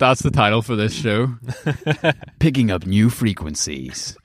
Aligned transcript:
That's 0.00 0.22
the 0.22 0.30
title 0.30 0.62
for 0.62 0.76
this 0.76 0.94
show. 0.94 1.34
Picking 2.38 2.70
up 2.70 2.86
new 2.86 3.10
frequencies 3.10 4.16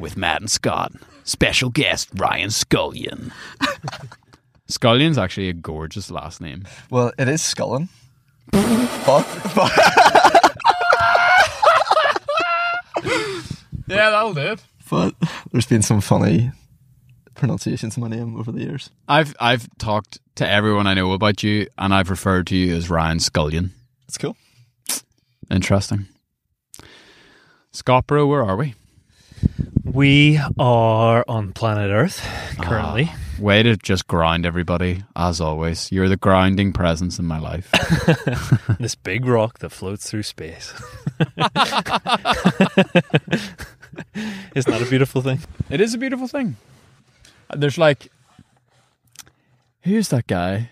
with 0.00 0.16
Matt 0.16 0.40
and 0.40 0.50
Scott. 0.50 0.90
Special 1.24 1.68
guest 1.68 2.08
Ryan 2.14 2.48
Scullion. 2.48 3.30
Scullion's 4.68 5.18
actually 5.18 5.50
a 5.50 5.52
gorgeous 5.52 6.10
last 6.10 6.40
name. 6.40 6.64
Well, 6.90 7.12
it 7.18 7.28
is 7.28 7.42
Scollan. 7.42 7.88
but, 8.50 9.26
but 9.54 9.70
Yeah, 13.86 14.10
that'll 14.10 14.34
do 14.34 14.40
it. 14.40 14.62
but 14.90 15.14
there's 15.52 15.66
been 15.66 15.82
some 15.82 16.00
funny 16.00 16.50
pronunciations 17.34 17.96
of 17.96 18.02
my 18.02 18.08
name 18.08 18.38
over 18.38 18.50
the 18.52 18.60
years. 18.60 18.90
I've 19.08 19.34
I've 19.40 19.68
talked 19.78 20.18
to 20.36 20.48
everyone 20.50 20.86
I 20.86 20.94
know 20.94 21.12
about 21.12 21.42
you, 21.42 21.66
and 21.78 21.94
I've 21.94 22.10
referred 22.10 22.46
to 22.48 22.56
you 22.56 22.74
as 22.74 22.90
Ryan 22.90 23.18
Scullion. 23.18 23.70
That's 24.06 24.18
cool. 24.18 24.36
Interesting. 25.50 26.06
Scott, 27.72 28.10
where 28.10 28.44
are 28.44 28.56
we? 28.56 28.74
We 29.84 30.40
are 30.58 31.24
on 31.28 31.52
planet 31.52 31.90
Earth 31.90 32.20
currently. 32.60 33.08
Ah, 33.10 33.18
way 33.38 33.62
to 33.62 33.76
just 33.76 34.06
grind 34.06 34.44
everybody, 34.44 35.02
as 35.16 35.40
always. 35.40 35.90
You're 35.90 36.08
the 36.08 36.16
grinding 36.16 36.72
presence 36.72 37.18
in 37.18 37.24
my 37.24 37.38
life. 37.38 37.70
this 38.78 38.94
big 38.94 39.24
rock 39.24 39.60
that 39.60 39.70
floats 39.70 40.10
through 40.10 40.24
space. 40.24 40.74
Isn't 44.54 44.72
that 44.72 44.82
a 44.82 44.88
beautiful 44.88 45.22
thing? 45.22 45.40
It 45.70 45.80
is 45.80 45.94
a 45.94 45.98
beautiful 45.98 46.28
thing. 46.28 46.56
There's 47.54 47.78
like, 47.78 48.10
who's 49.82 50.08
that 50.08 50.26
guy? 50.26 50.70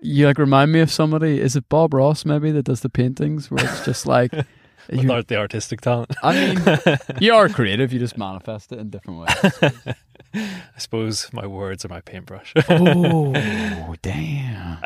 You 0.00 0.26
like 0.26 0.38
remind 0.38 0.72
me 0.72 0.80
of 0.80 0.90
somebody. 0.90 1.40
Is 1.40 1.56
it 1.56 1.68
Bob 1.68 1.94
Ross 1.94 2.24
maybe 2.24 2.50
that 2.52 2.64
does 2.64 2.80
the 2.80 2.88
paintings 2.88 3.50
where 3.50 3.64
it's 3.64 3.84
just 3.84 4.06
like, 4.06 4.32
With 4.90 5.02
you- 5.02 5.12
art, 5.12 5.28
the 5.28 5.36
artistic 5.36 5.80
talent. 5.82 6.14
I 6.22 6.32
mean, 6.54 6.98
you 7.20 7.34
are 7.34 7.48
creative. 7.50 7.92
You 7.92 7.98
just 7.98 8.16
manifest 8.16 8.72
it 8.72 8.78
in 8.78 8.88
different 8.90 9.20
ways. 9.20 9.72
I 10.34 10.78
suppose 10.78 11.30
my 11.32 11.46
words 11.46 11.84
are 11.84 11.88
my 11.88 12.00
paintbrush. 12.02 12.52
Oh 12.68 13.94
damn! 14.02 14.78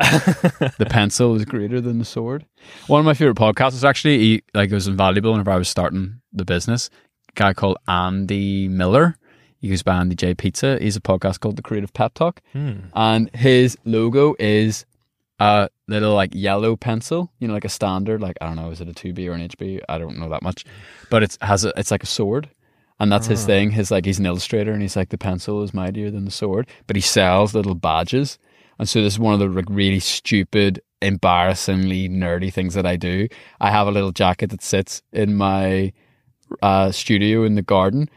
the 0.77 0.87
pencil 0.89 1.35
is 1.35 1.45
greater 1.45 1.79
than 1.81 1.99
the 1.99 2.05
sword. 2.05 2.45
One 2.87 2.99
of 2.99 3.05
my 3.05 3.13
favorite 3.13 3.37
podcasts 3.37 3.73
is 3.73 3.83
actually 3.85 4.19
he, 4.19 4.43
like 4.53 4.71
it 4.71 4.73
was 4.75 4.87
invaluable 4.87 5.31
whenever 5.31 5.51
I 5.51 5.57
was 5.57 5.67
starting 5.69 6.21
the 6.31 6.45
business. 6.45 6.89
A 7.29 7.33
guy 7.35 7.53
called 7.53 7.77
Andy 7.87 8.67
Miller. 8.67 9.17
He 9.59 9.69
goes 9.69 9.83
by 9.83 9.95
Andy 9.95 10.15
J 10.15 10.33
Pizza. 10.33 10.77
He's 10.81 10.95
a 10.97 11.01
podcast 11.01 11.39
called 11.39 11.55
The 11.57 11.61
Creative 11.61 11.93
Pep 11.93 12.13
Talk, 12.13 12.41
Hmm. 12.53 12.73
and 12.93 13.29
his 13.35 13.77
logo 13.85 14.35
is 14.39 14.85
a 15.43 15.69
little 15.87 16.13
like 16.13 16.31
yellow 16.33 16.75
pencil. 16.75 17.31
You 17.39 17.47
know, 17.47 17.53
like 17.53 17.65
a 17.65 17.69
standard. 17.69 18.21
Like 18.21 18.37
I 18.41 18.47
don't 18.47 18.55
know, 18.55 18.71
is 18.71 18.81
it 18.81 18.87
a 18.87 18.93
two 18.93 19.13
B 19.13 19.27
or 19.27 19.33
an 19.33 19.47
HB? 19.47 19.81
I 19.89 19.97
don't 19.97 20.17
know 20.17 20.29
that 20.29 20.41
much, 20.41 20.65
but 21.09 21.23
it's 21.23 21.37
has 21.41 21.65
a, 21.65 21.73
it's 21.77 21.91
like 21.91 22.03
a 22.03 22.07
sword. 22.07 22.49
And 22.99 23.11
that's 23.11 23.27
his 23.27 23.45
thing. 23.45 23.71
His 23.71 23.91
like 23.91 24.05
he's 24.05 24.19
an 24.19 24.25
illustrator, 24.25 24.71
and 24.71 24.81
he's 24.81 24.95
like 24.95 25.09
the 25.09 25.17
pencil 25.17 25.61
is 25.63 25.73
mightier 25.73 26.09
than 26.09 26.25
the 26.25 26.31
sword. 26.31 26.69
But 26.87 26.95
he 26.95 27.01
sells 27.01 27.53
little 27.53 27.75
badges, 27.75 28.39
and 28.79 28.87
so 28.87 29.01
this 29.01 29.13
is 29.13 29.19
one 29.19 29.33
of 29.33 29.39
the 29.39 29.47
like, 29.47 29.65
really 29.69 29.99
stupid, 29.99 30.81
embarrassingly 31.01 32.07
nerdy 32.07 32.53
things 32.53 32.75
that 32.75 32.85
I 32.85 32.95
do. 32.95 33.27
I 33.59 33.71
have 33.71 33.87
a 33.87 33.91
little 33.91 34.11
jacket 34.13 34.51
that 34.51 34.63
sits 34.63 35.01
in 35.11 35.35
my 35.35 35.91
uh, 36.61 36.91
studio 36.91 37.43
in 37.43 37.55
the 37.55 37.61
garden, 37.61 38.09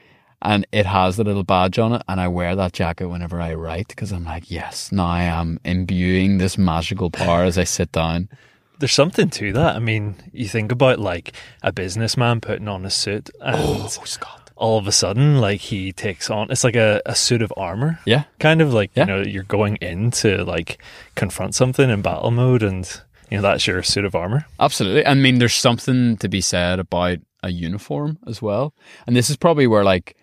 and 0.42 0.66
it 0.72 0.86
has 0.86 1.16
the 1.16 1.24
little 1.24 1.44
badge 1.44 1.78
on 1.78 1.92
it, 1.94 2.02
and 2.08 2.20
I 2.20 2.28
wear 2.28 2.54
that 2.56 2.72
jacket 2.72 3.08
whenever 3.08 3.40
I 3.40 3.54
write 3.54 3.88
because 3.88 4.12
I'm 4.12 4.24
like, 4.24 4.50
yes, 4.50 4.92
now 4.92 5.06
I 5.06 5.22
am 5.22 5.58
imbuing 5.64 6.38
this 6.38 6.56
magical 6.58 7.10
power 7.10 7.42
as 7.44 7.58
I 7.58 7.64
sit 7.64 7.92
down. 7.92 8.28
There's 8.78 8.92
something 8.92 9.30
to 9.30 9.52
that. 9.54 9.76
I 9.76 9.78
mean, 9.78 10.16
you 10.32 10.46
think 10.48 10.70
about 10.70 10.98
like 10.98 11.32
a 11.62 11.72
businessman 11.72 12.42
putting 12.42 12.68
on 12.68 12.84
a 12.84 12.90
suit 12.90 13.30
and 13.40 13.56
Oh, 13.58 13.86
Scott. 13.88 14.50
all 14.54 14.76
of 14.78 14.86
a 14.86 14.92
sudden, 14.92 15.38
like 15.40 15.62
he 15.62 15.92
takes 15.94 16.28
on, 16.28 16.50
it's 16.50 16.62
like 16.62 16.76
a, 16.76 17.00
a 17.06 17.14
suit 17.14 17.40
of 17.40 17.50
armor. 17.56 17.98
Yeah. 18.04 18.24
Kind 18.38 18.60
of 18.60 18.74
like, 18.74 18.90
Yeah. 18.94 19.04
you 19.04 19.06
know, 19.06 19.22
you're 19.22 19.44
going 19.44 19.76
in 19.76 20.10
to 20.22 20.44
like 20.44 20.76
confront 21.14 21.54
something 21.54 21.88
in 21.88 22.02
battle 22.02 22.30
mode 22.30 22.62
and, 22.62 22.84
you 23.30 23.38
know, 23.38 23.42
that's 23.42 23.66
your 23.66 23.82
suit 23.82 24.04
of 24.04 24.14
armor. 24.14 24.44
Absolutely. 24.60 25.06
I 25.06 25.14
mean, 25.14 25.38
there's 25.38 25.54
something 25.54 26.18
to 26.18 26.28
be 26.28 26.42
said 26.42 26.78
about 26.78 27.16
a 27.42 27.50
uniform 27.50 28.18
as 28.26 28.42
well. 28.42 28.74
And 29.06 29.16
this 29.16 29.30
is 29.30 29.38
probably 29.38 29.66
where 29.66 29.84
like 29.84 30.18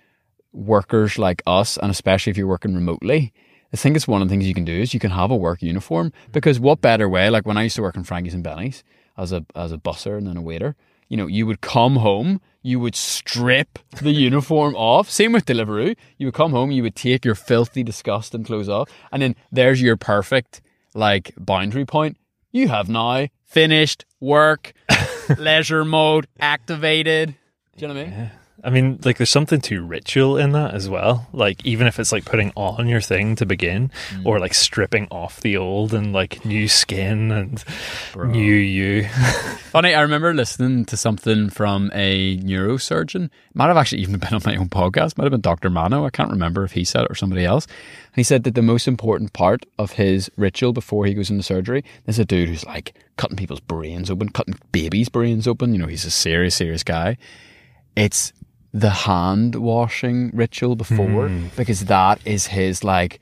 workers 0.54 1.18
like 1.18 1.42
us, 1.46 1.78
and 1.78 1.92
especially 1.92 2.32
if 2.32 2.38
you're 2.38 2.48
working 2.48 2.74
remotely, 2.76 3.34
I 3.74 3.78
think 3.78 3.96
it's 3.96 4.08
one 4.08 4.22
of 4.22 4.28
the 4.28 4.32
things 4.32 4.48
you 4.48 4.54
can 4.54 4.66
do 4.66 4.80
is 4.80 4.94
you 4.94 5.00
can 5.00 5.12
have 5.12 5.32
a 5.32 5.36
work 5.36 5.62
uniform 5.62 6.10
hmm. 6.10 6.32
because 6.32 6.60
what 6.60 6.82
better 6.82 7.10
way? 7.10 7.30
Like 7.30 7.46
when 7.46 7.58
I 7.58 7.64
used 7.64 7.76
to 7.78 7.82
work 7.82 7.96
in 7.96 8.04
Frankie's 8.04 8.34
and 8.34 8.44
Benny's 8.44 8.84
as 9.18 9.32
a 9.32 9.46
as 9.56 9.72
a 9.72 9.78
busser 9.78 10.18
and 10.18 10.28
then 10.28 10.38
a 10.38 10.42
waiter, 10.42 10.76
you 11.10 11.18
know, 11.18 11.28
you 11.28 11.46
would 11.48 11.62
come 11.62 11.98
home, 11.98 12.40
you 12.62 12.80
would 12.80 12.96
strip 12.96 13.80
the 14.02 14.12
uniform 14.30 14.76
off. 14.76 15.10
Same 15.10 15.34
with 15.34 15.46
Deliveroo. 15.46 15.96
You 16.18 16.28
would 16.28 16.36
come 16.36 16.52
home, 16.52 16.72
you 16.72 16.84
would 16.84 16.96
take 16.96 17.26
your 17.26 17.36
filthy, 17.36 17.84
disgusting 17.84 18.44
clothes 18.44 18.70
off, 18.70 18.90
and 19.12 19.22
then 19.22 19.36
there's 19.52 19.82
your 19.82 19.98
perfect 19.98 20.62
like 20.94 21.34
boundary 21.38 21.86
point. 21.86 22.18
You 22.52 22.68
have 22.68 22.88
now 22.88 23.28
finished 23.44 24.06
work, 24.20 24.74
leisure 25.38 25.84
mode 25.84 26.28
activated. 26.40 27.36
Do 27.76 27.82
you 27.82 27.88
know 27.88 27.96
what 27.96 28.08
I 28.08 28.10
mean? 28.10 28.32
I 28.66 28.70
mean, 28.70 29.00
like, 29.04 29.18
there's 29.18 29.30
something 29.30 29.60
to 29.62 29.84
ritual 29.84 30.38
in 30.38 30.54
that 30.54 30.74
as 30.74 30.88
well. 30.88 31.28
Like, 31.34 31.66
even 31.66 31.86
if 31.86 32.00
it's 32.00 32.14
like 32.14 32.24
putting 32.24 32.54
on 32.56 32.88
your 32.88 33.02
thing 33.02 33.36
to 33.36 33.46
begin, 33.46 33.92
Mm. 34.12 34.26
or 34.26 34.40
like 34.40 34.54
stripping 34.54 35.08
off 35.12 35.42
the 35.42 35.58
old 35.58 35.94
and 35.94 36.14
like 36.14 36.46
new 36.46 36.68
skin 36.70 37.32
and 37.32 37.64
new 38.16 38.54
you. 38.54 39.04
Funny, 39.72 39.94
I 39.94 40.02
remember 40.02 40.34
listening 40.34 40.86
to 40.86 40.96
something 40.98 41.50
from 41.50 41.92
a 41.94 42.38
neurosurgeon. 42.40 43.30
Might 43.54 43.68
have 43.68 43.78
actually 43.78 44.02
even 44.02 44.18
been 44.20 44.34
on 44.34 44.42
my 44.46 44.56
own 44.56 44.70
podcast. 44.70 45.18
Might 45.18 45.26
have 45.26 45.32
been 45.32 45.42
Dr. 45.42 45.70
Mano. 45.70 46.06
I 46.06 46.10
can't 46.10 46.32
remember 46.32 46.64
if 46.64 46.72
he 46.72 46.84
said 46.86 47.04
it 47.04 47.12
or 47.12 47.16
somebody 47.16 47.44
else. 47.44 47.66
And 47.66 48.16
he 48.16 48.24
said 48.24 48.44
that 48.46 48.56
the 48.56 48.62
most 48.62 48.88
important 48.88 49.34
part 49.34 49.66
of 49.78 49.92
his 49.94 50.32
ritual 50.38 50.72
before 50.74 51.06
he 51.06 51.14
goes 51.14 51.30
into 51.30 51.44
surgery 51.44 51.84
is 52.08 52.18
a 52.20 52.26
dude 52.26 52.48
who's 52.50 52.66
like 52.66 52.94
cutting 53.18 53.36
people's 53.38 53.60
brains 53.60 54.10
open, 54.10 54.30
cutting 54.30 54.56
babies' 54.72 55.10
brains 55.10 55.48
open. 55.48 55.74
You 55.74 55.80
know, 55.80 55.88
he's 55.88 56.06
a 56.06 56.12
serious, 56.12 56.56
serious 56.56 56.84
guy. 56.84 57.18
It's 57.96 58.32
the 58.74 58.90
hand 58.90 59.56
washing 59.56 60.32
ritual 60.34 60.76
before 60.76 61.28
hmm. 61.28 61.48
because 61.56 61.86
that 61.86 62.20
is 62.26 62.48
his 62.48 62.84
like 62.84 63.22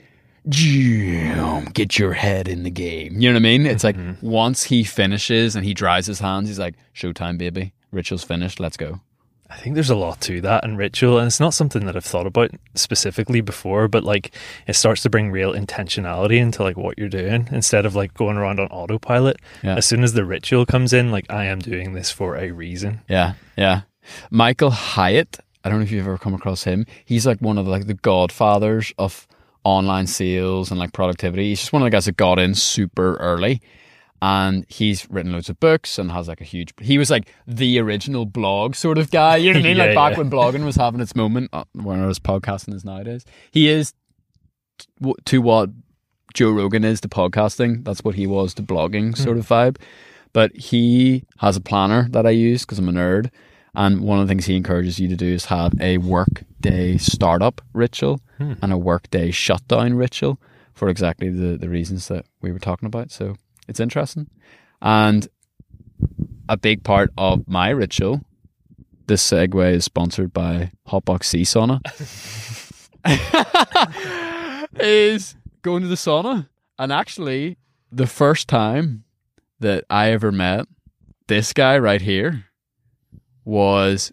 get 1.74 2.00
your 2.00 2.14
head 2.14 2.48
in 2.48 2.64
the 2.64 2.72
game. 2.72 3.20
You 3.20 3.30
know 3.30 3.36
what 3.36 3.42
I 3.42 3.44
mean? 3.44 3.66
It's 3.66 3.84
like 3.84 3.98
mm-hmm. 3.98 4.26
once 4.26 4.64
he 4.64 4.84
finishes 4.84 5.56
and 5.56 5.66
he 5.66 5.74
dries 5.74 6.08
his 6.08 6.20
hands, 6.20 6.48
he's 6.48 6.60
like, 6.60 6.76
Showtime, 6.96 7.38
baby. 7.38 7.74
Ritual's 7.92 8.24
finished. 8.24 8.60
Let's 8.60 8.78
go. 8.78 9.02
I 9.50 9.58
think 9.58 9.76
there's 9.76 9.90
a 9.90 9.96
lot 9.98 10.22
to 10.22 10.40
that 10.42 10.64
and 10.64 10.78
ritual, 10.78 11.18
and 11.18 11.28
it's 11.28 11.42
not 11.42 11.54
something 11.54 11.86
that 11.86 11.98
I've 11.98 12.06
thought 12.06 12.26
about 12.26 12.52
specifically 12.74 13.42
before, 13.42 13.90
but 13.90 14.06
like 14.06 14.34
it 14.66 14.78
starts 14.78 15.02
to 15.04 15.10
bring 15.10 15.30
real 15.30 15.52
intentionality 15.52 16.38
into 16.38 16.64
like 16.64 16.78
what 16.78 16.98
you're 16.98 17.10
doing 17.10 17.50
instead 17.52 17.86
of 17.86 17.94
like 17.94 18.14
going 18.14 18.38
around 18.38 18.62
on 18.62 18.68
autopilot. 18.68 19.42
Yeah. 19.62 19.76
As 19.76 19.86
soon 19.86 20.06
as 20.06 20.14
the 20.14 20.24
ritual 20.24 20.66
comes 20.66 20.94
in, 20.94 21.12
like 21.12 21.30
I 21.30 21.46
am 21.46 21.60
doing 21.60 21.92
this 21.92 22.10
for 22.10 22.38
a 22.38 22.52
reason. 22.52 23.02
Yeah, 23.10 23.34
yeah. 23.58 23.82
Michael 24.30 24.72
Hyatt. 24.72 25.40
I 25.64 25.70
don't 25.70 25.80
know 25.80 25.84
if 25.84 25.92
you've 25.92 26.06
ever 26.06 26.18
come 26.18 26.34
across 26.34 26.64
him. 26.64 26.86
He's 27.06 27.26
like 27.26 27.40
one 27.40 27.58
of 27.58 27.66
the, 27.66 27.72
like 27.72 27.88
the 27.88 27.94
godfathers 27.94 28.94
of 28.98 29.28
online 29.64 30.08
sales 30.08 30.72
and 30.72 30.80
like 30.80 30.94
productivity. 30.94 31.50
He's 31.50 31.60
just 31.60 31.74
one 31.74 31.82
of 31.82 31.86
the 31.86 31.92
guys 31.92 32.06
that 32.06 32.18
got 32.18 32.40
in 32.40 32.56
super 32.56 33.16
early. 33.18 33.62
And 34.24 34.66
he's 34.70 35.10
written 35.10 35.32
loads 35.32 35.50
of 35.50 35.60
books 35.60 35.98
and 35.98 36.12
has 36.12 36.28
like 36.28 36.42
a 36.42 36.44
huge. 36.44 36.74
He 36.80 37.00
was 37.00 37.10
like 37.10 37.34
the 37.48 37.80
original 37.80 38.26
blog 38.26 38.76
sort 38.76 39.00
of 39.00 39.10
guy. 39.10 39.38
You 39.38 39.52
know 39.52 39.60
what 39.60 39.66
I 39.66 39.68
mean? 39.70 39.78
Yeah, 39.78 39.86
like 39.86 39.96
back 39.96 40.12
yeah. 40.12 40.18
when 40.20 40.30
blogging 40.30 40.64
was 40.64 40.76
having 40.76 41.02
its 41.02 41.16
moment, 41.16 41.50
uh, 41.54 41.64
when 41.74 42.00
I 42.00 42.06
was 42.06 42.20
podcasting 42.20 42.76
is 42.76 42.86
nowadays. 42.86 43.26
He 43.52 43.68
is 43.68 43.94
t- 44.78 45.14
to 45.26 45.42
what 45.42 45.72
Joe 46.36 46.52
Rogan 46.52 46.84
is 46.84 47.02
to 47.02 47.08
podcasting. 47.08 47.84
That's 47.84 48.04
what 48.04 48.14
he 48.14 48.28
was 48.28 48.54
to 48.56 48.64
blogging 48.64 49.18
sort 49.18 49.38
of 49.38 49.48
vibe. 49.48 49.78
But 50.34 50.56
he 50.56 51.26
has 51.40 51.58
a 51.58 51.62
planner 51.62 52.08
that 52.12 52.26
I 52.26 52.30
use 52.30 52.62
because 52.62 52.78
I'm 52.78 52.90
a 52.90 52.92
nerd. 52.92 53.32
And 53.74 54.02
one 54.02 54.20
of 54.20 54.28
the 54.28 54.32
things 54.32 54.46
he 54.46 54.56
encourages 54.56 55.00
you 55.00 55.08
to 55.08 55.16
do 55.16 55.28
is 55.28 55.46
have 55.46 55.74
a 55.80 55.98
work 55.98 56.44
day 56.60 56.98
startup 56.98 57.62
ritual 57.74 58.20
hmm. 58.38 58.54
and 58.62 58.74
a 58.74 58.78
work 58.78 59.10
day 59.10 59.32
shutdown 59.32 59.94
ritual 59.94 60.40
for 60.74 60.90
exactly 60.90 61.30
the, 61.30 61.58
the 61.58 61.70
reasons 61.70 62.08
that 62.10 62.26
we 62.42 62.52
were 62.52 62.60
talking 62.60 62.88
about. 62.88 63.12
So 63.12 63.36
it's 63.68 63.80
interesting. 63.80 64.30
And 64.82 65.28
a 66.50 66.58
big 66.58 66.84
part 66.84 67.12
of 67.18 67.48
my 67.48 67.70
ritual, 67.70 68.22
this 69.08 69.28
segue 69.30 69.74
is 69.74 69.86
sponsored 69.86 70.34
by 70.34 70.72
Hotbox 70.88 71.26
Sea 71.26 71.44
Sauna, 71.44 71.80
is 74.80 75.36
going 75.62 75.82
to 75.84 75.88
the 75.88 75.96
sauna. 75.96 76.50
And 76.78 76.92
actually, 76.92 77.58
the 77.92 78.08
first 78.08 78.48
time 78.48 79.04
that 79.60 79.86
I 79.90 80.12
ever 80.12 80.32
met 80.32 80.68
this 81.28 81.54
guy 81.54 81.78
right 81.78 82.02
here 82.02 82.46
was 83.46 84.12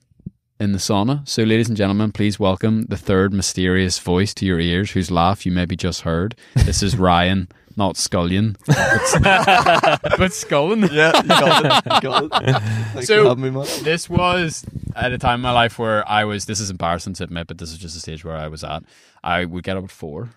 in 0.60 0.72
the 0.72 0.78
sauna. 0.78 1.26
So, 1.28 1.42
ladies 1.44 1.68
and 1.68 1.76
gentlemen, 1.76 2.12
please 2.12 2.38
welcome 2.40 2.84
the 2.86 2.96
third 2.96 3.32
mysterious 3.32 3.98
voice 3.98 4.34
to 4.34 4.46
your 4.46 4.58
ears, 4.60 4.90
whose 4.92 5.10
laugh 5.10 5.46
you 5.46 5.52
maybe 5.52 5.76
just 5.76 6.02
heard. 6.02 6.34
This 6.64 6.82
is 6.82 6.96
Ryan 6.98 7.48
not 7.76 7.96
scullion, 7.96 8.56
but, 8.66 8.74
but 9.22 10.32
Scollan. 10.32 10.90
Yeah, 10.92 11.12
you 11.22 11.28
got 11.28 11.64
it. 11.64 11.94
You 11.94 12.00
got 12.00 12.24
it. 12.24 12.62
Thanks 12.92 13.06
So- 13.06 13.22
for 13.22 13.28
having 13.28 13.44
me, 13.44 13.50
man. 13.50 13.66
This 13.84 14.10
was 14.10 14.64
at 14.96 15.12
a 15.12 15.18
time 15.18 15.36
in 15.36 15.40
my 15.42 15.52
life 15.52 15.78
where 15.78 16.06
I 16.08 16.24
was. 16.24 16.46
This 16.46 16.58
is 16.58 16.70
embarrassing 16.70 17.14
to 17.14 17.24
admit, 17.24 17.46
but 17.46 17.58
this 17.58 17.70
is 17.70 17.78
just 17.78 17.96
a 17.96 18.00
stage 18.00 18.24
where 18.24 18.36
I 18.36 18.48
was 18.48 18.64
at. 18.64 18.82
I 19.22 19.44
would 19.44 19.62
get 19.62 19.76
up 19.76 19.84
at 19.84 19.90
four, 19.92 20.30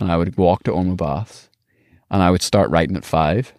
and 0.00 0.10
I 0.10 0.16
would 0.16 0.36
walk 0.36 0.64
to 0.64 0.72
Ormeau 0.72 0.96
Baths, 0.96 1.48
and 2.10 2.20
I 2.20 2.32
would 2.32 2.42
start 2.42 2.68
writing 2.70 2.96
at 2.96 3.04
five, 3.04 3.52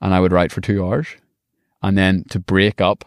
and 0.00 0.12
I 0.12 0.18
would 0.18 0.32
write 0.32 0.50
for 0.50 0.60
two 0.60 0.84
hours, 0.84 1.06
and 1.84 1.96
then 1.96 2.24
to 2.30 2.40
break 2.40 2.80
up, 2.80 3.04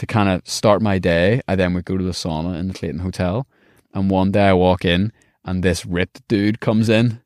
to 0.00 0.06
kind 0.06 0.28
of 0.28 0.46
start 0.48 0.82
my 0.82 0.98
day, 0.98 1.40
I 1.46 1.54
then 1.56 1.74
would 1.74 1.84
go 1.84 1.96
to 1.96 2.04
the 2.04 2.10
sauna 2.12 2.58
in 2.58 2.68
the 2.68 2.74
Clayton 2.74 3.00
Hotel, 3.00 3.46
and 3.94 4.10
one 4.10 4.32
day 4.32 4.48
I 4.48 4.52
walk 4.52 4.84
in, 4.84 5.12
and 5.44 5.62
this 5.62 5.86
ripped 5.86 6.26
dude 6.28 6.60
comes 6.60 6.88
in, 6.88 7.20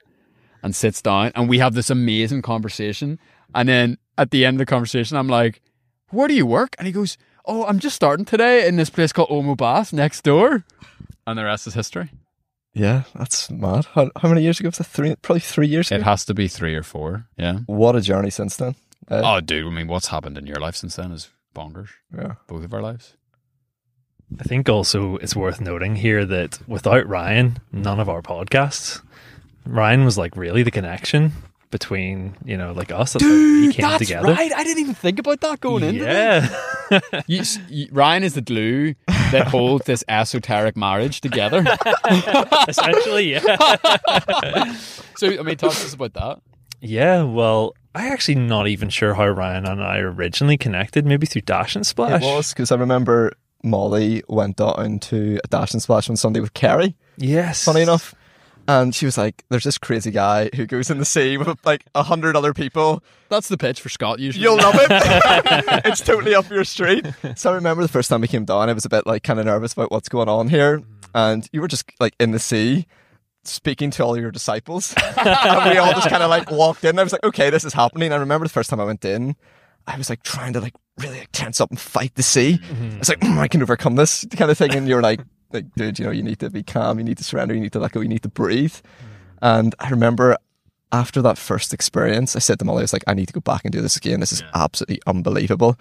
and 0.62 0.76
sits 0.76 1.00
down, 1.03 1.32
and 1.35 1.49
we 1.49 1.59
have 1.59 1.75
this 1.75 1.91
amazing 1.91 2.43
conversation, 2.43 3.19
and 3.55 3.69
then 3.69 3.99
at 4.19 4.31
the 4.31 4.44
end 4.44 4.56
of 4.56 4.59
the 4.59 4.67
conversation, 4.67 5.17
I'm 5.17 5.29
like 5.29 5.61
where 6.15 6.29
do 6.29 6.35
you 6.35 6.47
work? 6.47 6.75
And 6.79 6.87
he 6.87 6.93
goes, 6.93 7.19
oh, 7.44 7.65
I'm 7.67 7.79
just 7.79 7.97
starting 7.97 8.25
today 8.25 8.67
in 8.67 8.76
this 8.76 8.91
place 8.91 9.12
called 9.12 9.29
Ormeau 9.29 9.56
Bath 9.56 9.93
next 9.93 10.23
door. 10.23 10.65
And 11.26 11.38
the 11.38 11.44
rest 11.44 11.67
is 11.67 11.75
history. 11.75 12.11
Yeah, 12.73 13.03
that's 13.15 13.50
mad. 13.50 13.87
How, 13.94 14.11
how 14.21 14.29
many 14.29 14.43
years 14.43 14.59
ago 14.59 14.69
was 14.69 14.79
that? 14.79 14.85
Three, 14.85 15.15
probably 15.17 15.41
three 15.41 15.69
years 15.69 15.91
ago. 15.91 16.00
It 16.00 16.05
has 16.05 16.25
to 16.26 16.35
be 16.35 16.49
three 16.49 16.75
or 16.75 16.82
four. 16.82 17.26
Yeah. 17.37 17.59
What 17.67 17.97
a 17.97 18.00
journey 18.00 18.31
since 18.31 18.56
then. 18.56 18.75
Uh, 19.09 19.23
Oh, 19.25 19.41
dude. 19.41 19.67
I 19.67 19.71
mean, 19.71 19.87
what's 19.87 20.09
happened 20.09 20.38
in 20.38 20.47
your 20.47 20.56
life 20.56 20.76
since 20.76 20.97
then 20.97 21.12
is 21.12 21.31
bonkers. 21.55 21.89
yeah. 22.17 22.35
Both 22.47 22.65
of 22.65 22.75
our 22.75 22.83
lives. 22.83 23.17
I 24.41 24.43
think 24.45 24.69
also 24.69 25.17
it's 25.17 25.37
worth 25.37 25.61
noting 25.61 25.97
here 25.97 26.25
that 26.25 26.59
without 26.67 27.06
Ryan, 27.09 27.59
none 27.73 28.01
of 28.01 28.09
our 28.09 28.23
podcasts. 28.23 29.01
Ryan 29.67 30.05
was 30.05 30.19
like 30.19 30.37
really 30.37 30.62
the 30.62 30.71
connection 30.71 31.33
between 31.71 32.37
you 32.45 32.56
know 32.56 32.73
like 32.73 32.91
us. 32.93 33.12
That's 33.15 33.25
how 33.25 33.31
we 33.31 33.73
came 33.73 33.99
together. 33.99 34.35
I 34.39 34.49
didn't 34.65 34.79
even 34.79 34.95
think 34.95 35.19
about 35.19 35.41
that 35.43 35.61
going 35.61 35.83
in. 35.85 35.95
yeah, 35.97 36.49
You, 37.27 37.43
you- 37.69 37.89
Ryan 37.93 38.25
is 38.25 38.35
the 38.35 38.41
glue 38.43 38.95
that 39.09 39.47
holds 39.49 39.85
this 39.87 40.05
esoteric 40.09 40.77
marriage 40.77 41.21
together. 41.21 41.65
essentially, 42.69 43.33
yeah. 43.33 43.41
so, 45.17 45.29
I 45.39 45.43
mean, 45.43 45.57
talk 45.57 45.73
to 45.73 45.85
us 45.85 45.95
about 45.95 46.15
that. 46.15 46.41
Yeah, 46.81 47.23
well, 47.25 47.75
I 47.94 48.08
actually 48.08 48.35
not 48.35 48.67
even 48.67 48.88
sure 48.88 49.14
how 49.14 49.29
Ryan 49.29 49.67
and 49.67 49.82
I 49.82 49.99
originally 49.99 50.56
connected. 50.56 51.06
Maybe 51.06 51.26
through 51.26 51.43
Dash 51.43 51.76
and 51.76 51.87
Splash. 51.87 52.23
It 52.23 52.26
was 52.26 52.52
because 52.52 52.73
I 52.73 52.76
remember 52.76 53.32
Molly 53.64 54.23
went 54.29 54.56
down 54.56 54.99
to 55.00 55.41
a 55.43 55.49
dash 55.49 55.73
and 55.73 55.82
splash 55.82 56.11
on 56.11 56.17
Sunday 56.17 56.41
with 56.41 56.55
Kerry. 56.55 56.94
Yes. 57.17 57.64
Funny 57.64 57.81
enough. 57.81 58.14
And 58.67 58.94
she 58.94 59.05
was 59.05 59.19
like, 59.19 59.44
"There's 59.50 59.64
this 59.64 59.76
crazy 59.76 60.11
guy 60.11 60.49
who 60.55 60.64
goes 60.64 60.91
in 60.91 60.96
the 60.96 61.05
sea 61.05 61.37
with 61.37 61.58
like 61.67 61.85
a 61.94 62.02
hundred 62.02 62.35
other 62.35 62.55
people. 62.55 63.02
That's 63.29 63.49
the 63.49 63.58
pitch 63.58 63.81
for 63.81 63.91
Scott, 63.91 64.20
usually. 64.20 64.43
You'll 64.43 64.56
love 64.56 64.75
it. 64.79 64.87
it's 65.85 66.00
totally 66.00 66.35
up 66.35 66.49
your 66.49 66.64
street." 66.64 67.06
So 67.37 67.50
I 67.50 67.55
remember 67.56 67.82
the 67.82 67.88
first 67.88 68.08
time 68.08 68.23
we 68.23 68.29
came 68.29 68.47
down, 68.47 68.70
I 68.70 68.73
was 68.73 68.87
a 68.87 68.88
bit 68.88 69.06
like 69.06 69.23
kind 69.23 69.38
of 69.38 69.44
nervous 69.44 69.75
about 69.75 69.90
what's 69.90 70.08
going 70.08 70.31
on 70.31 70.49
here, 70.49 70.79
mm. 70.79 70.85
and 71.14 71.47
you 71.52 71.61
were 71.61 71.69
just 71.69 71.90
like 72.00 72.14
in 72.19 72.31
the 72.31 72.38
sea. 72.38 72.87
Speaking 73.44 73.91
to 73.93 74.05
all 74.05 74.19
your 74.19 74.31
disciples, 74.31 74.94
and 75.17 75.70
we 75.70 75.79
all 75.79 75.93
just 75.93 76.08
kind 76.08 76.23
of 76.23 76.31
like 76.31 76.50
walked 76.50 76.85
in. 76.85 76.99
I 76.99 77.02
was 77.02 77.12
like, 77.12 77.25
"Okay, 77.25 77.50
this 77.50 77.64
is 77.64 77.73
happening." 77.73 78.12
I 78.12 78.17
remember 78.17 78.46
the 78.46 78.52
first 78.52 78.70
time 78.70 78.81
I 78.81 78.85
went 78.85 79.05
in, 79.05 79.37
I 79.87 79.96
was 79.99 80.08
like 80.08 80.23
trying 80.23 80.52
to 80.55 80.61
like 80.61 80.75
really 80.99 81.19
like 81.20 81.32
tense 81.32 81.61
up 81.61 81.70
and 81.70 81.79
fight 81.79 82.14
the 82.14 82.23
sea. 82.23 82.58
It's 82.99 83.08
like 83.08 83.20
mm, 83.20 83.38
I 83.38 83.49
can 83.49 83.62
overcome 83.62 83.96
this 83.96 84.25
kind 84.37 84.50
of 84.50 84.56
thing, 84.56 84.75
and 84.75 84.88
you're 84.88 85.02
like, 85.02 85.20
like, 85.52 85.67
dude, 85.76 85.99
you 85.99 86.05
know, 86.05 86.11
you 86.11 86.23
need 86.23 86.41
to 86.41 86.50
be 86.50 86.62
calm, 86.62 86.99
you 86.99 87.05
need 87.05 87.19
to 87.19 87.25
surrender, 87.25 87.55
you 87.55 87.61
need 87.61 87.73
to 87.73 87.79
let 87.79 87.93
go, 87.93 88.00
you 88.00 88.08
need 88.08 88.23
to 88.23 88.29
breathe. 88.29 88.75
And 89.41 89.75
I 89.79 89.90
remember 89.90 90.37
after 90.93 91.20
that 91.23 91.38
first 91.38 91.75
experience, 91.75 92.37
I 92.37 92.38
said 92.38 92.58
to 92.61 92.64
Molly, 92.64 92.81
I 92.81 92.82
was 92.82 92.93
like, 92.93 93.05
I 93.06 93.14
need 93.14 93.26
to 93.26 93.32
go 93.32 93.40
back 93.40 93.62
and 93.64 93.73
do 93.73 93.81
this 93.81 93.97
again. 93.97 94.20
This 94.20 94.32
is 94.32 94.43
absolutely 94.55 95.00
unbelievable. 95.06 95.76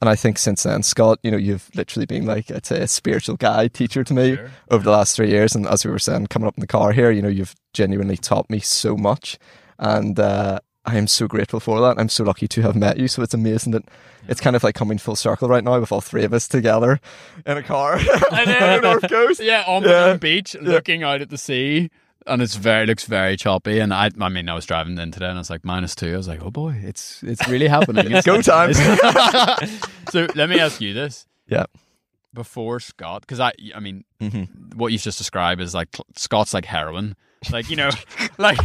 And 0.00 0.08
I 0.08 0.14
think 0.14 0.38
since 0.38 0.62
then, 0.62 0.82
Scott, 0.84 1.18
you 1.24 1.30
know, 1.30 1.36
you've 1.36 1.68
literally 1.74 2.06
been 2.06 2.24
like, 2.24 2.50
I'd 2.52 2.64
say, 2.66 2.80
a 2.80 2.86
spiritual 2.86 3.36
guide, 3.36 3.74
teacher 3.74 4.04
to 4.04 4.14
me 4.14 4.36
Sure. 4.36 4.50
over 4.70 4.84
the 4.84 4.90
last 4.92 5.16
three 5.16 5.28
years. 5.30 5.54
And 5.56 5.66
as 5.66 5.84
we 5.84 5.90
were 5.90 5.98
saying, 5.98 6.28
coming 6.28 6.46
up 6.46 6.56
in 6.56 6.60
the 6.60 6.66
car 6.68 6.92
here, 6.92 7.10
you 7.10 7.20
know, 7.20 7.28
you've 7.28 7.56
genuinely 7.72 8.16
taught 8.16 8.48
me 8.48 8.60
so 8.60 8.96
much. 8.96 9.38
And 9.78 10.18
uh, 10.20 10.60
I 10.84 10.96
am 10.98 11.08
so 11.08 11.26
grateful 11.26 11.58
for 11.58 11.80
that. 11.80 11.98
I'm 11.98 12.08
so 12.08 12.22
lucky 12.22 12.46
to 12.46 12.62
have 12.62 12.76
met 12.76 12.96
you. 12.98 13.08
So 13.08 13.22
it's 13.22 13.34
amazing 13.34 13.72
that 13.72 13.82
it's 14.28 14.40
kind 14.40 14.54
of 14.54 14.62
like 14.62 14.76
coming 14.76 14.98
full 14.98 15.16
circle 15.16 15.48
right 15.48 15.64
now 15.64 15.80
with 15.80 15.90
all 15.90 16.00
three 16.00 16.22
of 16.24 16.32
us 16.32 16.46
together 16.46 17.00
in 17.44 17.56
a 17.56 17.62
car 17.62 17.94
on 18.32 18.44
the 18.46 18.80
North 18.82 19.08
Coast. 19.08 19.40
Yeah, 19.42 19.64
on 19.66 19.82
Yeah. 19.82 20.12
the 20.12 20.18
beach, 20.20 20.54
looking 20.60 21.02
out 21.02 21.20
at 21.22 21.30
the 21.30 21.38
sea, 21.38 21.90
and 22.28 22.42
it's 22.42 22.54
very 22.56 22.86
looks 22.86 23.04
very 23.04 23.36
choppy. 23.36 23.78
And 23.80 23.92
I, 23.92 24.10
I 24.20 24.28
mean, 24.28 24.48
I 24.48 24.54
was 24.54 24.66
driving 24.66 24.98
in 24.98 25.10
today, 25.10 25.26
and 25.26 25.36
I 25.36 25.40
was 25.40 25.50
like 25.50 25.64
minus 25.64 25.94
two. 25.94 26.12
I 26.14 26.16
was 26.16 26.28
like, 26.28 26.42
oh 26.42 26.50
boy, 26.50 26.74
it's 26.82 27.22
it's 27.22 27.46
really 27.48 27.68
happening. 27.76 28.10
It's 28.10 28.26
Go 28.26 28.40
time. 28.42 28.72
so 30.10 30.26
let 30.34 30.48
me 30.48 30.60
ask 30.60 30.80
you 30.80 30.94
this: 30.94 31.26
Yeah. 31.46 31.66
before 32.34 32.80
Scott, 32.80 33.22
because 33.22 33.40
I, 33.40 33.52
I 33.74 33.80
mean, 33.80 34.04
hmm 34.20 34.44
what 34.76 34.92
you've 34.92 35.02
just 35.02 35.18
described 35.18 35.60
is 35.60 35.74
like 35.74 35.88
Scott's 36.16 36.54
like 36.54 36.64
heroin, 36.66 37.16
like 37.50 37.68
you 37.70 37.76
know, 37.76 37.90
like. 38.38 38.58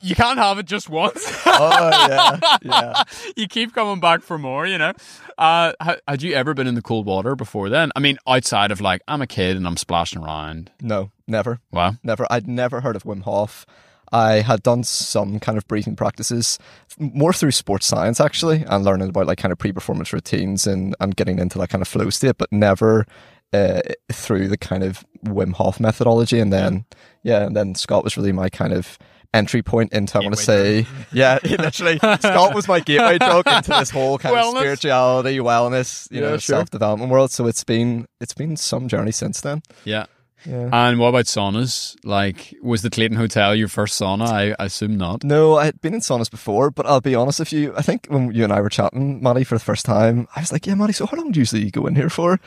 You 0.00 0.14
can't 0.14 0.38
have 0.38 0.58
it 0.58 0.66
just 0.66 0.88
once. 0.88 1.26
Oh, 1.60 1.90
yeah. 2.08 2.56
Yeah. 2.62 3.02
you 3.36 3.48
keep 3.48 3.74
coming 3.74 3.98
back 3.98 4.22
for 4.22 4.38
more, 4.38 4.64
you 4.64 4.78
know. 4.78 4.92
Uh, 5.36 5.72
had 6.06 6.22
you 6.22 6.34
ever 6.34 6.54
been 6.54 6.68
in 6.68 6.76
the 6.76 6.82
cold 6.82 7.04
water 7.04 7.34
before 7.34 7.68
then? 7.68 7.90
I 7.96 8.00
mean, 8.00 8.16
outside 8.28 8.70
of 8.70 8.80
like, 8.80 9.02
I'm 9.08 9.22
a 9.22 9.26
kid 9.26 9.56
and 9.56 9.66
I'm 9.66 9.76
splashing 9.76 10.22
around. 10.22 10.70
No, 10.80 11.10
never. 11.26 11.58
Wow. 11.72 11.94
Never. 12.04 12.26
I'd 12.30 12.46
never 12.46 12.80
heard 12.80 12.94
of 12.94 13.02
Wim 13.02 13.22
Hof. 13.22 13.66
I 14.12 14.34
had 14.40 14.62
done 14.62 14.84
some 14.84 15.40
kind 15.40 15.58
of 15.58 15.66
breathing 15.66 15.96
practices, 15.96 16.58
more 16.98 17.32
through 17.32 17.50
sports 17.50 17.86
science 17.86 18.20
actually, 18.20 18.64
and 18.66 18.84
learning 18.84 19.08
about 19.10 19.26
like 19.26 19.38
kind 19.38 19.52
of 19.52 19.58
pre-performance 19.58 20.12
routines 20.12 20.66
and 20.66 20.94
and 21.00 21.16
getting 21.16 21.38
into 21.38 21.58
that 21.58 21.70
kind 21.70 21.82
of 21.82 21.88
flow 21.88 22.08
state, 22.10 22.38
but 22.38 22.50
never 22.52 23.04
uh, 23.52 23.80
through 24.12 24.48
the 24.48 24.56
kind 24.58 24.82
of 24.82 25.04
Wim 25.24 25.52
Hof 25.54 25.80
methodology. 25.80 26.38
And 26.38 26.52
then 26.52 26.84
yeah, 27.22 27.44
and 27.44 27.56
then 27.56 27.74
Scott 27.74 28.04
was 28.04 28.16
really 28.16 28.32
my 28.32 28.48
kind 28.48 28.72
of 28.72 28.98
entry 29.34 29.62
point 29.62 29.92
into 29.92 30.18
I 30.18 30.22
want 30.22 30.36
to 30.36 30.42
say 30.42 30.86
yeah, 31.12 31.38
literally 31.44 31.98
Scott 31.98 32.54
was 32.54 32.66
my 32.66 32.80
gateway 32.80 33.18
drug 33.18 33.46
into 33.46 33.70
this 33.70 33.90
whole 33.90 34.18
kind 34.18 34.34
Wellness. 34.34 34.52
of 34.54 34.58
spirituality, 34.60 35.38
wellness, 35.38 36.10
you 36.10 36.20
Yeah, 36.20 36.30
know, 36.30 36.36
sure. 36.38 36.56
self 36.56 36.70
development 36.70 37.10
world. 37.10 37.30
So 37.30 37.46
it's 37.46 37.64
been 37.64 38.06
it's 38.20 38.34
been 38.34 38.56
some 38.56 38.88
journey 38.88 39.12
since 39.12 39.40
then. 39.40 39.62
Yeah. 39.84 40.06
Yeah. 40.46 40.70
And 40.72 41.00
what 41.00 41.08
about 41.08 41.24
saunas? 41.24 41.96
Like, 42.04 42.54
was 42.62 42.82
the 42.82 42.90
Clayton 42.90 43.16
Hotel 43.16 43.56
your 43.56 43.66
first 43.66 44.00
sauna? 44.00 44.28
I, 44.28 44.54
I 44.58 44.66
assume 44.66 44.96
not. 44.96 45.24
No, 45.24 45.56
I 45.58 45.64
had 45.64 45.80
been 45.80 45.94
in 45.94 46.00
saunas 46.00 46.30
before, 46.30 46.70
but 46.70 46.86
I'll 46.86 47.00
be 47.00 47.16
honest 47.16 47.40
with 47.40 47.52
you. 47.52 47.74
I 47.76 47.82
think 47.82 48.06
when 48.08 48.32
you 48.32 48.44
and 48.44 48.52
I 48.52 48.60
were 48.60 48.68
chatting, 48.68 49.20
Maddie, 49.20 49.42
for 49.42 49.56
the 49.56 49.64
first 49.64 49.84
time, 49.84 50.28
I 50.36 50.40
was 50.40 50.52
like, 50.52 50.64
"Yeah, 50.64 50.76
Maddie, 50.76 50.92
so 50.92 51.06
how 51.06 51.16
long 51.16 51.32
do 51.32 51.38
you 51.38 51.42
usually 51.42 51.70
go 51.72 51.86
in 51.88 51.96
here 51.96 52.08
for?" 52.08 52.38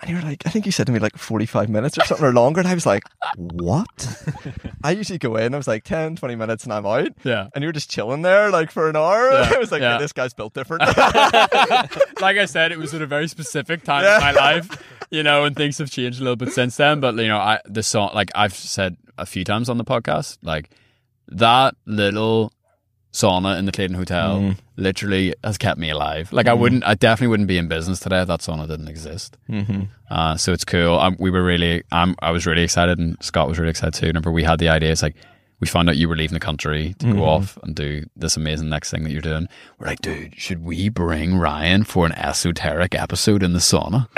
And 0.00 0.10
you 0.10 0.16
were 0.16 0.22
like, 0.22 0.42
"I 0.46 0.50
think 0.50 0.66
you 0.66 0.72
said 0.72 0.86
to 0.86 0.92
me 0.92 0.98
like 0.98 1.16
forty-five 1.16 1.68
minutes 1.68 1.96
or 1.98 2.04
something 2.04 2.26
or 2.26 2.32
longer." 2.32 2.60
And 2.60 2.68
I 2.68 2.74
was 2.74 2.84
like, 2.84 3.04
"What?" 3.36 4.24
I 4.84 4.90
usually 4.90 5.18
go 5.18 5.36
in. 5.36 5.54
I 5.54 5.56
was 5.56 5.66
like 5.66 5.84
10, 5.84 6.16
20 6.16 6.34
minutes, 6.36 6.64
and 6.64 6.72
I'm 6.72 6.84
out. 6.84 7.08
Yeah. 7.24 7.48
And 7.54 7.62
you 7.62 7.68
were 7.68 7.72
just 7.72 7.90
chilling 7.90 8.22
there 8.22 8.50
like 8.50 8.70
for 8.70 8.88
an 8.90 8.96
hour. 8.96 9.30
Yeah, 9.30 9.52
I 9.54 9.58
was 9.58 9.72
like, 9.72 9.80
yeah. 9.80 9.92
"Yeah, 9.92 9.98
"This 9.98 10.12
guy's 10.12 10.34
built 10.34 10.54
different." 10.54 10.80
like 12.20 12.36
I 12.36 12.44
said, 12.46 12.72
it 12.72 12.78
was 12.78 12.92
at 12.94 13.02
a 13.02 13.06
very 13.06 13.28
specific 13.28 13.84
time 13.84 14.04
in 14.04 14.20
my 14.20 14.32
life, 14.32 14.82
you 15.10 15.22
know, 15.22 15.44
and 15.44 15.56
things 15.56 15.78
have 15.78 15.90
changed 15.90 16.20
a 16.20 16.22
little 16.22 16.36
bit 16.36 16.52
since 16.52 16.76
then. 16.76 17.00
But 17.00 17.16
you 17.16 17.28
know, 17.28 17.38
I 17.38 17.60
the 17.64 17.82
song, 17.82 18.10
like 18.14 18.30
I've 18.34 18.54
said 18.54 18.96
a 19.16 19.26
few 19.26 19.44
times 19.44 19.68
on 19.68 19.78
the 19.78 19.84
podcast, 19.84 20.38
like 20.42 20.70
that 21.28 21.74
little 21.86 22.52
sauna 23.16 23.58
in 23.58 23.64
the 23.64 23.72
Clayton 23.72 23.96
Hotel 23.96 24.38
Mm. 24.40 24.56
literally 24.76 25.34
has 25.42 25.56
kept 25.58 25.78
me 25.78 25.88
alive. 25.90 26.32
Like 26.32 26.48
I 26.48 26.52
wouldn't, 26.54 26.84
I 26.84 26.94
definitely 26.94 27.28
wouldn't 27.28 27.48
be 27.48 27.56
in 27.58 27.66
business 27.68 27.98
today 28.00 28.20
if 28.20 28.28
that 28.28 28.40
sauna 28.40 28.68
didn't 28.68 28.88
exist. 28.88 29.36
mm-hmm. 29.48 29.82
Uh, 30.10 30.36
so 30.36 30.52
it's 30.52 30.64
cool. 30.64 30.98
Um, 30.98 31.16
we 31.18 31.30
were 31.30 31.42
really, 31.42 31.82
um, 31.92 32.14
I 32.20 32.30
was 32.30 32.46
really 32.46 32.62
excited, 32.62 32.98
and 32.98 33.16
Scott 33.22 33.48
was 33.48 33.58
really 33.58 33.70
excited 33.70 33.94
too. 33.94 34.06
Remember, 34.06 34.30
we 34.30 34.44
had 34.44 34.58
the 34.58 34.68
idea, 34.68 34.92
it's 34.92 35.02
like 35.02 35.16
we 35.60 35.66
found 35.66 35.88
out 35.88 35.96
you 35.96 36.08
were 36.08 36.16
leaving 36.16 36.34
the 36.34 36.40
country 36.50 36.94
to 36.98 37.12
go 37.14 37.24
off 37.24 37.56
and 37.62 37.74
do 37.74 38.04
this 38.14 38.36
amazing 38.36 38.68
next 38.68 38.90
thing 38.90 39.02
that 39.04 39.10
you're 39.10 39.22
doing. 39.22 39.48
We're 39.78 39.86
like, 39.86 40.02
dude, 40.02 40.34
should 40.38 40.62
we 40.62 40.90
bring 40.90 41.38
Ryan 41.38 41.84
for 41.84 42.04
an 42.04 42.12
esoteric 42.12 42.94
episode 42.94 43.42
in 43.42 43.54
the 43.54 43.58
sauna? 43.60 44.08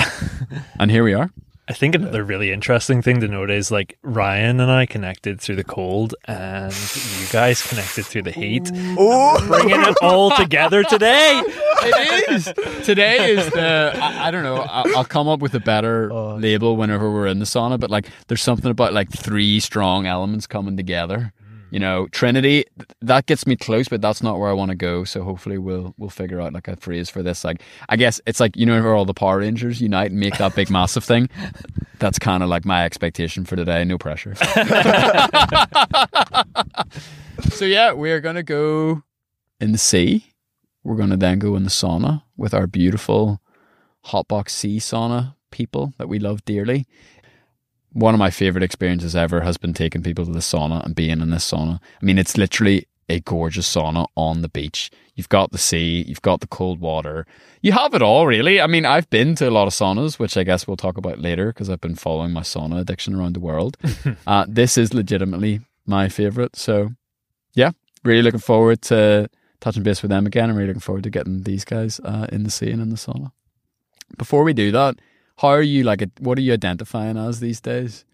and 0.80 0.90
here 0.90 1.04
we 1.04 1.14
are. 1.14 1.30
I 1.68 1.74
think 1.74 1.94
another 1.94 2.24
really 2.24 2.50
interesting 2.50 3.02
thing 3.02 3.20
to 3.20 3.28
note 3.28 3.50
is 3.50 3.70
like 3.70 3.98
Ryan 4.02 4.58
and 4.58 4.70
I 4.70 4.86
connected 4.86 5.38
through 5.38 5.56
the 5.56 5.64
cold, 5.64 6.14
and 6.24 6.72
you 6.72 7.26
guys 7.30 7.60
connected 7.60 8.06
through 8.06 8.22
the 8.22 8.30
heat. 8.30 8.70
Oh, 8.98 9.38
Bringing 9.46 9.82
it 9.82 9.96
all 10.00 10.30
together 10.30 10.82
today. 10.82 11.42
It 11.44 12.30
is. 12.30 12.52
Today 12.86 13.32
is 13.32 13.50
the. 13.50 13.92
I, 13.94 14.28
I 14.28 14.30
don't 14.30 14.44
know. 14.44 14.56
I'll, 14.56 14.96
I'll 14.96 15.04
come 15.04 15.28
up 15.28 15.40
with 15.40 15.54
a 15.54 15.60
better 15.60 16.10
oh, 16.10 16.36
label 16.36 16.74
whenever 16.76 17.10
we're 17.12 17.26
in 17.26 17.38
the 17.38 17.44
sauna. 17.44 17.78
But 17.78 17.90
like, 17.90 18.08
there's 18.28 18.42
something 18.42 18.70
about 18.70 18.94
like 18.94 19.10
three 19.10 19.60
strong 19.60 20.06
elements 20.06 20.46
coming 20.46 20.76
together. 20.76 21.34
You 21.70 21.78
know, 21.78 22.06
Trinity. 22.08 22.64
That 23.02 23.26
gets 23.26 23.46
me 23.46 23.56
close, 23.56 23.88
but 23.88 24.00
that's 24.00 24.22
not 24.22 24.38
where 24.38 24.48
I 24.48 24.54
want 24.54 24.70
to 24.70 24.74
go. 24.74 25.04
So 25.04 25.22
hopefully, 25.22 25.58
we'll 25.58 25.94
we'll 25.98 26.10
figure 26.10 26.40
out 26.40 26.52
like 26.52 26.68
a 26.68 26.76
phrase 26.76 27.10
for 27.10 27.22
this. 27.22 27.44
Like, 27.44 27.62
I 27.88 27.96
guess 27.96 28.20
it's 28.26 28.40
like 28.40 28.56
you 28.56 28.66
know, 28.66 28.82
where 28.82 28.94
all 28.94 29.04
the 29.04 29.14
Power 29.14 29.38
Rangers 29.38 29.80
unite 29.80 30.10
and 30.10 30.20
make 30.20 30.38
that 30.38 30.54
big 30.54 30.70
massive 30.70 31.04
thing. 31.04 31.28
That's 31.98 32.18
kind 32.18 32.42
of 32.42 32.48
like 32.48 32.64
my 32.64 32.84
expectation 32.84 33.44
for 33.44 33.56
today. 33.56 33.84
No 33.84 33.98
pressure. 33.98 34.34
So 37.50 37.64
yeah, 37.64 37.92
we're 37.92 38.20
gonna 38.20 38.42
go 38.42 39.02
in 39.60 39.72
the 39.72 39.78
sea. 39.78 40.32
We're 40.82 40.96
gonna 40.96 41.16
then 41.16 41.38
go 41.38 41.56
in 41.56 41.62
the 41.64 41.70
sauna 41.70 42.22
with 42.36 42.52
our 42.52 42.66
beautiful 42.66 43.40
hotbox 44.06 44.50
sea 44.50 44.78
sauna 44.78 45.34
people 45.50 45.92
that 45.98 46.08
we 46.08 46.18
love 46.18 46.44
dearly. 46.44 46.86
One 47.98 48.14
of 48.14 48.20
my 48.20 48.30
favorite 48.30 48.62
experiences 48.62 49.16
ever 49.16 49.40
has 49.40 49.56
been 49.56 49.74
taking 49.74 50.04
people 50.04 50.24
to 50.24 50.30
the 50.30 50.38
sauna 50.38 50.84
and 50.84 50.94
being 50.94 51.20
in 51.20 51.30
this 51.30 51.50
sauna. 51.50 51.80
I 52.00 52.04
mean, 52.04 52.16
it's 52.16 52.36
literally 52.36 52.86
a 53.08 53.18
gorgeous 53.18 53.66
sauna 53.74 54.06
on 54.14 54.40
the 54.42 54.48
beach. 54.48 54.88
You've 55.16 55.28
got 55.28 55.50
the 55.50 55.58
sea, 55.58 56.04
you've 56.06 56.22
got 56.22 56.40
the 56.40 56.46
cold 56.46 56.78
water. 56.78 57.26
You 57.60 57.72
have 57.72 57.94
it 57.94 58.02
all, 58.02 58.24
really. 58.28 58.60
I 58.60 58.68
mean, 58.68 58.86
I've 58.86 59.10
been 59.10 59.34
to 59.36 59.48
a 59.48 59.50
lot 59.50 59.66
of 59.66 59.72
saunas, 59.72 60.16
which 60.16 60.36
I 60.36 60.44
guess 60.44 60.64
we'll 60.64 60.76
talk 60.76 60.96
about 60.96 61.18
later 61.18 61.48
because 61.48 61.68
I've 61.68 61.80
been 61.80 61.96
following 61.96 62.30
my 62.30 62.42
sauna 62.42 62.78
addiction 62.78 63.16
around 63.16 63.34
the 63.34 63.40
world. 63.40 63.76
uh, 64.28 64.46
this 64.46 64.78
is 64.78 64.94
legitimately 64.94 65.62
my 65.84 66.08
favorite. 66.08 66.54
So, 66.54 66.90
yeah, 67.54 67.72
really 68.04 68.22
looking 68.22 68.38
forward 68.38 68.80
to 68.82 69.28
touching 69.58 69.82
base 69.82 70.02
with 70.02 70.10
them 70.10 70.24
again. 70.24 70.50
I'm 70.50 70.56
really 70.56 70.68
looking 70.68 70.80
forward 70.80 71.02
to 71.02 71.10
getting 71.10 71.42
these 71.42 71.64
guys 71.64 71.98
uh, 72.04 72.28
in 72.30 72.44
the 72.44 72.50
sea 72.50 72.70
and 72.70 72.80
in 72.80 72.90
the 72.90 72.96
sauna. 72.96 73.32
Before 74.16 74.44
we 74.44 74.52
do 74.52 74.70
that, 74.70 75.00
how 75.38 75.48
are 75.48 75.62
you 75.62 75.82
like? 75.84 76.02
What 76.20 76.38
are 76.38 76.42
you 76.42 76.52
identifying 76.52 77.16
as 77.16 77.40
these 77.40 77.60
days? 77.60 78.04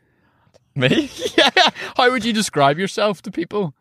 Me? 0.74 1.10
yeah. 1.38 1.50
How 1.96 2.10
would 2.10 2.24
you 2.24 2.32
describe 2.32 2.78
yourself 2.78 3.22
to 3.22 3.30
people? 3.30 3.74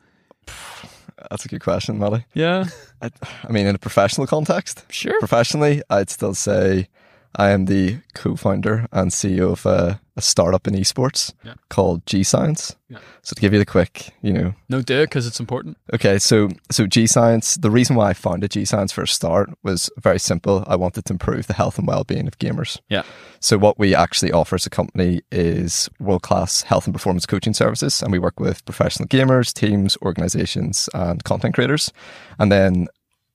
That's 1.30 1.46
a 1.46 1.48
good 1.48 1.62
question, 1.62 1.98
Molly. 2.00 2.26
Yeah. 2.34 2.66
I, 3.02 3.10
I 3.48 3.52
mean, 3.52 3.66
in 3.68 3.76
a 3.76 3.80
professional 3.80 4.28
context, 4.28 4.84
Sure. 4.90 5.18
professionally, 5.20 5.82
I'd 5.90 6.10
still 6.10 6.34
say 6.34 6.88
I 7.36 7.50
am 7.52 7.66
the 7.66 7.98
co-founder 8.14 8.88
and 8.92 9.12
CEO 9.12 9.52
of 9.54 9.66
a, 9.66 10.00
a 10.16 10.22
startup 10.22 10.68
in 10.68 10.76
esports 10.76 11.34
Yeah. 11.44 11.56
called 11.70 12.06
G 12.06 12.24
Science. 12.24 12.76
Yeah. 12.88 13.00
So 13.24 13.34
to 13.34 13.42
give 13.42 13.52
you 13.52 13.58
the 13.58 13.66
quick, 13.66 14.14
you 14.22 14.32
know, 14.32 14.54
No, 14.70 14.82
do 14.82 15.02
because 15.02 15.26
it's 15.26 15.40
important. 15.40 15.78
Okay, 15.92 16.20
so 16.20 16.50
so 16.70 16.86
G 16.86 17.08
Science. 17.08 17.56
The 17.56 17.72
reason 17.72 17.96
why 17.96 18.10
I 18.10 18.14
founded 18.14 18.52
G 18.52 18.64
Science 18.66 18.92
for 18.92 19.02
a 19.02 19.08
start 19.08 19.50
was 19.64 19.90
very 19.98 20.20
simple. 20.20 20.64
I 20.68 20.76
wanted 20.76 21.06
to 21.06 21.14
improve 21.14 21.48
the 21.48 21.54
health 21.54 21.80
and 21.80 21.88
well-being 21.88 22.28
of 22.28 22.38
gamers. 22.38 22.80
Yeah. 22.90 23.04
So 23.40 23.58
what 23.58 23.80
we 23.80 23.96
actually 23.96 24.32
offer 24.32 24.56
as 24.56 24.66
a 24.68 24.70
company 24.70 25.22
is 25.32 25.90
world-class 26.00 26.62
health 26.64 26.86
and 26.86 26.94
performance 26.94 27.26
coaching 27.26 27.54
services, 27.56 28.02
and 28.04 28.12
we 28.12 28.20
work 28.20 28.40
with 28.40 28.64
professional 28.66 29.08
gamers, 29.08 29.52
teams, 29.52 29.98
organizations, 30.04 30.90
and 30.94 31.24
content 31.24 31.56
creators. 31.56 31.92
And 32.38 32.52
then, 32.52 32.88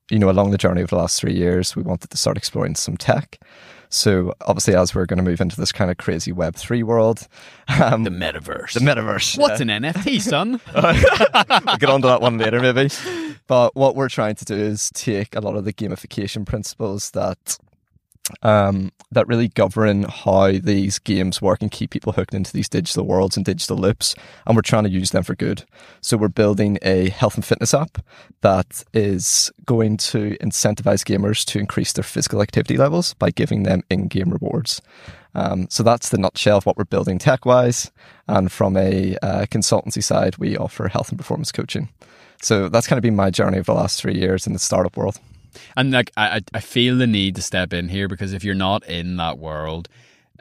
you 0.09 0.17
know, 0.17 0.29
along 0.29 0.51
the 0.51 0.57
journey 0.57 0.81
of 0.81 0.89
the 0.89 0.95
last 0.95 1.19
three 1.19 1.35
years, 1.35 1.75
we 1.75 1.83
wanted 1.83 2.09
to 2.11 2.17
start 2.17 2.37
exploring 2.37 2.75
some 2.75 2.95
tech. 2.97 3.37
So 3.89 4.33
obviously, 4.41 4.75
as 4.75 4.93
we're 4.93 5.05
going 5.07 5.17
to 5.17 5.23
move 5.23 5.41
into 5.41 5.55
this 5.55 5.71
kind 5.71 5.89
of 5.89 5.97
crazy 5.97 6.31
Web 6.31 6.55
three 6.55 6.83
world, 6.83 7.27
um, 7.83 8.03
The 8.03 8.11
metaverse. 8.11 8.73
the 8.73 8.79
metaverse. 8.81 9.37
What's 9.37 9.61
an 9.61 9.69
NFT, 9.69 10.21
son? 10.21 10.61
we'll 10.75 11.77
get 11.77 11.89
onto 11.89 12.07
that 12.07 12.21
one 12.21 12.37
later, 12.37 12.59
maybe. 12.61 12.89
But 13.47 13.75
what 13.75 13.95
we're 13.95 14.09
trying 14.09 14.35
to 14.35 14.45
do 14.45 14.53
is 14.55 14.91
take 14.93 15.35
a 15.35 15.39
lot 15.41 15.55
of 15.55 15.65
the 15.65 15.73
gamification 15.73 16.45
principles 16.45 17.09
that 17.11 17.57
um, 18.41 18.91
that 19.11 19.27
really 19.27 19.47
govern 19.47 20.03
how 20.03 20.51
these 20.51 20.99
games 20.99 21.41
work 21.41 21.61
and 21.61 21.71
keep 21.71 21.91
people 21.91 22.13
hooked 22.13 22.33
into 22.33 22.53
these 22.53 22.69
digital 22.69 23.05
worlds 23.05 23.37
and 23.37 23.45
digital 23.45 23.77
loops, 23.77 24.15
and 24.45 24.55
we're 24.55 24.61
trying 24.61 24.83
to 24.83 24.89
use 24.89 25.11
them 25.11 25.23
for 25.23 25.35
good. 25.35 25.63
So 26.01 26.17
we're 26.17 26.27
building 26.27 26.77
a 26.81 27.09
health 27.09 27.35
and 27.35 27.45
fitness 27.45 27.73
app 27.73 27.97
that 28.41 28.83
is 28.93 29.51
going 29.65 29.97
to 29.97 30.37
incentivize 30.37 31.03
gamers 31.03 31.43
to 31.45 31.59
increase 31.59 31.93
their 31.93 32.03
physical 32.03 32.41
activity 32.41 32.77
levels 32.77 33.13
by 33.15 33.31
giving 33.31 33.63
them 33.63 33.83
in-game 33.89 34.29
rewards. 34.29 34.81
Um, 35.35 35.67
so 35.69 35.83
that's 35.83 36.09
the 36.09 36.17
nutshell 36.17 36.57
of 36.57 36.65
what 36.65 36.77
we're 36.77 36.85
building 36.85 37.19
tech-wise. 37.19 37.91
And 38.27 38.51
from 38.51 38.77
a 38.77 39.15
uh, 39.21 39.45
consultancy 39.45 40.03
side, 40.03 40.37
we 40.37 40.57
offer 40.57 40.87
health 40.87 41.09
and 41.09 41.17
performance 41.17 41.51
coaching. 41.51 41.89
So 42.41 42.69
that's 42.69 42.87
kind 42.87 42.97
of 42.97 43.03
been 43.03 43.15
my 43.15 43.29
journey 43.29 43.57
of 43.57 43.65
the 43.65 43.73
last 43.73 44.01
three 44.01 44.15
years 44.15 44.47
in 44.47 44.53
the 44.53 44.59
startup 44.59 44.97
world. 44.97 45.19
And 45.75 45.91
like 45.91 46.11
I, 46.17 46.41
I- 46.53 46.59
feel 46.59 46.97
the 46.97 47.07
need 47.07 47.35
to 47.35 47.41
step 47.41 47.73
in 47.73 47.89
here 47.89 48.07
because 48.07 48.33
if 48.33 48.43
you're 48.43 48.53
not 48.55 48.85
in 48.85 49.17
that 49.17 49.39
world, 49.39 49.89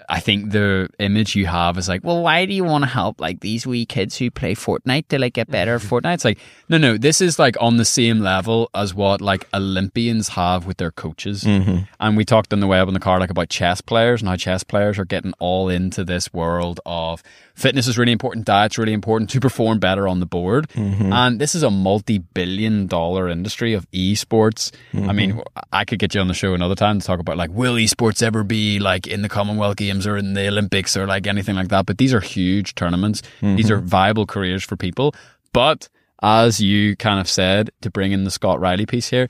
I 0.08 0.20
think 0.20 0.52
the 0.52 0.88
image 0.98 1.34
you 1.34 1.46
have 1.46 1.76
is 1.76 1.88
like, 1.88 2.04
well, 2.04 2.22
why 2.22 2.44
do 2.46 2.54
you 2.54 2.64
want 2.64 2.84
to 2.84 2.88
help 2.88 3.20
like 3.20 3.40
these 3.40 3.66
wee 3.66 3.84
kids 3.84 4.16
who 4.16 4.30
play 4.30 4.54
Fortnite 4.54 5.08
to 5.08 5.18
like 5.18 5.34
get 5.34 5.50
better 5.50 5.74
at 5.74 5.80
Fortnite? 5.90 6.14
It's 6.14 6.24
like, 6.24 6.38
no, 6.68 6.78
no, 6.78 6.96
this 6.96 7.20
is 7.20 7.38
like 7.38 7.56
on 7.60 7.76
the 7.76 7.84
same 7.84 8.20
level 8.20 8.70
as 8.74 8.94
what 8.94 9.20
like 9.20 9.48
Olympians 9.52 10.28
have 10.28 10.66
with 10.66 10.76
their 10.76 10.90
coaches. 10.92 11.44
Mm-hmm. 11.44 11.84
And 12.00 12.16
we 12.16 12.24
talked 12.24 12.52
on 12.52 12.60
the 12.60 12.68
up 12.68 12.88
in 12.88 12.94
the 12.94 13.00
car 13.00 13.18
like 13.18 13.30
about 13.30 13.48
chess 13.48 13.80
players 13.80 14.20
and 14.22 14.28
how 14.28 14.36
chess 14.36 14.62
players 14.62 14.98
are 14.98 15.04
getting 15.04 15.32
all 15.38 15.68
into 15.68 16.04
this 16.04 16.32
world 16.32 16.80
of 16.86 17.22
fitness 17.58 17.88
is 17.88 17.98
really 17.98 18.12
important, 18.12 18.46
diet's 18.46 18.78
really 18.78 18.92
important 18.92 19.30
to 19.30 19.40
perform 19.40 19.78
better 19.78 20.06
on 20.06 20.20
the 20.20 20.26
board. 20.26 20.68
Mm-hmm. 20.70 21.12
And 21.12 21.40
this 21.40 21.54
is 21.54 21.62
a 21.62 21.70
multi-billion 21.70 22.86
dollar 22.86 23.28
industry 23.28 23.74
of 23.74 23.90
esports. 23.90 24.70
I 24.94 25.12
mean, 25.12 25.32
mm-hmm. 25.32 25.40
I 25.72 25.84
could 25.84 25.98
get 25.98 26.14
you 26.14 26.20
on 26.20 26.28
the 26.28 26.34
show 26.34 26.54
another 26.54 26.76
time 26.76 27.00
to 27.00 27.06
talk 27.06 27.18
about 27.18 27.36
like 27.36 27.50
will 27.50 27.74
esports 27.74 28.22
ever 28.22 28.44
be 28.44 28.78
like 28.78 29.06
in 29.06 29.22
the 29.22 29.28
Commonwealth 29.28 29.76
Games 29.76 30.06
or 30.06 30.16
in 30.16 30.34
the 30.34 30.46
Olympics 30.46 30.96
or 30.96 31.06
like 31.06 31.26
anything 31.26 31.56
like 31.56 31.68
that. 31.68 31.84
But 31.84 31.98
these 31.98 32.14
are 32.14 32.20
huge 32.20 32.74
tournaments. 32.76 33.22
These 33.40 33.70
are 33.70 33.78
mm-hmm. 33.78 33.86
viable 33.86 34.26
careers 34.26 34.64
for 34.64 34.76
people. 34.76 35.14
But 35.52 35.88
as 36.22 36.60
you 36.60 36.96
kind 36.96 37.20
of 37.20 37.28
said, 37.28 37.70
to 37.80 37.90
bring 37.90 38.12
in 38.12 38.24
the 38.24 38.30
Scott 38.30 38.60
Riley 38.60 38.86
piece 38.86 39.08
here, 39.08 39.28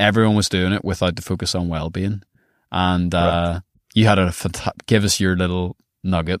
everyone 0.00 0.34
was 0.34 0.48
doing 0.48 0.72
it 0.72 0.84
without 0.84 1.16
the 1.16 1.22
focus 1.22 1.54
on 1.54 1.68
well-being. 1.68 2.22
And 2.72 3.14
uh, 3.14 3.60
you 3.94 4.06
had 4.06 4.18
a 4.18 4.28
fanta- 4.28 4.72
give 4.86 5.04
us 5.04 5.20
your 5.20 5.36
little 5.36 5.76
nugget, 6.02 6.40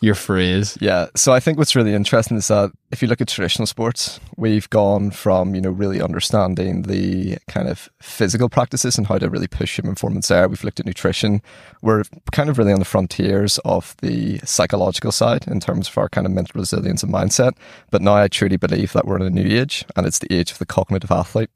your 0.00 0.14
phrase. 0.14 0.76
Yeah. 0.80 1.06
So 1.14 1.32
I 1.32 1.40
think 1.40 1.58
what's 1.58 1.74
really 1.74 1.94
interesting 1.94 2.36
is 2.36 2.48
that 2.48 2.72
if 2.90 3.02
you 3.02 3.08
look 3.08 3.20
at 3.20 3.28
traditional 3.28 3.66
sports, 3.66 4.20
we've 4.36 4.68
gone 4.70 5.10
from, 5.10 5.54
you 5.54 5.60
know, 5.60 5.70
really 5.70 6.00
understanding 6.00 6.82
the 6.82 7.38
kind 7.48 7.68
of 7.68 7.88
physical 8.00 8.48
practices 8.48 8.96
and 8.96 9.06
how 9.06 9.18
to 9.18 9.28
really 9.28 9.48
push 9.48 9.76
human 9.76 9.94
performance 9.94 10.28
there. 10.28 10.48
We've 10.48 10.62
looked 10.62 10.80
at 10.80 10.86
nutrition. 10.86 11.42
We're 11.82 12.04
kind 12.32 12.48
of 12.48 12.58
really 12.58 12.72
on 12.72 12.78
the 12.78 12.84
frontiers 12.84 13.58
of 13.64 13.96
the 14.02 14.38
psychological 14.44 15.12
side 15.12 15.48
in 15.48 15.60
terms 15.60 15.88
of 15.88 15.98
our 15.98 16.08
kind 16.08 16.26
of 16.26 16.32
mental 16.32 16.60
resilience 16.60 17.02
and 17.02 17.12
mindset. 17.12 17.52
But 17.90 18.02
now 18.02 18.14
I 18.14 18.28
truly 18.28 18.56
believe 18.56 18.92
that 18.92 19.06
we're 19.06 19.16
in 19.16 19.22
a 19.22 19.30
new 19.30 19.60
age 19.60 19.84
and 19.96 20.06
it's 20.06 20.20
the 20.20 20.32
age 20.32 20.52
of 20.52 20.58
the 20.58 20.66
cognitive 20.66 21.10
athlete. 21.10 21.50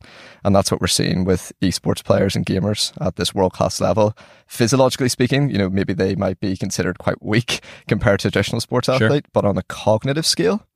And 0.45 0.55
that's 0.55 0.73
what 0.73 0.81
we're 0.81 0.87
seeing 0.87 1.25
with 1.25 1.53
esports 1.61 2.03
players 2.03 2.35
and 2.35 2.47
gamers 2.47 2.93
at 3.05 3.17
this 3.17 3.35
world 3.35 3.53
class 3.53 3.81
level. 3.81 4.17
Physiologically 4.47 5.09
speaking, 5.09 5.51
you 5.51 5.59
know, 5.59 5.71
maybe 5.71 5.93
they 5.93 6.17
might 6.17 6.41
be 6.41 6.57
considered 6.57 6.99
quite 6.99 7.23
weak 7.23 7.61
compared 7.89 8.21
to 8.21 8.30
traditional 8.31 8.61
sports 8.61 8.87
Sure. 8.87 8.97
athlete, 8.97 9.27
but 9.33 9.45
on 9.45 9.57
a 9.59 9.63
cognitive 9.65 10.27
scale, 10.27 10.67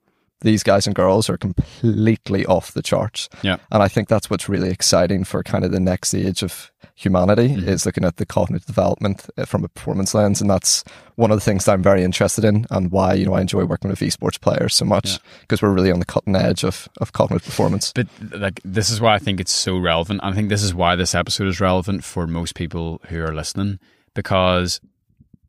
these 0.40 0.62
guys 0.62 0.87
and 0.87 0.94
girls 0.94 1.30
are 1.30 1.38
completely 1.38 2.44
off 2.46 2.73
the 2.73 2.82
charts. 2.82 3.28
Yeah. 3.42 3.56
And 3.73 3.82
I 3.82 3.88
think 3.88 4.08
that's 4.08 4.28
what's 4.28 4.49
really 4.49 4.68
exciting 4.70 5.25
for 5.25 5.42
kind 5.42 5.64
of 5.64 5.73
the 5.73 5.80
next 5.80 6.12
age 6.14 6.42
of 6.42 6.70
humanity 6.96 7.49
Mm-hmm. 7.49 7.68
is 7.68 7.87
looking 7.87 8.04
at 8.04 8.16
the 8.16 8.26
cognitive 8.26 8.66
development 8.66 9.26
uh, 9.37 9.44
from 9.46 9.64
a 9.64 9.68
performance 9.68 10.14
lens. 10.14 10.40
And 10.40 10.49
that's 10.50 10.84
one 11.16 11.30
of 11.30 11.37
the 11.38 11.40
things 11.44 11.64
that 11.64 11.73
I'm 11.73 11.82
very 11.82 12.04
interested 12.04 12.44
in 12.44 12.66
and 12.70 12.90
why, 12.90 13.14
you 13.14 13.25
know, 13.26 13.34
I 13.34 13.40
enjoy 13.40 13.64
working 13.64 13.90
with 13.90 14.00
esports 14.00 14.40
players 14.40 14.75
so 14.75 14.84
much 14.84 15.18
because 15.40 15.62
we're 15.62 15.73
really 15.73 15.90
on 15.90 15.99
the 15.99 16.04
cutting 16.04 16.37
edge 16.37 16.62
of, 16.62 16.88
of 17.00 17.12
cognitive 17.12 17.44
performance. 17.44 17.92
But 17.94 18.06
like 18.37 18.61
this 18.64 18.90
is 18.90 19.00
why 19.00 19.14
I 19.14 19.18
think 19.18 19.40
it's 19.40 19.52
so 19.52 19.78
relevant. 19.78 20.20
I 20.23 20.32
think 20.32 20.50
this 20.50 20.62
is 20.62 20.75
why 20.75 20.94
this 20.94 21.14
episode 21.14 21.49
is 21.49 21.58
relevant 21.61 22.04
for 22.04 22.26
most 22.26 22.54
people 22.54 23.00
who 23.08 23.20
are 23.25 23.34
listening 23.34 23.78
because 24.14 24.80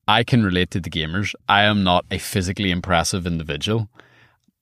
I 0.07 0.23
can 0.23 0.43
relate 0.43 0.71
to 0.71 0.79
the 0.79 0.89
gamers. 0.89 1.33
I 1.49 1.63
am 1.63 1.83
not 1.83 2.05
a 2.11 2.17
physically 2.17 2.71
impressive 2.71 3.25
individual, 3.25 3.89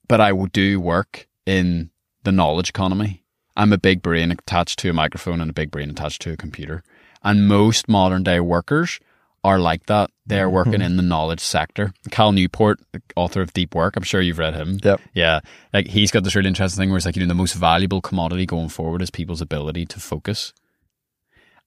but 0.08 0.22
I 0.22 0.32
do 0.48 0.80
work 0.80 1.28
in 1.46 1.90
the 2.24 2.32
knowledge 2.32 2.70
economy. 2.70 3.24
I'm 3.56 3.74
a 3.74 3.78
big 3.78 4.02
brain 4.02 4.32
attached 4.32 4.80
to 4.80 4.90
a 4.90 4.94
microphone 4.94 5.42
and 5.42 5.50
a 5.50 5.54
big 5.54 5.70
brain 5.70 5.90
attached 5.90 6.22
to 6.24 6.32
a 6.32 6.38
computer. 6.38 6.84
And 7.24 7.48
most 7.48 7.88
modern 7.88 8.24
day 8.24 8.40
workers 8.40 9.00
are 9.44 9.60
like 9.60 9.86
that. 9.88 10.10
They're 10.26 10.48
mm-hmm. 10.48 10.56
working 10.56 10.82
in 10.82 10.96
the 10.96 11.04
knowledge 11.04 11.42
sector. 11.42 11.94
Cal 12.10 12.32
Newport, 12.32 12.80
author 13.16 13.42
of 13.42 13.54
Deep 13.54 13.76
Work, 13.76 13.96
I'm 13.96 14.04
sure 14.04 14.22
you've 14.22 14.40
read 14.40 14.56
him. 14.56 14.80
Yep. 14.82 15.02
Yeah. 15.14 15.42
Like 15.74 15.88
he's 15.88 16.12
got 16.12 16.24
this 16.24 16.36
really 16.36 16.48
interesting 16.48 16.82
thing 16.82 16.90
where 16.90 16.98
it's 16.98 17.06
like, 17.06 17.16
you 17.16 17.22
know, 17.22 17.28
the 17.28 17.36
most 17.36 17.54
valuable 17.54 18.02
commodity 18.02 18.46
going 18.46 18.70
forward 18.70 19.02
is 19.02 19.12
people's 19.12 19.42
ability 19.42 19.86
to 19.88 20.00
focus. 20.00 20.54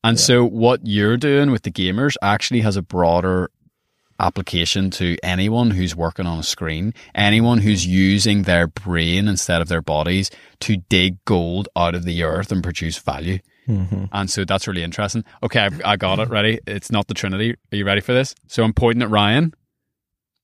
And 0.03 0.21
so 0.21 0.45
what 0.45 0.87
you're 0.87 1.17
doing 1.17 1.51
with 1.51 1.63
the 1.63 1.71
gamers 1.71 2.15
actually 2.23 2.61
has 2.61 2.77
a 2.77 2.83
broader 2.83 3.51
application 4.21 4.91
to 4.93 5.17
anyone 5.23 5.71
who's 5.71 5.95
working 5.97 6.27
on 6.27 6.39
a 6.39 6.43
screen, 6.43 6.95
anyone 7.15 7.59
who's 7.59 7.87
using 7.87 8.43
their 8.43 8.67
brain 8.67 9.29
instead 9.29 9.61
of 9.63 9.69
their 9.69 9.83
bodies 9.83 10.31
to 10.61 10.77
dig 10.77 11.25
gold 11.25 11.69
out 11.77 11.95
of 11.95 12.05
the 12.05 12.23
earth 12.23 12.51
and 12.53 12.63
produce 12.63 12.99
value. 12.99 13.39
And 13.69 14.31
so 14.31 14.45
that's 14.45 14.69
really 14.69 14.85
interesting. 14.85 15.25
Okay, 15.43 15.59
I've, 15.59 15.83
I 15.85 15.97
got 15.97 16.21
it 16.21 16.29
ready. 16.29 16.61
It's 16.69 16.93
not 16.93 17.09
the 17.09 17.15
Trinity. 17.15 17.57
Are 17.73 17.77
you 17.77 17.85
ready 17.85 18.01
for 18.01 18.13
this? 18.13 18.33
So 18.47 18.63
I'm 18.63 18.73
pointing 18.73 19.03
at 19.03 19.11
Ryan. 19.11 19.53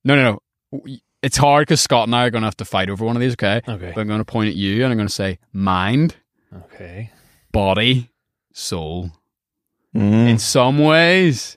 No, 0.05 0.17
no, 0.17 0.41
no. 0.73 0.97
It's 1.23 1.37
hard 1.37 1.63
because 1.69 1.81
Scott 1.81 2.09
and 2.09 2.17
I 2.17 2.27
are 2.27 2.31
going 2.31 2.43
to 2.43 2.47
have 2.49 2.57
to 2.57 2.65
fight 2.65 2.91
over 2.91 3.05
one 3.05 3.15
of 3.15 3.21
these, 3.21 3.35
okay? 3.35 3.61
Okay. 3.69 3.93
But 3.95 4.01
I'm 4.01 4.09
going 4.09 4.19
to 4.19 4.25
point 4.25 4.49
at 4.49 4.57
you 4.57 4.83
and 4.83 4.91
I'm 4.93 4.99
going 4.99 5.07
to 5.07 5.15
say 5.15 5.39
mind, 5.53 6.17
Okay. 6.75 7.13
body, 7.53 8.11
soul. 8.53 9.13
Mm. 9.95 10.31
In 10.31 10.39
some 10.41 10.81
ways, 10.81 11.57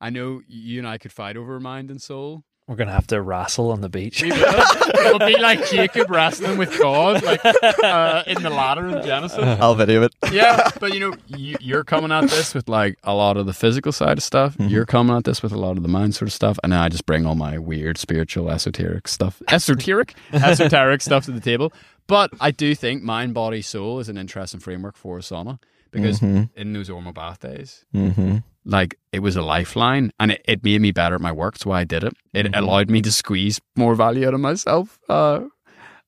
I 0.00 0.10
know 0.10 0.40
you 0.48 0.78
and 0.78 0.88
I 0.88 0.98
could 0.98 1.12
fight 1.12 1.36
over 1.36 1.60
mind 1.60 1.90
and 1.90 2.00
soul. 2.00 2.44
We're 2.66 2.76
gonna 2.76 2.92
have 2.92 3.08
to 3.08 3.20
wrestle 3.20 3.72
on 3.72 3.80
the 3.80 3.88
beach. 3.88 4.22
It'll 4.22 5.18
be 5.18 5.36
like 5.40 5.66
Jacob 5.70 6.08
wrestling 6.08 6.56
with 6.56 6.78
God, 6.78 7.20
like 7.24 7.44
uh, 7.44 8.22
in 8.28 8.40
the 8.44 8.50
ladder 8.50 8.86
in 8.86 9.04
Genesis. 9.04 9.38
I'll 9.60 9.74
video 9.74 10.02
it. 10.04 10.14
yeah, 10.30 10.70
but 10.78 10.94
you 10.94 11.00
know, 11.00 11.14
you, 11.26 11.56
you're 11.58 11.82
coming 11.82 12.12
at 12.12 12.30
this 12.30 12.54
with 12.54 12.68
like 12.68 12.96
a 13.02 13.12
lot 13.12 13.36
of 13.36 13.46
the 13.46 13.52
physical 13.52 13.90
side 13.90 14.18
of 14.18 14.22
stuff. 14.22 14.54
You're 14.60 14.86
coming 14.86 15.16
at 15.16 15.24
this 15.24 15.42
with 15.42 15.50
a 15.50 15.58
lot 15.58 15.76
of 15.78 15.82
the 15.82 15.88
mind 15.88 16.14
sort 16.14 16.28
of 16.28 16.32
stuff, 16.32 16.60
and 16.62 16.72
then 16.72 16.78
I 16.78 16.88
just 16.88 17.06
bring 17.06 17.26
all 17.26 17.34
my 17.34 17.58
weird 17.58 17.98
spiritual, 17.98 18.48
esoteric 18.50 19.08
stuff, 19.08 19.42
esoteric, 19.48 20.14
esoteric 20.32 21.00
stuff 21.02 21.24
to 21.24 21.32
the 21.32 21.40
table. 21.40 21.72
But 22.06 22.30
I 22.40 22.52
do 22.52 22.76
think 22.76 23.02
mind, 23.02 23.34
body, 23.34 23.62
soul 23.62 23.98
is 23.98 24.08
an 24.08 24.16
interesting 24.16 24.60
framework 24.60 24.96
for 24.96 25.18
a 25.18 25.22
sauna 25.22 25.58
because 25.90 26.22
in 26.22 26.72
those 26.72 26.88
Ormeau 26.88 27.12
bath 27.12 27.40
days, 27.40 27.84
Mm-hmm. 27.92 28.38
Like 28.70 28.98
it 29.12 29.20
was 29.20 29.36
a 29.36 29.42
lifeline, 29.42 30.12
and 30.18 30.32
it, 30.32 30.42
it 30.46 30.64
made 30.64 30.80
me 30.80 30.92
better 30.92 31.16
at 31.16 31.20
my 31.20 31.32
work. 31.32 31.54
That's 31.54 31.66
why 31.66 31.80
I 31.80 31.84
did 31.84 32.04
it. 32.04 32.14
It 32.32 32.54
allowed 32.54 32.88
me 32.88 33.02
to 33.02 33.12
squeeze 33.12 33.60
more 33.76 33.94
value 33.94 34.26
out 34.26 34.34
of 34.34 34.40
myself 34.40 34.98
uh, 35.08 35.40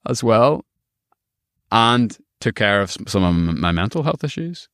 as 0.08 0.22
well, 0.22 0.64
and 1.70 2.16
took 2.40 2.54
care 2.54 2.80
of 2.80 2.90
some 2.90 3.06
some 3.06 3.24
of 3.24 3.56
my 3.58 3.72
mental 3.72 4.02
health 4.02 4.24
issues. 4.24 4.68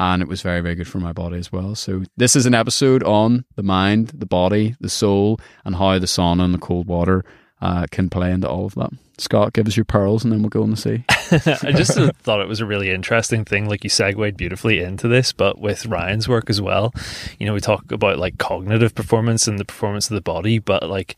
And 0.00 0.22
it 0.22 0.28
was 0.28 0.42
very, 0.42 0.60
very 0.60 0.76
good 0.76 0.86
for 0.86 1.00
my 1.00 1.12
body 1.12 1.38
as 1.38 1.50
well. 1.50 1.74
So 1.74 2.04
this 2.16 2.36
is 2.36 2.46
an 2.46 2.54
episode 2.54 3.02
on 3.02 3.44
the 3.56 3.64
mind, 3.64 4.12
the 4.14 4.26
body, 4.26 4.76
the 4.80 4.88
soul, 4.88 5.40
and 5.64 5.74
how 5.74 5.98
the 5.98 6.06
sauna 6.06 6.44
and 6.44 6.54
the 6.54 6.58
cold 6.58 6.86
water 6.86 7.24
uh, 7.60 7.86
can 7.90 8.08
play 8.08 8.30
into 8.30 8.48
all 8.48 8.66
of 8.66 8.76
that. 8.76 8.92
Scott, 9.18 9.52
give 9.52 9.66
us 9.66 9.76
your 9.76 9.84
pearls, 9.84 10.24
and 10.24 10.32
then 10.32 10.42
we'll 10.42 10.48
go 10.48 10.62
in 10.62 10.70
the 10.70 10.76
sea. 10.76 11.04
I 11.08 11.72
just 11.72 11.92
thought 12.22 12.40
it 12.40 12.48
was 12.48 12.60
a 12.60 12.66
really 12.66 12.90
interesting 12.90 13.44
thing. 13.44 13.68
Like 13.68 13.84
you 13.84 13.90
segued 13.90 14.36
beautifully 14.36 14.80
into 14.80 15.08
this, 15.08 15.32
but 15.32 15.58
with 15.58 15.86
Ryan's 15.86 16.28
work 16.28 16.48
as 16.48 16.60
well. 16.60 16.94
You 17.38 17.46
know, 17.46 17.54
we 17.54 17.60
talk 17.60 17.90
about 17.90 18.18
like 18.18 18.38
cognitive 18.38 18.94
performance 18.94 19.46
and 19.46 19.58
the 19.58 19.64
performance 19.64 20.08
of 20.10 20.14
the 20.14 20.20
body, 20.20 20.58
but 20.58 20.88
like 20.88 21.16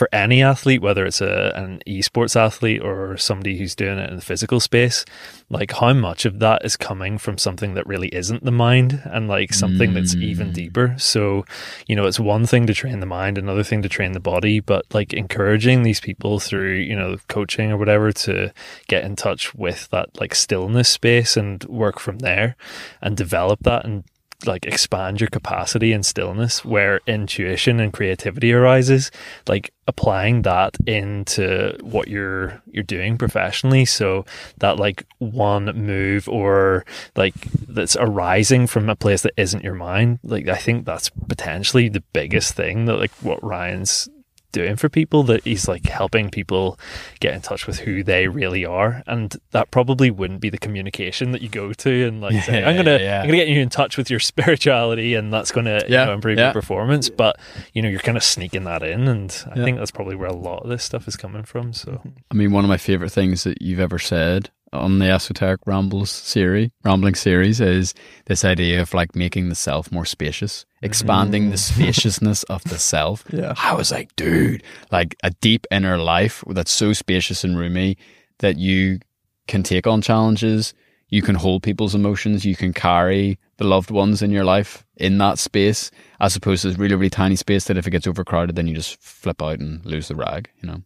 for 0.00 0.08
any 0.12 0.42
athlete, 0.42 0.80
whether 0.80 1.04
it's 1.04 1.20
a, 1.20 1.52
an 1.54 1.82
esports 1.86 2.34
athlete 2.34 2.80
or 2.82 3.18
somebody 3.18 3.58
who's 3.58 3.74
doing 3.74 3.98
it 3.98 4.08
in 4.08 4.16
the 4.16 4.22
physical 4.22 4.58
space, 4.58 5.04
like 5.50 5.72
how 5.72 5.92
much 5.92 6.24
of 6.24 6.38
that 6.38 6.64
is 6.64 6.76
coming 6.76 7.18
from 7.18 7.36
something 7.36 7.74
that 7.74 7.86
really 7.86 8.08
isn't 8.08 8.44
the 8.44 8.50
mind 8.50 9.02
and 9.04 9.28
like 9.28 9.52
something 9.52 9.92
that's 9.92 10.14
even 10.14 10.50
mm. 10.50 10.54
deeper. 10.54 10.94
So, 10.96 11.44
you 11.86 11.96
know, 11.96 12.06
it's 12.06 12.20
one 12.20 12.46
thing 12.46 12.66
to 12.66 12.72
train 12.72 13.00
the 13.00 13.06
mind, 13.06 13.36
another 13.36 13.64
thing 13.64 13.82
to 13.82 13.88
train 13.88 14.12
the 14.12 14.20
body, 14.20 14.60
but 14.60 14.86
like 14.94 15.12
encouraging 15.12 15.82
these 15.82 16.00
people 16.00 16.38
through, 16.38 16.76
you 16.76 16.96
know, 16.96 17.18
coaching 17.28 17.39
or 17.70 17.76
whatever 17.76 18.12
to 18.12 18.52
get 18.88 19.04
in 19.04 19.16
touch 19.16 19.54
with 19.54 19.88
that 19.90 20.08
like 20.20 20.34
stillness 20.34 20.88
space 20.88 21.36
and 21.36 21.64
work 21.64 21.98
from 21.98 22.18
there 22.18 22.56
and 23.00 23.16
develop 23.16 23.60
that 23.60 23.84
and 23.84 24.04
like 24.46 24.64
expand 24.64 25.20
your 25.20 25.28
capacity 25.28 25.92
in 25.92 26.02
stillness 26.02 26.64
where 26.64 27.00
intuition 27.06 27.78
and 27.78 27.92
creativity 27.92 28.52
arises 28.52 29.10
like 29.46 29.72
applying 29.86 30.42
that 30.42 30.76
into 30.86 31.76
what 31.82 32.08
you're 32.08 32.62
you're 32.70 32.82
doing 32.82 33.18
professionally. 33.18 33.84
So 33.84 34.24
that 34.58 34.78
like 34.78 35.04
one 35.18 35.66
move 35.66 36.28
or 36.28 36.84
like 37.16 37.34
that's 37.68 37.96
arising 37.96 38.66
from 38.66 38.88
a 38.88 38.96
place 38.96 39.22
that 39.22 39.34
isn't 39.36 39.64
your 39.64 39.74
mind 39.74 40.18
like 40.22 40.48
i 40.48 40.56
think 40.56 40.84
that's 40.84 41.10
potentially 41.28 41.88
the 41.88 42.02
biggest 42.12 42.54
thing 42.54 42.86
that 42.86 42.96
like 42.96 43.12
what 43.22 43.42
ryan's 43.42 44.08
doing 44.52 44.76
for 44.76 44.88
people 44.88 45.22
that 45.24 45.44
he's 45.44 45.68
like 45.68 45.84
helping 45.86 46.30
people 46.30 46.78
get 47.20 47.34
in 47.34 47.40
touch 47.40 47.66
with 47.66 47.80
who 47.80 48.02
they 48.02 48.28
really 48.28 48.64
are 48.64 49.02
and 49.06 49.36
that 49.52 49.70
probably 49.70 50.10
wouldn't 50.10 50.40
be 50.40 50.50
the 50.50 50.58
communication 50.58 51.32
that 51.32 51.42
you 51.42 51.48
go 51.48 51.72
to 51.72 52.06
and 52.06 52.20
like 52.20 52.42
say 52.44 52.64
i'm 52.64 52.76
gonna 52.76 52.98
yeah. 52.98 53.20
i'm 53.20 53.26
gonna 53.26 53.36
get 53.36 53.48
you 53.48 53.60
in 53.60 53.68
touch 53.68 53.96
with 53.96 54.10
your 54.10 54.20
spirituality 54.30 55.14
and 55.14 55.32
that's 55.32 55.52
gonna 55.52 55.82
you 55.84 55.90
know, 55.96 56.12
improve 56.12 56.38
yeah. 56.38 56.46
your 56.46 56.52
performance 56.52 57.08
but 57.08 57.38
you 57.72 57.82
know 57.82 57.88
you're 57.88 58.00
kind 58.00 58.16
of 58.16 58.24
sneaking 58.24 58.64
that 58.64 58.82
in 58.82 59.08
and 59.08 59.44
i 59.50 59.58
Yeah. 59.58 59.64
think 59.64 59.78
that's 59.78 59.90
probably 59.90 60.16
where 60.16 60.28
a 60.28 60.34
lot 60.34 60.62
of 60.62 60.68
this 60.68 60.82
stuff 60.84 61.06
is 61.08 61.16
coming 61.16 61.42
from 61.44 61.72
so 61.72 62.00
I 62.30 62.34
mean, 62.34 62.52
one 62.52 62.64
of 62.64 62.68
my 62.68 62.76
favorite 62.76 63.10
things 63.10 63.44
that 63.44 63.60
you've 63.62 63.80
ever 63.80 63.98
said 63.98 64.50
on 64.72 64.98
the 64.98 65.10
Esoteric 65.10 65.60
Rambles 65.66 66.10
series, 66.10 66.70
Rambling 66.84 67.14
series, 67.14 67.60
is 67.60 67.94
this 68.26 68.44
idea 68.44 68.80
of 68.80 68.94
like 68.94 69.16
making 69.16 69.48
the 69.48 69.54
self 69.54 69.90
more 69.90 70.04
spacious, 70.04 70.64
expanding 70.82 71.50
the 71.50 71.56
mm. 71.56 71.74
spaciousness 71.74 72.42
of 72.44 72.62
the 72.64 72.78
self. 72.78 73.24
Yeah. 73.32 73.54
I 73.56 73.74
was 73.74 73.90
like, 73.90 74.14
dude, 74.16 74.62
like 74.90 75.16
a 75.22 75.30
deep 75.30 75.66
inner 75.70 75.98
life 75.98 76.44
that's 76.48 76.70
so 76.70 76.92
spacious 76.92 77.44
and 77.44 77.58
roomy 77.58 77.96
that 78.38 78.58
you 78.58 79.00
can 79.48 79.62
take 79.62 79.86
on 79.86 80.02
challenges, 80.02 80.74
you 81.08 81.22
can 81.22 81.34
hold 81.34 81.62
people's 81.62 81.94
emotions, 81.94 82.44
you 82.44 82.54
can 82.54 82.72
carry 82.72 83.38
the 83.56 83.64
loved 83.64 83.90
ones 83.90 84.22
in 84.22 84.30
your 84.30 84.44
life 84.44 84.86
in 84.96 85.18
that 85.18 85.38
space, 85.38 85.90
as 86.20 86.36
opposed 86.36 86.62
to 86.62 86.68
this 86.68 86.78
really, 86.78 86.94
really 86.94 87.10
tiny 87.10 87.36
space 87.36 87.64
that 87.64 87.76
if 87.76 87.86
it 87.86 87.90
gets 87.90 88.06
overcrowded, 88.06 88.54
then 88.54 88.68
you 88.68 88.74
just 88.74 89.00
flip 89.02 89.42
out 89.42 89.58
and 89.58 89.84
lose 89.84 90.08
the 90.08 90.14
rag, 90.14 90.48
you 90.62 90.68
know? 90.68 90.82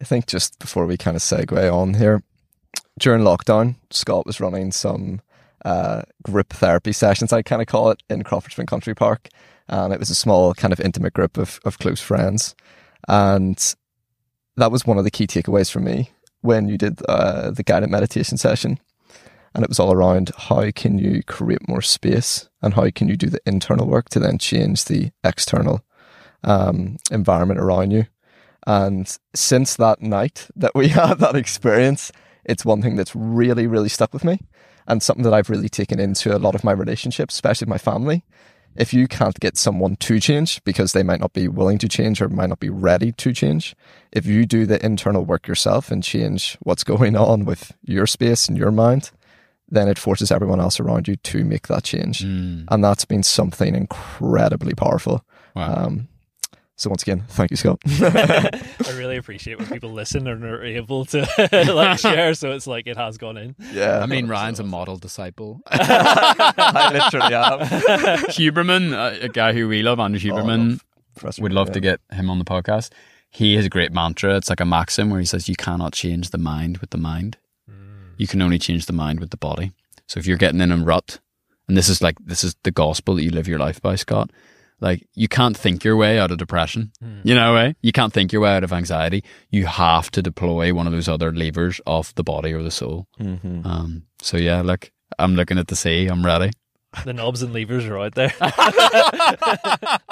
I 0.00 0.04
think 0.04 0.26
just 0.26 0.58
before 0.58 0.86
we 0.86 0.96
kind 0.96 1.16
of 1.16 1.22
segue 1.22 1.72
on 1.72 1.94
here, 1.94 2.22
during 3.00 3.22
lockdown, 3.22 3.74
Scott 3.90 4.26
was 4.26 4.40
running 4.40 4.70
some 4.70 5.20
uh, 5.64 6.02
group 6.22 6.50
therapy 6.50 6.92
sessions, 6.92 7.32
I 7.32 7.42
kind 7.42 7.60
of 7.60 7.66
call 7.66 7.90
it, 7.90 8.02
in 8.08 8.22
Crawfordsburn 8.22 8.66
Country 8.66 8.94
Park. 8.94 9.28
And 9.68 9.92
it 9.92 9.98
was 9.98 10.10
a 10.10 10.14
small, 10.14 10.54
kind 10.54 10.72
of 10.72 10.80
intimate 10.80 11.14
group 11.14 11.36
of, 11.36 11.58
of 11.64 11.78
close 11.78 12.00
friends. 12.00 12.54
And 13.08 13.74
that 14.56 14.70
was 14.70 14.86
one 14.86 14.98
of 14.98 15.04
the 15.04 15.10
key 15.10 15.26
takeaways 15.26 15.70
for 15.70 15.80
me 15.80 16.10
when 16.42 16.68
you 16.68 16.78
did 16.78 17.00
uh, 17.08 17.50
the 17.50 17.62
guided 17.62 17.90
meditation 17.90 18.36
session. 18.36 18.78
And 19.54 19.64
it 19.64 19.68
was 19.68 19.80
all 19.80 19.92
around 19.92 20.30
how 20.36 20.70
can 20.70 20.98
you 20.98 21.22
create 21.24 21.66
more 21.68 21.82
space 21.82 22.48
and 22.62 22.74
how 22.74 22.88
can 22.90 23.08
you 23.08 23.16
do 23.16 23.28
the 23.28 23.40
internal 23.46 23.86
work 23.86 24.08
to 24.10 24.20
then 24.20 24.38
change 24.38 24.84
the 24.84 25.10
external 25.24 25.84
um, 26.44 26.98
environment 27.10 27.60
around 27.60 27.90
you. 27.90 28.06
And 28.66 29.18
since 29.34 29.76
that 29.76 30.02
night 30.02 30.48
that 30.54 30.74
we 30.74 30.88
had 31.00 31.18
that 31.18 31.34
experience, 31.34 32.12
it's 32.44 32.64
one 32.64 32.82
thing 32.82 32.96
that's 32.96 33.14
really, 33.14 33.66
really 33.66 33.88
stuck 33.88 34.12
with 34.12 34.24
me 34.24 34.40
and 34.86 35.02
something 35.02 35.24
that 35.24 35.34
I've 35.34 35.50
really 35.50 35.68
taken 35.68 36.00
into 36.00 36.34
a 36.34 36.38
lot 36.38 36.54
of 36.54 36.64
my 36.64 36.72
relationships, 36.72 37.34
especially 37.34 37.68
my 37.68 37.78
family. 37.78 38.24
If 38.76 38.94
you 38.94 39.08
can't 39.08 39.38
get 39.40 39.56
someone 39.56 39.96
to 39.96 40.20
change 40.20 40.62
because 40.64 40.92
they 40.92 41.02
might 41.02 41.20
not 41.20 41.32
be 41.32 41.48
willing 41.48 41.78
to 41.78 41.88
change 41.88 42.22
or 42.22 42.28
might 42.28 42.48
not 42.48 42.60
be 42.60 42.70
ready 42.70 43.12
to 43.12 43.32
change, 43.32 43.74
if 44.12 44.26
you 44.26 44.46
do 44.46 44.64
the 44.64 44.84
internal 44.84 45.24
work 45.24 45.48
yourself 45.48 45.90
and 45.90 46.02
change 46.02 46.56
what's 46.60 46.84
going 46.84 47.16
on 47.30 47.44
with 47.44 47.72
your 47.82 48.06
space 48.06 48.48
and 48.48 48.56
your 48.56 48.70
mind, 48.70 49.10
then 49.68 49.88
it 49.88 49.98
forces 49.98 50.30
everyone 50.32 50.60
else 50.60 50.80
around 50.80 51.08
you 51.08 51.16
to 51.16 51.44
make 51.44 51.68
that 51.68 51.84
change. 51.84 52.20
Mm. 52.20 52.64
And 52.68 52.84
that's 52.84 53.04
been 53.04 53.22
something 53.22 53.74
incredibly 53.74 54.74
powerful. 54.74 55.24
Wow. 55.54 55.86
Um, 55.86 56.08
so 56.80 56.88
once 56.88 57.02
again, 57.02 57.24
thank 57.28 57.50
you, 57.50 57.58
Scott. 57.58 57.78
i 57.86 58.92
really 58.96 59.18
appreciate 59.18 59.58
when 59.58 59.68
people 59.68 59.92
listen 59.92 60.26
and 60.26 60.42
are 60.44 60.64
able 60.64 61.04
to 61.04 61.28
like 61.74 61.98
share 61.98 62.32
so 62.32 62.52
it's 62.52 62.66
like 62.66 62.86
it 62.86 62.96
has 62.96 63.18
gone 63.18 63.36
in 63.36 63.54
yeah, 63.72 64.00
I 64.00 64.06
mean, 64.06 64.28
Ryan's 64.28 64.60
a 64.60 64.64
model 64.64 64.96
disciple. 64.96 65.60
I 65.66 66.90
literally 66.92 67.34
am. 67.34 67.58
Huberman, 68.30 68.94
uh, 68.94 69.18
a 69.20 69.28
guy 69.28 69.52
who 69.52 69.68
we 69.68 69.82
love, 69.82 70.00
Andrew 70.00 70.18
Huberman, 70.18 70.70
love 70.70 70.84
Professor 71.14 71.42
would 71.42 71.52
love 71.52 71.68
yeah. 71.68 71.74
to 71.74 71.80
get 71.80 72.00
him 72.12 72.30
on 72.30 72.38
the 72.38 72.46
podcast. 72.46 72.90
He 73.28 73.56
has 73.56 73.66
a 73.66 73.68
great 73.68 73.92
mantra. 73.92 74.36
It's 74.36 74.48
like 74.48 74.60
a 74.60 74.64
maxim 74.64 75.10
where 75.10 75.20
he 75.20 75.26
says, 75.26 75.48
You 75.48 75.56
cannot 75.56 75.92
change 75.92 76.30
the 76.30 76.38
mind 76.38 76.78
with 76.78 76.90
the 76.90 76.98
mind. 76.98 77.36
You 78.16 78.26
can 78.26 78.42
only 78.42 78.58
change 78.58 78.86
the 78.86 78.92
mind 78.92 79.20
with 79.20 79.30
the 79.30 79.36
body. 79.36 79.72
So 80.06 80.18
if 80.18 80.26
you're 80.26 80.36
getting 80.36 80.60
in 80.60 80.72
a 80.72 80.76
rut, 80.76 81.20
and 81.68 81.76
this 81.76 81.88
is 81.88 82.02
like, 82.02 82.16
this 82.24 82.42
is 82.42 82.56
the 82.64 82.70
gospel 82.70 83.14
that 83.14 83.22
you 83.22 83.30
live 83.30 83.48
your 83.48 83.58
life 83.58 83.80
by, 83.80 83.94
Scott. 83.94 84.30
Like, 84.80 85.06
you 85.14 85.28
can't 85.28 85.56
think 85.56 85.84
your 85.84 85.96
way 85.96 86.18
out 86.18 86.30
of 86.30 86.38
depression. 86.38 86.90
You 87.22 87.34
know, 87.34 87.54
eh? 87.56 87.72
You 87.82 87.92
can't 87.92 88.12
think 88.12 88.32
your 88.32 88.42
way 88.42 88.56
out 88.56 88.64
of 88.64 88.72
anxiety. 88.72 89.22
You 89.50 89.66
have 89.66 90.10
to 90.12 90.22
deploy 90.22 90.72
one 90.72 90.86
of 90.86 90.92
those 90.92 91.08
other 91.08 91.32
levers 91.32 91.80
of 91.86 92.14
the 92.14 92.22
body 92.24 92.52
or 92.54 92.62
the 92.62 92.70
soul. 92.70 93.06
Mhm. 93.20 93.66
Um, 93.66 94.04
so 94.22 94.36
yeah, 94.38 94.62
look, 94.62 94.90
I'm 95.18 95.34
looking 95.36 95.58
at 95.58 95.66
the 95.68 95.76
sea. 95.76 96.06
I'm 96.06 96.24
ready. 96.24 96.50
the 97.04 97.12
knobs 97.12 97.40
and 97.42 97.52
levers 97.54 97.86
are 97.86 97.96
out 98.00 98.16
there 98.16 98.32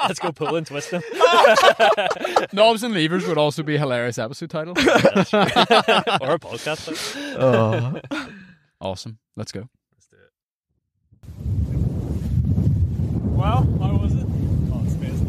let's 0.07 0.17
go 0.17 0.31
pull 0.31 0.55
and 0.55 0.65
twist 0.65 0.91
them 0.91 1.01
Knobs 2.53 2.83
and 2.83 2.93
levers 2.93 3.27
would 3.27 3.37
also 3.37 3.63
be 3.63 3.75
a 3.75 3.79
hilarious 3.79 4.17
episode 4.17 4.49
title. 4.49 4.71
or 4.77 4.85
a 4.85 6.39
podcast 6.39 6.87
Oh. 7.37 7.99
awesome. 8.79 9.17
Let's 9.35 9.51
go. 9.51 9.67
Well, 13.35 13.67
how 13.81 13.97
was 13.97 14.13
it? 14.13 14.25
Oh, 14.71 14.81
it's 14.85 14.93
amazing. 14.95 15.27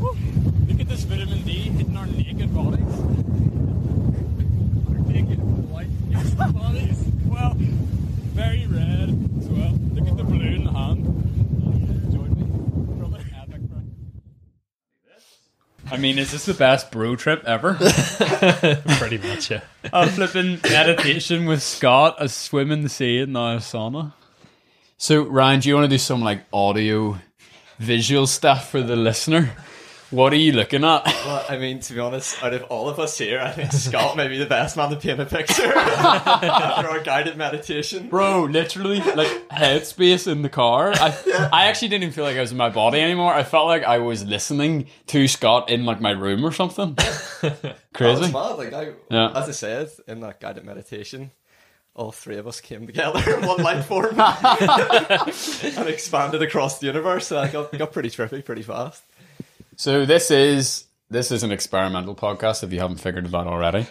Woo. 0.00 0.16
Look 0.68 0.80
at 0.80 0.81
this 0.92 1.04
vitamin 1.04 1.40
D 1.44 1.52
hitting 1.52 1.96
our 1.96 2.06
naked 2.06 2.54
bodies. 2.54 3.00
Our 4.90 4.98
naked 5.10 5.38
white 5.70 5.88
bodies. 6.52 7.04
Well, 7.24 7.54
very 7.56 8.66
red 8.66 9.08
as 9.38 9.48
well. 9.48 9.72
Look 9.94 10.06
at 10.06 10.16
the 10.18 10.24
blue 10.24 10.46
in 10.46 10.64
the 10.64 10.70
hand. 10.70 11.06
Enjoyed 12.04 12.36
me. 12.36 12.44
From 13.00 13.14
an 13.14 13.24
epic. 13.40 13.62
I 15.90 15.96
mean, 15.96 16.18
is 16.18 16.32
this 16.32 16.44
the 16.44 16.52
best 16.52 16.90
bro 16.90 17.16
trip 17.16 17.42
ever? 17.46 17.72
pretty 18.98 19.16
much 19.16 19.50
yeah 19.50 19.62
a 19.94 20.10
flipping 20.10 20.60
meditation 20.62 21.46
with 21.46 21.62
Scott, 21.62 22.16
a 22.18 22.28
swim 22.28 22.70
in 22.70 22.82
the 22.82 22.90
sea, 22.90 23.20
and 23.20 23.32
now 23.32 23.54
a 23.54 23.60
sauna. 23.60 24.12
So, 24.98 25.22
Ryan, 25.22 25.60
do 25.60 25.70
you 25.70 25.74
want 25.74 25.86
to 25.86 25.88
do 25.88 25.96
some 25.96 26.20
like 26.20 26.44
audio, 26.52 27.18
visual 27.78 28.26
stuff 28.26 28.70
for 28.70 28.82
the 28.82 28.94
listener? 28.94 29.54
What 30.12 30.32
are 30.34 30.36
you 30.36 30.52
looking 30.52 30.84
at? 30.84 31.02
Well, 31.22 31.44
I 31.48 31.56
mean, 31.56 31.78
to 31.80 31.94
be 31.94 32.00
honest, 32.00 32.42
out 32.42 32.52
of 32.52 32.64
all 32.64 32.88
of 32.88 32.98
us 32.98 33.16
here, 33.16 33.40
I 33.40 33.52
think 33.52 33.72
Scott 33.72 34.16
may 34.16 34.26
be 34.28 34.38
the 34.38 34.46
best 34.46 34.76
man 34.76 34.90
to 34.90 34.96
paint 34.96 35.20
a 35.20 35.24
picture 35.24 35.72
after 35.72 36.88
our 36.88 37.00
guided 37.02 37.36
meditation. 37.36 38.08
Bro, 38.08 38.44
literally, 38.44 38.98
like 39.00 39.48
headspace 39.48 40.26
in 40.30 40.42
the 40.42 40.48
car. 40.48 40.92
I, 40.94 41.48
I 41.52 41.66
actually 41.66 41.88
didn't 41.88 42.02
even 42.04 42.12
feel 42.14 42.24
like 42.24 42.36
I 42.36 42.40
was 42.40 42.50
in 42.50 42.58
my 42.58 42.70
body 42.70 43.00
anymore. 43.00 43.32
I 43.32 43.44
felt 43.44 43.66
like 43.68 43.84
I 43.84 43.98
was 43.98 44.24
listening 44.24 44.88
to 45.08 45.28
Scott 45.28 45.70
in 45.70 45.84
like 45.84 46.00
my 46.00 46.10
room 46.10 46.44
or 46.44 46.50
something. 46.52 46.96
Crazy. 47.94 48.32
Like, 48.32 48.72
I, 48.74 48.92
Yeah. 49.10 49.30
as 49.30 49.48
I 49.48 49.52
said 49.52 49.90
in 50.08 50.20
that 50.20 50.40
guided 50.40 50.64
meditation, 50.64 51.30
all 51.94 52.10
three 52.10 52.36
of 52.36 52.46
us 52.48 52.60
came 52.60 52.86
together 52.86 53.38
in 53.38 53.46
one 53.46 53.62
life 53.62 53.86
form 53.86 54.18
and 54.18 55.88
expanded 55.88 56.42
across 56.42 56.78
the 56.80 56.86
universe. 56.86 57.28
So 57.28 57.38
I 57.38 57.48
got, 57.48 57.70
got 57.78 57.92
pretty 57.92 58.10
trippy 58.10 58.44
pretty 58.44 58.62
fast. 58.62 59.02
So 59.82 60.06
this 60.06 60.30
is 60.30 60.84
this 61.10 61.32
is 61.32 61.42
an 61.42 61.50
experimental 61.50 62.14
podcast. 62.14 62.62
If 62.62 62.72
you 62.72 62.78
haven't 62.78 62.98
figured 62.98 63.26
it 63.26 63.34
out 63.34 63.48
already, 63.48 63.84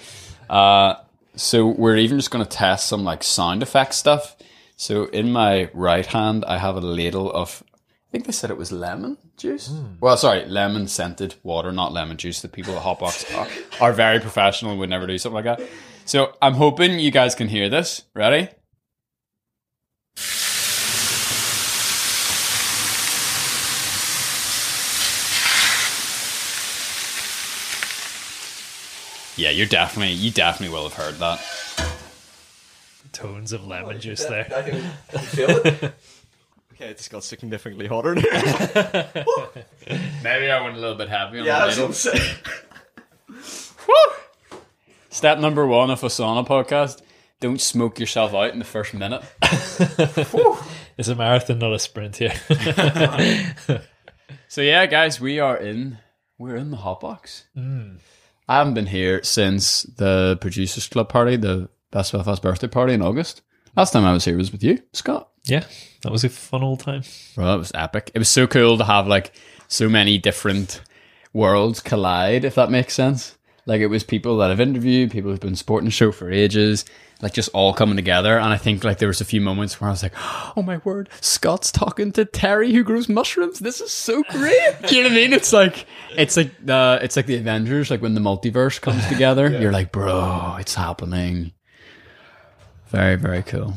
uh, 0.49 0.93
so 1.36 1.67
we're 1.67 1.97
even 1.97 2.17
just 2.17 2.32
going 2.32 2.45
to 2.45 2.49
test 2.49 2.88
some 2.88 3.04
like 3.04 3.23
sound 3.23 3.62
effect 3.62 3.93
stuff. 3.93 4.38
So 4.77 5.08
in 5.08 5.34
my 5.34 5.69
right 5.73 6.06
hand, 6.06 6.45
I 6.45 6.60
have 6.60 6.77
a 6.77 6.80
ladle 6.80 7.30
of. 7.30 7.62
I 7.73 8.10
think 8.10 8.25
they 8.25 8.32
said 8.32 8.51
it 8.51 8.56
was 8.56 8.71
lemon 8.71 9.17
juice. 9.36 9.69
Well, 9.99 10.15
sorry, 10.15 10.45
lemon 10.45 10.88
scented 10.88 11.36
water, 11.43 11.73
not 11.73 11.91
lemon 11.91 12.15
juice. 12.15 12.41
The 12.41 12.47
people 12.47 12.73
at 12.77 12.84
Hotbox 12.84 13.36
are, 13.36 13.84
are 13.84 13.91
very 13.91 14.21
professional 14.21 14.71
and 14.71 14.80
would 14.80 14.89
never 14.89 15.08
do 15.08 15.17
something 15.17 15.43
like 15.43 15.58
that. 15.58 15.67
So 16.06 16.38
I'm 16.41 16.54
hoping 16.54 16.99
you 16.99 17.12
guys 17.12 17.36
can 17.36 17.49
hear 17.49 17.67
this. 17.67 18.04
Ready? 18.13 18.47
Yeah, 29.41 29.49
you're 29.49 29.65
definitely 29.65 30.13
you 30.13 30.30
definitely 30.30 30.71
will 30.71 30.88
have 30.88 30.93
heard 30.93 31.15
that. 31.15 31.43
Tones 33.12 33.51
of 33.51 33.65
lemon 33.65 33.95
oh, 33.95 33.99
juice 33.99 34.23
there. 34.25 34.45
I 34.56 34.62
can 34.62 34.82
feel 35.21 35.49
it. 35.49 35.93
Okay, 36.73 36.89
it 36.89 36.97
just 36.97 37.12
got 37.12 37.23
significantly 37.23 37.86
hotter. 37.86 38.15
Maybe 38.15 38.25
I 40.49 40.62
went 40.63 40.77
a 40.77 40.80
little 40.80 40.95
bit 40.95 41.10
heavy 41.10 41.38
on 41.38 41.45
yeah, 41.45 41.60
the 41.60 41.65
that's 41.65 41.77
what 41.77 41.86
I'm 41.86 41.93
saying. 41.93 42.38
Woo! 43.88 44.58
Step 45.12 45.38
number 45.38 45.67
one 45.67 45.91
of 45.91 46.04
a 46.04 46.08
sauna 46.08 46.47
podcast: 46.47 47.04
don't 47.39 47.62
smoke 47.62 47.99
yourself 47.99 48.34
out 48.34 48.51
in 48.54 48.58
the 48.58 48.65
first 48.65 48.95
minute. 48.95 49.21
It's 50.97 51.08
a 51.08 51.13
marathon, 51.13 51.60
not 51.60 51.73
a 51.73 51.77
sprint 51.77 52.17
here. 52.17 52.34
So 54.47 54.62
yeah, 54.62 54.86
guys, 54.88 55.21
we 55.21 55.39
are 55.39 55.56
in. 55.56 55.99
We're 56.39 56.56
in 56.56 56.71
the 56.71 56.77
hotbox. 56.77 57.43
Hmm. 57.54 57.97
I 58.47 58.58
haven't 58.58 58.73
been 58.73 58.88
here 58.88 59.23
since 59.23 59.84
the 59.84 60.38
producers 60.41 60.88
club 60.88 61.10
party, 61.10 61.36
the 61.36 61.69
Best 61.91 62.12
Belfast 62.12 62.41
birthday 62.41 62.67
party 62.67 62.93
in 62.93 63.01
August. 63.01 63.41
Last 63.75 63.91
time 63.91 64.06
I 64.06 64.13
was 64.13 64.25
here 64.25 64.38
was 64.38 64.51
with 64.51 64.63
you, 64.63 64.80
Scott. 64.93 65.30
yeah, 65.45 65.63
that 66.01 66.12
was 66.12 66.23
a 66.23 66.30
fun 66.30 66.63
old 66.63 66.80
time. 66.82 67.04
Well, 67.38 67.54
it 67.56 67.58
was 67.58 67.71
epic. 67.73 68.12
It 68.13 68.19
was 68.19 68.30
so 68.30 68.47
cool 68.47 68.77
to 68.77 68.84
have 68.84 69.08
like 69.08 69.34
so 69.67 69.88
many 69.88 70.17
different 70.17 70.82
worlds 71.34 71.80
collide, 71.80 72.43
if 72.43 72.56
that 72.56 72.69
makes 72.71 72.93
sense. 72.93 73.38
Like 73.71 73.79
it 73.79 73.88
was 73.88 74.03
people 74.03 74.36
that 74.39 74.51
I've 74.51 74.60
interviewed, 74.60 75.12
people 75.12 75.31
who've 75.31 75.39
been 75.39 75.55
supporting 75.55 75.86
the 75.86 75.91
show 75.91 76.12
for 76.12 76.29
ages, 76.29 76.84
like 77.21 77.31
just 77.31 77.47
all 77.53 77.73
coming 77.73 77.95
together. 77.95 78.38
And 78.38 78.51
I 78.51 78.57
think 78.57 78.84
like 78.84 78.97
there 78.97 79.07
was 79.07 79.21
a 79.21 79.25
few 79.25 79.39
moments 79.39 79.79
where 79.79 79.88
I 79.88 79.91
was 79.91 80.03
like, 80.03 80.12
"Oh 80.57 80.62
my 80.62 80.81
word, 80.84 81.07
Scott's 81.21 81.71
talking 81.71 82.12
to 82.12 82.25
Terry 82.25 82.73
who 82.73 82.84
grows 82.84 83.07
mushrooms. 83.07 83.60
This 83.60 83.79
is 83.79 83.93
so 83.93 84.23
great." 84.23 84.75
you 84.91 84.97
know 84.97 85.03
what 85.03 85.13
I 85.13 85.15
mean? 85.15 85.31
It's 85.31 85.53
like 85.53 85.86
it's 86.17 86.36
like 86.36 86.51
the 86.65 86.99
it's 87.01 87.15
like 87.15 87.27
the 87.27 87.38
Avengers, 87.38 87.89
like 87.89 88.01
when 88.01 88.13
the 88.13 88.19
multiverse 88.19 88.81
comes 88.81 89.07
together. 89.07 89.47
You're 89.62 89.71
like, 89.71 89.93
bro, 89.93 90.57
it's 90.60 90.75
happening. 90.75 91.53
Very 92.88 93.15
very 93.15 93.43
cool. 93.43 93.73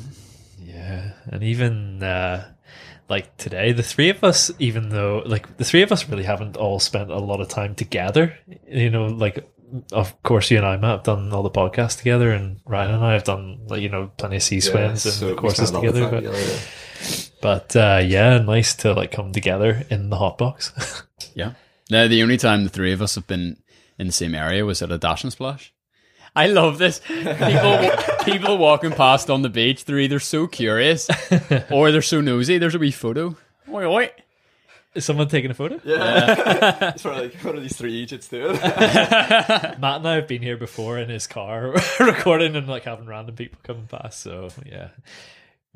Yeah, 0.61 1.13
and 1.27 1.45
even 1.45 2.03
uh, 2.03 2.51
like 3.09 3.37
today, 3.37 3.71
the 3.71 3.85
three 3.85 4.09
of 4.09 4.25
us, 4.25 4.51
even 4.59 4.89
though 4.89 5.23
like 5.25 5.57
the 5.57 5.65
three 5.65 5.83
of 5.83 5.93
us 5.93 6.09
really 6.09 6.25
haven't 6.25 6.57
all 6.57 6.81
spent 6.81 7.13
a 7.13 7.19
lot 7.19 7.41
of 7.41 7.47
time 7.47 7.77
together. 7.77 8.37
You 8.67 8.91
know, 8.91 9.07
like 9.07 9.49
of 9.93 10.23
course 10.23 10.51
you 10.51 10.59
and 10.59 10.67
I 10.67 10.77
Matt, 10.77 10.91
have 10.91 11.03
done 11.05 11.33
all 11.33 11.43
the 11.43 11.51
podcasts 11.51 11.99
together, 11.99 12.31
and 12.31 12.61
Ryan 12.65 12.95
and 12.95 13.05
I 13.05 13.13
have 13.15 13.25
done 13.25 13.61
like 13.67 13.83
you 13.83 13.89
know 13.89 14.11
plenty 14.17 14.37
of 14.37 14.43
sea 14.43 14.61
swims 14.61 15.05
and 15.23 15.37
courses 15.37 15.71
together. 15.71 16.09
But, 16.11 17.31
but 17.41 17.77
uh, 17.77 18.03
yeah, 18.05 18.39
nice 18.39 18.75
to 18.77 18.93
like 18.93 19.11
come 19.13 19.33
together 19.33 19.85
in 19.91 20.11
the 20.11 20.17
hot 20.17 20.39
box. 20.39 20.73
Yeah. 21.35 21.55
Now, 21.91 22.07
the 22.07 22.23
only 22.23 22.37
time 22.37 22.63
the 22.63 22.71
three 22.71 22.93
of 22.93 23.03
us 23.03 23.17
have 23.17 23.27
been 23.27 23.57
in 23.99 24.07
the 24.07 24.13
same 24.13 24.35
area 24.37 24.65
was 24.65 24.83
at 24.83 24.93
a 24.93 24.99
dash 24.99 25.25
and 25.25 25.33
splash. 25.33 25.73
I 26.37 26.47
love 26.47 26.79
this. 26.79 27.01
People, 27.09 27.91
people 28.25 28.59
walking 28.59 28.91
past 28.93 29.31
on 29.31 29.43
the 29.43 29.49
beach, 29.49 29.85
they're 29.85 29.99
either 29.99 30.21
so 30.21 30.47
curious 30.47 31.09
or 31.71 31.91
they're 31.93 32.03
so 32.03 32.21
nosy. 32.21 32.59
There's 32.59 32.75
a 32.75 32.79
wee 32.79 32.91
photo. 32.91 33.37
Oi, 33.69 33.85
oi. 33.85 34.11
Is 34.95 35.05
someone 35.05 35.29
taking 35.29 35.51
a 35.51 35.55
photo? 35.55 35.81
Yeah. 35.85 36.91
it's 36.91 37.03
sort 37.03 37.17
of 37.17 37.23
like, 37.23 37.35
what 37.43 37.57
are 37.57 37.61
these 37.61 37.77
three 37.77 37.95
Egypts 37.95 38.29
doing? 38.29 38.53
Matt 38.63 39.83
and 39.83 40.09
I 40.09 40.15
have 40.15 40.29
been 40.29 40.43
here 40.43 40.57
before 40.57 40.99
in 40.99 41.09
his 41.09 41.27
car 41.27 41.75
recording 42.01 42.55
and 42.55 42.69
like 42.69 42.85
having 42.85 43.07
random 43.07 43.35
people 43.35 43.59
coming 43.65 43.87
past. 43.89 44.21
So 44.21 44.51
yeah, 44.65 44.91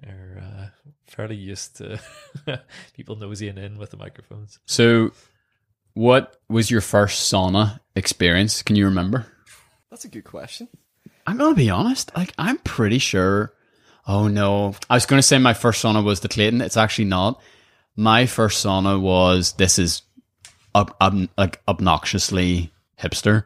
we're 0.05 0.41
uh, 0.41 0.67
fairly 1.09 1.35
used 1.35 1.79
to 1.79 2.01
people 2.95 3.17
nosying 3.17 3.57
in 3.57 3.77
with 3.77 3.91
the 3.91 3.97
microphones. 3.97 4.61
So, 4.67 5.11
what 5.95 6.37
was 6.49 6.71
your 6.71 6.81
first 6.81 7.33
sauna 7.33 7.81
experience? 7.97 8.63
Can 8.63 8.77
you 8.77 8.85
remember? 8.85 9.27
That's 9.91 10.05
a 10.05 10.09
good 10.09 10.25
question. 10.25 10.69
I'm 11.27 11.39
going 11.39 11.55
to 11.55 11.57
be 11.57 11.71
honest. 11.71 12.15
Like, 12.17 12.33
I'm 12.39 12.59
pretty 12.59 12.99
sure. 12.99 13.53
Oh, 14.07 14.29
no. 14.29 14.75
I 14.89 14.95
was 14.95 15.07
going 15.07 15.19
to 15.19 15.27
say 15.27 15.39
my 15.39 15.55
first 15.55 15.83
sauna 15.85 16.05
was 16.05 16.21
the 16.21 16.29
Clayton. 16.29 16.61
It's 16.61 16.77
actually 16.77 17.07
not. 17.07 17.43
My 17.99 18.27
first 18.27 18.65
sauna 18.65 19.01
was 19.01 19.55
this 19.55 19.77
is 19.77 20.03
ob- 20.73 20.95
ob- 21.01 21.29
like 21.37 21.61
obnoxiously 21.67 22.73
hipster. 22.97 23.43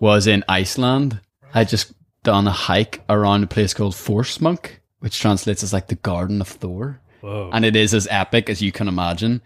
Was 0.00 0.26
in 0.26 0.42
Iceland. 0.48 1.20
I 1.52 1.64
just 1.64 1.92
done 2.22 2.46
a 2.46 2.50
hike 2.50 3.02
around 3.10 3.44
a 3.44 3.46
place 3.46 3.74
called 3.74 3.92
Thorsmork, 3.92 4.70
which 5.00 5.20
translates 5.20 5.62
as 5.62 5.74
like 5.74 5.88
the 5.88 5.96
Garden 5.96 6.40
of 6.40 6.48
Thor, 6.48 6.98
Whoa. 7.20 7.50
and 7.52 7.62
it 7.64 7.76
is 7.76 7.92
as 7.92 8.08
epic 8.10 8.48
as 8.48 8.62
you 8.62 8.72
can 8.72 8.88
imagine. 8.88 9.42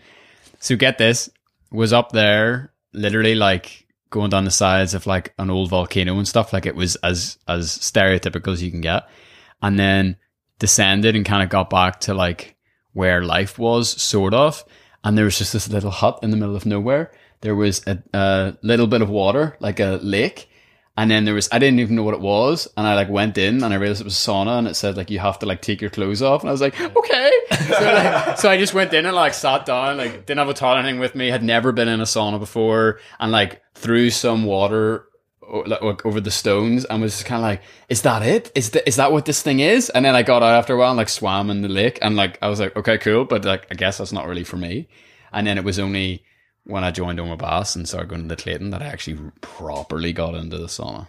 So 0.60 0.76
get 0.76 0.96
this, 0.98 1.28
was 1.72 1.92
up 1.92 2.12
there 2.12 2.72
literally 2.92 3.34
like 3.34 3.86
going 4.10 4.30
down 4.30 4.44
the 4.44 4.52
sides 4.52 4.94
of 4.94 5.06
like 5.08 5.34
an 5.36 5.50
old 5.50 5.68
volcano 5.70 6.16
and 6.16 6.28
stuff. 6.28 6.52
Like 6.52 6.66
it 6.66 6.76
was 6.76 6.94
as 6.96 7.38
as 7.48 7.76
stereotypical 7.76 8.52
as 8.52 8.62
you 8.62 8.70
can 8.70 8.82
get, 8.82 9.08
and 9.60 9.76
then 9.78 10.16
descended 10.60 11.16
and 11.16 11.24
kind 11.26 11.42
of 11.42 11.48
got 11.48 11.70
back 11.70 11.98
to 12.02 12.14
like 12.14 12.54
where 12.92 13.22
life 13.22 13.58
was, 13.58 13.90
sort 13.90 14.34
of. 14.34 14.64
And 15.04 15.16
there 15.16 15.24
was 15.24 15.38
just 15.38 15.52
this 15.52 15.68
little 15.68 15.90
hut 15.90 16.18
in 16.22 16.30
the 16.30 16.36
middle 16.36 16.56
of 16.56 16.66
nowhere. 16.66 17.12
There 17.40 17.54
was 17.54 17.86
a, 17.86 18.02
a 18.12 18.56
little 18.62 18.86
bit 18.86 19.02
of 19.02 19.08
water, 19.08 19.56
like 19.60 19.80
a 19.80 19.98
lake. 20.02 20.48
And 20.96 21.10
then 21.10 21.24
there 21.24 21.32
was, 21.32 21.48
I 21.50 21.58
didn't 21.58 21.80
even 21.80 21.96
know 21.96 22.02
what 22.02 22.12
it 22.14 22.20
was. 22.20 22.68
And 22.76 22.86
I 22.86 22.94
like 22.94 23.08
went 23.08 23.38
in 23.38 23.64
and 23.64 23.72
I 23.72 23.76
realized 23.76 24.02
it 24.02 24.04
was 24.04 24.16
a 24.16 24.30
sauna 24.30 24.58
and 24.58 24.68
it 24.68 24.74
said 24.74 24.98
like, 24.98 25.10
you 25.10 25.18
have 25.18 25.38
to 25.38 25.46
like 25.46 25.62
take 25.62 25.80
your 25.80 25.88
clothes 25.88 26.20
off. 26.20 26.42
And 26.42 26.50
I 26.50 26.52
was 26.52 26.60
like, 26.60 26.78
okay. 26.78 27.30
So, 27.50 27.84
like, 27.84 28.38
so 28.38 28.50
I 28.50 28.58
just 28.58 28.74
went 28.74 28.92
in 28.92 29.06
and 29.06 29.16
like 29.16 29.32
sat 29.32 29.64
down, 29.64 29.96
like 29.96 30.26
didn't 30.26 30.38
have 30.38 30.48
a 30.50 30.54
towel 30.54 30.76
or 30.76 30.80
anything 30.80 31.00
with 31.00 31.14
me, 31.14 31.28
had 31.28 31.42
never 31.42 31.72
been 31.72 31.88
in 31.88 32.00
a 32.00 32.04
sauna 32.04 32.38
before 32.38 33.00
and 33.18 33.32
like 33.32 33.62
threw 33.74 34.10
some 34.10 34.44
water 34.44 35.06
like, 35.50 36.04
over 36.06 36.20
the 36.20 36.30
stones 36.30 36.84
and 36.84 37.02
was 37.02 37.22
kind 37.22 37.38
of 37.38 37.42
like, 37.42 37.62
is 37.88 38.02
that 38.02 38.22
it? 38.22 38.50
Is, 38.54 38.70
th- 38.70 38.84
is 38.86 38.96
that 38.96 39.12
what 39.12 39.24
this 39.24 39.42
thing 39.42 39.60
is? 39.60 39.90
And 39.90 40.04
then 40.04 40.14
I 40.14 40.22
got 40.22 40.42
out 40.42 40.54
after 40.54 40.74
a 40.74 40.78
while 40.78 40.90
and 40.90 40.96
like 40.96 41.08
swam 41.08 41.50
in 41.50 41.62
the 41.62 41.68
lake 41.68 41.98
and 42.02 42.16
like, 42.16 42.38
I 42.42 42.48
was 42.48 42.60
like, 42.60 42.76
okay, 42.76 42.98
cool. 42.98 43.24
But 43.24 43.44
like, 43.44 43.66
I 43.70 43.74
guess 43.74 43.98
that's 43.98 44.12
not 44.12 44.26
really 44.26 44.44
for 44.44 44.56
me. 44.56 44.88
And 45.32 45.46
then 45.46 45.58
it 45.58 45.64
was 45.64 45.78
only 45.78 46.24
when 46.64 46.84
I 46.84 46.90
joined 46.90 47.18
Ormeau 47.18 47.38
Baths 47.38 47.76
and 47.76 47.88
started 47.88 48.08
going 48.08 48.28
to 48.28 48.36
Clayton 48.36 48.70
that 48.70 48.82
I 48.82 48.86
actually 48.86 49.30
properly 49.40 50.12
got 50.12 50.34
into 50.34 50.58
the 50.58 50.66
sauna. 50.66 51.08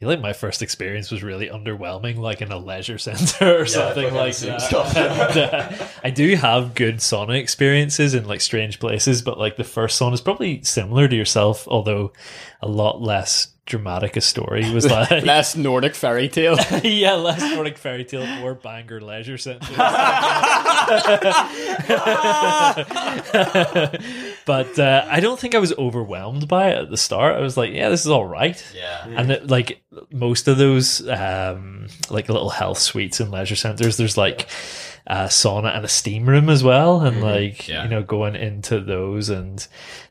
Feel 0.00 0.10
like 0.10 0.20
my 0.20 0.34
first 0.34 0.60
experience 0.60 1.10
was 1.10 1.22
really 1.22 1.48
underwhelming, 1.48 2.18
like 2.18 2.42
in 2.42 2.52
a 2.52 2.58
leisure 2.58 2.98
center 2.98 3.60
or 3.60 3.64
something 3.64 4.12
like 4.12 4.36
that. 4.36 4.62
And, 4.96 5.38
uh, 5.38 5.86
I 6.04 6.10
do 6.10 6.36
have 6.36 6.74
good 6.74 6.96
sauna 6.96 7.38
experiences 7.38 8.12
in 8.12 8.26
like 8.26 8.42
strange 8.42 8.78
places, 8.78 9.22
but 9.22 9.38
like 9.38 9.56
the 9.56 9.64
first 9.64 9.98
sauna 9.98 10.12
is 10.12 10.20
probably 10.20 10.62
similar 10.62 11.08
to 11.08 11.16
yourself, 11.16 11.66
although 11.66 12.12
a 12.60 12.68
lot 12.68 13.00
less 13.00 13.54
dramatic 13.64 14.18
a 14.18 14.20
story. 14.20 14.70
Was 14.70 14.84
like 14.90 15.24
Less 15.24 15.56
Nordic 15.56 15.94
fairy 15.94 16.28
tale. 16.28 16.58
yeah, 16.84 17.14
less 17.14 17.40
Nordic 17.54 17.78
fairy 17.78 18.04
tale, 18.04 18.26
more 18.38 18.54
banger 18.54 19.00
leisure 19.00 19.38
center. 19.38 19.72
But 24.46 24.78
uh, 24.78 25.04
I 25.10 25.20
don't 25.20 25.38
think 25.38 25.54
I 25.54 25.58
was 25.58 25.74
overwhelmed 25.74 26.48
by 26.48 26.70
it 26.70 26.78
at 26.78 26.90
the 26.90 26.96
start. 26.96 27.36
I 27.36 27.40
was 27.40 27.56
like, 27.58 27.72
yeah, 27.72 27.90
this 27.90 28.06
is 28.06 28.10
all 28.10 28.24
right. 28.24 28.64
Yeah. 28.74 29.06
And 29.06 29.30
it, 29.30 29.46
like 29.48 29.82
most 30.10 30.48
of 30.48 30.56
those, 30.56 31.06
um, 31.06 31.88
like 32.08 32.28
little 32.30 32.48
health 32.50 32.78
suites 32.78 33.20
and 33.20 33.30
leisure 33.30 33.56
centers, 33.56 33.96
there's 33.98 34.16
like 34.16 34.48
a 35.06 35.24
sauna 35.26 35.76
and 35.76 35.84
a 35.84 35.88
steam 35.88 36.28
room 36.28 36.48
as 36.48 36.64
well, 36.64 37.00
and 37.00 37.20
like 37.20 37.68
Yeah. 37.68 37.84
you 37.84 37.90
know 37.90 38.02
going 38.02 38.34
into 38.34 38.80
those 38.80 39.28
and 39.28 39.66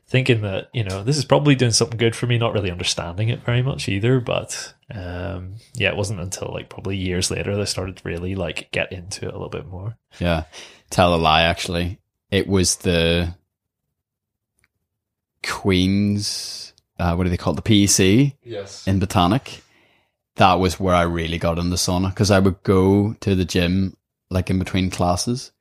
thinking 0.08 0.40
that 0.42 0.68
you 0.72 0.84
know 0.84 1.02
this 1.02 1.18
is 1.18 1.24
probably 1.24 1.54
doing 1.56 1.72
something 1.72 1.98
good 1.98 2.14
for 2.16 2.26
me, 2.26 2.38
not 2.38 2.52
really 2.54 2.70
understanding 2.70 3.28
it 3.28 3.42
very 3.44 3.60
much 3.62 3.88
either, 3.88 4.20
but 4.20 4.74
um, 4.94 5.56
yeah, 5.74 5.88
it 5.88 5.96
wasn't 5.96 6.20
until 6.20 6.50
like 6.54 6.68
probably 6.70 6.96
years 6.96 7.30
later 7.30 7.54
that 7.54 7.60
I 7.60 7.64
started 7.64 7.96
to 7.96 8.08
really 8.08 8.34
like 8.36 8.70
get 8.70 8.92
into 8.92 9.24
it 9.26 9.30
a 9.30 9.32
little 9.32 9.48
bit 9.50 9.66
more. 9.66 9.96
Yeah. 10.18 10.44
Tell 10.90 11.14
a 11.14 11.16
lie, 11.16 11.42
actually. 11.42 11.98
It 12.30 12.46
was 12.46 12.76
the 12.76 13.34
Queen's, 15.46 16.72
uh, 16.98 17.14
what 17.14 17.24
do 17.24 17.30
they 17.30 17.36
call 17.36 17.52
it? 17.52 17.62
The 17.64 17.84
PEC 17.86 18.34
Yes. 18.44 18.86
in 18.86 18.98
Botanic. 18.98 19.62
That 20.36 20.54
was 20.54 20.78
where 20.78 20.94
I 20.94 21.02
really 21.02 21.38
got 21.38 21.58
in 21.58 21.70
the 21.70 21.76
sauna 21.76 22.10
because 22.10 22.30
I 22.30 22.38
would 22.38 22.62
go 22.62 23.14
to 23.20 23.34
the 23.34 23.44
gym 23.44 23.96
like 24.30 24.50
in 24.50 24.58
between 24.58 24.90
classes, 24.90 25.52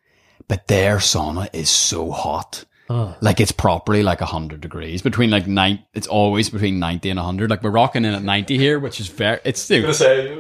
but 0.48 0.67
their 0.67 0.98
sauna 0.98 1.48
is 1.54 1.69
so 1.69 2.12
hot. 2.12 2.65
Oh, 2.89 3.15
Like 3.19 3.39
it's 3.39 3.52
properly 3.52 4.04
like 4.04 4.19
100 4.21 4.62
degrees 4.62 5.02
between 5.02 5.32
like 5.32 5.48
nine. 5.48 5.84
It's 5.95 6.06
always 6.08 6.50
between 6.50 6.78
90 6.78 7.10
and 7.10 7.17
100. 7.17 7.50
Like 7.50 7.63
we're 7.63 7.71
rocking 7.71 8.06
in 8.06 8.13
at 8.13 8.21
90 8.21 8.58
here, 8.60 8.78
which 8.78 9.00
is 9.00 9.08
very, 9.08 9.39
it's, 9.43 9.67
dude, 9.67 9.86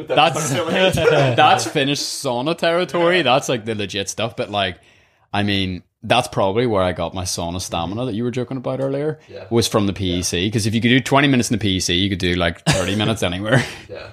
that's 0.07 0.51
that's 1.35 1.65
Finnish 1.71 1.99
sauna 2.01 2.55
territory. 2.57 3.21
That's 3.23 3.49
like 3.49 3.65
the 3.65 3.73
legit 3.73 4.09
stuff. 4.09 4.35
But 4.35 4.51
like, 4.51 4.79
I 5.33 5.41
mean, 5.43 5.81
that's 6.07 6.27
probably 6.27 6.65
where 6.65 6.81
I 6.81 6.91
got 6.91 7.13
my 7.13 7.23
sauna 7.23 7.61
stamina 7.61 8.01
mm-hmm. 8.01 8.07
that 8.07 8.13
you 8.13 8.23
were 8.23 8.31
joking 8.31 8.57
about 8.57 8.79
earlier. 8.79 9.19
Yeah. 9.27 9.45
Was 9.49 9.67
from 9.67 9.87
the 9.87 9.93
PEC 9.93 10.47
because 10.47 10.67
if 10.67 10.73
you 10.73 10.81
could 10.81 10.89
do 10.89 10.99
twenty 10.99 11.27
minutes 11.27 11.51
in 11.51 11.57
the 11.57 11.77
PEC, 11.77 11.97
you 11.97 12.09
could 12.09 12.19
do 12.19 12.35
like 12.35 12.63
thirty 12.65 12.95
minutes 13.01 13.23
anywhere. 13.23 13.63
Yeah. 13.89 14.09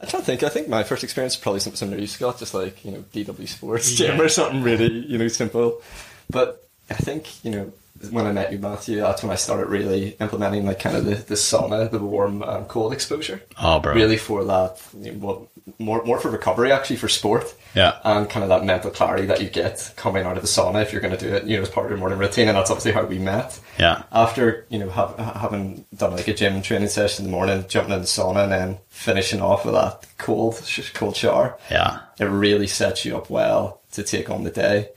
I'm 0.00 0.08
trying 0.08 0.22
to 0.22 0.26
think. 0.26 0.42
I 0.42 0.48
think 0.48 0.68
my 0.68 0.82
first 0.82 1.04
experience 1.04 1.34
is 1.34 1.40
probably 1.40 1.60
something 1.60 1.76
similar 1.76 1.96
to 1.96 2.02
you, 2.02 2.08
Scott, 2.08 2.38
just 2.38 2.54
like, 2.54 2.84
you 2.84 2.90
know, 2.90 3.04
DW 3.12 3.46
Sports 3.46 3.94
gym 3.94 4.20
or 4.20 4.28
something 4.28 4.62
really, 4.62 4.88
you 4.88 5.16
know, 5.16 5.28
simple. 5.28 5.80
But 6.28 6.68
I 6.90 6.94
think, 6.94 7.44
you 7.44 7.52
know, 7.52 7.72
when 8.10 8.26
I 8.26 8.32
met 8.32 8.52
you, 8.52 8.58
Matthew, 8.58 9.00
that's 9.00 9.22
when 9.22 9.30
I 9.32 9.36
started 9.36 9.66
really 9.68 10.10
implementing 10.20 10.66
like 10.66 10.80
kind 10.80 10.96
of 10.96 11.04
the, 11.04 11.14
the 11.14 11.34
sauna, 11.34 11.90
the 11.90 11.98
warm 11.98 12.42
and 12.42 12.66
cold 12.68 12.92
exposure. 12.92 13.42
Oh, 13.60 13.78
bro. 13.80 13.94
Really 13.94 14.16
for 14.16 14.44
that, 14.44 14.80
you 14.98 15.12
know, 15.12 15.48
more, 15.78 16.04
more 16.04 16.18
for 16.18 16.30
recovery 16.30 16.72
actually 16.72 16.96
for 16.96 17.08
sport. 17.08 17.54
Yeah. 17.74 17.98
And 18.04 18.28
kind 18.28 18.42
of 18.42 18.50
that 18.50 18.64
mental 18.64 18.90
clarity 18.90 19.24
that 19.26 19.40
you 19.40 19.48
get 19.48 19.92
coming 19.96 20.24
out 20.24 20.36
of 20.36 20.42
the 20.42 20.48
sauna 20.48 20.82
if 20.82 20.92
you're 20.92 21.00
going 21.00 21.16
to 21.16 21.24
do 21.28 21.34
it, 21.34 21.44
you 21.44 21.56
know, 21.56 21.62
as 21.62 21.70
part 21.70 21.86
of 21.86 21.90
your 21.90 21.98
morning 21.98 22.18
routine. 22.18 22.48
And 22.48 22.56
that's 22.58 22.70
obviously 22.70 22.92
how 22.92 23.04
we 23.04 23.18
met 23.18 23.58
Yeah. 23.78 24.02
after 24.12 24.66
you 24.68 24.78
know 24.78 24.90
have, 24.90 25.16
having 25.18 25.84
done 25.96 26.12
like 26.12 26.28
a 26.28 26.34
gym 26.34 26.60
training 26.62 26.88
session 26.88 27.24
in 27.24 27.30
the 27.30 27.34
morning, 27.36 27.64
jumping 27.68 27.94
in 27.94 28.00
the 28.00 28.06
sauna, 28.06 28.42
and 28.44 28.52
then 28.52 28.78
finishing 28.88 29.40
off 29.40 29.64
with 29.64 29.74
that 29.74 30.06
cold 30.18 30.60
cold 30.94 31.16
shower, 31.16 31.56
Yeah. 31.70 32.00
it 32.18 32.24
really 32.24 32.66
sets 32.66 33.04
you 33.04 33.16
up 33.16 33.30
well 33.30 33.80
to 33.92 34.02
take 34.02 34.28
on 34.28 34.44
the 34.44 34.50
day. 34.50 34.88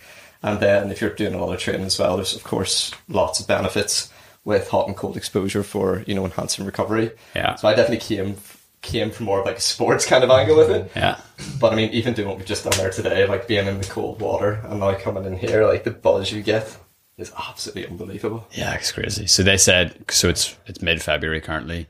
And 0.46 0.60
then 0.60 0.92
if 0.92 1.02
you're 1.02 1.10
doing 1.10 1.34
a 1.34 1.44
lot 1.44 1.52
of 1.52 1.60
training 1.60 1.88
as 1.88 1.98
well, 1.98 2.18
there's 2.18 2.36
of 2.36 2.44
course 2.44 2.94
lots 3.08 3.40
of 3.40 3.48
benefits 3.48 4.14
with 4.44 4.70
hot 4.70 4.88
and 4.88 4.96
cold 4.96 5.18
exposure 5.18 5.64
for 5.64 6.04
you 6.06 6.14
know 6.14 6.24
enhancing 6.24 6.66
recovery. 6.66 7.12
Yeah. 7.36 7.56
So 7.56 7.68
I 7.68 7.74
definitely 7.74 8.06
came 8.06 8.38
came 8.84 9.10
from 9.10 9.26
more 9.26 9.40
of 9.40 9.46
like 9.48 9.58
a 9.58 9.62
sports 9.62 10.06
kind 10.06 10.24
of 10.24 10.30
angle 10.30 10.56
with 10.56 10.70
it. 10.70 10.92
Yeah. 10.96 11.20
But 11.60 11.74
I 11.74 11.76
mean, 11.76 11.90
even 11.90 12.14
doing 12.14 12.28
what 12.28 12.38
we've 12.38 12.46
just 12.46 12.64
done 12.64 12.78
there 12.78 12.92
today, 12.92 13.26
like 13.26 13.48
being 13.48 13.66
in 13.66 13.80
the 13.80 13.88
cold 13.88 14.22
water 14.22 14.62
and 14.66 14.80
now 14.80 14.94
coming 14.94 15.26
in 15.26 15.36
here, 15.36 15.66
like 15.66 15.84
the 15.84 15.90
buzz 15.90 16.32
you 16.32 16.44
get 16.44 16.78
is 17.18 17.32
absolutely 17.36 17.88
unbelievable. 17.88 18.48
Yeah, 18.52 18.76
it's 18.76 18.92
crazy. 18.92 19.26
So 19.26 19.42
they 19.42 19.58
said 19.58 20.06
so 20.12 20.30
it's 20.30 20.56
it's 20.68 20.80
mid 20.84 21.02
February 21.02 21.42
currently, 21.42 21.88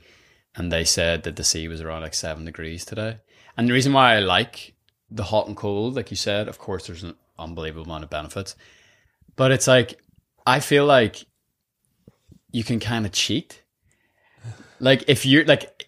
and 0.56 0.72
they 0.72 0.86
said 0.86 1.24
that 1.24 1.36
the 1.36 1.44
sea 1.44 1.68
was 1.68 1.82
around 1.82 2.04
like 2.04 2.14
seven 2.14 2.46
degrees 2.46 2.86
today. 2.86 3.18
And 3.58 3.68
the 3.68 3.74
reason 3.74 3.92
why 3.92 4.16
I 4.16 4.20
like 4.20 4.76
the 5.12 5.24
hot 5.24 5.48
and 5.48 5.58
cold, 5.58 5.98
like 5.98 6.10
you 6.10 6.18
said, 6.18 6.48
of 6.48 6.58
course, 6.58 6.88
there's 6.88 7.04
an 7.04 7.16
unbelievable 7.38 7.86
amount 7.86 8.04
of 8.04 8.10
benefits, 8.10 8.56
but 9.36 9.52
it's 9.52 9.68
like 9.68 10.00
I 10.46 10.60
feel 10.60 10.86
like 10.86 11.26
you 12.52 12.64
can 12.64 12.80
kind 12.80 13.06
of 13.06 13.12
cheat. 13.12 13.62
Like 14.80 15.04
if 15.08 15.26
you're 15.26 15.46
like, 15.46 15.88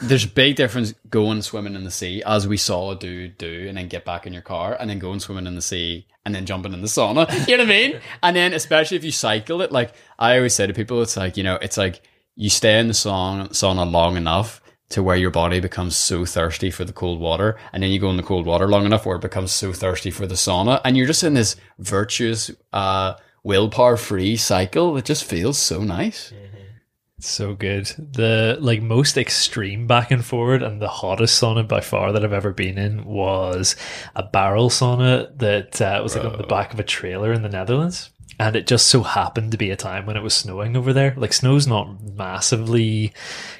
there's 0.00 0.24
a 0.24 0.28
big 0.28 0.56
difference 0.56 0.94
going 1.08 1.42
swimming 1.42 1.74
in 1.74 1.84
the 1.84 1.90
sea, 1.90 2.22
as 2.24 2.46
we 2.46 2.56
saw 2.56 2.92
a 2.92 2.96
dude 2.96 3.38
do, 3.38 3.66
and 3.68 3.76
then 3.76 3.88
get 3.88 4.04
back 4.04 4.26
in 4.26 4.32
your 4.32 4.42
car, 4.42 4.76
and 4.78 4.88
then 4.88 4.98
going 4.98 5.20
swimming 5.20 5.46
in 5.46 5.54
the 5.54 5.62
sea, 5.62 6.06
and 6.24 6.34
then 6.34 6.46
jumping 6.46 6.72
in 6.72 6.82
the 6.82 6.86
sauna. 6.86 7.28
You 7.48 7.56
know 7.56 7.64
what 7.64 7.72
I 7.72 7.76
mean? 7.76 8.00
And 8.22 8.36
then 8.36 8.52
especially 8.52 8.96
if 8.96 9.04
you 9.04 9.10
cycle 9.10 9.62
it, 9.62 9.72
like 9.72 9.92
I 10.18 10.36
always 10.36 10.54
say 10.54 10.66
to 10.66 10.72
people, 10.72 11.02
it's 11.02 11.16
like 11.16 11.36
you 11.36 11.42
know, 11.42 11.56
it's 11.56 11.76
like 11.76 12.02
you 12.36 12.50
stay 12.50 12.78
in 12.78 12.86
the 12.86 12.94
sauna, 12.94 13.48
sauna 13.50 13.90
long 13.90 14.16
enough 14.16 14.60
to 14.90 15.02
where 15.02 15.16
your 15.16 15.30
body 15.30 15.60
becomes 15.60 15.96
so 15.96 16.24
thirsty 16.24 16.70
for 16.70 16.84
the 16.84 16.92
cold 16.92 17.20
water, 17.20 17.56
and 17.72 17.82
then 17.82 17.90
you 17.90 17.98
go 17.98 18.10
in 18.10 18.16
the 18.16 18.22
cold 18.22 18.46
water 18.46 18.68
long 18.68 18.86
enough 18.86 19.04
where 19.04 19.16
it 19.16 19.22
becomes 19.22 19.52
so 19.52 19.72
thirsty 19.72 20.10
for 20.10 20.26
the 20.26 20.34
sauna, 20.34 20.80
and 20.84 20.96
you're 20.96 21.06
just 21.06 21.24
in 21.24 21.34
this 21.34 21.56
virtuous, 21.78 22.50
uh, 22.72 23.14
willpower 23.42 23.96
free 23.96 24.36
cycle 24.36 24.94
that 24.94 25.04
just 25.04 25.24
feels 25.24 25.58
so 25.58 25.82
nice. 25.82 26.32
So 27.20 27.54
good. 27.54 27.86
The 27.98 28.56
like 28.60 28.80
most 28.80 29.16
extreme 29.16 29.88
back 29.88 30.12
and 30.12 30.24
forward 30.24 30.62
and 30.62 30.80
the 30.80 30.88
hottest 30.88 31.40
sauna 31.42 31.66
by 31.66 31.80
far 31.80 32.12
that 32.12 32.24
I've 32.24 32.32
ever 32.32 32.52
been 32.52 32.78
in 32.78 33.04
was 33.04 33.74
a 34.14 34.22
barrel 34.22 34.70
sauna 34.70 35.36
that 35.38 35.82
uh, 35.82 36.00
was 36.00 36.14
like 36.14 36.24
on 36.24 36.38
the 36.38 36.46
back 36.46 36.72
of 36.72 36.78
a 36.78 36.84
trailer 36.84 37.32
in 37.32 37.42
the 37.42 37.48
Netherlands. 37.48 38.10
And 38.38 38.54
it 38.54 38.68
just 38.68 38.86
so 38.86 39.02
happened 39.02 39.50
to 39.50 39.58
be 39.58 39.70
a 39.70 39.76
time 39.76 40.06
when 40.06 40.16
it 40.16 40.22
was 40.22 40.34
snowing 40.34 40.76
over 40.76 40.92
there. 40.92 41.12
Like 41.16 41.32
snow's 41.32 41.66
not 41.66 42.00
massively 42.14 43.12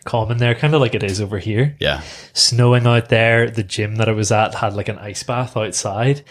common 0.04 0.38
there, 0.38 0.54
kind 0.54 0.74
of 0.74 0.80
like 0.80 0.94
it 0.94 1.02
is 1.02 1.20
over 1.20 1.38
here. 1.38 1.76
Yeah. 1.80 2.02
Snowing 2.32 2.86
out 2.86 3.08
there. 3.08 3.50
The 3.50 3.64
gym 3.64 3.96
that 3.96 4.08
I 4.08 4.12
was 4.12 4.30
at 4.30 4.54
had 4.54 4.74
like 4.74 4.88
an 4.88 4.98
ice 4.98 5.24
bath 5.24 5.56
outside. 5.56 6.22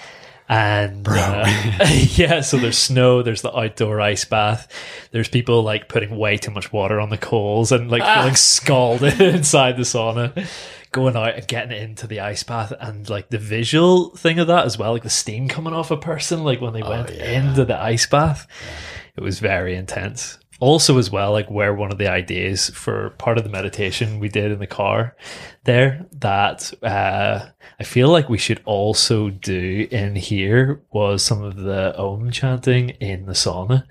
And 0.50 1.06
uh, 1.10 1.46
yeah, 1.92 2.40
so 2.40 2.58
there's 2.58 2.78
snow, 2.78 3.22
there's 3.22 3.42
the 3.42 3.54
outdoor 3.54 4.00
ice 4.00 4.24
bath, 4.24 4.72
there's 5.12 5.28
people 5.28 5.62
like 5.62 5.90
putting 5.90 6.18
way 6.18 6.38
too 6.38 6.52
much 6.52 6.72
water 6.72 7.02
on 7.02 7.10
the 7.10 7.18
coals 7.18 7.74
and 7.74 7.92
like 7.92 8.02
feeling 8.02 8.36
scalded 8.36 9.20
inside 9.36 9.76
the 9.76 9.84
sauna, 9.84 10.48
going 10.91 11.15
out 11.15 11.36
and 11.36 11.47
getting 11.47 11.78
into 11.78 12.08
the 12.08 12.19
ice 12.19 12.43
bath, 12.43 12.73
and 12.80 13.10
like 13.10 13.30
the 13.30 13.38
visual 13.38 14.15
thing 14.15 14.39
of 14.39 14.47
that 14.47 14.65
as 14.65 14.78
well, 14.78 14.93
like 14.93 15.04
the 15.04 15.10
steam 15.10 15.47
coming 15.47 15.73
off 15.73 15.91
a 15.91 15.97
person, 15.97 16.43
like 16.43 16.62
when 16.62 16.73
they 16.73 16.84
went 16.84 17.10
into 17.10 17.65
the 17.65 17.80
ice 17.80 18.06
bath, 18.06 18.47
it 19.15 19.21
was 19.21 19.39
very 19.39 19.76
intense. 19.76 20.39
Also, 20.60 20.97
as 20.97 21.12
well, 21.12 21.32
like 21.32 21.52
where 21.52 21.73
one 21.73 21.91
of 21.91 22.00
the 22.00 22.10
ideas 22.10 22.71
for 22.71 23.12
part 23.12 23.38
of 23.38 23.43
the 23.43 23.50
meditation 23.50 24.19
we 24.19 24.28
did 24.28 24.52
in 24.52 24.58
the 24.58 24.65
car 24.65 25.15
there 25.65 26.08
that 26.13 26.73
uh, 26.82 27.45
I 27.80 27.84
feel 27.84 28.10
like 28.10 28.30
we 28.30 28.38
should 28.38 28.62
also 28.66 29.30
do 29.30 29.88
in 29.92 30.16
here 30.16 30.82
was 30.92 31.24
some 31.24 31.44
of 31.44 31.58
the 31.58 31.98
Om 31.98 32.32
chanting 32.32 32.90
in 32.90 33.26
the 33.26 33.34
sauna. 33.34 33.84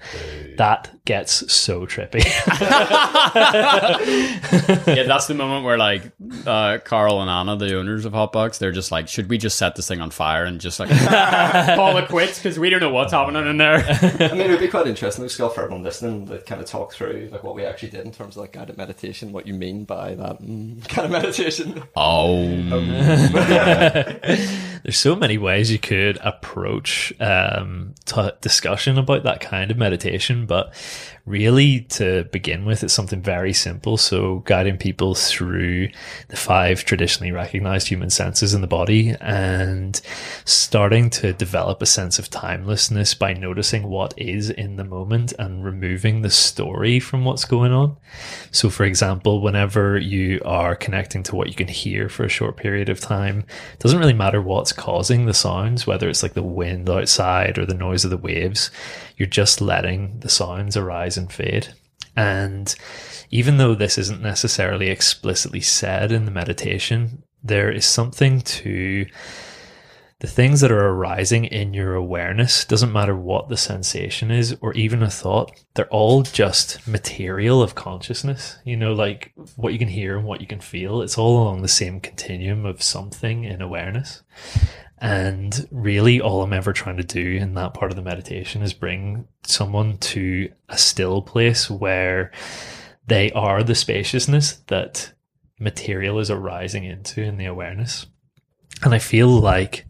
That 0.56 0.90
gets 1.04 1.52
so 1.52 1.86
trippy. 1.86 2.24
yeah, 4.86 5.04
that's 5.04 5.26
the 5.26 5.34
moment 5.34 5.64
where 5.64 5.78
like 5.78 6.10
uh, 6.46 6.78
Carl 6.84 7.20
and 7.20 7.30
Anna, 7.30 7.56
the 7.56 7.78
owners 7.78 8.04
of 8.04 8.12
Hotbox, 8.12 8.58
they're 8.58 8.72
just 8.72 8.90
like, 8.90 9.08
should 9.08 9.30
we 9.30 9.38
just 9.38 9.56
set 9.56 9.76
this 9.76 9.88
thing 9.88 10.00
on 10.00 10.10
fire 10.10 10.44
and 10.44 10.60
just 10.60 10.80
like 10.80 10.90
call 11.76 11.96
it 11.96 12.08
quits 12.08 12.38
because 12.38 12.58
we 12.58 12.70
don't 12.70 12.80
know 12.80 12.90
what's 12.90 13.12
happening 13.12 13.46
in 13.46 13.56
there. 13.56 13.76
I 13.76 14.32
mean, 14.32 14.42
it 14.42 14.50
would 14.50 14.60
be 14.60 14.68
quite 14.68 14.86
interesting, 14.86 15.22
though, 15.22 15.28
Scott, 15.28 15.54
for 15.54 15.62
everyone 15.62 15.84
listening, 15.84 16.26
to 16.26 16.38
kind 16.40 16.60
of 16.60 16.66
talk 16.66 16.92
through 16.92 17.28
like 17.30 17.44
what 17.44 17.54
we 17.54 17.64
actually 17.64 17.90
did 17.90 18.04
in 18.04 18.12
terms 18.12 18.36
of 18.36 18.42
like 18.42 18.52
guided 18.52 18.76
meditation, 18.76 19.32
what 19.32 19.46
you 19.46 19.54
mean 19.54 19.84
by 19.84 20.14
that 20.14 20.42
mm, 20.42 20.86
kind 20.88 21.06
of 21.06 21.12
meditation. 21.12 21.82
oh, 21.96 22.44
There's 24.82 24.98
so 24.98 25.16
many 25.16 25.36
ways 25.36 25.72
you 25.72 25.80
could 25.80 26.16
approach 26.22 27.12
um, 27.20 27.94
t- 28.04 28.30
discussion 28.40 28.98
about 28.98 29.24
that 29.24 29.40
kind 29.40 29.72
of 29.72 29.76
meditation, 29.76 30.46
but 30.46 30.72
really 31.26 31.80
to 31.80 32.22
begin 32.30 32.64
with, 32.64 32.84
it's 32.84 32.94
something 32.94 33.20
very 33.20 33.52
simple. 33.52 33.96
So, 33.96 34.44
guiding 34.46 34.78
people 34.78 35.14
through 35.14 35.88
the 36.28 36.36
five 36.36 36.84
traditionally 36.84 37.32
recognized 37.32 37.88
human 37.88 38.10
senses 38.10 38.54
in 38.54 38.60
the 38.60 38.68
body 38.68 39.16
and 39.20 40.00
starting 40.44 41.10
to 41.10 41.32
develop 41.32 41.82
a 41.82 41.86
sense 41.86 42.20
of 42.20 42.30
timelessness 42.30 43.14
by 43.14 43.34
noticing 43.34 43.88
what 43.88 44.14
is 44.16 44.50
in 44.50 44.76
the 44.76 44.84
moment 44.84 45.32
and 45.38 45.64
removing 45.64 46.22
the 46.22 46.30
story 46.30 47.00
from 47.00 47.24
what's 47.24 47.44
going 47.44 47.72
on. 47.72 47.96
So, 48.52 48.70
for 48.70 48.84
example, 48.84 49.40
whenever 49.40 49.98
you 49.98 50.40
are 50.44 50.76
connecting 50.76 51.24
to 51.24 51.34
what 51.34 51.48
you 51.48 51.54
can 51.54 51.68
hear 51.68 52.08
for 52.08 52.24
a 52.24 52.28
short 52.28 52.56
period 52.56 52.88
of 52.88 53.00
time, 53.00 53.44
it 53.72 53.78
doesn't 53.78 53.98
really 53.98 54.12
matter 54.12 54.40
what's 54.40 54.72
causing 54.72 55.26
the 55.26 55.34
sounds, 55.34 55.86
whether 55.86 56.08
it's 56.08 56.22
like 56.22 56.34
the 56.34 56.42
wind 56.42 56.88
outside 56.88 57.58
or 57.58 57.66
the 57.66 57.74
noise 57.74 58.04
of 58.04 58.10
the 58.10 58.16
waves, 58.16 58.70
you're 59.16 59.26
just 59.26 59.60
letting 59.60 60.20
the 60.20 60.28
sounds 60.28 60.76
arise 60.76 61.16
and 61.16 61.32
fade. 61.32 61.68
And 62.16 62.74
even 63.30 63.58
though 63.58 63.74
this 63.74 63.98
isn't 63.98 64.22
necessarily 64.22 64.88
explicitly 64.88 65.60
said 65.60 66.12
in 66.12 66.24
the 66.24 66.30
meditation, 66.30 67.22
there 67.42 67.70
is 67.70 67.84
something 67.84 68.40
to 68.40 69.06
the 70.20 70.26
things 70.26 70.62
that 70.62 70.72
are 70.72 70.88
arising 70.88 71.44
in 71.44 71.74
your 71.74 71.94
awareness 71.94 72.64
doesn't 72.64 72.92
matter 72.92 73.14
what 73.14 73.48
the 73.48 73.56
sensation 73.56 74.30
is 74.30 74.56
or 74.60 74.72
even 74.74 75.02
a 75.02 75.10
thought 75.10 75.52
they're 75.74 75.88
all 75.88 76.22
just 76.22 76.86
material 76.88 77.62
of 77.62 77.74
consciousness 77.74 78.58
you 78.64 78.76
know 78.76 78.92
like 78.92 79.32
what 79.56 79.72
you 79.72 79.78
can 79.78 79.88
hear 79.88 80.16
and 80.16 80.26
what 80.26 80.40
you 80.40 80.46
can 80.46 80.60
feel 80.60 81.02
it's 81.02 81.18
all 81.18 81.42
along 81.42 81.62
the 81.62 81.68
same 81.68 82.00
continuum 82.00 82.64
of 82.64 82.82
something 82.82 83.44
in 83.44 83.60
awareness 83.60 84.22
And 84.98 85.68
really, 85.70 86.20
all 86.20 86.42
I'm 86.42 86.52
ever 86.52 86.72
trying 86.72 86.96
to 86.96 87.04
do 87.04 87.36
in 87.36 87.54
that 87.54 87.74
part 87.74 87.92
of 87.92 87.96
the 87.96 88.02
meditation 88.02 88.62
is 88.62 88.72
bring 88.72 89.28
someone 89.44 89.98
to 89.98 90.50
a 90.68 90.78
still 90.78 91.20
place 91.20 91.70
where 91.70 92.32
they 93.06 93.30
are 93.32 93.62
the 93.62 93.74
spaciousness 93.74 94.54
that 94.68 95.12
material 95.60 96.18
is 96.18 96.30
arising 96.30 96.84
into 96.84 97.22
in 97.22 97.36
the 97.36 97.44
awareness. 97.44 98.06
And 98.82 98.94
I 98.94 98.98
feel 98.98 99.28
like 99.28 99.85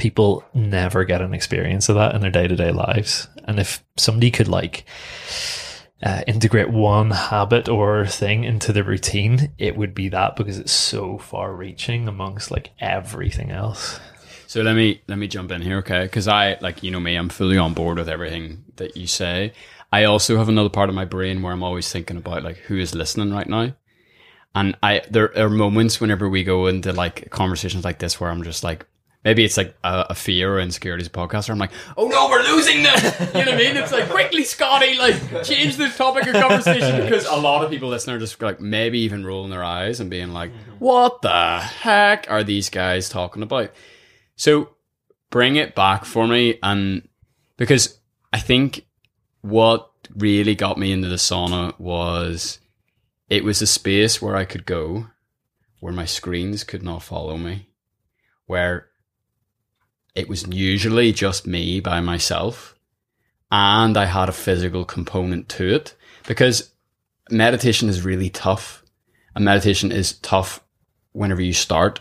people 0.00 0.42
never 0.54 1.04
get 1.04 1.20
an 1.20 1.34
experience 1.34 1.90
of 1.90 1.94
that 1.94 2.14
in 2.14 2.22
their 2.22 2.30
day 2.30 2.48
to 2.48 2.56
day 2.56 2.72
lives. 2.72 3.28
And 3.44 3.60
if 3.60 3.84
somebody 3.96 4.30
could 4.30 4.48
like 4.48 4.86
uh, 6.02 6.22
integrate 6.26 6.70
one 6.70 7.10
habit 7.10 7.68
or 7.68 8.06
thing 8.06 8.44
into 8.44 8.72
the 8.72 8.82
routine, 8.82 9.52
it 9.58 9.76
would 9.76 9.94
be 9.94 10.08
that 10.08 10.36
because 10.36 10.58
it's 10.58 10.72
so 10.72 11.18
far 11.18 11.54
reaching 11.54 12.08
amongst 12.08 12.50
like 12.50 12.70
everything 12.80 13.50
else. 13.50 14.00
So 14.46 14.62
let 14.62 14.74
me 14.74 15.02
let 15.06 15.18
me 15.18 15.28
jump 15.28 15.52
in 15.52 15.60
here, 15.60 15.78
okay? 15.78 16.04
Because 16.04 16.26
I 16.26 16.56
like 16.62 16.82
you 16.82 16.90
know 16.90 16.98
me, 16.98 17.14
I'm 17.14 17.28
fully 17.28 17.58
on 17.58 17.74
board 17.74 17.98
with 17.98 18.08
everything 18.08 18.64
that 18.76 18.96
you 18.96 19.06
say. 19.06 19.52
I 19.92 20.04
also 20.04 20.38
have 20.38 20.48
another 20.48 20.70
part 20.70 20.88
of 20.88 20.94
my 20.94 21.04
brain 21.04 21.42
where 21.42 21.52
I'm 21.52 21.62
always 21.62 21.92
thinking 21.92 22.16
about 22.16 22.42
like 22.42 22.56
who 22.56 22.78
is 22.78 22.94
listening 22.94 23.32
right 23.32 23.48
now. 23.48 23.74
And 24.54 24.76
I 24.82 25.02
there 25.10 25.36
are 25.38 25.50
moments 25.50 26.00
whenever 26.00 26.26
we 26.28 26.42
go 26.42 26.66
into 26.66 26.92
like 26.92 27.30
conversations 27.30 27.84
like 27.84 27.98
this 27.98 28.18
where 28.18 28.30
I'm 28.30 28.42
just 28.42 28.64
like 28.64 28.86
maybe 29.24 29.44
it's 29.44 29.56
like 29.56 29.76
a, 29.84 30.06
a 30.10 30.14
fear 30.14 30.54
or 30.54 30.60
insecurities 30.60 31.08
podcast 31.08 31.48
where 31.48 31.54
I'm 31.54 31.58
like, 31.58 31.72
oh 31.96 32.08
no, 32.08 32.28
we're 32.28 32.42
losing 32.42 32.82
them. 32.82 32.96
You 33.34 33.44
know 33.44 33.50
what 33.52 33.54
I 33.54 33.56
mean? 33.56 33.76
It's 33.76 33.92
like 33.92 34.08
quickly, 34.08 34.44
Scotty, 34.44 34.96
like 34.98 35.44
change 35.44 35.76
the 35.76 35.88
topic 35.88 36.26
of 36.26 36.34
conversation 36.34 37.02
because 37.02 37.26
a 37.26 37.36
lot 37.36 37.64
of 37.64 37.70
people 37.70 37.88
listening 37.88 38.16
are 38.16 38.20
just 38.20 38.40
like 38.40 38.60
maybe 38.60 38.98
even 39.00 39.24
rolling 39.24 39.50
their 39.50 39.64
eyes 39.64 40.00
and 40.00 40.10
being 40.10 40.32
like, 40.32 40.50
what 40.78 41.22
the 41.22 41.58
heck 41.60 42.30
are 42.30 42.44
these 42.44 42.70
guys 42.70 43.08
talking 43.08 43.42
about? 43.42 43.70
So 44.36 44.70
bring 45.30 45.56
it 45.56 45.74
back 45.74 46.04
for 46.04 46.26
me 46.26 46.58
and 46.62 47.06
because 47.56 48.00
I 48.32 48.40
think 48.40 48.86
what 49.42 49.90
really 50.16 50.54
got 50.54 50.78
me 50.78 50.92
into 50.92 51.08
the 51.08 51.16
sauna 51.16 51.78
was 51.78 52.58
it 53.28 53.44
was 53.44 53.62
a 53.62 53.66
space 53.66 54.20
where 54.20 54.36
I 54.36 54.44
could 54.44 54.66
go 54.66 55.06
where 55.80 55.92
my 55.92 56.04
screens 56.04 56.62
could 56.62 56.82
not 56.82 57.02
follow 57.02 57.38
me, 57.38 57.66
where 58.46 58.89
it 60.14 60.28
was 60.28 60.46
usually 60.48 61.12
just 61.12 61.46
me 61.46 61.80
by 61.80 62.00
myself 62.00 62.74
and 63.50 63.96
I 63.96 64.04
had 64.04 64.28
a 64.28 64.32
physical 64.32 64.84
component 64.84 65.48
to 65.50 65.74
it 65.74 65.94
because 66.26 66.70
meditation 67.30 67.88
is 67.88 68.04
really 68.04 68.30
tough. 68.30 68.84
And 69.34 69.44
meditation 69.44 69.90
is 69.90 70.18
tough 70.18 70.62
whenever 71.12 71.42
you 71.42 71.52
start 71.52 72.00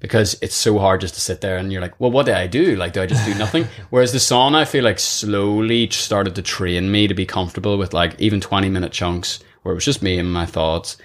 because 0.00 0.36
it's 0.42 0.54
so 0.54 0.78
hard 0.78 1.00
just 1.00 1.14
to 1.14 1.20
sit 1.20 1.40
there 1.40 1.56
and 1.56 1.72
you're 1.72 1.80
like, 1.80 1.98
well, 1.98 2.10
what 2.10 2.26
do 2.26 2.32
I 2.32 2.46
do? 2.46 2.76
Like, 2.76 2.92
do 2.92 3.02
I 3.02 3.06
just 3.06 3.24
do 3.24 3.34
nothing? 3.38 3.66
Whereas 3.90 4.12
the 4.12 4.18
sauna, 4.18 4.56
I 4.56 4.64
feel 4.64 4.84
like 4.84 4.98
slowly 4.98 5.88
started 5.90 6.34
to 6.34 6.42
train 6.42 6.90
me 6.90 7.06
to 7.08 7.14
be 7.14 7.26
comfortable 7.26 7.78
with 7.78 7.94
like 7.94 8.18
even 8.20 8.40
20 8.40 8.68
minute 8.68 8.92
chunks 8.92 9.40
where 9.62 9.72
it 9.72 9.76
was 9.76 9.84
just 9.84 10.02
me 10.02 10.18
and 10.18 10.32
my 10.32 10.44
thoughts. 10.44 10.98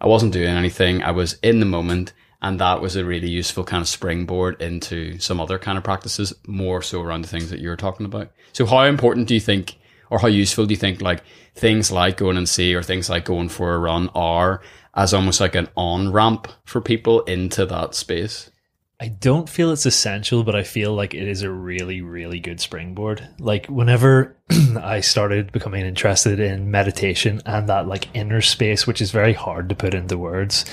I 0.00 0.06
wasn't 0.06 0.32
doing 0.32 0.48
anything. 0.48 1.02
I 1.02 1.10
was 1.10 1.38
in 1.42 1.60
the 1.60 1.66
moment. 1.66 2.12
And 2.42 2.60
that 2.60 2.80
was 2.80 2.96
a 2.96 3.04
really 3.04 3.28
useful 3.28 3.64
kind 3.64 3.80
of 3.80 3.88
springboard 3.88 4.60
into 4.60 5.18
some 5.18 5.40
other 5.40 5.58
kind 5.58 5.78
of 5.78 5.84
practices, 5.84 6.34
more 6.46 6.82
so 6.82 7.00
around 7.00 7.22
the 7.22 7.28
things 7.28 7.50
that 7.50 7.60
you're 7.60 7.76
talking 7.76 8.06
about. 8.06 8.30
So 8.52 8.66
how 8.66 8.84
important 8.84 9.28
do 9.28 9.34
you 9.34 9.40
think, 9.40 9.76
or 10.10 10.18
how 10.18 10.28
useful 10.28 10.66
do 10.66 10.72
you 10.72 10.78
think 10.78 11.00
like 11.00 11.22
things 11.54 11.90
like 11.90 12.18
going 12.18 12.36
and 12.36 12.48
see 12.48 12.74
or 12.74 12.82
things 12.82 13.08
like 13.08 13.24
going 13.24 13.48
for 13.48 13.74
a 13.74 13.78
run 13.78 14.10
are 14.14 14.60
as 14.94 15.14
almost 15.14 15.40
like 15.40 15.54
an 15.54 15.68
on 15.76 16.12
ramp 16.12 16.48
for 16.64 16.80
people 16.80 17.22
into 17.22 17.66
that 17.66 17.94
space? 17.94 18.50
I 18.98 19.08
don't 19.08 19.48
feel 19.48 19.72
it's 19.72 19.84
essential, 19.84 20.42
but 20.42 20.56
I 20.56 20.62
feel 20.62 20.94
like 20.94 21.12
it 21.12 21.28
is 21.28 21.42
a 21.42 21.50
really, 21.50 22.00
really 22.00 22.40
good 22.40 22.60
springboard. 22.60 23.28
Like 23.38 23.66
whenever 23.66 24.34
I 24.80 25.00
started 25.00 25.52
becoming 25.52 25.84
interested 25.84 26.40
in 26.40 26.70
meditation 26.70 27.42
and 27.44 27.68
that 27.68 27.86
like 27.86 28.08
inner 28.14 28.40
space, 28.40 28.86
which 28.86 29.02
is 29.02 29.10
very 29.10 29.34
hard 29.34 29.68
to 29.68 29.74
put 29.74 29.92
into 29.92 30.16
words, 30.16 30.64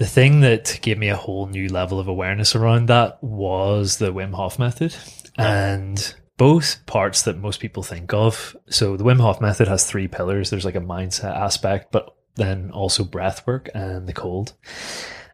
the 0.00 0.06
thing 0.06 0.40
that 0.40 0.78
gave 0.80 0.96
me 0.96 1.10
a 1.10 1.16
whole 1.16 1.46
new 1.46 1.68
level 1.68 2.00
of 2.00 2.08
awareness 2.08 2.56
around 2.56 2.86
that 2.86 3.22
was 3.22 3.98
the 3.98 4.10
Wim 4.10 4.32
Hof 4.32 4.58
method. 4.58 4.96
And 5.36 6.14
both 6.38 6.86
parts 6.86 7.20
that 7.24 7.36
most 7.36 7.60
people 7.60 7.82
think 7.82 8.14
of. 8.14 8.56
So 8.70 8.96
the 8.96 9.04
Wim 9.04 9.20
Hof 9.20 9.42
method 9.42 9.68
has 9.68 9.84
three 9.84 10.08
pillars. 10.08 10.48
There's 10.48 10.64
like 10.64 10.74
a 10.74 10.80
mindset 10.80 11.36
aspect, 11.36 11.92
but 11.92 12.16
then 12.36 12.70
also 12.70 13.04
breath 13.04 13.46
work 13.46 13.68
and 13.74 14.06
the 14.06 14.14
cold. 14.14 14.54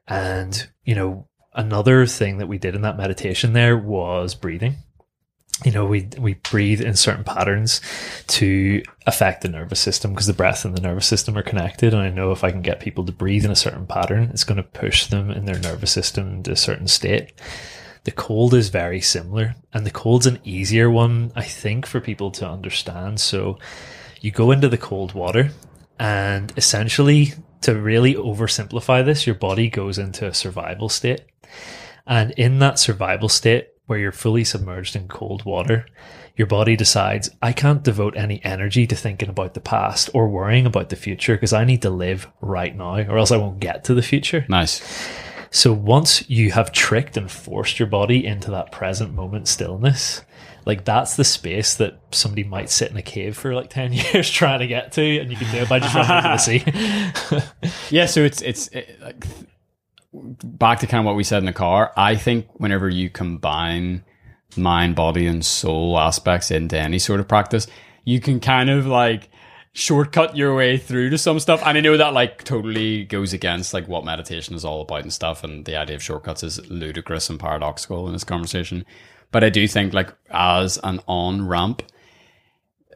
And, 0.09 0.67
you 0.83 0.97
know, 0.97 1.29
another 1.55 2.05
thing 2.05 2.39
that 2.39 2.49
we 2.49 2.59
did 2.59 2.75
in 2.75 2.83
that 2.83 2.97
meditation 2.97 3.53
there 3.53 3.79
was 3.79 4.35
breathing. 4.35 4.79
You 5.65 5.73
know, 5.73 5.87
we 5.87 6.09
we 6.19 6.35
breathe 6.35 6.83
in 6.83 6.97
certain 6.97 7.25
patterns 7.25 7.81
to 8.29 8.83
affect 9.07 9.41
the 9.41 9.49
nervous 9.49 9.81
system 9.81 10.13
because 10.13 10.27
the 10.27 10.35
breath 10.35 10.65
and 10.67 10.77
the 10.77 10.83
nervous 10.83 11.07
system 11.07 11.37
are 11.39 11.43
connected. 11.43 11.95
And 11.95 12.03
I 12.03 12.11
know 12.11 12.31
if 12.33 12.45
I 12.45 12.51
can 12.51 12.61
get 12.61 12.81
people 12.81 13.05
to 13.07 13.13
breathe 13.13 13.45
in 13.45 13.51
a 13.51 13.57
certain 13.57 13.87
pattern, 13.87 14.25
it's 14.25 14.45
going 14.45 14.59
to 14.59 14.63
push 14.63 15.07
them 15.07 15.31
in 15.31 15.47
their 15.47 15.59
nervous 15.59 15.93
system 15.93 16.43
to 16.43 16.53
a 16.53 16.57
certain 16.57 16.89
state. 16.89 17.33
The 18.05 18.13
cold 18.13 18.55
is 18.55 18.69
very 18.69 19.01
similar, 19.01 19.57
and 19.73 19.85
the 19.85 19.91
cold's 19.91 20.27
an 20.27 20.39
easier 20.45 20.89
one, 20.89 21.33
I 21.35 21.43
think, 21.43 21.87
for 21.87 22.01
people 22.01 22.31
to 22.33 22.49
understand. 22.49 23.19
So 23.19 23.59
you 24.21 24.31
go 24.31 24.53
into 24.53 24.69
the 24.69 24.79
cold 24.79 25.13
water, 25.13 25.51
and 25.99 26.53
essentially, 26.57 27.33
to 27.63 27.75
really 27.75 28.15
oversimplify 28.15 29.05
this, 29.05 29.27
your 29.27 29.35
body 29.35 29.69
goes 29.69 29.99
into 29.99 30.27
a 30.29 30.35
survival 30.35 30.89
state. 30.89 31.23
And 32.07 32.31
in 32.33 32.61
that 32.61 32.79
survival 32.79 33.29
state, 33.29 33.71
where 33.87 33.99
you're 33.99 34.13
fully 34.13 34.45
submerged 34.45 34.97
in 34.97 35.09
cold 35.09 35.45
water, 35.45 35.87
your 36.37 36.47
body 36.47 36.77
decides, 36.77 37.31
I 37.41 37.53
can't 37.53 37.83
devote 37.83 38.17
any 38.17 38.45
energy 38.45 38.87
to 38.87 38.97
thinking 38.97 39.29
about 39.29 39.55
the 39.55 39.61
past 39.61 40.11
or 40.13 40.29
worrying 40.29 40.67
about 40.67 40.91
the 40.91 40.97
future 40.97 41.35
because 41.35 41.53
I 41.53 41.65
need 41.65 41.83
to 41.83 41.91
live 41.91 42.29
right 42.41 42.77
now 42.77 42.99
or 42.99 43.19
else 43.19 43.33
I 43.33 43.39
won't 43.39 43.61
get 43.61 43.85
to 43.85 43.95
the 43.95 44.03
future. 44.03 44.45
Nice. 44.49 44.83
So 45.51 45.73
once 45.73 46.29
you 46.29 46.53
have 46.53 46.73
tricked 46.73 47.17
and 47.17 47.31
forced 47.31 47.79
your 47.79 47.89
body 47.89 48.27
into 48.27 48.51
that 48.51 48.73
present 48.73 49.15
moment 49.15 49.49
stillness, 49.49 50.23
like 50.67 50.85
that's 50.85 51.17
the 51.17 51.25
space 51.25 51.77
that 51.77 51.99
somebody 52.11 52.45
might 52.45 52.69
sit 52.69 52.91
in 52.91 52.97
a 52.97 53.03
cave 53.03 53.37
for 53.37 53.55
like 53.55 53.71
10 53.71 53.93
years 53.93 54.29
trying 54.29 54.59
to 54.59 54.67
get 54.67 54.93
to 54.93 55.19
and 55.19 55.31
you 55.31 55.37
can 55.37 55.51
do 55.53 55.59
it 55.59 55.69
by 55.69 55.79
just 55.79 55.95
running 55.95 56.17
into 56.17 56.29
the 56.29 57.41
sea. 57.41 57.71
Yeah, 57.91 58.07
so 58.07 58.25
it's 58.25 58.43
it's 58.43 58.69
it, 58.69 59.01
like 59.01 59.25
back 60.43 60.81
to 60.81 60.87
kind 60.87 61.01
of 61.01 61.07
what 61.07 61.17
we 61.17 61.25
said 61.25 61.39
in 61.39 61.47
the 61.47 61.53
car. 61.53 61.93
I 61.97 62.17
think 62.17 62.47
whenever 62.55 62.89
you 62.89 63.11
combine 63.11 64.05
mind, 64.57 64.97
body, 64.97 65.27
and 65.27 65.45
soul 65.45 65.99
aspects 65.99 66.51
into 66.51 66.79
any 66.79 66.99
sort 66.99 67.21
of 67.21 67.29
practice, 67.29 67.67
you 68.05 68.21
can 68.21 68.41
kind 68.41 68.71
of 68.71 68.87
like 68.87 69.29
shortcut 69.73 70.37
your 70.37 70.55
way 70.55 70.79
through 70.79 71.11
to 71.11 71.19
some 71.19 71.39
stuff. 71.39 71.61
And 71.65 71.77
I 71.77 71.81
know 71.81 71.97
that 71.97 72.15
like 72.15 72.45
totally 72.45 73.05
goes 73.05 73.33
against 73.33 73.75
like 73.75 73.87
what 73.89 74.05
meditation 74.05 74.55
is 74.55 74.65
all 74.65 74.81
about 74.83 75.03
and 75.03 75.13
stuff. 75.13 75.45
And 75.45 75.65
the 75.65 75.77
idea 75.77 75.97
of 75.97 76.03
shortcuts 76.03 76.43
is 76.43 76.71
ludicrous 76.71 77.29
and 77.29 77.39
paradoxical 77.39 78.07
in 78.07 78.13
this 78.13 78.25
conversation. 78.25 78.87
But 79.33 79.45
I 79.45 79.51
do 79.51 79.69
think 79.69 79.93
like 79.93 80.15
as 80.31 80.79
an 80.83 81.01
on 81.07 81.47
ramp, 81.47 81.83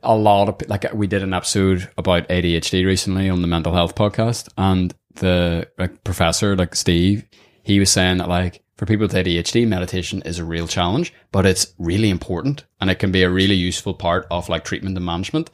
a 0.02 0.16
lot 0.16 0.48
of 0.48 0.68
like 0.68 0.90
we 0.94 1.06
did 1.06 1.22
an 1.22 1.34
episode 1.34 1.90
about 1.98 2.28
ADHD 2.28 2.86
recently 2.86 3.28
on 3.28 3.42
the 3.42 3.48
mental 3.48 3.74
health 3.74 3.94
podcast, 3.94 4.48
and 4.56 4.94
the 5.14 5.68
like 5.78 6.04
professor 6.04 6.56
like 6.56 6.74
Steve, 6.74 7.24
he 7.62 7.78
was 7.78 7.90
saying 7.90 8.18
that 8.18 8.28
like 8.28 8.62
for 8.76 8.86
people 8.86 9.04
with 9.04 9.14
ADHD, 9.14 9.68
meditation 9.68 10.22
is 10.22 10.38
a 10.38 10.44
real 10.44 10.66
challenge, 10.66 11.12
but 11.32 11.44
it's 11.44 11.74
really 11.78 12.08
important 12.08 12.64
and 12.80 12.90
it 12.90 12.98
can 12.98 13.12
be 13.12 13.22
a 13.22 13.30
really 13.30 13.54
useful 13.54 13.92
part 13.92 14.26
of 14.30 14.48
like 14.48 14.64
treatment 14.64 14.96
and 14.96 15.04
management. 15.04 15.50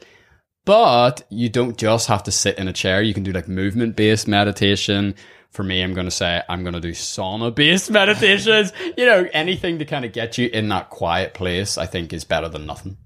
But 0.63 1.25
you 1.29 1.49
don't 1.49 1.77
just 1.77 2.07
have 2.07 2.23
to 2.23 2.31
sit 2.31 2.57
in 2.57 2.67
a 2.67 2.73
chair. 2.73 3.01
You 3.01 3.13
can 3.13 3.23
do 3.23 3.31
like 3.31 3.47
movement 3.47 3.95
based 3.95 4.27
meditation. 4.27 5.15
For 5.51 5.63
me, 5.63 5.81
I'm 5.81 5.93
going 5.93 6.07
to 6.07 6.11
say 6.11 6.41
I'm 6.49 6.63
going 6.63 6.73
to 6.73 6.81
do 6.81 6.91
sauna 6.91 7.53
based 7.55 7.89
meditations. 8.01 8.73
You 8.97 9.05
know, 9.05 9.27
anything 9.33 9.79
to 9.79 9.85
kind 9.85 10.05
of 10.05 10.11
get 10.11 10.37
you 10.37 10.49
in 10.49 10.69
that 10.69 10.89
quiet 10.89 11.33
place, 11.33 11.77
I 11.77 11.85
think 11.85 12.13
is 12.13 12.23
better 12.25 12.49
than 12.49 12.65
nothing. 12.65 12.97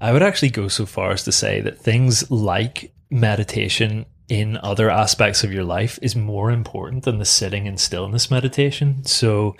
I 0.00 0.12
would 0.12 0.22
actually 0.22 0.50
go 0.50 0.68
so 0.68 0.86
far 0.86 1.10
as 1.10 1.24
to 1.24 1.32
say 1.32 1.60
that 1.60 1.78
things 1.78 2.30
like 2.30 2.94
meditation 3.10 4.06
in 4.30 4.56
other 4.62 4.88
aspects 4.88 5.42
of 5.42 5.52
your 5.52 5.64
life 5.64 5.98
is 6.00 6.14
more 6.14 6.52
important 6.52 7.02
than 7.04 7.18
the 7.18 7.24
sitting 7.24 7.66
in 7.66 7.76
stillness 7.76 8.30
meditation. 8.30 9.04
So, 9.04 9.56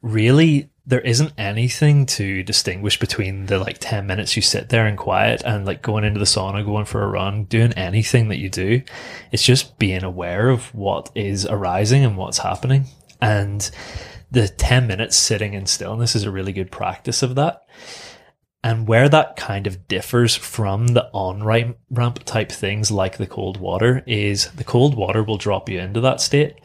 really, 0.00 0.70
there 0.86 1.02
isn't 1.02 1.34
anything 1.36 2.06
to 2.06 2.42
distinguish 2.42 2.98
between 2.98 3.46
the 3.46 3.58
like 3.58 3.76
10 3.78 4.06
minutes 4.06 4.34
you 4.34 4.40
sit 4.40 4.70
there 4.70 4.86
in 4.86 4.96
quiet 4.96 5.42
and 5.44 5.66
like 5.66 5.82
going 5.82 6.04
into 6.04 6.18
the 6.18 6.24
sauna, 6.24 6.64
going 6.64 6.86
for 6.86 7.02
a 7.02 7.08
run, 7.08 7.44
doing 7.44 7.74
anything 7.74 8.28
that 8.28 8.38
you 8.38 8.48
do. 8.48 8.82
It's 9.30 9.44
just 9.44 9.78
being 9.78 10.02
aware 10.02 10.48
of 10.48 10.74
what 10.74 11.10
is 11.14 11.44
arising 11.44 12.02
and 12.02 12.16
what's 12.16 12.38
happening. 12.38 12.86
And 13.20 13.70
the 14.30 14.48
10 14.48 14.86
minutes 14.86 15.16
sitting 15.16 15.52
in 15.52 15.66
stillness 15.66 16.16
is 16.16 16.24
a 16.24 16.30
really 16.30 16.54
good 16.54 16.70
practice 16.70 17.22
of 17.22 17.34
that 17.34 17.67
And 18.64 18.88
where 18.88 19.08
that 19.08 19.36
kind 19.36 19.66
of 19.66 19.86
differs 19.86 20.34
from 20.34 20.88
the 20.88 21.08
on 21.12 21.44
ramp 21.44 22.24
type 22.24 22.50
things 22.50 22.90
like 22.90 23.16
the 23.16 23.26
cold 23.26 23.58
water 23.58 24.02
is 24.06 24.50
the 24.52 24.64
cold 24.64 24.96
water 24.96 25.22
will 25.22 25.38
drop 25.38 25.68
you 25.68 25.78
into 25.78 26.00
that 26.00 26.20
state. 26.20 26.56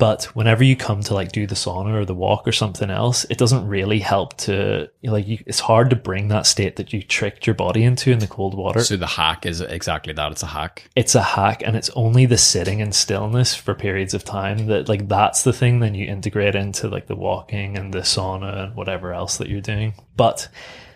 But 0.00 0.24
whenever 0.34 0.64
you 0.64 0.76
come 0.76 1.02
to 1.02 1.14
like 1.14 1.30
do 1.30 1.46
the 1.46 1.54
sauna 1.54 1.92
or 1.92 2.06
the 2.06 2.14
walk 2.14 2.48
or 2.48 2.52
something 2.52 2.88
else, 2.88 3.26
it 3.28 3.36
doesn't 3.36 3.68
really 3.68 3.98
help 3.98 4.34
to 4.38 4.88
like 5.02 5.28
you, 5.28 5.38
it's 5.46 5.60
hard 5.60 5.90
to 5.90 5.96
bring 5.96 6.28
that 6.28 6.46
state 6.46 6.76
that 6.76 6.94
you 6.94 7.02
tricked 7.02 7.46
your 7.46 7.52
body 7.52 7.84
into 7.84 8.10
in 8.10 8.18
the 8.18 8.26
cold 8.26 8.54
water. 8.54 8.80
So 8.80 8.96
the 8.96 9.06
hack 9.06 9.44
is 9.44 9.60
exactly 9.60 10.14
that. 10.14 10.32
It's 10.32 10.42
a 10.42 10.46
hack. 10.46 10.88
It's 10.96 11.14
a 11.14 11.22
hack 11.22 11.62
and 11.66 11.76
it's 11.76 11.90
only 11.90 12.24
the 12.24 12.38
sitting 12.38 12.80
in 12.80 12.92
stillness 12.92 13.54
for 13.54 13.74
periods 13.74 14.14
of 14.14 14.24
time 14.24 14.68
that 14.68 14.88
like 14.88 15.06
that's 15.06 15.42
the 15.42 15.52
thing 15.52 15.80
then 15.80 15.94
you 15.94 16.06
integrate 16.06 16.54
into 16.54 16.88
like 16.88 17.06
the 17.06 17.16
walking 17.16 17.76
and 17.76 17.92
the 17.92 17.98
sauna 17.98 18.64
and 18.64 18.76
whatever 18.76 19.12
else 19.12 19.36
that 19.36 19.50
you're 19.50 19.60
doing. 19.60 19.92
But 20.16 20.48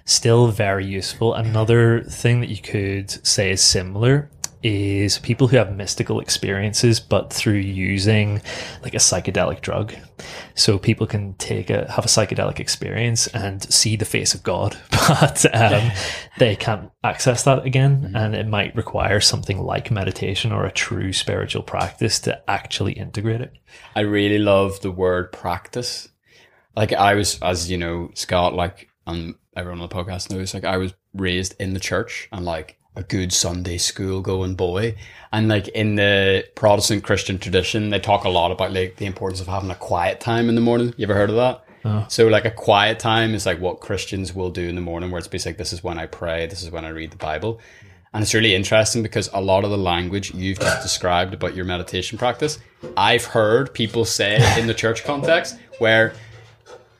still 0.05 0.49
very 0.49 0.85
useful. 0.85 1.35
Another 1.35 2.03
thing 2.03 2.41
that 2.41 2.51
you 2.51 2.59
could 2.59 3.11
say 3.27 3.51
is 3.51 3.63
similar 3.63 4.31
is 4.65 5.19
people 5.19 5.47
who 5.47 5.59
have 5.59 5.77
mystical 5.77 6.21
experiences, 6.21 6.99
but 6.99 7.31
through 7.31 7.53
using 7.53 8.41
like 8.83 8.95
a 8.95 8.99
psychedelic 8.99 9.61
drug. 9.61 9.95
So 10.55 10.79
people 10.79 11.07
can 11.07 11.35
take 11.35 11.69
a 11.69 11.91
have 11.93 12.07
a 12.07 12.09
psychedelic 12.09 12.59
experience 12.59 13.27
and 13.29 13.63
see 13.63 13.97
the 13.97 14.07
face 14.07 14.35
of 14.35 14.43
God, 14.43 14.75
but 14.91 15.45
um, 15.55 15.93
they 16.39 16.57
can't 16.57 16.91
access 17.03 17.45
that 17.45 17.67
again, 17.67 18.05
mm-hmm. 18.05 18.17
and 18.17 18.35
it 18.35 18.49
might 18.49 18.75
require 18.75 19.21
something 19.21 19.61
like 19.61 19.91
meditation 19.91 20.51
or 20.51 20.65
a 20.65 20.73
true 20.73 21.13
spiritual 21.13 21.63
practice 21.63 22.19
to 22.21 22.51
actually 22.51 22.95
integrate 22.95 23.43
it. 23.43 23.53
I 23.95 24.01
really 24.01 24.39
love 24.39 24.81
the 24.81 24.91
word 24.91 25.31
practice. 25.31 26.09
Like 26.75 26.95
I 26.95 27.15
was, 27.15 27.39
as 27.43 27.71
you 27.71 27.77
know, 27.77 28.11
Scott, 28.15 28.55
like 28.55 28.89
and 29.07 29.35
everyone 29.57 29.81
on 29.81 29.89
the 29.89 29.95
podcast 29.95 30.31
knows, 30.31 30.55
like 30.55 30.65
I 30.65 30.77
was 30.77 30.95
raised 31.15 31.55
in 31.61 31.75
the 31.75 31.81
church 31.81 32.29
and 32.33 32.45
like 32.45 32.79
a 32.97 33.03
good 33.03 33.33
Sunday 33.33 33.79
school 33.79 34.21
going 34.21 34.55
boy. 34.55 34.97
And 35.33 35.49
like 35.49 35.69
in 35.69 35.97
the 35.97 36.47
Protestant 36.55 37.05
Christian 37.05 37.39
tradition, 37.39 37.91
they 37.91 37.99
talk 37.99 38.25
a 38.25 38.29
lot 38.29 38.53
about 38.53 38.73
like 38.73 38.97
the 38.97 39.07
importance 39.07 39.41
of 39.41 39.49
having 39.49 39.71
a 39.71 39.75
quiet 39.75 40.21
time 40.21 40.49
in 40.49 40.55
the 40.55 40.61
morning. 40.61 40.95
You 40.97 41.05
ever 41.05 41.15
heard 41.15 41.31
of 41.31 41.37
that? 41.37 41.65
Oh. 41.85 42.07
So 42.09 42.29
like 42.29 42.45
a 42.45 42.51
quiet 42.51 42.99
time 42.99 43.35
is 43.35 43.47
like 43.47 43.61
what 43.61 43.81
Christians 43.81 44.35
will 44.35 44.51
do 44.51 44.69
in 44.69 44.75
the 44.75 44.81
morning 44.81 45.11
where 45.11 45.19
it's 45.19 45.29
basically 45.29 45.53
like, 45.53 45.59
this 45.59 45.73
is 45.73 45.85
when 45.85 45.99
I 45.99 46.07
pray, 46.07 46.47
this 46.47 46.63
is 46.63 46.71
when 46.71 46.85
I 46.85 46.91
read 46.91 47.11
the 47.11 47.17
Bible. 47.17 47.61
And 48.13 48.23
it's 48.23 48.33
really 48.33 48.55
interesting 48.55 49.03
because 49.03 49.29
a 49.35 49.41
lot 49.41 49.65
of 49.65 49.71
the 49.71 49.77
language 49.77 50.33
you've 50.33 50.61
just 50.61 50.83
described 50.83 51.35
about 51.35 51.57
your 51.57 51.65
meditation 51.65 52.17
practice, 52.17 52.61
I've 52.97 53.25
heard 53.25 53.75
people 53.75 54.05
say 54.05 54.39
in 54.59 54.69
the 54.69 54.75
church 54.75 55.05
context 55.05 55.59
where 55.81 56.15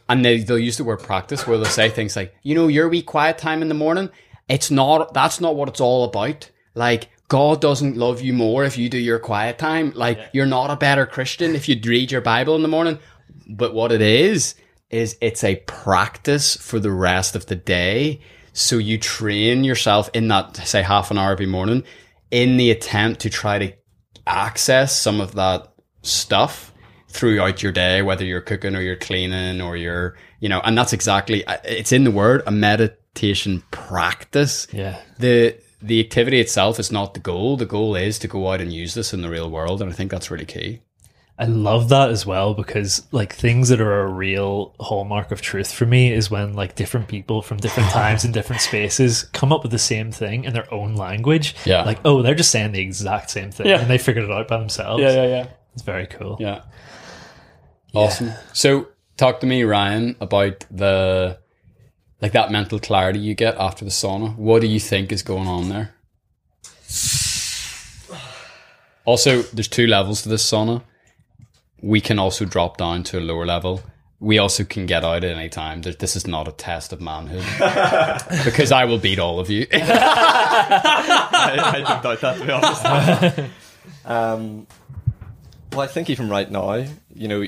and 0.09 0.25
they, 0.25 0.39
they'll 0.39 0.59
use 0.59 0.77
the 0.77 0.85
word 0.85 1.01
practice 1.01 1.47
where 1.47 1.57
they'll 1.57 1.67
say 1.67 1.89
things 1.89 2.17
like, 2.17 2.35
you 2.43 2.55
know, 2.55 2.69
your 2.69 2.89
wee 2.89 3.03
quiet 3.03 3.39
time 3.39 3.63
in 3.63 3.69
the 3.69 3.75
morning, 3.75 4.11
it's 4.49 4.71
not, 4.71 5.15
that's 5.15 5.41
not 5.41 5.57
what 5.57 5.69
it's 5.69 5.81
all 5.81 6.05
about. 6.05 6.51
Like, 6.75 7.09
God 7.29 7.61
doesn't 7.61 7.97
love 7.97 8.21
you 8.21 8.33
more 8.33 8.65
if 8.65 8.77
you 8.77 8.89
do 8.89 8.99
your 8.99 9.19
quiet 9.19 9.59
time. 9.59 9.93
Like, 9.95 10.19
yeah. 10.19 10.29
you're 10.33 10.47
not 10.47 10.71
a 10.71 10.77
better 10.77 11.07
Christian 11.07 11.55
if 11.55 11.69
you 11.69 11.81
read 11.83 12.13
your 12.13 12.21
Bible 12.21 12.55
in 12.55 12.63
the 12.63 12.69
morning. 12.69 12.99
But 13.49 13.75
what 13.75 13.93
it 13.93 14.03
is, 14.03 14.55
is 14.91 15.17
it's 15.21 15.43
a 15.43 15.57
practice 15.67 16.57
for 16.57 16.79
the 16.79 16.91
rest 16.91 17.35
of 17.35 17.47
the 17.47 17.57
day. 17.57 18.21
So 18.53 18.79
you 18.79 18.99
train 18.99 19.65
yourself 19.65 20.09
in 20.15 20.29
that, 20.29 20.57
say, 20.57 20.83
half 20.83 21.11
an 21.11 21.19
hour 21.19 21.33
every 21.33 21.47
morning 21.47 21.83
in 22.31 22.57
the 22.57 22.71
attempt 22.71 23.21
to 23.23 23.31
try 23.31 23.59
to 23.59 23.73
access 24.27 24.97
some 24.97 25.21
of 25.21 25.35
that 25.35 25.73
stuff 26.03 26.73
throughout 27.15 27.63
your 27.63 27.73
day, 27.73 28.03
whether 28.03 28.25
you're 28.25 28.41
cooking 28.41 28.75
or 28.75 28.81
you're 28.81 28.97
cleaning 28.97 29.61
or 29.61 29.77
you're, 29.77 30.17
you 30.41 30.49
know, 30.49 30.61
and 30.61 30.77
that's 30.77 30.93
exactly, 30.93 31.47
uh, 31.47 31.57
it's 31.65 31.93
in 31.93 32.05
the 32.05 32.11
word, 32.11 32.43
a 32.47 32.51
meditation 32.51 33.63
practice. 33.71 34.67
Yeah. 34.73 35.01
The, 35.19 35.57
the 35.81 36.01
activity 36.01 36.41
itself 36.41 36.81
is 36.81 36.91
not 36.91 37.15
the 37.15 37.21
goal. 37.21 37.57
The 37.57 37.67
goal 37.67 37.95
is 37.95 38.19
to 38.19 38.29
go 38.29 38.51
out 38.51 38.61
and 38.61 38.73
use 38.73 38.95
this 38.95 39.15
in 39.15 39.23
the 39.23 39.31
real 39.31 39.49
world. 39.49 39.81
And 39.81 39.91
I 39.91 39.95
think 39.95 40.11
that's 40.11 40.31
really 40.31 40.45
key. 40.45 40.81
I 41.39 41.47
love 41.47 41.89
that 41.89 42.11
as 42.11 42.25
well 42.25 42.55
because 42.55 43.07
like 43.11 43.33
things 43.33 43.69
that 43.69 43.81
are 43.81 44.03
a 44.03 44.09
real 44.09 44.75
hallmark 44.79 45.33
of 45.33 45.41
truth 45.41 45.73
for 45.73 45.85
me 45.85 46.13
is 46.13 46.31
when 46.31 46.55
like 46.55 46.77
different 46.77 47.09
people 47.09 47.43
from 47.43 47.59
different 47.59 47.91
times 47.93 48.25
and 48.25 48.33
different 48.33 48.63
spaces 48.63 49.25
come 49.33 49.53
up 49.53 49.63
with 49.63 49.73
the 49.73 49.79
same 49.79 50.11
thing 50.13 50.45
in 50.45 50.53
their 50.53 50.73
own 50.73 50.95
language. 50.95 51.55
Yeah. 51.65 51.83
Like, 51.83 52.01
oh, 52.05 52.23
they're 52.23 52.37
just 52.37 52.51
saying 52.51 52.73
the 52.73 52.81
exact 52.81 53.31
same 53.31 53.51
thing 53.51 53.67
yeah. 53.67 53.81
and 53.81 53.91
they 53.91 53.99
figured 53.99 54.25
it 54.25 54.31
out 54.31 54.49
by 54.49 54.59
themselves. 54.59 55.03
Yeah, 55.03 55.13
yeah, 55.13 55.27
yeah. 55.27 55.47
It's 55.75 55.83
very 55.83 56.07
cool. 56.07 56.37
Yeah. 56.41 56.63
Awesome. 57.95 58.29
Yeah. 58.29 58.41
So 58.53 58.89
talk 59.17 59.41
to 59.41 59.47
me, 59.47 59.63
Ryan, 59.63 60.17
about 60.21 60.65
the 60.71 61.39
like 62.21 62.33
that 62.33 62.51
mental 62.51 62.79
clarity 62.79 63.19
you 63.19 63.35
get 63.35 63.57
after 63.59 63.85
the 63.85 63.91
sauna. 63.91 64.35
What 64.37 64.61
do 64.63 64.67
you 64.67 64.81
think 64.81 65.13
is 65.13 65.23
going 65.23 65.47
on 65.47 65.69
there? 65.69 65.95
Also, 69.05 69.43
there's 69.43 69.69
two 69.69 69.87
levels 69.87 70.23
to 70.23 70.31
this 70.31 70.51
sauna. 70.51 70.83
We 71.83 72.01
can 72.01 72.19
also 72.19 72.47
drop 72.47 72.79
down 72.79 73.03
to 73.05 73.19
a 73.19 73.21
lower 73.21 73.45
level. 73.45 73.83
We 74.21 74.39
also 74.39 74.65
can 74.65 74.87
get 74.87 75.05
out 75.05 75.23
at 75.23 75.37
any 75.37 75.51
time. 75.51 75.83
This 75.83 76.17
is 76.17 76.27
not 76.27 76.49
a 76.49 76.53
test 76.53 76.95
of 76.95 77.01
manhood 77.03 77.45
because 78.45 78.73
I 78.73 78.87
will 78.87 78.97
beat 78.99 79.19
all 79.19 79.39
of 79.39 79.51
you. 79.51 79.67
I, 79.73 81.61
I 81.63 81.81
don't 81.83 82.03
doubt 82.03 82.21
that, 82.23 82.39
to 82.39 82.47
be 82.47 82.53
honest. 82.53 83.51
um, 84.07 84.67
well, 85.73 85.83
I 85.83 85.89
think 85.89 86.09
even 86.09 86.31
right 86.31 86.51
now, 86.51 86.87
you 87.15 87.29
know, 87.29 87.45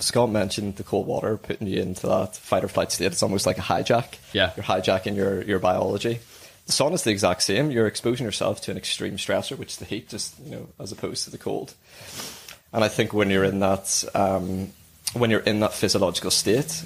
Scott 0.00 0.30
mentioned 0.30 0.76
the 0.76 0.84
cold 0.84 1.06
water 1.06 1.36
putting 1.36 1.66
you 1.66 1.80
into 1.80 2.06
that 2.06 2.36
fight 2.36 2.64
or 2.64 2.68
flight 2.68 2.92
state. 2.92 3.06
It's 3.06 3.22
almost 3.22 3.46
like 3.46 3.58
a 3.58 3.62
hijack. 3.62 4.14
Yeah. 4.32 4.52
You're 4.56 4.64
hijacking 4.64 5.16
your, 5.16 5.42
your 5.42 5.58
biology. 5.58 6.20
The 6.66 6.72
sauna 6.72 6.94
is 6.94 7.02
the 7.02 7.10
exact 7.10 7.42
same. 7.42 7.70
You're 7.70 7.86
exposing 7.86 8.24
yourself 8.24 8.60
to 8.62 8.70
an 8.70 8.76
extreme 8.76 9.16
stressor, 9.16 9.56
which 9.56 9.72
is 9.72 9.76
the 9.78 9.86
heat, 9.86 10.08
just 10.08 10.38
you 10.44 10.50
know, 10.52 10.68
as 10.78 10.92
opposed 10.92 11.24
to 11.24 11.30
the 11.30 11.38
cold. 11.38 11.74
And 12.72 12.84
I 12.84 12.88
think 12.88 13.12
when 13.12 13.30
you're 13.30 13.44
in 13.44 13.60
that 13.60 14.04
um, 14.14 14.72
when 15.14 15.30
you're 15.30 15.40
in 15.40 15.60
that 15.60 15.72
physiological 15.72 16.30
state, 16.30 16.84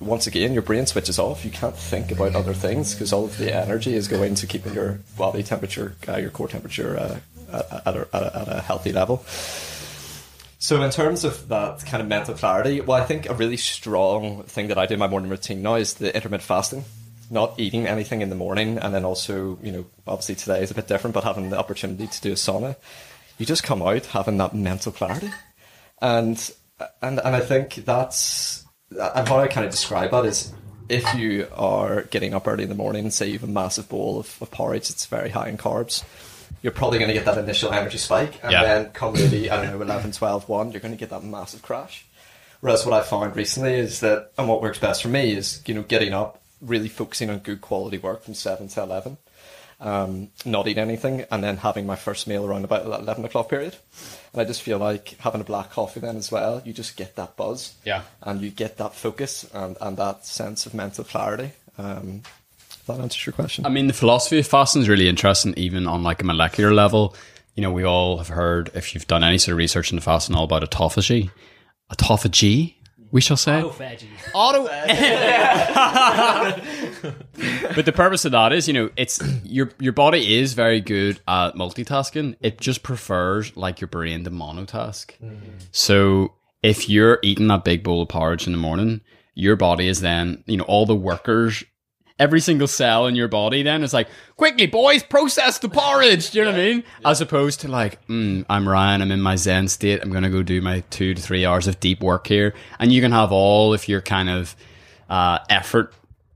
once 0.00 0.26
again 0.26 0.52
your 0.52 0.62
brain 0.62 0.86
switches 0.86 1.18
off. 1.18 1.44
You 1.44 1.52
can't 1.52 1.76
think 1.76 2.10
about 2.10 2.34
other 2.34 2.52
things 2.52 2.94
because 2.94 3.12
all 3.12 3.24
of 3.24 3.38
the 3.38 3.54
energy 3.54 3.94
is 3.94 4.08
going 4.08 4.34
to 4.34 4.46
keeping 4.46 4.74
your 4.74 4.98
body 5.16 5.44
temperature, 5.44 5.94
uh, 6.08 6.16
your 6.16 6.30
core 6.30 6.48
temperature, 6.48 6.98
uh, 6.98 7.20
at, 7.52 7.86
at, 7.86 7.96
a, 7.96 8.16
at 8.40 8.48
a 8.48 8.60
healthy 8.60 8.92
level. 8.92 9.24
So 10.62 10.80
in 10.80 10.92
terms 10.92 11.24
of 11.24 11.48
that 11.48 11.84
kind 11.86 12.00
of 12.00 12.06
mental 12.06 12.34
clarity, 12.34 12.80
well, 12.80 12.96
I 12.96 13.04
think 13.04 13.28
a 13.28 13.34
really 13.34 13.56
strong 13.56 14.44
thing 14.44 14.68
that 14.68 14.78
I 14.78 14.86
do 14.86 14.94
in 14.94 15.00
my 15.00 15.08
morning 15.08 15.28
routine 15.28 15.60
now 15.60 15.74
is 15.74 15.94
the 15.94 16.14
intermittent 16.14 16.46
fasting. 16.46 16.84
Not 17.30 17.58
eating 17.58 17.88
anything 17.88 18.22
in 18.22 18.28
the 18.28 18.36
morning, 18.36 18.78
and 18.78 18.94
then 18.94 19.04
also, 19.04 19.58
you 19.60 19.72
know, 19.72 19.86
obviously 20.06 20.36
today 20.36 20.62
is 20.62 20.70
a 20.70 20.74
bit 20.74 20.86
different, 20.86 21.14
but 21.14 21.24
having 21.24 21.50
the 21.50 21.58
opportunity 21.58 22.06
to 22.06 22.20
do 22.20 22.30
a 22.30 22.36
sauna, 22.36 22.76
you 23.38 23.44
just 23.44 23.64
come 23.64 23.82
out 23.82 24.06
having 24.06 24.36
that 24.36 24.54
mental 24.54 24.92
clarity, 24.92 25.32
and 26.00 26.52
and 27.02 27.18
and 27.18 27.34
I 27.34 27.40
think 27.40 27.74
that's 27.84 28.64
and 28.90 29.26
how 29.26 29.40
I 29.40 29.48
kind 29.48 29.66
of 29.66 29.72
describe 29.72 30.12
that 30.12 30.26
is 30.26 30.52
if 30.88 31.12
you 31.16 31.48
are 31.56 32.02
getting 32.02 32.34
up 32.34 32.46
early 32.46 32.62
in 32.62 32.68
the 32.68 32.76
morning, 32.76 33.10
say 33.10 33.26
you 33.26 33.32
have 33.32 33.48
a 33.48 33.52
massive 33.52 33.88
bowl 33.88 34.20
of, 34.20 34.38
of 34.40 34.52
porridge, 34.52 34.90
it's 34.90 35.06
very 35.06 35.30
high 35.30 35.48
in 35.48 35.58
carbs 35.58 36.04
you're 36.62 36.72
probably 36.72 36.98
going 36.98 37.08
to 37.08 37.14
get 37.14 37.24
that 37.24 37.38
initial 37.38 37.72
energy 37.72 37.98
spike. 37.98 38.42
And 38.42 38.52
yeah. 38.52 38.62
then 38.62 38.90
come 38.90 39.14
maybe, 39.14 39.50
I 39.50 39.62
don't 39.62 39.78
know, 39.78 39.82
11, 39.92 40.12
12, 40.12 40.48
1, 40.48 40.72
you're 40.72 40.80
going 40.80 40.94
to 40.94 40.98
get 40.98 41.10
that 41.10 41.24
massive 41.24 41.62
crash. 41.62 42.06
Whereas 42.60 42.86
what 42.86 42.94
I 42.94 43.02
found 43.02 43.34
recently 43.34 43.74
is 43.74 44.00
that, 44.00 44.30
and 44.38 44.48
what 44.48 44.62
works 44.62 44.78
best 44.78 45.02
for 45.02 45.08
me 45.08 45.32
is, 45.32 45.62
you 45.66 45.74
know, 45.74 45.82
getting 45.82 46.12
up, 46.12 46.40
really 46.60 46.88
focusing 46.88 47.28
on 47.28 47.40
good 47.40 47.60
quality 47.60 47.98
work 47.98 48.22
from 48.22 48.34
7 48.34 48.68
to 48.68 48.82
11, 48.82 49.16
um, 49.80 50.28
not 50.44 50.68
eating 50.68 50.80
anything, 50.80 51.24
and 51.32 51.42
then 51.42 51.56
having 51.56 51.86
my 51.86 51.96
first 51.96 52.28
meal 52.28 52.46
around 52.46 52.64
about 52.64 52.88
that 52.88 53.00
11 53.00 53.24
o'clock 53.24 53.48
period. 53.48 53.74
And 54.32 54.40
I 54.40 54.44
just 54.44 54.62
feel 54.62 54.78
like 54.78 55.16
having 55.18 55.40
a 55.40 55.44
black 55.44 55.72
coffee 55.72 55.98
then 55.98 56.16
as 56.16 56.30
well, 56.30 56.62
you 56.64 56.72
just 56.72 56.96
get 56.96 57.16
that 57.16 57.36
buzz. 57.36 57.74
Yeah. 57.84 58.02
And 58.22 58.40
you 58.40 58.50
get 58.50 58.76
that 58.76 58.94
focus 58.94 59.44
and, 59.52 59.76
and 59.80 59.96
that 59.96 60.24
sense 60.24 60.64
of 60.64 60.72
mental 60.72 61.02
clarity. 61.02 61.50
Um, 61.78 62.22
that 62.96 63.02
answers 63.02 63.26
your 63.26 63.32
question. 63.32 63.66
I 63.66 63.68
mean, 63.68 63.86
the 63.86 63.92
philosophy 63.92 64.38
of 64.38 64.46
fasting 64.46 64.82
is 64.82 64.88
really 64.88 65.08
interesting, 65.08 65.54
even 65.56 65.86
on 65.86 66.02
like 66.02 66.22
a 66.22 66.24
molecular 66.24 66.72
level. 66.72 67.14
You 67.54 67.62
know, 67.62 67.70
we 67.70 67.84
all 67.84 68.18
have 68.18 68.28
heard, 68.28 68.70
if 68.74 68.94
you've 68.94 69.06
done 69.06 69.22
any 69.22 69.38
sort 69.38 69.52
of 69.52 69.58
research 69.58 69.92
into 69.92 70.02
fasting, 70.02 70.34
all 70.34 70.44
about 70.44 70.62
autophagy. 70.62 71.30
Autophagy, 71.92 72.76
we 73.10 73.20
shall 73.20 73.36
say. 73.36 73.62
Autophagy. 73.62 74.08
Auto. 74.34 74.64
but 77.74 77.84
the 77.84 77.92
purpose 77.92 78.24
of 78.24 78.32
that 78.32 78.52
is, 78.52 78.66
you 78.66 78.74
know, 78.74 78.90
it's 78.96 79.22
your 79.44 79.70
your 79.78 79.92
body 79.92 80.38
is 80.38 80.54
very 80.54 80.80
good 80.80 81.20
at 81.28 81.54
multitasking. 81.54 82.36
It 82.40 82.60
just 82.60 82.82
prefers 82.82 83.56
like 83.56 83.80
your 83.80 83.88
brain 83.88 84.24
to 84.24 84.30
monotask. 84.30 85.10
Mm-hmm. 85.22 85.50
So 85.72 86.32
if 86.62 86.88
you're 86.88 87.18
eating 87.22 87.48
that 87.48 87.64
big 87.64 87.82
bowl 87.82 88.02
of 88.02 88.08
porridge 88.08 88.46
in 88.46 88.52
the 88.52 88.58
morning, 88.58 89.00
your 89.34 89.56
body 89.56 89.88
is 89.88 90.00
then, 90.00 90.42
you 90.46 90.56
know, 90.56 90.64
all 90.64 90.86
the 90.86 90.94
workers 90.94 91.64
every 92.22 92.40
single 92.40 92.68
cell 92.68 93.08
in 93.08 93.16
your 93.16 93.26
body 93.26 93.64
then 93.64 93.82
is 93.82 93.92
like, 93.92 94.08
quickly, 94.36 94.66
boys, 94.66 95.02
process 95.02 95.58
the 95.58 95.68
porridge. 95.68 96.30
Do 96.30 96.38
you 96.38 96.44
know 96.44 96.52
what 96.52 96.60
I 96.60 96.64
mean? 96.64 96.84
Yeah. 97.00 97.10
As 97.10 97.20
opposed 97.20 97.60
to 97.62 97.68
like, 97.68 98.06
mm, 98.06 98.46
I'm 98.48 98.68
Ryan, 98.68 99.02
I'm 99.02 99.10
in 99.10 99.20
my 99.20 99.34
Zen 99.34 99.66
state. 99.66 100.00
I'm 100.00 100.10
going 100.10 100.22
to 100.22 100.30
go 100.30 100.44
do 100.44 100.60
my 100.60 100.84
two 100.90 101.14
to 101.14 101.20
three 101.20 101.44
hours 101.44 101.66
of 101.66 101.80
deep 101.80 102.00
work 102.00 102.28
here. 102.28 102.54
And 102.78 102.92
you 102.92 103.00
can 103.00 103.10
have 103.10 103.32
all 103.32 103.74
of 103.74 103.88
your 103.88 104.00
kind 104.00 104.30
of 104.30 104.54
uh, 105.10 105.40
effort 105.50 105.92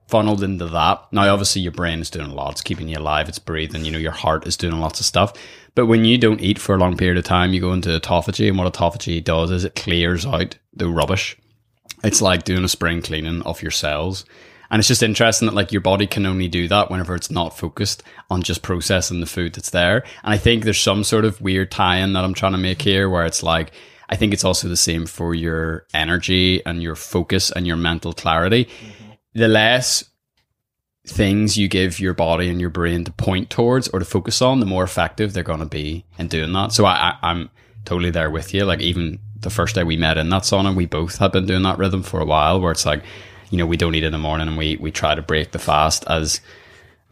funneled 0.08 0.42
into 0.42 0.66
that. 0.66 1.06
Now, 1.12 1.32
obviously, 1.32 1.62
your 1.62 1.72
brain 1.72 2.00
is 2.00 2.10
doing 2.10 2.30
a 2.30 2.34
lot. 2.34 2.52
It's 2.52 2.62
keeping 2.62 2.88
you 2.88 2.98
alive. 2.98 3.28
It's 3.28 3.38
breathing. 3.38 3.84
You 3.84 3.92
know, 3.92 3.98
your 3.98 4.10
heart 4.10 4.44
is 4.44 4.56
doing 4.56 4.80
lots 4.80 4.98
of 4.98 5.06
stuff. 5.06 5.34
But 5.76 5.86
when 5.86 6.04
you 6.04 6.18
don't 6.18 6.40
eat 6.40 6.58
for 6.58 6.74
a 6.74 6.78
long 6.78 6.96
period 6.96 7.18
of 7.18 7.24
time, 7.24 7.52
you 7.52 7.60
go 7.60 7.72
into 7.72 7.90
autophagy, 7.90 8.48
and 8.48 8.58
what 8.58 8.72
autophagy 8.72 9.22
does 9.22 9.52
is 9.52 9.64
it 9.64 9.76
clears 9.76 10.26
out 10.26 10.56
the 10.72 10.88
rubbish. 10.88 11.36
It's 12.02 12.22
like 12.22 12.44
doing 12.44 12.64
a 12.64 12.68
spring 12.68 13.02
cleaning 13.02 13.42
of 13.42 13.62
your 13.62 13.70
cells. 13.70 14.24
And 14.70 14.80
it's 14.80 14.88
just 14.88 15.02
interesting 15.02 15.46
that 15.46 15.54
like 15.54 15.72
your 15.72 15.80
body 15.80 16.06
can 16.06 16.26
only 16.26 16.48
do 16.48 16.68
that 16.68 16.90
whenever 16.90 17.14
it's 17.14 17.30
not 17.30 17.56
focused 17.56 18.02
on 18.30 18.42
just 18.42 18.62
processing 18.62 19.20
the 19.20 19.26
food 19.26 19.54
that's 19.54 19.70
there. 19.70 20.04
And 20.24 20.32
I 20.32 20.38
think 20.38 20.64
there's 20.64 20.80
some 20.80 21.04
sort 21.04 21.24
of 21.24 21.40
weird 21.40 21.70
tie-in 21.70 22.12
that 22.14 22.24
I'm 22.24 22.34
trying 22.34 22.52
to 22.52 22.58
make 22.58 22.82
here 22.82 23.08
where 23.08 23.26
it's 23.26 23.42
like 23.42 23.72
I 24.08 24.16
think 24.16 24.32
it's 24.32 24.44
also 24.44 24.68
the 24.68 24.76
same 24.76 25.06
for 25.06 25.34
your 25.34 25.86
energy 25.92 26.64
and 26.64 26.82
your 26.82 26.94
focus 26.94 27.50
and 27.50 27.66
your 27.66 27.76
mental 27.76 28.12
clarity. 28.12 28.66
Mm-hmm. 28.66 29.12
The 29.34 29.48
less 29.48 30.04
things 31.06 31.56
you 31.56 31.68
give 31.68 32.00
your 32.00 32.14
body 32.14 32.48
and 32.48 32.60
your 32.60 32.70
brain 32.70 33.04
to 33.04 33.12
point 33.12 33.50
towards 33.50 33.88
or 33.88 33.98
to 33.98 34.04
focus 34.04 34.42
on, 34.42 34.60
the 34.60 34.66
more 34.66 34.84
effective 34.84 35.32
they're 35.32 35.42
going 35.42 35.60
to 35.60 35.66
be 35.66 36.04
in 36.18 36.28
doing 36.28 36.52
that. 36.52 36.72
So 36.72 36.84
I, 36.84 36.92
I, 37.22 37.30
I'm 37.30 37.50
totally 37.84 38.10
there 38.10 38.30
with 38.30 38.54
you. 38.54 38.64
Like 38.64 38.80
even 38.80 39.18
the 39.38 39.50
first 39.50 39.74
day 39.74 39.84
we 39.84 39.96
met 39.96 40.18
in 40.18 40.28
that 40.30 40.42
sauna, 40.42 40.74
we 40.74 40.86
both 40.86 41.18
had 41.18 41.32
been 41.32 41.46
doing 41.46 41.62
that 41.62 41.78
rhythm 41.78 42.02
for 42.02 42.20
a 42.20 42.24
while, 42.24 42.60
where 42.60 42.72
it's 42.72 42.86
like, 42.86 43.02
you 43.50 43.58
know, 43.58 43.66
we 43.66 43.76
don't 43.76 43.94
eat 43.94 44.04
in 44.04 44.12
the 44.12 44.18
morning 44.18 44.48
and 44.48 44.56
we 44.56 44.76
we 44.76 44.90
try 44.90 45.14
to 45.14 45.22
break 45.22 45.52
the 45.52 45.58
fast 45.58 46.04
as 46.08 46.40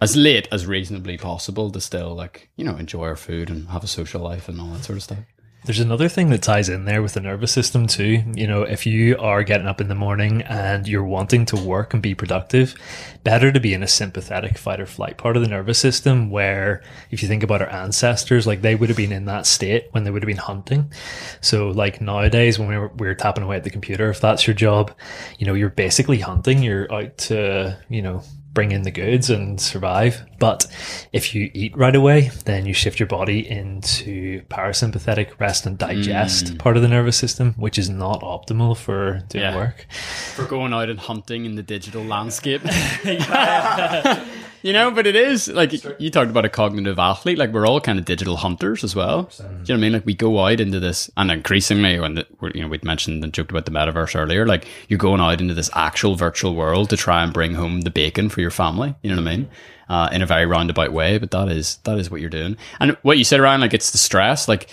as 0.01 0.16
late 0.16 0.49
as 0.51 0.66
reasonably 0.66 1.16
possible 1.16 1.70
to 1.70 1.80
still 1.80 2.14
like 2.14 2.49
you 2.57 2.64
know 2.64 2.76
enjoy 2.76 3.05
our 3.05 3.16
food 3.16 3.49
and 3.49 3.68
have 3.68 3.85
a 3.85 3.89
social 3.89 4.20
life 4.20 4.49
and 4.49 4.61
all 4.61 4.68
that 4.68 4.85
sort 4.85 4.97
of 4.97 5.03
stuff. 5.03 5.18
There's 5.65 5.81
another 5.81 6.11
thing 6.11 6.29
that 6.29 6.43
ties 6.43 6.69
in 6.69 6.85
there 6.85 7.01
with 7.01 7.15
the 7.15 7.23
nervous 7.23 7.51
system 7.51 7.87
too. 7.87 8.23
You 8.35 8.47
know, 8.47 8.65
if 8.65 8.85
you 8.85 9.17
are 9.17 9.43
getting 9.43 9.67
up 9.67 9.81
in 9.81 9.89
the 9.89 9.95
morning 9.95 10.43
and 10.43 10.87
you're 10.87 11.03
wanting 11.03 11.47
to 11.47 11.57
work 11.57 11.95
and 11.95 12.03
be 12.03 12.15
productive, 12.15 12.75
better 13.23 13.51
to 13.51 13.59
be 13.59 13.73
in 13.73 13.83
a 13.83 13.89
sympathetic 13.89 14.59
fight 14.59 14.79
or 14.79 14.85
flight 14.85 15.17
part 15.17 15.37
of 15.37 15.43
the 15.43 15.49
nervous 15.49 15.79
system 15.79 16.29
where 16.29 16.83
if 17.11 17.23
you 17.23 17.29
think 17.29 17.43
about 17.43 17.62
our 17.62 17.71
ancestors, 17.71 18.47
like 18.47 18.61
they 18.61 18.75
would 18.75 18.91
have 18.91 18.99
been 18.99 19.11
in 19.11 19.25
that 19.25 19.47
state 19.47 19.89
when 19.93 20.05
they 20.05 20.11
would 20.11 20.23
have 20.23 20.29
been 20.29 20.37
hunting. 20.37 20.93
So 21.41 21.71
like 21.71 21.99
nowadays 21.99 22.59
when 22.59 22.69
we're, 22.69 22.89
we're 22.89 23.15
tapping 23.15 23.43
away 23.43 23.57
at 23.57 23.65
the 23.65 23.71
computer, 23.71 24.11
if 24.11 24.21
that's 24.21 24.47
your 24.47 24.55
job, 24.55 24.93
you 25.39 25.47
know, 25.47 25.55
you're 25.55 25.71
basically 25.71 26.19
hunting. 26.19 26.62
You're 26.62 26.93
out 26.93 27.17
to, 27.17 27.79
you 27.89 28.03
know, 28.03 28.23
bring 28.55 28.72
in 28.72 28.82
the 28.82 28.90
goods 28.90 29.28
and 29.28 29.61
survive. 29.61 30.24
But 30.38 30.66
if 31.12 31.34
you 31.34 31.50
eat 31.52 31.76
right 31.76 31.94
away, 31.94 32.30
then 32.44 32.64
you 32.66 32.72
shift 32.72 33.00
your 33.00 33.09
body 33.09 33.48
into 33.48 34.42
parasympathetic 34.44 35.38
rest 35.40 35.66
and 35.66 35.76
digest 35.76 36.46
mm. 36.46 36.59
part 36.59 36.76
of 36.76 36.82
the 36.82 36.88
nervous 36.88 37.16
system, 37.16 37.55
which 37.55 37.78
is 37.78 37.90
not 37.90 38.22
optimal 38.22 38.76
for 38.76 39.22
doing 39.28 39.44
Yeah. 39.44 39.57
work. 39.57 39.86
For 40.34 40.44
going 40.46 40.72
out 40.72 40.88
and 40.88 41.00
hunting 41.00 41.44
in 41.44 41.57
the 41.57 41.62
digital 41.62 42.05
landscape. 42.05 42.62
you 44.65 44.73
know, 44.73 44.91
but 44.91 45.07
it 45.07 45.15
is 45.15 45.47
like 45.49 45.73
you 46.01 46.11
talked 46.11 46.31
about 46.31 46.45
a 46.45 46.49
cognitive 46.49 46.99
athlete. 46.99 47.39
Like 47.39 47.53
we're 47.53 47.67
all 47.67 47.81
kind 47.81 47.99
of 47.99 48.05
digital 48.05 48.37
hunters 48.39 48.83
as 48.83 48.97
well. 48.97 49.25
Do 49.25 49.43
you 49.45 49.49
know 49.49 49.55
what 49.59 49.71
I 49.71 49.77
mean? 49.77 49.93
Like 49.93 50.07
we 50.07 50.15
go 50.15 50.41
out 50.45 50.59
into 50.59 50.81
this, 50.81 51.11
and 51.17 51.31
increasingly, 51.31 52.01
when 52.01 52.15
the, 52.15 52.27
we're- 52.41 52.53
you 52.55 52.62
know 52.62 52.69
we'd 52.69 52.83
mentioned 52.85 53.23
and 53.23 53.33
joked 53.33 53.51
about 53.51 53.67
the 53.67 53.71
metaverse 53.71 54.19
earlier, 54.19 54.47
like 54.47 54.67
you're 54.89 54.99
going 54.99 55.21
out 55.21 55.41
into 55.41 55.55
this 55.55 55.71
actual 55.75 56.17
virtual 56.17 56.55
world 56.57 56.91
to 56.91 56.97
try 56.97 57.23
and 57.23 57.33
bring 57.33 57.55
home 57.55 57.83
the 57.83 57.91
bacon 57.91 58.29
for 58.31 58.41
your 58.41 58.51
family. 58.51 58.95
You 59.03 59.11
know 59.15 59.23
what 59.23 59.31
I 59.31 59.37
mean? 59.37 59.49
Uh, 59.89 60.09
in 60.12 60.23
a 60.23 60.27
very 60.27 60.47
roundabout 60.47 60.93
way, 60.93 61.19
but 61.19 61.31
that 61.33 61.49
is 61.51 61.77
that 61.85 61.99
is 61.99 62.11
what 62.11 62.23
you're 62.23 62.31
doing. 62.31 62.57
And 62.81 62.97
what 63.03 63.19
you 63.19 63.25
said, 63.25 63.41
Ryan, 63.41 63.61
like 63.61 63.75
it's 63.75 63.91
the 63.91 63.99
stress. 63.99 64.49
Like 64.49 64.71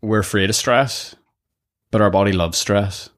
we're 0.00 0.20
afraid 0.20 0.48
of 0.48 0.54
stress, 0.56 1.16
but 1.90 2.00
our 2.00 2.10
body 2.10 2.30
loves 2.32 2.56
stress. 2.56 3.10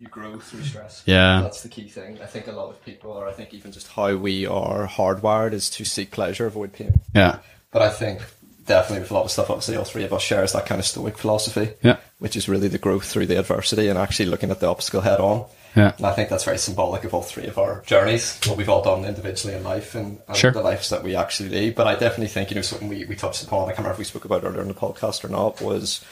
You 0.00 0.06
grow 0.08 0.38
through 0.38 0.62
stress. 0.62 1.02
Yeah. 1.06 1.40
That's 1.42 1.62
the 1.62 1.68
key 1.68 1.88
thing. 1.88 2.20
I 2.22 2.26
think 2.26 2.46
a 2.46 2.52
lot 2.52 2.70
of 2.70 2.84
people, 2.84 3.10
or 3.12 3.26
I 3.28 3.32
think 3.32 3.52
even 3.52 3.72
just 3.72 3.88
how 3.88 4.14
we 4.14 4.46
are 4.46 4.86
hardwired, 4.86 5.52
is 5.52 5.68
to 5.70 5.84
seek 5.84 6.10
pleasure, 6.12 6.46
avoid 6.46 6.72
pain. 6.72 7.00
Yeah. 7.14 7.40
But 7.72 7.82
I 7.82 7.90
think 7.90 8.20
definitely 8.66 9.00
with 9.00 9.10
a 9.10 9.14
lot 9.14 9.24
of 9.24 9.30
stuff, 9.32 9.50
obviously, 9.50 9.76
all 9.76 9.84
three 9.84 10.04
of 10.04 10.12
us 10.12 10.22
shares 10.22 10.52
that 10.52 10.66
kind 10.66 10.78
of 10.78 10.84
stoic 10.86 11.18
philosophy, 11.18 11.70
Yeah. 11.82 11.96
which 12.18 12.36
is 12.36 12.48
really 12.48 12.68
the 12.68 12.78
growth 12.78 13.06
through 13.06 13.26
the 13.26 13.38
adversity 13.38 13.88
and 13.88 13.98
actually 13.98 14.26
looking 14.26 14.50
at 14.52 14.60
the 14.60 14.68
obstacle 14.68 15.00
head 15.00 15.18
on. 15.20 15.46
Yeah. 15.74 15.92
And 15.96 16.06
I 16.06 16.12
think 16.12 16.28
that's 16.28 16.44
very 16.44 16.58
symbolic 16.58 17.04
of 17.04 17.12
all 17.12 17.22
three 17.22 17.46
of 17.46 17.58
our 17.58 17.82
journeys, 17.86 18.38
what 18.46 18.56
we've 18.56 18.68
all 18.68 18.82
done 18.82 19.04
individually 19.04 19.54
in 19.56 19.64
life 19.64 19.94
and, 19.94 20.18
and 20.28 20.36
Sure. 20.36 20.50
the 20.50 20.62
lives 20.62 20.90
that 20.90 21.02
we 21.02 21.14
actually 21.16 21.48
lead. 21.50 21.74
But 21.74 21.86
I 21.88 21.92
definitely 21.94 22.28
think, 22.28 22.50
you 22.50 22.56
know, 22.56 22.62
something 22.62 22.88
we, 22.88 23.04
we 23.04 23.16
touched 23.16 23.42
upon, 23.42 23.64
I 23.64 23.66
can't 23.68 23.78
remember 23.78 23.92
if 23.94 23.98
we 23.98 24.04
spoke 24.04 24.24
about 24.24 24.44
earlier 24.44 24.62
in 24.62 24.68
the 24.68 24.74
podcast 24.74 25.24
or 25.24 25.28
not, 25.28 25.60
was, 25.60 26.04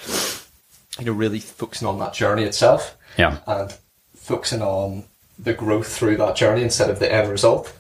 you 0.99 1.05
know, 1.07 1.13
really 1.13 1.39
focusing 1.41 1.87
on 1.89 1.99
that 1.99 2.13
journey 2.15 2.45
itself 2.45 2.97
Yeah. 3.17 3.39
and 3.47 3.75
focusing 4.17 4.63
on 4.63 5.05
the 5.39 5.53
growth 5.53 5.89
through 5.95 6.17
that 6.17 6.37
journey 6.37 6.63
instead 6.63 6.89
of 6.91 6.99
the 6.99 7.13
end 7.13 7.31
result. 7.31 7.73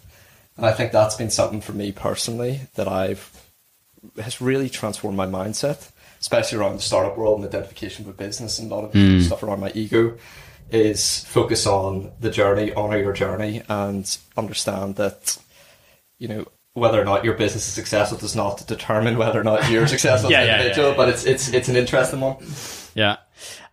And 0.56 0.66
I 0.66 0.72
think 0.72 0.92
that's 0.92 1.14
been 1.16 1.30
something 1.30 1.60
for 1.60 1.72
me 1.72 1.92
personally 1.92 2.62
that 2.74 2.88
I've 2.88 3.30
has 4.22 4.40
really 4.40 4.68
transformed 4.68 5.16
my 5.16 5.26
mindset, 5.26 5.90
especially 6.20 6.58
around 6.58 6.76
the 6.76 6.82
startup 6.82 7.16
world 7.18 7.40
and 7.40 7.48
identification 7.48 8.06
with 8.06 8.16
business 8.16 8.58
and 8.58 8.70
a 8.70 8.74
lot 8.74 8.84
of 8.84 8.92
mm. 8.92 9.20
stuff 9.22 9.42
around 9.42 9.60
my 9.60 9.72
ego. 9.74 10.16
Is 10.70 11.24
focus 11.26 11.64
on 11.66 12.10
the 12.20 12.30
journey, 12.30 12.72
honor 12.74 12.98
your 12.98 13.12
journey, 13.12 13.62
and 13.68 14.16
understand 14.36 14.96
that 14.96 15.38
you 16.18 16.26
know 16.26 16.46
whether 16.72 17.00
or 17.00 17.04
not 17.04 17.24
your 17.24 17.34
business 17.34 17.68
is 17.68 17.72
successful 17.74 18.18
does 18.18 18.34
not 18.34 18.66
determine 18.66 19.16
whether 19.16 19.40
or 19.40 19.44
not 19.44 19.70
you're 19.70 19.86
successful 19.86 20.28
Yeah, 20.30 20.40
as 20.40 20.42
an 20.48 20.48
yeah, 20.48 20.54
yeah, 20.56 20.60
individual. 20.62 20.90
yeah, 20.90 20.96
But 20.96 21.08
it's 21.10 21.24
it's 21.24 21.48
it's 21.50 21.68
an 21.68 21.76
interesting 21.76 22.20
one. 22.20 22.36
Yeah. 22.96 23.18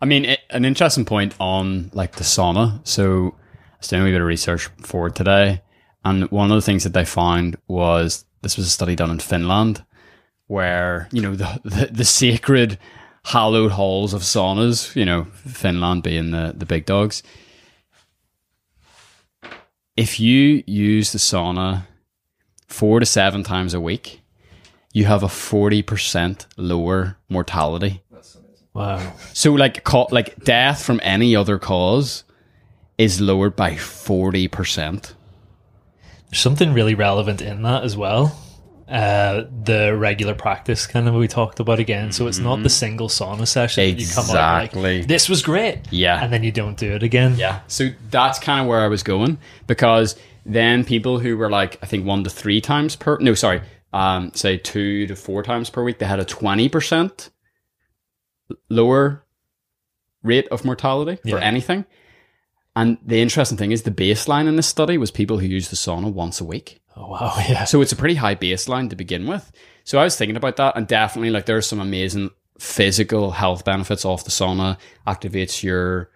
I 0.02 0.06
mean, 0.06 0.26
it, 0.26 0.42
an 0.50 0.66
interesting 0.66 1.06
point 1.06 1.34
on 1.40 1.90
like 1.94 2.18
the 2.18 2.26
sauna. 2.26 2.86
So 2.86 3.36
I 3.36 3.78
was 3.80 3.88
doing 3.88 4.04
a 4.04 4.06
bit 4.12 4.22
of 4.22 4.28
research 4.28 4.70
for 4.82 5.10
today. 5.10 5.62
And 6.04 6.30
one 6.30 6.52
of 6.52 6.56
the 6.56 6.62
things 6.62 6.84
that 6.84 6.94
they 6.94 7.06
found 7.06 7.56
was 7.68 8.26
this 8.42 8.58
was 8.58 8.68
a 8.68 8.70
study 8.70 8.96
done 8.96 9.10
in 9.10 9.20
Finland 9.20 9.86
where, 10.48 11.08
you 11.14 11.22
know, 11.22 11.36
the, 11.36 11.62
the, 11.64 11.90
the 11.92 12.06
sacred 12.06 12.78
hallowed 13.24 13.72
halls 13.72 14.14
of 14.14 14.24
saunas, 14.24 14.94
you 14.94 15.06
know, 15.06 15.24
Finland 15.34 16.04
being 16.04 16.32
the, 16.32 16.54
the 16.56 16.66
big 16.66 16.86
dogs. 16.86 17.24
If 19.96 20.20
you 20.20 20.64
use 20.68 21.14
the 21.14 21.18
sauna 21.20 21.88
four 22.68 23.00
to 23.00 23.06
seven 23.06 23.44
times 23.44 23.74
a 23.74 23.80
week, 23.80 24.20
you 24.92 25.06
have 25.06 25.24
a 25.24 25.28
40% 25.28 26.46
lower 26.58 27.18
mortality. 27.30 28.04
Wow. 28.74 29.14
So 29.34 29.54
like 29.54 29.84
ca- 29.84 30.08
like 30.12 30.44
death 30.44 30.84
from 30.84 31.00
any 31.04 31.36
other 31.36 31.60
cause 31.60 32.24
is 32.98 33.22
lowered 33.22 33.56
by 33.56 33.72
40%. 33.74 35.14
There's 36.30 36.40
something 36.42 36.74
really 36.74 36.96
relevant 36.96 37.42
in 37.42 37.62
that 37.64 37.84
as 37.84 37.96
well. 37.96 38.40
Uh, 38.88 39.46
the 39.64 39.96
regular 39.96 40.34
practice 40.36 40.86
kind 40.86 41.08
of 41.08 41.14
we 41.16 41.28
talked 41.28 41.60
about 41.60 41.80
again. 41.80 42.12
So 42.12 42.28
it's 42.28 42.40
not 42.40 42.62
the 42.64 42.70
single 42.70 43.08
sauna 43.08 43.48
session. 43.48 43.84
that 43.84 44.00
You 44.02 44.08
come 44.08 44.26
out 44.26 44.64
Exactly. 44.66 44.98
like, 45.00 45.08
this 45.08 45.30
was 45.30 45.42
great. 45.42 45.80
Yeah. 45.90 46.22
And 46.24 46.32
then 46.34 46.44
you 46.44 46.52
don't 46.52 46.78
do 46.78 46.92
it 46.94 47.02
again. 47.04 47.36
Yeah. 47.38 47.62
So 47.68 47.90
that's 48.10 48.40
kind 48.40 48.62
of 48.62 48.68
where 48.68 48.82
I 48.82 48.88
was 48.88 49.02
going 49.04 49.38
because 49.68 50.16
then 50.46 50.84
people 50.84 51.20
who 51.20 51.38
were 51.38 51.50
like 51.50 51.80
I 51.82 51.86
think 51.86 52.06
1 52.06 52.24
to 52.26 52.30
3 52.30 52.60
times 52.62 52.96
per 52.96 53.18
no 53.20 53.34
sorry, 53.34 53.62
um 53.94 54.32
say 54.36 54.58
2 54.58 55.08
to 55.08 55.16
4 55.16 55.44
times 55.44 55.70
per 55.70 55.84
week 55.84 56.00
they 56.00 56.06
had 56.06 56.20
a 56.20 56.26
20% 56.26 57.30
lower 58.70 59.24
rate 60.24 60.48
of 60.50 60.64
mortality 60.66 61.18
for 61.22 61.38
Yeah. 61.40 61.40
anything. 61.40 61.86
And 62.76 62.98
the 63.06 63.22
interesting 63.22 63.58
thing 63.58 63.72
is 63.72 63.84
the 63.84 63.92
baseline 63.92 64.48
in 64.48 64.56
this 64.56 64.68
study 64.68 64.98
was 64.98 65.12
people 65.12 65.38
who 65.40 65.46
use 65.46 65.70
the 65.70 65.76
sauna 65.76 66.12
once 66.12 66.42
a 66.42 66.46
week. 66.46 66.82
Oh, 66.96 67.08
wow. 67.10 67.34
Yeah. 67.50 67.66
So 67.66 67.82
it's 67.82 67.92
a 67.92 67.96
pretty 67.96 68.16
high 68.16 68.36
baseline 68.36 68.90
to 68.90 68.96
begin 68.96 69.28
with. 69.28 69.52
So 69.84 70.00
I 70.00 70.04
was 70.06 70.16
thinking 70.16 70.38
about 70.38 70.56
that, 70.58 70.76
and 70.78 70.88
definitely 70.88 71.30
like 71.30 71.46
there's 71.46 71.68
some 71.68 71.80
amazing 71.80 72.32
physical 72.60 73.32
health 73.32 73.66
benefits 73.66 74.06
off 74.06 74.24
the 74.24 74.32
sauna. 74.32 74.78
Activates 75.06 75.62
your 75.62 76.10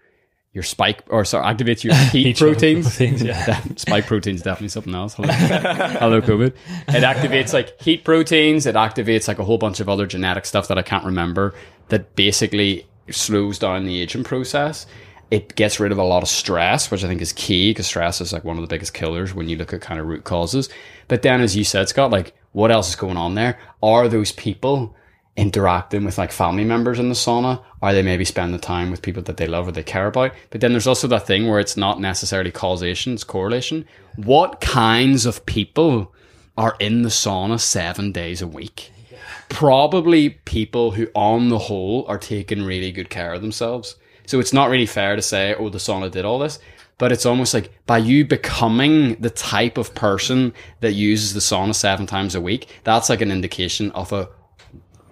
your 0.57 0.63
spike 0.63 1.03
or 1.09 1.23
sorry, 1.23 1.45
activates 1.45 1.83
your 1.83 1.93
heat 2.11 2.35
proteins. 2.35 2.97
proteins, 2.97 3.21
yeah. 3.21 3.61
spike 3.75 4.07
proteins 4.07 4.41
definitely 4.41 4.69
something 4.69 4.95
else. 4.95 5.13
Hello, 5.13 5.27
hello, 5.29 6.19
COVID. 6.19 6.47
It 6.47 7.03
activates 7.03 7.53
like 7.53 7.79
heat 7.79 8.03
proteins. 8.03 8.65
It 8.65 8.73
activates 8.73 9.27
like 9.27 9.37
a 9.37 9.43
whole 9.43 9.59
bunch 9.59 9.79
of 9.79 9.87
other 9.87 10.07
genetic 10.07 10.47
stuff 10.47 10.67
that 10.69 10.79
I 10.79 10.81
can't 10.81 11.05
remember. 11.05 11.53
That 11.89 12.15
basically 12.15 12.87
slows 13.11 13.59
down 13.59 13.85
the 13.85 14.01
aging 14.01 14.23
process. 14.23 14.87
It 15.29 15.55
gets 15.55 15.79
rid 15.79 15.91
of 15.91 15.99
a 15.99 16.03
lot 16.03 16.23
of 16.23 16.29
stress, 16.29 16.89
which 16.89 17.03
I 17.03 17.07
think 17.07 17.21
is 17.21 17.33
key 17.33 17.69
because 17.69 17.85
stress 17.85 18.19
is 18.19 18.33
like 18.33 18.43
one 18.43 18.57
of 18.57 18.63
the 18.63 18.67
biggest 18.67 18.95
killers 18.95 19.35
when 19.35 19.47
you 19.47 19.57
look 19.57 19.73
at 19.73 19.81
kind 19.81 19.99
of 19.99 20.07
root 20.07 20.23
causes. 20.23 20.69
But 21.07 21.21
then, 21.21 21.39
as 21.39 21.55
you 21.55 21.63
said, 21.63 21.87
Scott, 21.87 22.09
like 22.09 22.33
what 22.53 22.71
else 22.71 22.89
is 22.89 22.95
going 22.95 23.17
on 23.17 23.35
there? 23.35 23.59
Are 23.83 24.07
those 24.07 24.31
people 24.31 24.95
interacting 25.37 26.03
with 26.03 26.17
like 26.17 26.31
family 26.31 26.65
members 26.65 26.99
in 26.99 27.07
the 27.07 27.15
sauna? 27.15 27.63
Are 27.81 27.93
they 27.93 28.01
maybe 28.01 28.25
spend 28.25 28.53
the 28.53 28.57
time 28.57 28.91
with 28.91 29.01
people 29.01 29.23
that 29.23 29.37
they 29.37 29.47
love 29.47 29.67
or 29.67 29.71
they 29.71 29.83
care 29.83 30.07
about? 30.07 30.33
But 30.49 30.59
then 30.59 30.71
there's 30.73 30.87
also 30.87 31.07
that 31.07 31.25
thing 31.27 31.47
where 31.47 31.59
it's 31.59 31.77
not 31.77 32.01
necessarily 32.01 32.51
causation, 32.51 33.13
it's 33.13 33.23
correlation. 33.23 33.85
What 34.15 34.59
kinds 34.59 35.25
of 35.25 35.45
people 35.45 36.13
are 36.57 36.75
in 36.79 37.03
the 37.03 37.09
sauna 37.09 37.59
seven 37.59 38.11
days 38.11 38.41
a 38.41 38.47
week? 38.47 38.91
Probably 39.49 40.31
people 40.31 40.91
who, 40.91 41.07
on 41.13 41.49
the 41.49 41.59
whole, 41.59 42.03
are 42.07 42.17
taking 42.17 42.63
really 42.63 42.91
good 42.91 43.09
care 43.09 43.33
of 43.33 43.41
themselves. 43.41 43.95
So 44.25 44.39
it's 44.39 44.51
not 44.51 44.69
really 44.69 44.87
fair 44.87 45.15
to 45.15 45.21
say, 45.21 45.55
oh, 45.55 45.69
the 45.69 45.77
sauna 45.77 46.11
did 46.11 46.25
all 46.25 46.39
this. 46.39 46.59
but 46.97 47.11
it's 47.11 47.25
almost 47.25 47.53
like 47.53 47.71
by 47.85 47.97
you 47.97 48.25
becoming 48.25 49.15
the 49.21 49.29
type 49.29 49.77
of 49.77 49.93
person 49.93 50.53
that 50.79 50.93
uses 50.93 51.33
the 51.33 51.39
sauna 51.39 51.75
seven 51.75 52.07
times 52.07 52.33
a 52.35 52.41
week, 52.41 52.67
that's 52.83 53.09
like 53.09 53.21
an 53.21 53.31
indication 53.31 53.91
of 53.91 54.11
a 54.11 54.27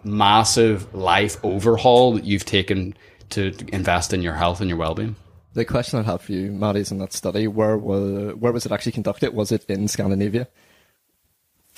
massive 0.06 0.94
life 0.94 1.38
overhaul 1.44 2.14
that 2.14 2.24
you've 2.24 2.46
taken 2.46 2.96
to 3.32 3.54
invest 3.74 4.14
in 4.14 4.22
your 4.22 4.34
health 4.34 4.62
and 4.62 4.70
your 4.70 4.78
well-being. 4.78 5.16
The 5.54 5.66
question 5.66 6.00
I 6.00 6.04
have 6.04 6.22
for 6.22 6.34
you, 6.34 6.52
Matt, 6.52 6.76
is 6.76 6.92
in 6.92 6.98
that 7.00 7.14
study, 7.14 7.48
where 7.48 7.78
was, 7.78 8.36
where 8.36 8.52
was 8.52 8.66
it 8.66 8.72
actually 8.72 8.92
conducted? 8.92 9.34
Was 9.34 9.52
it 9.52 9.66
in 9.70 9.88
Scandinavia? 9.88 10.48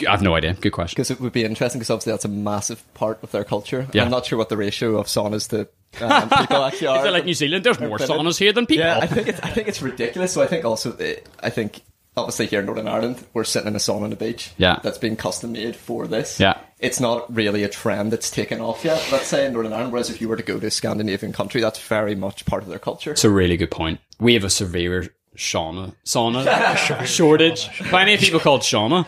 I 0.05 0.11
have 0.11 0.21
no 0.21 0.35
idea. 0.35 0.53
Good 0.53 0.71
question. 0.71 0.95
Because 0.95 1.09
it 1.09 1.19
would 1.19 1.33
be 1.33 1.43
interesting, 1.43 1.79
because 1.79 1.89
obviously 1.89 2.13
that's 2.13 2.25
a 2.25 2.29
massive 2.29 2.93
part 2.93 3.21
of 3.23 3.31
their 3.31 3.43
culture. 3.43 3.87
Yeah. 3.93 4.03
I'm 4.03 4.11
not 4.11 4.25
sure 4.25 4.37
what 4.37 4.49
the 4.49 4.57
ratio 4.57 4.97
of 4.97 5.07
saunas 5.07 5.49
to 5.49 5.67
um, 6.03 6.29
people 6.29 6.63
actually 6.63 6.87
are. 6.87 6.99
Is 6.99 7.05
it 7.05 7.11
like 7.11 7.25
New 7.25 7.33
Zealand? 7.33 7.63
There's 7.63 7.79
more 7.79 7.97
saunas 7.97 8.37
here 8.37 8.51
than 8.51 8.65
people. 8.65 8.85
Yeah, 8.85 8.99
I 8.99 9.07
think 9.07 9.27
it's 9.29 9.39
I 9.39 9.49
think 9.49 9.67
it's 9.67 9.81
ridiculous. 9.81 10.33
So 10.33 10.41
I 10.41 10.47
think 10.47 10.65
also 10.65 10.95
I 11.41 11.49
think 11.49 11.81
obviously 12.15 12.45
here 12.47 12.59
in 12.59 12.65
Northern 12.65 12.87
Ireland 12.87 13.25
we're 13.33 13.45
sitting 13.45 13.69
in 13.69 13.75
a 13.75 13.79
sauna 13.79 14.01
on 14.01 14.09
the 14.09 14.17
beach. 14.17 14.51
Yeah. 14.57 14.79
that's 14.83 14.97
been 14.97 15.15
custom 15.15 15.53
made 15.53 15.75
for 15.75 16.05
this. 16.05 16.39
Yeah. 16.39 16.59
It's 16.79 16.99
not 16.99 17.33
really 17.33 17.63
a 17.63 17.69
trend 17.69 18.11
that's 18.11 18.29
taken 18.29 18.61
off 18.61 18.85
yet. 18.85 19.03
Let's 19.11 19.27
say 19.27 19.45
in 19.45 19.53
Northern 19.53 19.73
Ireland. 19.73 19.91
Whereas 19.91 20.09
if 20.09 20.21
you 20.21 20.29
were 20.29 20.35
to 20.35 20.43
go 20.43 20.59
to 20.59 20.67
a 20.67 20.71
Scandinavian 20.71 21.33
country, 21.33 21.59
that's 21.61 21.79
very 21.79 22.15
much 22.15 22.45
part 22.45 22.63
of 22.63 22.69
their 22.69 22.79
culture. 22.79 23.11
It's 23.11 23.23
a 23.23 23.29
really 23.29 23.57
good 23.57 23.71
point. 23.71 23.99
We 24.19 24.33
have 24.35 24.43
a 24.43 24.49
severe 24.49 25.09
sauna 25.35 25.95
sauna 26.05 27.05
shortage. 27.05 27.67
Plenty 27.89 28.13
of 28.13 28.19
people 28.19 28.39
called 28.39 28.61
sauna, 28.61 29.05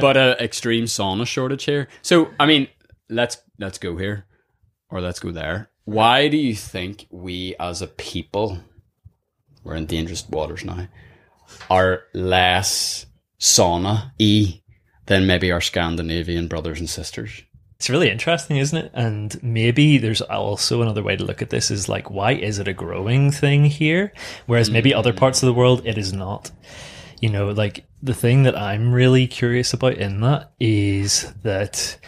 but 0.00 0.16
an 0.16 0.36
extreme 0.38 0.84
sauna 0.84 1.26
shortage 1.26 1.64
here. 1.64 1.88
So 2.02 2.30
I 2.38 2.46
mean, 2.46 2.68
let's 3.08 3.38
let's 3.58 3.78
go 3.78 3.96
here, 3.96 4.26
or 4.90 5.00
let's 5.00 5.20
go 5.20 5.30
there. 5.30 5.70
Why 5.84 6.28
do 6.28 6.36
you 6.36 6.54
think 6.54 7.06
we 7.10 7.54
as 7.60 7.82
a 7.82 7.86
people, 7.86 8.58
we're 9.62 9.76
in 9.76 9.86
dangerous 9.86 10.26
waters 10.28 10.64
now, 10.64 10.88
are 11.68 12.04
less 12.14 13.06
sauna 13.38 14.12
y 14.18 14.62
than 15.06 15.26
maybe 15.26 15.50
our 15.50 15.60
Scandinavian 15.60 16.48
brothers 16.48 16.80
and 16.80 16.88
sisters? 16.88 17.42
It's 17.76 17.90
really 17.90 18.10
interesting, 18.10 18.56
isn't 18.56 18.78
it? 18.78 18.90
And 18.94 19.42
maybe 19.42 19.98
there's 19.98 20.22
also 20.22 20.80
another 20.80 21.02
way 21.02 21.16
to 21.16 21.24
look 21.24 21.42
at 21.42 21.50
this 21.50 21.70
is 21.70 21.88
like, 21.88 22.10
why 22.10 22.32
is 22.32 22.58
it 22.58 22.68
a 22.68 22.72
growing 22.72 23.30
thing 23.30 23.64
here? 23.66 24.12
Whereas 24.46 24.70
maybe 24.70 24.94
other 24.94 25.12
parts 25.12 25.42
of 25.42 25.46
the 25.46 25.52
world, 25.52 25.82
it 25.84 25.98
is 25.98 26.12
not. 26.12 26.50
You 27.20 27.30
know, 27.30 27.50
like 27.50 27.84
the 28.02 28.14
thing 28.14 28.44
that 28.44 28.56
I'm 28.56 28.92
really 28.92 29.26
curious 29.26 29.72
about 29.72 29.94
in 29.94 30.20
that 30.20 30.52
is 30.60 31.32
that, 31.42 31.98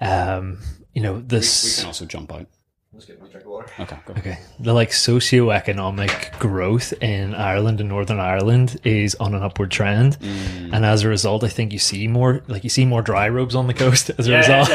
um, 0.00 0.58
you 0.94 1.02
know, 1.02 1.20
this. 1.20 1.62
We 1.62 1.68
this. 1.68 1.78
can 1.78 1.86
also 1.86 2.04
jump 2.06 2.32
out. 2.32 2.46
Just 2.94 3.06
get 3.08 3.22
me 3.22 3.26
a 3.26 3.30
drink 3.30 3.46
of 3.46 3.52
water. 3.52 3.72
Okay, 3.80 3.96
go. 4.04 4.12
Okay. 4.18 4.38
The 4.60 4.74
like 4.74 4.90
socioeconomic 4.90 6.38
growth 6.38 6.92
in 7.00 7.34
Ireland 7.34 7.80
and 7.80 7.88
Northern 7.88 8.20
Ireland 8.20 8.78
is 8.84 9.14
on 9.14 9.34
an 9.34 9.42
upward 9.42 9.70
trend. 9.70 10.18
And 10.20 10.84
as 10.84 11.02
a 11.02 11.08
result, 11.08 11.42
I 11.42 11.48
think 11.48 11.72
you 11.72 11.78
see 11.78 12.06
more 12.06 12.42
like 12.48 12.64
you 12.64 12.70
see 12.70 12.84
more 12.84 13.00
dry 13.00 13.30
robes 13.30 13.54
on 13.54 13.66
the 13.66 13.72
coast 13.72 14.10
as 14.18 14.28
a 14.28 14.36
result. 14.36 14.68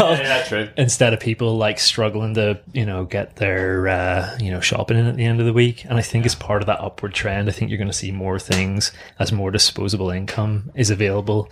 true. 0.47 0.67
Instead 0.77 1.13
of 1.13 1.19
people 1.19 1.57
like 1.57 1.79
struggling 1.79 2.33
to, 2.33 2.59
you 2.73 2.87
know, 2.87 3.05
get 3.05 3.35
their 3.35 3.87
uh, 3.87 4.35
you 4.39 4.49
know, 4.49 4.61
shopping 4.61 4.97
in 4.97 5.05
at 5.05 5.15
the 5.15 5.25
end 5.25 5.39
of 5.39 5.45
the 5.45 5.53
week. 5.53 5.85
And 5.85 5.93
I 5.99 6.01
think 6.01 6.25
as 6.25 6.33
part 6.33 6.63
of 6.63 6.65
that 6.65 6.81
upward 6.81 7.13
trend, 7.13 7.47
I 7.47 7.51
think 7.51 7.69
you're 7.69 7.77
gonna 7.77 7.93
see 7.93 8.11
more 8.11 8.39
things 8.39 8.91
as 9.19 9.31
more 9.31 9.51
disposable 9.51 10.09
income 10.09 10.71
is 10.73 10.89
available 10.89 11.51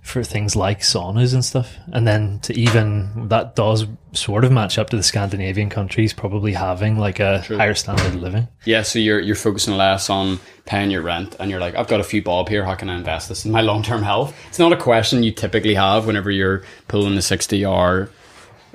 for 0.00 0.24
things 0.24 0.56
like 0.56 0.80
saunas 0.80 1.34
and 1.34 1.44
stuff. 1.44 1.76
And 1.92 2.08
then 2.08 2.38
to 2.40 2.58
even 2.58 3.28
that 3.28 3.54
does 3.54 3.84
sort 4.16 4.44
of 4.44 4.52
match 4.52 4.78
up 4.78 4.90
to 4.90 4.96
the 4.96 5.02
Scandinavian 5.02 5.68
countries 5.70 6.12
probably 6.12 6.52
having 6.52 6.98
like 6.98 7.20
a 7.20 7.40
higher 7.40 7.74
standard 7.74 8.06
of 8.06 8.16
living. 8.16 8.48
Yeah, 8.64 8.82
so 8.82 8.98
you're 8.98 9.20
you're 9.20 9.36
focusing 9.36 9.74
less 9.74 10.10
on 10.10 10.40
paying 10.64 10.90
your 10.90 11.02
rent, 11.02 11.36
and 11.38 11.50
you're 11.50 11.60
like, 11.60 11.74
I've 11.74 11.88
got 11.88 12.00
a 12.00 12.04
few 12.04 12.22
bob 12.22 12.48
here. 12.48 12.64
How 12.64 12.74
can 12.74 12.90
I 12.90 12.96
invest 12.96 13.28
this 13.28 13.44
in 13.44 13.52
my 13.52 13.60
long 13.62 13.82
term 13.82 14.02
health? 14.02 14.36
It's 14.48 14.58
not 14.58 14.72
a 14.72 14.76
question 14.76 15.22
you 15.22 15.32
typically 15.32 15.74
have 15.74 16.06
whenever 16.06 16.30
you're 16.30 16.62
pulling 16.88 17.14
the 17.14 17.22
sixty 17.22 17.64
hour 17.64 18.10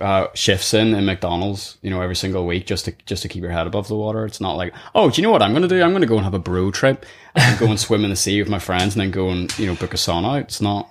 uh, 0.02 0.28
shifts 0.34 0.74
in 0.74 0.94
in 0.94 1.06
McDonald's, 1.06 1.78
you 1.82 1.90
know, 1.90 2.02
every 2.02 2.16
single 2.16 2.46
week 2.46 2.66
just 2.66 2.86
to 2.86 2.94
just 3.06 3.22
to 3.22 3.30
keep 3.30 3.44
your 3.44 3.52
head 3.52 3.68
above 3.68 3.88
the 3.88 3.96
water. 3.96 4.26
It's 4.26 4.42
not 4.42 4.54
like, 4.58 4.74
oh, 4.96 5.10
do 5.10 5.22
you 5.22 5.28
know 5.28 5.32
what 5.32 5.42
I'm 5.42 5.52
going 5.52 5.62
to 5.62 5.68
do? 5.68 5.82
I'm 5.82 5.92
going 5.92 6.02
to 6.02 6.08
go 6.08 6.16
and 6.16 6.24
have 6.24 6.34
a 6.34 6.40
bro 6.40 6.72
trip 6.72 7.06
and 7.36 7.60
go 7.60 7.68
and 7.68 7.80
swim 7.80 8.04
in 8.04 8.10
the 8.10 8.16
sea 8.16 8.42
with 8.42 8.50
my 8.50 8.60
friends, 8.60 8.96
and 8.96 9.02
then 9.02 9.12
go 9.12 9.30
and 9.30 9.58
you 9.60 9.68
know 9.68 9.76
book 9.76 9.94
a 9.94 9.98
sauna. 9.98 10.42
It's 10.42 10.62
not. 10.62 10.90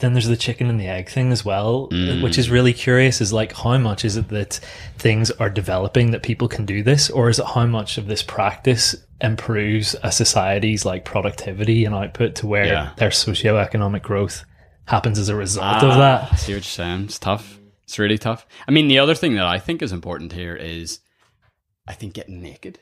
Then 0.00 0.12
there's 0.14 0.26
the 0.28 0.36
chicken 0.36 0.68
and 0.68 0.80
the 0.80 0.86
egg 0.88 1.08
thing 1.08 1.30
as 1.32 1.44
well, 1.44 1.88
which 2.22 2.36
is 2.38 2.50
really 2.50 2.72
curious. 2.72 3.20
Is 3.20 3.32
like 3.32 3.52
how 3.52 3.78
much 3.78 4.04
is 4.04 4.16
it 4.16 4.28
that 4.28 4.54
things 4.98 5.30
are 5.32 5.50
developing 5.50 6.10
that 6.10 6.22
people 6.22 6.48
can 6.48 6.66
do 6.66 6.82
this, 6.82 7.08
or 7.10 7.28
is 7.28 7.38
it 7.38 7.46
how 7.46 7.66
much 7.66 7.98
of 7.98 8.06
this 8.06 8.22
practice 8.22 8.96
improves 9.22 9.94
a 10.02 10.10
society's 10.10 10.84
like 10.84 11.04
productivity 11.04 11.84
and 11.84 11.94
output 11.94 12.34
to 12.36 12.46
where 12.46 12.64
Yeah. 12.66 12.90
their 12.96 13.10
socioeconomic 13.10 14.02
growth 14.02 14.44
happens 14.86 15.18
as 15.18 15.28
a 15.28 15.36
result 15.36 15.82
of 15.84 15.90
Ah, 15.92 15.98
that? 15.98 16.32
I 16.32 16.36
see 16.36 16.52
what 16.52 16.56
you're 16.56 16.62
saying. 16.62 17.04
It's 17.04 17.18
tough. 17.18 17.58
It's 17.84 17.98
really 17.98 18.18
tough. 18.18 18.46
I 18.66 18.70
mean, 18.70 18.88
the 18.88 18.98
other 18.98 19.14
thing 19.14 19.34
that 19.34 19.46
I 19.46 19.58
think 19.58 19.82
is 19.82 19.92
important 19.92 20.32
here 20.32 20.56
is, 20.56 21.00
I 21.86 21.92
think 21.92 22.14
getting 22.14 22.40
naked. 22.40 22.78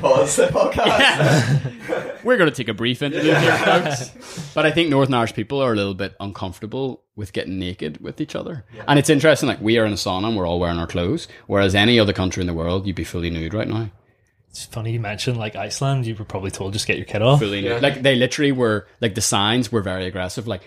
Pause 0.00 0.36
the 0.36 0.48
podcast. 0.50 2.24
We're 2.24 2.36
going 2.36 2.50
to 2.50 2.56
take 2.56 2.68
a 2.68 2.74
brief 2.74 3.02
interlude 3.02 3.36
here, 3.36 3.58
folks. 3.58 4.52
But 4.54 4.64
I 4.66 4.70
think 4.70 4.88
Northern 4.88 5.14
Irish 5.14 5.34
people 5.34 5.60
are 5.60 5.72
a 5.72 5.76
little 5.76 5.94
bit 5.94 6.14
uncomfortable 6.20 7.02
with 7.16 7.32
getting 7.32 7.58
naked 7.58 8.00
with 8.00 8.20
each 8.20 8.34
other. 8.34 8.64
And 8.86 8.98
it's 8.98 9.10
interesting, 9.10 9.48
like, 9.48 9.60
we 9.60 9.76
are 9.78 9.84
in 9.84 9.92
a 9.92 9.96
sauna 9.96 10.28
and 10.28 10.36
we're 10.36 10.46
all 10.46 10.58
wearing 10.58 10.78
our 10.78 10.86
clothes, 10.86 11.28
whereas 11.46 11.74
any 11.74 12.00
other 12.00 12.12
country 12.12 12.40
in 12.40 12.46
the 12.46 12.54
world, 12.54 12.86
you'd 12.86 12.96
be 12.96 13.04
fully 13.04 13.28
nude 13.28 13.52
right 13.54 13.68
now. 13.68 13.90
It's 14.50 14.64
funny 14.64 14.92
you 14.92 15.00
mentioned 15.00 15.36
like 15.36 15.54
Iceland. 15.54 16.06
You 16.06 16.14
were 16.14 16.24
probably 16.24 16.50
told 16.50 16.72
just 16.72 16.86
get 16.86 16.96
your 16.96 17.04
kid 17.04 17.20
off. 17.20 17.40
Fully 17.40 17.60
nude. 17.60 17.82
Like, 17.82 18.02
they 18.02 18.16
literally 18.16 18.52
were, 18.52 18.86
like, 19.00 19.14
the 19.14 19.20
signs 19.20 19.70
were 19.70 19.82
very 19.82 20.06
aggressive. 20.06 20.48
Like, 20.48 20.62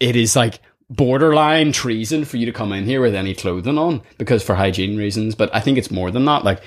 it 0.00 0.16
is 0.16 0.34
like 0.34 0.60
borderline 0.96 1.72
treason 1.72 2.24
for 2.24 2.36
you 2.36 2.46
to 2.46 2.52
come 2.52 2.72
in 2.72 2.84
here 2.84 3.00
with 3.00 3.14
any 3.14 3.34
clothing 3.34 3.78
on 3.78 4.02
because 4.18 4.42
for 4.42 4.54
hygiene 4.54 4.96
reasons. 4.96 5.34
But 5.34 5.54
I 5.54 5.60
think 5.60 5.78
it's 5.78 5.90
more 5.90 6.10
than 6.10 6.24
that. 6.26 6.44
Like, 6.44 6.62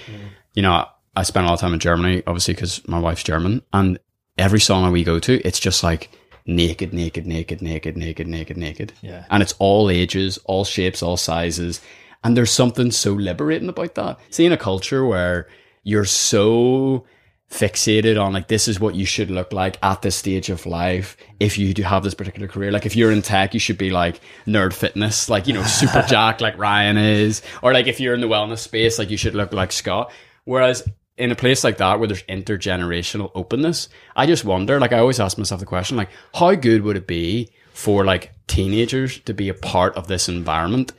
you 0.54 0.62
know, 0.62 0.86
I 1.16 1.24
spent 1.24 1.46
a 1.46 1.48
lot 1.48 1.56
of 1.56 1.60
time 1.60 1.74
in 1.74 1.80
Germany, 1.80 2.24
obviously, 2.28 2.54
because 2.54 2.86
my 2.88 3.00
wife's 3.00 3.24
German. 3.24 3.62
And 3.72 4.00
every 4.38 4.60
sauna 4.60 4.92
we 4.92 5.04
go 5.04 5.20
to, 5.20 5.48
it's 5.48 5.60
just 5.60 5.84
like 5.84 6.10
naked, 6.46 6.94
naked, 6.94 7.26
naked, 7.26 7.62
naked, 7.62 7.98
naked, 7.98 8.28
naked, 8.28 8.58
naked. 8.58 8.94
Yeah. 9.02 9.26
And 9.30 9.42
it's 9.42 9.56
all 9.60 9.90
ages, 9.90 10.38
all 10.46 10.66
shapes, 10.66 11.02
all 11.02 11.18
sizes. 11.18 11.82
And 12.24 12.36
there's 12.36 12.52
something 12.52 12.92
so 12.92 13.14
liberating 13.14 13.70
about 13.70 13.96
that. 13.96 14.20
Seeing 14.30 14.52
a 14.52 14.58
culture 14.58 15.06
where 15.06 15.48
you're 15.84 16.06
so 16.06 17.06
fixated 17.52 18.22
on 18.22 18.34
like 18.34 18.48
this 18.48 18.68
is 18.68 18.80
what 18.80 18.96
you 18.96 19.06
should 19.06 19.30
look 19.30 19.54
like 19.54 19.78
at 19.84 20.02
this 20.02 20.16
stage 20.16 20.50
of 20.50 20.66
life 20.66 21.16
if 21.40 21.58
you 21.58 21.74
do 21.74 21.84
have 21.84 22.04
this 22.04 22.14
particular 22.14 22.48
career. 22.48 22.72
Like 22.72 22.86
if 22.86 22.96
you're 22.96 23.12
in 23.12 23.22
tech 23.22 23.54
you 23.54 23.60
should 23.60 23.78
be 23.78 23.92
like 23.92 24.20
nerd 24.46 24.74
fitness 24.74 25.30
like 25.30 25.48
you 25.48 25.54
know 25.54 25.64
super 25.82 26.04
jack 26.08 26.42
like 26.42 26.58
ryan 26.58 26.98
is. 26.98 27.42
Or 27.62 27.74
like 27.74 27.88
if 27.88 28.00
you're 28.00 28.14
in 28.14 28.22
the 28.22 28.28
wellness 28.28 28.60
space 28.60 29.00
like 29.00 29.10
you 29.10 29.18
should 29.18 29.36
look 29.36 29.54
like 29.54 29.72
scott. 29.72 30.12
Whereas 30.44 30.88
in 31.18 31.32
a 31.32 31.36
place 31.36 31.64
like 31.64 31.78
that 31.78 32.00
where 32.00 32.10
there's 32.10 32.24
intergenerational 32.24 33.32
openness 33.36 33.88
i 34.18 34.26
just 34.26 34.44
wonder 34.44 34.82
like 34.82 34.92
i 34.92 35.00
always 35.00 35.18
ask 35.18 35.38
myself 35.38 35.62
the 35.62 35.66
question 35.66 35.96
like 35.96 36.10
how 36.34 36.54
good 36.56 36.82
would 36.82 36.98
it 36.98 37.08
be 37.08 37.50
for 37.72 38.04
like 38.04 38.34
teenagers 38.48 39.20
to 39.20 39.34
be 39.34 39.48
a 39.48 39.54
part 39.54 39.96
of 39.96 40.08
this 40.08 40.28
environment 40.28 40.92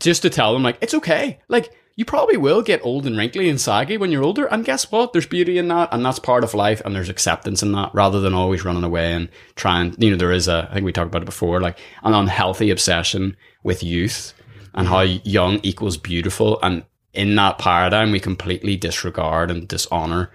just 0.00 0.22
to 0.22 0.30
tell 0.30 0.52
them 0.52 0.62
like 0.62 0.78
it's 0.80 0.94
okay. 0.94 1.38
Like 1.48 1.72
you 1.96 2.04
probably 2.04 2.36
will 2.36 2.62
get 2.62 2.84
old 2.84 3.06
and 3.06 3.16
wrinkly 3.16 3.48
and 3.48 3.60
saggy 3.60 3.96
when 3.96 4.10
you're 4.10 4.22
older 4.22 4.46
and 4.46 4.64
guess 4.64 4.90
what? 4.90 5.12
There's 5.12 5.26
beauty 5.26 5.58
in 5.58 5.68
that 5.68 5.90
and 5.92 6.04
that's 6.04 6.18
part 6.18 6.44
of 6.44 6.54
life 6.54 6.80
and 6.84 6.94
there's 6.94 7.08
acceptance 7.08 7.62
in 7.62 7.72
that 7.72 7.94
rather 7.94 8.20
than 8.20 8.34
always 8.34 8.64
running 8.64 8.84
away 8.84 9.12
and 9.12 9.28
trying 9.56 9.94
you 9.98 10.10
know 10.10 10.16
there 10.16 10.32
is 10.32 10.48
a 10.48 10.68
i 10.70 10.74
think 10.74 10.84
we 10.84 10.92
talked 10.92 11.08
about 11.08 11.22
it 11.22 11.26
before 11.26 11.60
like 11.60 11.78
an 12.02 12.14
unhealthy 12.14 12.70
obsession 12.70 13.36
with 13.62 13.82
youth 13.82 14.32
and 14.74 14.88
how 14.88 15.00
young 15.00 15.60
equals 15.62 15.96
beautiful 15.96 16.58
and 16.62 16.84
in 17.12 17.34
that 17.34 17.58
paradigm 17.58 18.12
we 18.12 18.20
completely 18.20 18.76
disregard 18.76 19.50
and 19.50 19.66
dishonor 19.68 20.30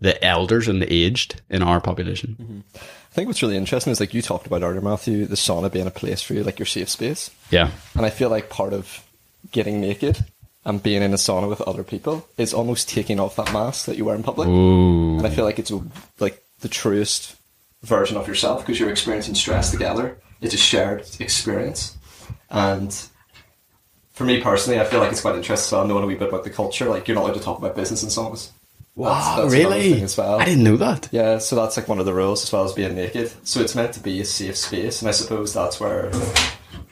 the 0.00 0.22
elders 0.24 0.68
and 0.68 0.80
the 0.80 0.92
aged 0.92 1.40
in 1.50 1.62
our 1.62 1.80
population. 1.80 2.36
Mm-hmm. 2.40 2.60
I 2.76 3.14
think 3.14 3.26
what's 3.26 3.42
really 3.42 3.56
interesting 3.56 3.90
is 3.90 4.00
like 4.00 4.14
you 4.14 4.22
talked 4.22 4.46
about 4.46 4.62
earlier, 4.62 4.80
Matthew, 4.80 5.26
the 5.26 5.34
sauna 5.34 5.72
being 5.72 5.86
a 5.86 5.92
place 5.92 6.22
for 6.22 6.34
you, 6.34 6.44
like 6.44 6.58
your 6.58 6.66
safe 6.66 6.88
space. 6.88 7.30
yeah. 7.50 7.70
And 7.94 8.06
I 8.06 8.10
feel 8.10 8.30
like 8.30 8.48
part 8.48 8.72
of 8.72 9.04
getting 9.50 9.80
naked 9.80 10.24
and 10.64 10.82
being 10.82 11.02
in 11.02 11.12
a 11.12 11.16
sauna 11.16 11.48
with 11.48 11.60
other 11.62 11.84
people 11.84 12.26
is 12.36 12.52
almost 12.52 12.88
taking 12.88 13.18
off 13.20 13.36
that 13.36 13.52
mask 13.52 13.86
that 13.86 13.96
you 13.96 14.04
wear 14.04 14.14
in 14.16 14.22
public. 14.22 14.48
Ooh. 14.48 15.16
And 15.18 15.26
I 15.26 15.30
feel 15.30 15.44
like 15.44 15.58
it's 15.58 15.72
like 16.18 16.42
the 16.60 16.68
truest 16.68 17.36
version 17.82 18.16
of 18.16 18.26
yourself 18.26 18.60
because 18.60 18.78
you're 18.80 18.90
experiencing 18.90 19.34
stress 19.34 19.70
together. 19.70 20.18
It's 20.40 20.54
a 20.54 20.58
shared 20.58 21.06
experience. 21.20 21.96
And 22.50 22.92
for 24.12 24.24
me 24.24 24.40
personally, 24.40 24.80
I 24.80 24.84
feel 24.84 25.00
like 25.00 25.12
it's 25.12 25.20
quite 25.20 25.36
interesting 25.36 25.66
as 25.66 25.72
well, 25.72 25.86
knowing 25.86 26.04
a 26.04 26.06
wee 26.06 26.16
bit 26.16 26.28
about 26.28 26.44
the 26.44 26.50
culture. 26.50 26.86
Like 26.86 27.06
you're 27.08 27.14
not 27.14 27.24
allowed 27.24 27.34
to 27.34 27.40
talk 27.40 27.58
about 27.58 27.76
business 27.76 28.02
in 28.02 28.08
saunas. 28.08 28.50
wow 28.96 29.14
that's 29.14 29.38
another 29.38 29.50
really 29.56 30.06
well. 30.18 30.40
i 30.40 30.44
didn't 30.44 30.64
know 30.64 30.76
that 30.76 31.08
Yeah, 31.12 31.38
so 31.38 31.54
that's 31.54 31.76
like 31.76 31.86
one 31.86 32.00
of 32.00 32.04
the 32.06 32.12
rules 32.14 32.42
as 32.42 32.52
well 32.52 32.64
as 32.64 32.72
being 32.72 32.94
naked. 32.96 33.32
So 33.46 33.60
it's 33.60 33.74
meant 33.76 33.92
to 33.94 34.00
be 34.00 34.20
a 34.20 34.24
safe 34.24 34.56
space, 34.56 35.00
and 35.02 35.08
I 35.08 35.12
suppose 35.12 35.54
that's 35.54 35.78
where 35.80 36.10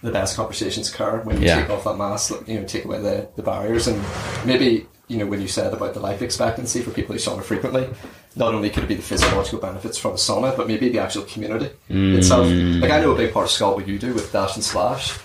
the 0.02 0.10
best 0.12 0.36
conversations 0.36 0.92
occur 0.92 1.20
when 1.24 1.40
you 1.40 1.46
Yeah. 1.46 1.60
take 1.60 1.70
off 1.70 1.84
that 1.84 1.96
mask, 1.96 2.32
you 2.46 2.60
know, 2.60 2.64
take 2.66 2.84
away 2.84 3.00
the, 3.00 3.28
the 3.36 3.42
barriers, 3.42 3.86
and 3.88 4.02
maybe 4.44 4.86
you 5.08 5.16
know, 5.18 5.26
when 5.26 5.40
you 5.40 5.46
said 5.46 5.72
about 5.72 5.94
the 5.94 6.00
life 6.00 6.20
expectancy 6.20 6.82
for 6.82 6.90
people 6.90 7.12
who 7.14 7.18
sauna 7.20 7.40
frequently, 7.44 7.88
not 8.34 8.52
only 8.54 8.68
could 8.68 8.82
it 8.82 8.88
be 8.88 8.96
the 8.96 9.02
physiological 9.02 9.60
benefits 9.60 9.96
from 9.96 10.10
the 10.12 10.16
sauna, 10.18 10.56
but 10.56 10.66
maybe 10.66 10.88
the 10.88 10.98
actual 10.98 11.22
community 11.22 11.70
itself. 11.88 12.44
Mm. 12.48 12.80
Like 12.82 12.90
I 12.90 12.98
know 13.00 13.12
a 13.12 13.16
big 13.16 13.32
part 13.32 13.44
of 13.46 13.52
Scott 13.52 13.76
what 13.76 13.86
you 13.86 14.00
do 14.00 14.12
with 14.14 14.32
Dash 14.32 14.56
and 14.56 14.64
Slash. 14.64 15.16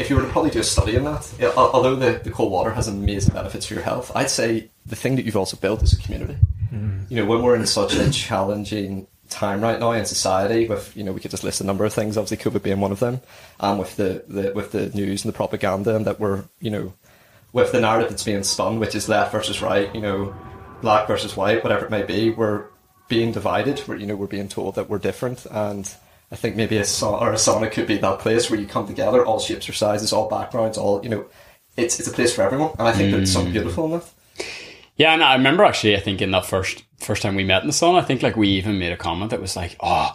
If 0.00 0.10
you 0.10 0.16
were 0.16 0.22
to 0.22 0.28
probably 0.28 0.50
do 0.50 0.58
a 0.58 0.64
study 0.64 0.96
in 0.96 1.04
that, 1.04 1.32
it- 1.38 1.56
although 1.56 1.94
the, 1.94 2.20
the 2.24 2.30
cold 2.32 2.50
water 2.50 2.70
has 2.72 2.88
amazing 2.88 3.32
benefits 3.32 3.64
for 3.66 3.74
your 3.74 3.84
health, 3.84 4.10
I'd 4.14 4.28
say 4.28 4.70
the 4.86 4.96
thing 4.96 5.14
that 5.14 5.24
you've 5.24 5.36
also 5.36 5.56
built 5.56 5.84
is 5.84 5.92
a 5.92 6.02
community. 6.02 6.36
Mm. 6.74 7.08
You 7.10 7.16
know, 7.18 7.26
when 7.26 7.42
we're 7.42 7.54
in 7.54 7.66
such 7.66 7.94
a 7.94 8.10
challenging 8.10 9.06
time 9.30 9.60
right 9.60 9.78
now 9.78 9.92
in 9.92 10.04
society, 10.04 10.66
with 10.66 10.96
you 10.96 11.04
know, 11.04 11.12
we 11.12 11.20
could 11.20 11.30
just 11.30 11.44
list 11.44 11.60
a 11.60 11.64
number 11.64 11.84
of 11.84 11.92
things. 11.92 12.16
Obviously, 12.16 12.50
COVID 12.50 12.62
being 12.62 12.80
one 12.80 12.92
of 12.92 13.00
them, 13.00 13.20
and 13.58 13.78
with 13.78 13.96
the, 13.96 14.24
the 14.28 14.52
with 14.54 14.72
the 14.72 14.90
news 14.90 15.24
and 15.24 15.32
the 15.32 15.36
propaganda, 15.36 15.96
and 15.96 16.04
that 16.06 16.20
we're 16.20 16.44
you 16.60 16.70
know, 16.70 16.92
with 17.52 17.72
the 17.72 17.80
narrative 17.80 18.10
that's 18.10 18.24
being 18.24 18.42
spun, 18.42 18.78
which 18.78 18.94
is 18.94 19.08
left 19.08 19.32
versus 19.32 19.62
right, 19.62 19.94
you 19.94 20.00
know, 20.00 20.34
black 20.82 21.06
versus 21.06 21.36
white, 21.36 21.62
whatever 21.62 21.86
it 21.86 21.90
may 21.90 22.02
be, 22.02 22.30
we're 22.30 22.64
being 23.08 23.32
divided. 23.32 23.82
We're 23.86 23.96
you 23.96 24.06
know, 24.06 24.16
we're 24.16 24.26
being 24.26 24.48
told 24.48 24.74
that 24.74 24.88
we're 24.88 24.98
different, 24.98 25.46
and 25.46 25.92
I 26.30 26.36
think 26.36 26.56
maybe 26.56 26.76
a 26.76 26.82
sauna 26.82 27.20
or 27.22 27.32
a 27.32 27.36
sauna 27.36 27.70
could 27.70 27.86
be 27.86 27.98
that 27.98 28.18
place 28.18 28.50
where 28.50 28.60
you 28.60 28.66
come 28.66 28.86
together, 28.86 29.24
all 29.24 29.40
shapes 29.40 29.68
or 29.68 29.72
sizes, 29.72 30.12
all 30.12 30.28
backgrounds, 30.28 30.78
all 30.78 31.02
you 31.02 31.08
know, 31.08 31.26
it's 31.76 31.98
it's 31.98 32.08
a 32.08 32.12
place 32.12 32.34
for 32.34 32.42
everyone, 32.42 32.72
and 32.78 32.88
I 32.88 32.92
think 32.92 33.12
there's 33.12 33.32
something 33.32 33.50
mm. 33.50 33.54
beautiful 33.54 33.86
in 33.86 33.90
that. 33.92 34.10
Yeah, 35.00 35.14
and 35.14 35.24
I 35.24 35.34
remember 35.34 35.64
actually. 35.64 35.96
I 35.96 36.00
think 36.00 36.20
in 36.20 36.30
that 36.32 36.44
first 36.44 36.84
first 36.98 37.22
time 37.22 37.34
we 37.34 37.42
met 37.42 37.62
in 37.62 37.68
the 37.68 37.72
sauna, 37.72 38.00
I 38.00 38.04
think 38.04 38.22
like 38.22 38.36
we 38.36 38.48
even 38.48 38.78
made 38.78 38.92
a 38.92 38.98
comment 38.98 39.30
that 39.30 39.40
was 39.40 39.56
like, 39.56 39.74
"Oh, 39.80 40.14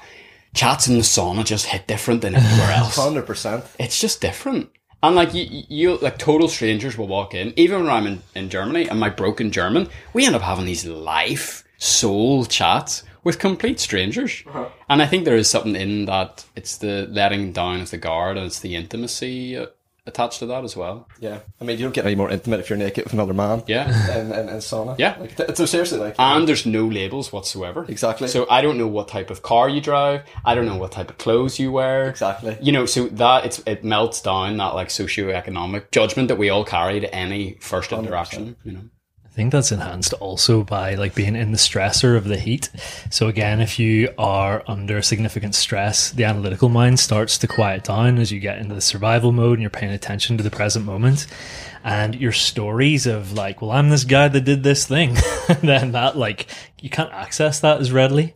chats 0.53 0.87
in 0.87 0.93
the 0.93 1.01
sauna 1.01 1.43
just 1.43 1.65
hit 1.65 1.87
different 1.87 2.21
than 2.21 2.35
anywhere 2.35 2.71
else. 2.81 2.95
Hundred 2.95 3.25
percent. 3.25 3.65
It's 3.79 3.99
just 3.99 4.21
different." 4.21 4.69
And 5.01 5.15
like 5.15 5.33
you, 5.33 5.63
you, 5.69 5.97
like 5.97 6.19
total 6.19 6.47
strangers 6.47 6.99
will 6.99 7.07
walk 7.07 7.33
in. 7.33 7.51
Even 7.57 7.79
when 7.83 7.89
I'm 7.89 8.05
in, 8.05 8.21
in 8.35 8.49
Germany 8.51 8.87
and 8.87 8.99
my 8.99 9.09
broken 9.09 9.49
German, 9.51 9.89
we 10.13 10.23
end 10.23 10.35
up 10.35 10.43
having 10.43 10.65
these 10.65 10.85
life 10.85 11.63
soul 11.79 12.45
chats 12.45 13.01
with 13.23 13.39
complete 13.39 13.79
strangers. 13.79 14.43
And 14.87 15.01
I 15.01 15.07
think 15.07 15.25
there 15.25 15.35
is 15.35 15.49
something 15.49 15.75
in 15.75 16.05
that. 16.05 16.45
It's 16.55 16.77
the 16.77 17.07
letting 17.09 17.53
down 17.53 17.81
of 17.81 17.89
the 17.89 17.97
guard 17.97 18.37
and 18.37 18.45
it's 18.45 18.59
the 18.59 18.75
intimacy 18.75 19.57
uh, 19.57 19.65
attached 20.07 20.39
to 20.39 20.45
that 20.47 20.63
as 20.63 20.75
well. 20.75 21.07
Yeah, 21.19 21.39
I 21.59 21.63
mean, 21.65 21.77
you 21.77 21.83
don't 21.83 21.93
get 21.93 22.05
any 22.05 22.15
more 22.15 22.29
intimate 22.29 22.59
if 22.59 22.69
you're 22.69 22.77
naked 22.77 23.05
with 23.05 23.13
another 23.13 23.33
man. 23.33 23.63
Yeah. 23.67 23.85
in, 24.17 24.31
in, 24.31 24.49
in 24.49 24.57
sauna. 24.57 24.95
Yeah. 24.97 25.17
like, 25.19 25.35
th- 25.35 25.55
so 25.55 25.65
seriously, 25.65 25.99
like, 25.99 26.15
and 26.19 26.47
there's 26.47 26.65
no 26.65 26.85
labels 26.87 27.31
whatsoever. 27.31 27.85
Exactly. 27.87 28.27
So 28.27 28.47
I 28.49 28.61
don't 28.61 28.77
know 28.77 28.87
what 28.87 29.07
type 29.07 29.29
of 29.29 29.41
car 29.41 29.69
you 29.69 29.81
drive. 29.81 30.23
I 30.43 30.55
don't 30.55 30.65
know 30.65 30.77
what 30.77 30.91
type 30.91 31.09
of 31.09 31.17
clothes 31.17 31.59
you 31.59 31.71
wear. 31.71 32.09
Exactly. 32.09 32.57
You 32.61 32.71
know, 32.71 32.85
so 32.85 33.07
that 33.07 33.45
it's 33.45 33.59
it 33.65 33.83
melts 33.83 34.21
down 34.21 34.57
that 34.57 34.75
like 34.75 34.89
socioeconomic 34.89 35.91
judgment 35.91 36.27
that 36.27 36.37
we 36.37 36.49
all 36.49 36.65
carry 36.65 36.99
to 36.99 37.13
any 37.13 37.57
first 37.61 37.91
interaction. 37.91 38.55
You 38.63 38.71
know. 38.73 38.81
I 39.35 39.37
think 39.37 39.51
that's 39.51 39.73
enhanced 39.73 40.13
also 40.13 40.63
by 40.63 40.95
like 40.95 41.13
being 41.13 41.35
in 41.35 41.51
the 41.51 41.57
stressor 41.57 42.15
of 42.15 42.23
the 42.23 42.37
heat. 42.37 42.69
So 43.09 43.27
again, 43.27 43.59
if 43.59 43.77
you 43.77 44.13
are 44.17 44.63
under 44.65 45.01
significant 45.01 45.55
stress, 45.55 46.09
the 46.09 46.23
analytical 46.23 46.69
mind 46.69 47.01
starts 47.01 47.37
to 47.39 47.47
quiet 47.47 47.83
down 47.83 48.17
as 48.17 48.31
you 48.31 48.39
get 48.39 48.59
into 48.59 48.73
the 48.73 48.79
survival 48.79 49.33
mode 49.33 49.55
and 49.55 49.61
you're 49.61 49.69
paying 49.69 49.91
attention 49.91 50.37
to 50.37 50.43
the 50.43 50.49
present 50.49 50.85
moment. 50.85 51.27
And 51.83 52.15
your 52.15 52.31
stories 52.31 53.07
of 53.07 53.33
like, 53.33 53.61
well, 53.61 53.71
I'm 53.71 53.89
this 53.89 54.05
guy 54.05 54.29
that 54.29 54.45
did 54.45 54.63
this 54.63 54.87
thing, 54.87 55.17
then 55.61 55.91
that 55.91 56.15
like 56.15 56.47
you 56.79 56.89
can't 56.89 57.11
access 57.11 57.59
that 57.59 57.81
as 57.81 57.91
readily. 57.91 58.35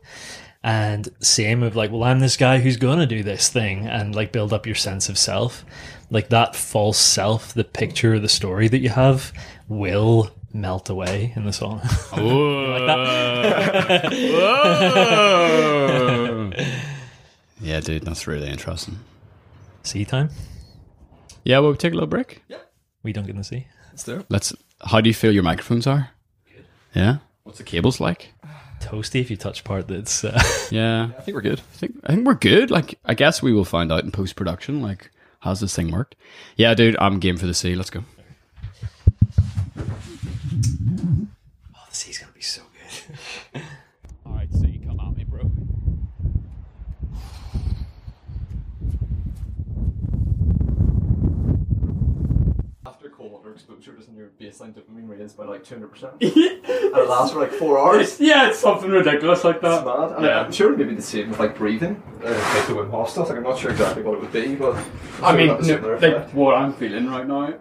And 0.65 1.07
same 1.21 1.63
of 1.63 1.77
like, 1.77 1.91
well, 1.91 2.03
I'm 2.03 2.19
this 2.19 2.35
guy 2.35 2.59
who's 2.59 2.75
gonna 2.75 3.05
do 3.05 3.23
this 3.23 3.47
thing 3.47 3.87
and 3.87 4.13
like 4.13 4.33
build 4.33 4.51
up 4.51 4.65
your 4.65 4.75
sense 4.75 5.07
of 5.07 5.17
self. 5.17 5.63
Like 6.11 6.27
that 6.27 6.57
false 6.57 6.97
self, 6.97 7.53
the 7.53 7.63
picture, 7.63 8.19
the 8.19 8.27
story 8.27 8.67
that 8.67 8.79
you 8.79 8.89
have 8.89 9.31
will 9.69 10.31
melt 10.53 10.89
away 10.89 11.33
in 11.35 11.45
the 11.45 11.51
sauna. 11.51 11.83
yeah, 17.61 17.79
dude, 17.79 18.03
that's 18.03 18.27
really 18.27 18.49
interesting. 18.49 18.99
sea 19.83 20.05
time? 20.05 20.29
Yeah, 21.43 21.59
well, 21.59 21.71
we 21.71 21.77
take 21.77 21.93
a 21.93 21.95
little 21.95 22.07
break. 22.07 22.43
Yeah. 22.47 22.57
We 23.03 23.13
don't 23.13 23.25
get 23.25 23.31
in 23.31 23.37
the 23.37 23.43
sea. 23.43 23.67
Let's 23.91 24.03
do 24.03 24.19
it. 24.19 24.25
Let's. 24.29 24.53
How 24.81 25.01
do 25.01 25.09
you 25.09 25.13
feel 25.13 25.31
your 25.31 25.43
microphones 25.43 25.87
are? 25.87 26.11
Yeah. 26.93 27.17
What's 27.43 27.57
the 27.57 27.63
cables 27.63 27.99
like? 27.99 28.33
Toasty 28.79 29.19
if 29.19 29.29
you 29.29 29.37
touch 29.37 29.63
part 29.63 29.87
that's 29.87 30.23
uh, 30.23 30.41
Yeah. 30.71 31.09
I 31.17 31.21
think 31.21 31.35
we're 31.35 31.41
good. 31.41 31.59
I 31.59 31.77
think 31.77 31.99
I 32.05 32.13
think 32.13 32.25
we're 32.25 32.33
good. 32.35 32.71
Like 32.71 32.99
I 33.05 33.13
guess 33.13 33.41
we 33.41 33.53
will 33.53 33.65
find 33.65 33.91
out 33.91 34.03
in 34.03 34.11
post 34.11 34.35
production. 34.35 34.81
Like 34.81 35.11
how's 35.39 35.59
this 35.59 35.75
thing 35.75 35.91
worked? 35.91 36.15
Yeah, 36.55 36.73
dude, 36.73 36.97
I'm 36.99 37.19
game 37.19 37.37
for 37.37 37.45
the 37.45 37.53
sea. 37.53 37.75
Let's 37.75 37.89
go. 37.89 38.03
Oh, 40.51 41.85
the 41.89 41.95
sea's 41.95 42.17
gonna 42.17 42.31
be 42.31 42.41
so 42.41 42.61
good. 43.53 43.61
All 44.25 44.33
right, 44.33 44.49
so 44.53 44.65
you 44.65 44.79
come 44.79 44.99
at 44.99 45.15
me, 45.17 45.23
bro. 45.23 45.41
After 52.85 53.09
cold 53.09 53.33
water 53.33 53.51
exposure, 53.51 53.91
doesn't 53.91 54.15
your 54.15 54.29
baseline 54.39 54.73
dopamine 54.73 55.07
raise 55.09 55.33
by 55.33 55.45
like 55.45 55.63
200%? 55.63 56.03
and 56.21 56.21
it 56.23 57.09
lasts 57.09 57.33
for 57.33 57.41
like 57.41 57.51
four 57.51 57.77
hours. 57.77 58.19
yeah, 58.19 58.49
it's 58.49 58.57
something 58.59 58.89
ridiculous 58.89 59.43
like 59.43 59.61
that. 59.61 59.77
It's 59.79 59.85
mad. 59.85 60.11
And 60.17 60.25
Yeah. 60.25 60.39
I'm 60.41 60.51
sure 60.51 60.73
it'll 60.73 60.79
maybe 60.85 60.95
the 60.95 61.01
same 61.01 61.29
with 61.29 61.39
like 61.39 61.55
breathing, 61.55 62.01
uh, 62.23 62.29
like 62.29 62.67
the 62.67 62.73
Wim 62.73 62.89
Hof 62.89 63.09
stuff. 63.09 63.27
Like 63.29 63.37
I'm 63.37 63.43
not 63.43 63.59
sure 63.59 63.71
exactly 63.71 64.01
what 64.01 64.15
it 64.15 64.21
would 64.21 64.31
be, 64.31 64.55
but 64.55 64.75
I'm 64.75 64.83
I 65.23 65.29
sure 65.31 65.37
mean, 65.37 65.47
that's 65.49 65.67
no, 65.67 65.75
similar 65.75 65.99
like 65.99 66.29
what 66.33 66.55
I'm 66.55 66.73
feeling 66.73 67.07
right 67.09 67.27
now, 67.27 67.53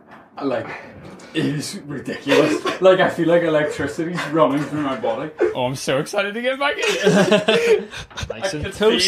like 0.43 0.66
it 0.68 1.17
is 1.34 1.78
ridiculous. 1.86 2.80
like 2.80 3.00
I 3.00 3.10
feel 3.10 3.28
like 3.28 3.42
electricity's 3.42 4.24
running 4.28 4.62
through 4.64 4.82
my 4.82 4.98
body. 4.98 5.30
Oh, 5.54 5.66
I'm 5.66 5.76
so 5.76 5.98
excited 5.98 6.34
to 6.34 6.42
get 6.42 6.58
back 6.58 6.76
in. 6.78 7.88
Nice 8.28 8.52
and 8.54 8.64
can 8.64 8.72
feel 8.72 8.98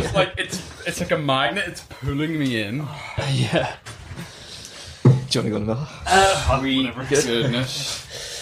just 0.00 0.14
like 0.14 0.34
it's 0.38 0.86
it's 0.86 1.00
like 1.00 1.10
a 1.10 1.18
magnet. 1.18 1.64
It's 1.66 1.82
pulling 1.82 2.38
me 2.38 2.62
in. 2.62 2.78
yeah. 3.32 3.76
Do 5.04 5.10
you 5.10 5.14
want 5.14 5.28
to 5.30 5.40
go 5.50 5.56
in 5.56 5.66
the 5.66 5.74
middle? 5.74 5.86
Sweet 6.58 7.20
goodness. 7.26 8.40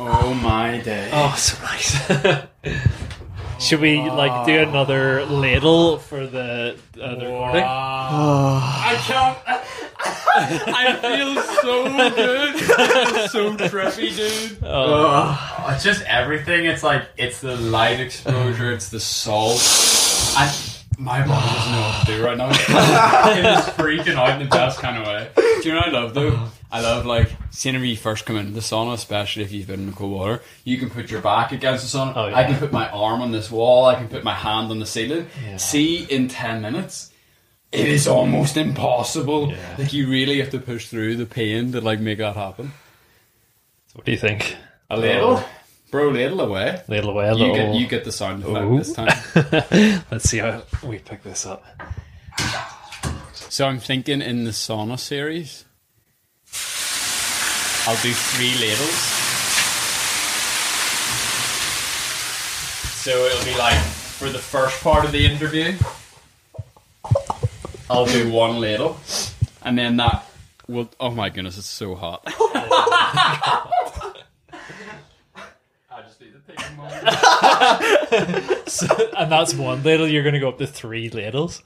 Oh 0.00 0.34
my 0.34 0.78
day. 0.78 1.08
Oh, 1.12 1.34
so 1.36 1.62
nice. 1.62 2.46
Should 3.64 3.80
we 3.80 3.98
like 4.10 4.46
do 4.46 4.58
another 4.58 5.24
ladle 5.24 5.98
for 5.98 6.26
the 6.26 6.76
uh, 7.00 7.14
the 7.14 7.26
recording? 7.26 7.64
I 7.64 8.96
can't. 9.06 9.63
I 10.36 10.96
feel 11.00 11.42
so 11.62 11.84
good. 12.14 13.30
So 13.30 13.56
trippy, 13.56 14.16
dude. 14.16 14.58
Oh. 14.62 15.66
It's 15.70 15.84
just 15.84 16.02
everything. 16.02 16.66
It's 16.66 16.82
like 16.82 17.08
it's 17.16 17.40
the 17.40 17.56
light 17.56 18.00
exposure. 18.00 18.72
It's 18.72 18.88
the 18.88 19.00
salt. 19.00 19.60
I 20.36 20.52
my 20.98 21.26
body 21.26 21.54
doesn't 21.54 21.72
know 21.72 21.80
what 21.80 22.06
to 22.06 22.12
do 22.12 22.24
right 22.24 22.36
now. 22.36 22.50
it 23.30 23.44
is 23.44 23.64
freaking 23.74 24.14
out 24.16 24.40
in 24.40 24.48
the 24.48 24.50
best 24.50 24.78
kind 24.78 24.98
of 24.98 25.06
way. 25.06 25.28
Do 25.34 25.68
you 25.68 25.74
know 25.74 25.80
what 25.80 25.88
I 25.88 25.92
love 25.92 26.14
though? 26.14 26.48
I 26.70 26.80
love 26.80 27.06
like 27.06 27.30
seeing 27.50 27.76
when 27.76 27.84
you 27.84 27.96
first 27.96 28.26
come 28.26 28.36
into 28.36 28.52
the 28.52 28.60
sauna, 28.60 28.94
especially 28.94 29.44
if 29.44 29.52
you've 29.52 29.66
been 29.68 29.80
in 29.80 29.86
the 29.86 29.92
cold 29.92 30.12
water. 30.12 30.42
You 30.64 30.78
can 30.78 30.90
put 30.90 31.10
your 31.10 31.20
back 31.20 31.52
against 31.52 31.90
the 31.90 31.98
sauna. 31.98 32.12
Oh, 32.16 32.26
yeah. 32.26 32.36
I 32.36 32.44
can 32.44 32.56
put 32.56 32.72
my 32.72 32.88
arm 32.90 33.22
on 33.22 33.32
this 33.32 33.50
wall. 33.50 33.86
I 33.86 33.94
can 33.94 34.08
put 34.08 34.24
my 34.24 34.34
hand 34.34 34.70
on 34.70 34.80
the 34.80 34.86
ceiling. 34.86 35.28
Yeah. 35.44 35.56
See 35.56 36.04
in 36.04 36.28
ten 36.28 36.62
minutes. 36.62 37.12
It 37.74 37.88
is 37.88 38.06
almost 38.06 38.56
impossible. 38.56 39.50
Yeah. 39.50 39.74
Like 39.78 39.92
you 39.92 40.08
really 40.08 40.38
have 40.40 40.50
to 40.50 40.58
push 40.58 40.88
through 40.88 41.16
the 41.16 41.26
pain 41.26 41.72
to 41.72 41.80
like 41.80 42.00
make 42.00 42.18
that 42.18 42.36
happen. 42.36 42.72
So 43.88 43.94
What 43.96 44.04
do 44.06 44.12
you 44.12 44.18
think? 44.18 44.56
A 44.90 44.96
ladle, 44.96 45.38
oh. 45.38 45.48
bro, 45.90 46.10
ladle 46.10 46.40
away. 46.40 46.80
Ladle 46.88 47.10
away 47.10 47.26
a 47.28 47.32
You 47.34 47.38
little. 47.38 47.54
get 47.56 47.74
you 47.74 47.86
get 47.86 48.04
the 48.04 48.12
sound 48.12 48.44
effect 48.44 48.64
Ooh. 48.64 48.78
this 48.78 48.92
time. 48.92 50.02
Let's 50.10 50.28
see 50.28 50.38
how 50.38 50.62
we 50.82 50.98
pick 50.98 51.22
this 51.22 51.46
up. 51.46 51.64
So 53.48 53.66
I'm 53.66 53.78
thinking 53.78 54.20
in 54.20 54.44
the 54.44 54.50
sauna 54.50 54.98
series, 54.98 55.64
I'll 57.86 58.00
do 58.02 58.12
three 58.12 58.54
ladles. 58.60 59.10
So 63.04 63.10
it'll 63.26 63.44
be 63.44 63.56
like 63.58 63.78
for 63.80 64.28
the 64.30 64.38
first 64.38 64.82
part 64.82 65.04
of 65.04 65.12
the 65.12 65.26
interview, 65.26 65.74
I'll 67.90 68.06
do 68.06 68.30
one 68.30 68.60
ladle, 68.60 68.96
and 69.62 69.76
then 69.76 69.96
that 69.98 70.24
will. 70.68 70.88
Oh 70.98 71.10
my 71.10 71.28
goodness, 71.30 71.58
it's 71.58 71.68
so 71.68 71.94
hot. 71.94 72.22
I 72.26 73.70
just 76.06 76.20
need 76.20 76.32
to 76.32 76.40
take 76.46 76.60
a 76.66 76.72
moment. 76.72 77.08
So, 78.68 78.86
and 79.16 79.30
that's 79.30 79.54
one 79.54 79.82
ladle. 79.82 80.08
You're 80.08 80.22
going 80.22 80.34
to 80.34 80.40
go 80.40 80.48
up 80.48 80.58
to 80.58 80.66
three 80.66 81.10
ladles. 81.10 81.62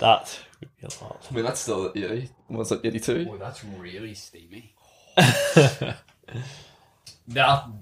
That 0.00 0.38
would 0.60 0.70
be 0.80 0.86
a 0.86 1.04
lot. 1.04 1.26
I 1.30 1.34
mean, 1.34 1.44
that's 1.44 1.60
still 1.60 1.86
at 1.86 1.96
80. 1.96 2.30
Was 2.48 2.72
it 2.72 2.80
82? 2.82 3.28
Oh, 3.30 3.36
that's 3.36 3.64
really 3.64 4.14
steamy. 4.14 4.74
that 5.16 5.96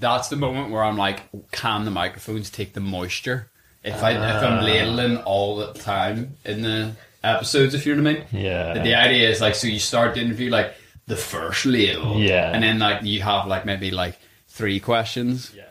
that's 0.00 0.28
the 0.28 0.36
moment 0.36 0.70
where 0.70 0.82
I'm 0.82 0.96
like, 0.96 1.22
can 1.52 1.84
the 1.84 1.90
microphones 1.90 2.50
take 2.50 2.72
the 2.72 2.80
moisture? 2.80 3.50
If 3.86 4.02
I 4.02 4.10
if 4.12 4.42
I'm 4.42 4.58
ah. 4.58 4.64
ladling 4.64 5.18
all 5.18 5.56
the 5.56 5.72
time 5.72 6.36
in 6.44 6.62
the 6.62 6.92
episodes, 7.22 7.74
if 7.74 7.86
you 7.86 7.94
know 7.94 8.02
what 8.02 8.10
I 8.10 8.14
mean. 8.14 8.44
Yeah. 8.44 8.82
The 8.82 8.94
idea 8.94 9.30
is 9.30 9.40
like, 9.40 9.54
so 9.54 9.66
you 9.66 9.78
start 9.78 10.14
the 10.14 10.20
interview 10.20 10.50
like, 10.50 10.74
the 11.06 11.16
first 11.16 11.64
ladle. 11.64 12.18
Yeah. 12.18 12.50
And 12.52 12.62
then 12.62 12.78
like 12.80 13.02
you 13.04 13.22
have 13.22 13.46
like 13.46 13.64
maybe 13.64 13.90
like 13.90 14.18
three 14.48 14.80
questions. 14.80 15.52
Yeah. 15.54 15.62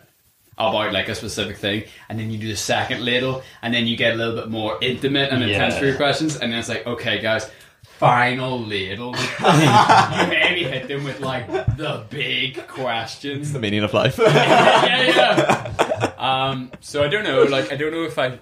About 0.57 0.93
like 0.93 1.09
a 1.09 1.15
specific 1.15 1.57
thing, 1.57 1.83
and 2.07 2.17
then 2.17 2.31
you 2.31 2.37
do 2.37 2.47
the 2.47 2.55
second 2.55 3.03
ladle, 3.03 3.43
and 3.61 3.73
then 3.73 3.87
you 3.87 3.97
get 3.97 4.13
a 4.13 4.15
little 4.15 4.35
bit 4.35 4.49
more 4.49 4.77
intimate 4.81 5.33
and 5.33 5.43
intense 5.43 5.73
Yeah. 5.73 5.79
for 5.81 5.85
your 5.85 5.97
questions, 5.97 6.37
and 6.37 6.49
then 6.49 6.59
it's 6.59 6.69
like, 6.69 6.87
okay, 6.87 7.19
guys, 7.21 7.51
final 7.97 8.59
ladle. 8.59 9.15
you 9.39 10.27
maybe 10.27 10.63
hit 10.63 10.87
them 10.87 11.03
with 11.03 11.19
like 11.19 11.47
the 11.77 12.05
big 12.09 12.67
questions. 12.67 13.53
The 13.53 13.59
meaning 13.59 13.83
of 13.83 13.93
life. 13.93 14.17
yeah, 14.19 15.05
yeah. 15.07 16.11
Um, 16.17 16.71
so 16.81 17.03
I 17.03 17.07
don't 17.07 17.23
know. 17.23 17.43
Like, 17.43 17.71
I 17.71 17.75
don't 17.75 17.91
know 17.91 18.03
if 18.03 18.17
I. 18.17 18.39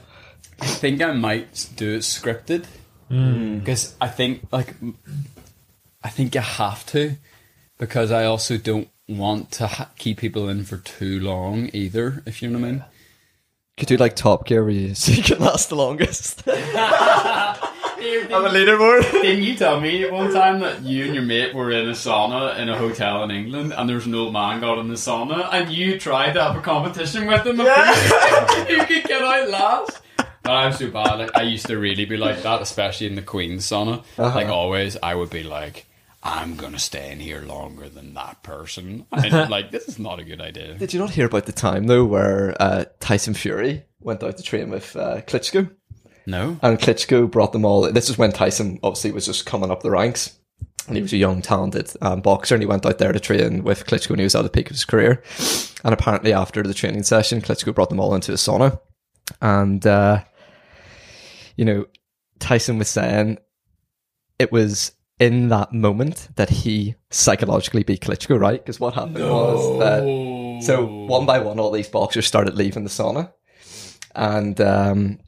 I 0.60 0.66
think 0.66 1.02
I 1.02 1.12
might 1.12 1.70
do 1.76 1.96
it 1.96 2.02
scripted 2.02 2.66
because 3.10 3.96
I 4.00 4.08
think 4.08 4.48
like 4.52 4.76
I 6.04 6.10
think 6.10 6.36
you 6.36 6.42
have 6.42 6.86
to 6.88 7.16
because 7.78 8.12
I 8.12 8.26
also 8.26 8.58
don't 8.58 8.88
want 9.08 9.52
to 9.54 9.68
ha- 9.68 9.90
keep 9.98 10.20
people 10.20 10.48
in 10.50 10.64
for 10.64 10.78
too 10.78 11.20
long 11.20 11.70
either. 11.74 12.24
If 12.26 12.42
you 12.42 12.50
know 12.50 12.60
what 12.60 12.68
I 12.68 12.72
mean. 12.72 12.86
Could 13.76 13.88
do 13.88 13.98
like 13.98 14.16
Top 14.16 14.46
Gear 14.46 14.64
where 14.64 14.72
you 14.72 14.94
so 14.96 15.12
you 15.12 15.24
can 15.24 15.40
last 15.40 15.70
the 15.70 15.76
longest. 15.76 16.44
I'm 18.22 18.46
a 18.46 18.50
leaderboard. 18.50 19.12
Didn't 19.12 19.44
you 19.44 19.56
tell 19.56 19.80
me 19.80 20.10
one 20.10 20.32
time 20.34 20.60
that 20.60 20.84
you 20.84 21.06
and 21.06 21.16
your 21.16 21.24
mate 21.24 21.54
were 21.54 21.72
in 21.72 21.88
a 21.88 21.94
sauna 21.94 22.58
in 22.58 22.70
a 22.70 22.78
hotel 22.78 23.24
in 23.24 23.32
England 23.32 23.74
and 23.74 23.90
there 23.90 23.96
was 23.96 24.06
an 24.06 24.16
old 24.16 24.34
man 24.34 24.62
got 24.62 24.78
in 24.80 24.88
the 24.88 24.96
sauna 24.96 25.50
and 25.52 25.72
you 25.72 26.00
tried 26.00 26.34
to 26.34 26.44
have 26.44 26.56
a 26.56 26.62
competition 26.62 27.28
with 27.28 27.46
him? 27.46 27.60
Yeah. 27.60 28.68
you 28.70 28.86
could 28.86 29.04
get 29.04 29.22
out 29.22 29.50
last. 29.50 30.02
But 30.44 30.52
I'm 30.52 30.74
so 30.74 30.92
bad. 30.92 31.20
Like 31.20 31.36
I 31.36 31.44
used 31.44 31.68
to 31.68 31.78
really 31.78 32.06
be 32.06 32.18
like 32.18 32.44
that, 32.44 32.62
especially 32.62 33.08
in 33.08 33.16
the 33.16 33.22
Queen's 33.22 33.66
sauna. 33.66 34.04
Like 34.18 34.48
always, 34.50 34.98
I 35.02 35.16
would 35.16 35.30
be 35.30 35.44
like, 35.44 35.86
"I'm 36.22 36.58
gonna 36.58 36.80
stay 36.80 37.14
in 37.14 37.20
here 37.22 37.42
longer 37.42 37.88
than 37.88 38.14
that 38.16 38.44
person." 38.44 39.06
And 39.14 39.50
like, 39.50 39.72
this 39.72 39.88
is 39.88 40.00
not 40.00 40.20
a 40.20 40.26
good 40.26 40.42
idea. 40.42 40.74
Did 40.76 40.94
you 40.94 41.00
not 41.00 41.12
hear 41.12 41.28
about 41.28 41.46
the 41.46 41.54
time 41.54 41.88
though 41.88 42.04
where 42.04 42.58
uh, 42.60 42.84
Tyson 43.00 43.34
Fury 43.36 43.86
went 44.02 44.22
out 44.22 44.36
to 44.36 44.44
train 44.44 44.70
with 44.70 44.94
uh, 44.98 45.22
Klitschko? 45.22 45.72
No. 46.26 46.58
And 46.62 46.80
Klitschko 46.80 47.30
brought 47.30 47.52
them 47.52 47.66
all. 47.66 47.92
This 47.92 48.10
is 48.10 48.18
when 48.18 48.32
Tyson 48.32 48.80
obviously 48.84 49.12
was 49.12 49.26
just 49.26 49.46
coming 49.46 49.72
up 49.72 49.84
the 49.84 49.92
ranks. 49.92 50.38
And 50.88 50.98
he 50.98 51.02
was 51.02 51.14
a 51.14 51.18
young, 51.18 51.42
talented 51.42 51.92
um, 52.02 52.20
boxer, 52.22 52.56
and 52.56 52.62
he 52.62 52.68
went 52.68 52.86
out 52.86 52.98
there 52.98 53.14
to 53.14 53.20
train 53.20 53.64
with 53.64 53.86
Klitschko 53.86 54.10
when 54.12 54.20
he 54.20 54.26
was 54.26 54.36
at 54.36 54.42
the 54.42 54.50
peak 54.50 54.70
of 54.70 54.76
his 54.76 54.84
career. 54.84 55.24
And 55.86 55.94
apparently, 55.94 56.34
after 56.34 56.62
the 56.62 56.74
training 56.74 57.04
session, 57.04 57.42
Klitschko 57.42 57.74
brought 57.74 57.90
them 57.90 58.02
all 58.02 58.14
into 58.14 58.34
a 58.34 58.36
sauna. 58.36 58.82
And, 59.42 59.86
uh, 59.88 60.24
you 61.56 61.64
know, 61.64 61.86
Tyson 62.40 62.78
was 62.78 62.90
saying 62.90 63.38
it 64.40 64.52
was 64.52 64.92
in 65.20 65.48
that 65.50 65.72
moment 65.72 66.28
that 66.36 66.50
he 66.50 66.96
psychologically 67.12 67.84
beat 67.84 68.02
Klitschko, 68.02 68.38
right? 68.38 68.62
Because 68.62 68.80
what 68.80 68.94
happened 68.94 69.20
was 69.20 69.80
that 69.80 70.66
so 70.66 70.86
one 70.86 71.26
by 71.26 71.40
one, 71.40 71.60
all 71.60 71.72
these 71.72 71.88
boxers 71.88 72.28
started 72.28 72.56
leaving 72.56 72.84
the 72.84 72.90
sauna, 72.90 73.32
and 74.16 74.60
um, 74.60 75.20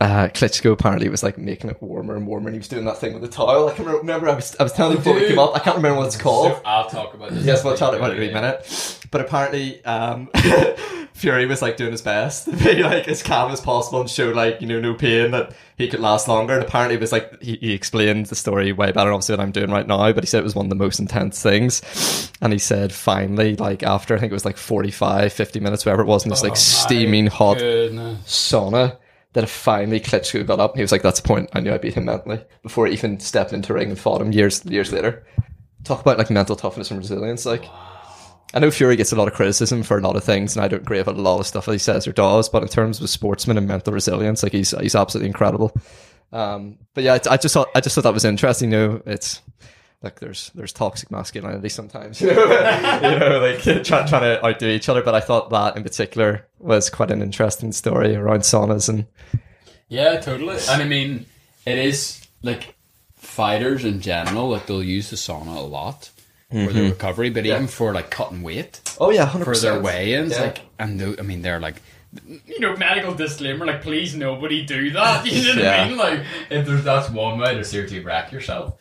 uh, 0.00 0.28
Klitschko 0.28 0.72
apparently 0.72 1.08
was 1.08 1.22
like 1.22 1.36
making 1.36 1.70
it 1.70 1.80
warmer 1.82 2.16
and 2.16 2.26
warmer, 2.26 2.48
and 2.48 2.54
he 2.54 2.58
was 2.58 2.68
doing 2.68 2.86
that 2.86 2.98
thing 2.98 3.12
with 3.12 3.22
the 3.22 3.28
towel. 3.28 3.68
I 3.68 3.74
can 3.74 3.84
remember 3.84 4.28
I 4.28 4.34
was 4.34 4.56
I 4.58 4.62
was 4.62 4.72
telling 4.72 4.92
you 4.92 4.98
before 4.98 5.14
we 5.14 5.26
came 5.26 5.38
up. 5.38 5.54
I 5.54 5.58
can't 5.58 5.76
remember 5.76 5.98
what 5.98 6.06
it's 6.06 6.16
called. 6.16 6.52
So 6.52 6.62
I'll 6.64 6.88
talk 6.88 7.14
about 7.14 7.32
this. 7.32 7.44
Yes, 7.44 7.62
we'll 7.62 7.76
chat 7.76 7.92
about 7.92 8.12
it 8.12 8.22
in 8.22 8.30
a 8.30 8.32
minute. 8.32 8.98
But 9.10 9.20
apparently, 9.20 9.84
um, 9.84 10.30
Fury 11.12 11.46
was 11.46 11.60
like 11.60 11.76
doing 11.76 11.92
his 11.92 12.00
best 12.02 12.46
to 12.50 12.56
be 12.56 12.82
like 12.82 13.08
as 13.08 13.22
calm 13.22 13.52
as 13.52 13.60
possible 13.60 14.00
and 14.00 14.08
show 14.08 14.30
like 14.30 14.60
you 14.60 14.66
know 14.66 14.80
no 14.80 14.94
pain 14.94 15.32
that 15.32 15.54
he 15.76 15.86
could 15.86 16.00
last 16.00 16.28
longer. 16.28 16.54
And 16.54 16.64
apparently, 16.64 16.94
it 16.96 17.00
was 17.00 17.12
like 17.12 17.42
he, 17.42 17.56
he 17.56 17.72
explained 17.72 18.26
the 18.26 18.36
story 18.36 18.72
way 18.72 18.90
better, 18.90 19.12
obviously, 19.12 19.34
than 19.34 19.44
I'm 19.44 19.52
doing 19.52 19.70
right 19.70 19.86
now. 19.86 20.10
But 20.12 20.24
he 20.24 20.28
said 20.28 20.40
it 20.40 20.44
was 20.44 20.54
one 20.54 20.66
of 20.66 20.70
the 20.70 20.76
most 20.76 20.98
intense 20.98 21.42
things. 21.42 22.30
And 22.40 22.54
he 22.54 22.58
said 22.58 22.90
finally, 22.90 23.54
like 23.56 23.82
after 23.82 24.16
I 24.16 24.18
think 24.18 24.30
it 24.30 24.34
was 24.34 24.46
like 24.46 24.56
45, 24.56 25.30
50 25.30 25.60
minutes, 25.60 25.84
whatever 25.84 26.02
it 26.02 26.06
was, 26.06 26.24
in 26.24 26.30
this 26.30 26.42
like 26.42 26.56
steaming 26.56 27.26
hot 27.26 27.58
Goodness. 27.58 28.18
sauna. 28.26 28.96
That 29.34 29.48
finally 29.48 30.00
Klitschko 30.00 30.46
got 30.46 30.60
up. 30.60 30.72
and 30.72 30.78
He 30.78 30.82
was 30.82 30.92
like, 30.92 31.02
"That's 31.02 31.20
the 31.20 31.28
point. 31.28 31.50
I 31.52 31.60
knew 31.60 31.72
I 31.72 31.78
beat 31.78 31.94
him 31.94 32.06
mentally 32.06 32.40
before 32.62 32.86
he 32.86 32.92
even 32.94 33.20
stepped 33.20 33.52
into 33.52 33.74
ring 33.74 33.90
and 33.90 33.98
fought 33.98 34.20
him 34.20 34.32
years 34.32 34.64
years 34.64 34.92
later." 34.92 35.24
Talk 35.84 36.00
about 36.00 36.18
like 36.18 36.30
mental 36.30 36.56
toughness 36.56 36.90
and 36.90 36.98
resilience. 36.98 37.44
Like, 37.44 37.64
I 38.54 38.60
know 38.60 38.70
Fury 38.70 38.96
gets 38.96 39.12
a 39.12 39.16
lot 39.16 39.28
of 39.28 39.34
criticism 39.34 39.82
for 39.82 39.98
a 39.98 40.00
lot 40.00 40.16
of 40.16 40.24
things, 40.24 40.56
and 40.56 40.64
I 40.64 40.68
don't 40.68 40.82
agree 40.82 40.98
about 40.98 41.16
a 41.16 41.20
lot 41.20 41.40
of 41.40 41.46
stuff 41.46 41.66
that 41.66 41.72
he 41.72 41.78
says 41.78 42.06
or 42.06 42.12
does. 42.12 42.48
But 42.48 42.62
in 42.62 42.68
terms 42.68 43.00
of 43.00 43.10
sportsman 43.10 43.58
and 43.58 43.68
mental 43.68 43.92
resilience, 43.92 44.42
like 44.42 44.52
he's 44.52 44.70
he's 44.70 44.94
absolutely 44.94 45.28
incredible. 45.28 45.76
Um, 46.32 46.78
but 46.94 47.04
yeah, 47.04 47.14
I, 47.14 47.34
I 47.34 47.36
just 47.36 47.54
thought 47.54 47.68
I 47.74 47.80
just 47.80 47.94
thought 47.94 48.04
that 48.04 48.14
was 48.14 48.24
interesting. 48.24 48.72
You 48.72 48.78
know, 48.78 49.02
it's 49.04 49.42
like 50.04 50.20
there's 50.20 50.50
there's 50.54 50.72
toxic 50.72 51.10
masculinity 51.10 51.68
sometimes. 51.68 52.20
You 52.20 52.32
know, 52.34 53.40
you 53.40 53.54
like 53.54 53.84
try, 53.84 54.06
trying 54.06 54.22
to 54.22 54.44
outdo 54.44 54.68
each 54.68 54.88
other. 54.88 55.02
But 55.02 55.14
I 55.14 55.20
thought 55.20 55.50
that 55.50 55.76
in 55.76 55.82
particular 55.82 56.46
was 56.60 56.90
quite 56.90 57.10
an 57.10 57.22
interesting 57.22 57.72
story 57.72 58.14
around 58.14 58.40
saunas 58.40 58.88
and 58.88 59.06
Yeah, 59.88 60.20
totally. 60.20 60.58
And 60.68 60.82
I 60.82 60.84
mean, 60.84 61.26
it 61.66 61.78
is 61.78 62.24
like 62.42 62.74
fighters 63.16 63.84
in 63.84 64.00
general, 64.00 64.50
like 64.50 64.66
they'll 64.66 64.82
use 64.84 65.10
the 65.10 65.16
sauna 65.16 65.56
a 65.56 65.60
lot 65.60 66.10
for 66.50 66.56
their 66.56 66.68
mm-hmm. 66.68 66.90
recovery, 66.90 67.30
but 67.30 67.44
even 67.46 67.66
for 67.66 67.92
like 67.92 68.10
cutting 68.10 68.42
weight 68.42 68.80
oh 69.00 69.10
yeah, 69.10 69.24
hundred 69.24 69.46
for 69.46 69.56
their 69.56 69.80
percent. 69.80 69.82
weigh-ins, 69.82 70.32
Yeah. 70.32 70.42
like, 70.42 70.60
and 70.78 71.00
tho- 71.00 71.16
I 71.18 71.22
mean, 71.22 71.42
they're 71.42 71.58
like, 71.58 71.82
you 72.46 72.60
know, 72.60 72.76
medical 72.76 73.12
disclaimer, 73.14 73.66
like, 73.66 73.82
please 73.82 74.14
nobody 74.14 74.64
do 74.64 74.92
that. 74.92 75.26
You 75.26 75.42
know 75.42 75.48
what 75.54 75.64
Yeah. 75.64 75.82
I 75.82 75.88
mean? 75.88 75.96
Like, 75.98 76.20
if 76.50 76.66
there's 76.66 76.84
that's 76.84 77.10
one 77.10 77.38
way 77.40 77.54
to 77.56 77.64
seriously 77.64 78.00
wreck 78.00 78.30
yourself. 78.30 78.74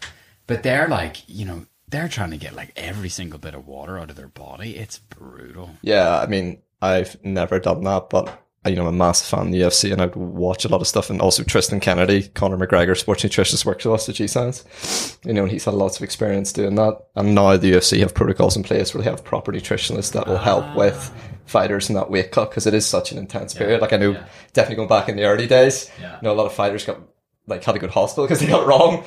But 0.48 0.64
they're 0.64 0.88
like, 0.88 1.28
you 1.28 1.46
know, 1.46 1.66
they're 1.88 2.10
trying 2.10 2.32
to 2.32 2.38
get 2.38 2.54
like 2.54 2.74
every 2.76 3.10
single 3.10 3.40
bit 3.40 3.54
of 3.54 3.68
water 3.68 4.00
out 4.00 4.10
of 4.10 4.16
their 4.16 4.28
body. 4.28 4.78
It's 4.78 5.00
brutal. 5.00 5.72
Yeah, 5.82 6.20
I 6.20 6.26
mean, 6.28 6.62
I've 6.82 7.24
never 7.24 7.60
done 7.60 7.84
that, 7.84 8.10
but 8.10 8.44
uh, 8.66 8.70
you 8.70 8.76
know, 8.76 8.84
I'm 8.84 8.88
a 8.88 8.92
massive 8.98 9.28
fan 9.28 9.48
of 9.48 9.52
the 9.52 9.62
UFC 9.62 9.92
and 9.92 10.02
I'd 10.02 10.16
watch 10.16 10.64
a 10.64 10.70
lot 10.70 10.82
of 10.82 10.88
stuff. 10.88 11.10
And 11.10 11.22
also 11.22 11.44
Tristan 11.44 11.80
Kennedy, 11.80 12.30
Conor 12.30 12.58
McGregor, 12.58 12.98
sports 12.98 13.24
nutritionist, 13.24 13.66
works 13.66 13.84
with 13.86 13.94
us 13.94 14.10
at 14.10 14.16
G 14.16 14.28
Science. 14.28 15.18
You 15.26 15.34
know, 15.34 15.44
and 15.44 15.52
he's 15.52 15.66
had 15.66 15.74
lots 15.74 15.98
of 15.98 16.04
experience 16.04 16.54
doing 16.54 16.76
that. 16.76 16.98
And 17.16 17.36
now 17.36 17.58
the 17.58 17.74
UFC 17.74 18.00
have 18.00 18.14
protocols 18.14 18.56
in 18.56 18.64
place 18.64 18.94
where 18.94 19.04
they 19.04 19.10
have 19.10 19.24
proper 19.24 19.52
nutritionists 19.52 20.14
that 20.14 20.28
will 20.28 20.38
help 20.38 20.64
ah. 20.64 20.76
with 20.76 21.14
fighters 21.46 21.90
in 21.90 21.96
that 21.96 22.10
weight 22.10 22.32
cut 22.32 22.50
because 22.50 22.66
it 22.66 22.74
is 22.74 22.86
such 22.86 23.12
an 23.12 23.18
intense 23.18 23.54
period. 23.54 23.82
Like 23.82 23.94
I 23.94 23.98
know, 23.98 24.12
yeah. 24.12 24.26
definitely 24.54 24.78
going 24.78 24.90
back 24.90 25.10
in 25.10 25.18
the 25.18 25.26
early 25.26 25.48
days, 25.48 25.92
Yeah. 26.00 26.14
you 26.16 26.20
know, 26.24 26.32
a 26.32 26.36
lot 26.36 26.46
of 26.46 26.54
fighters 26.54 26.86
got 26.86 27.02
like 27.48 27.64
had 27.64 27.76
a 27.76 27.80
good 27.80 27.92
hospital 27.92 28.26
because 28.26 28.40
they 28.40 28.48
got 28.48 28.66
wrong. 28.66 29.04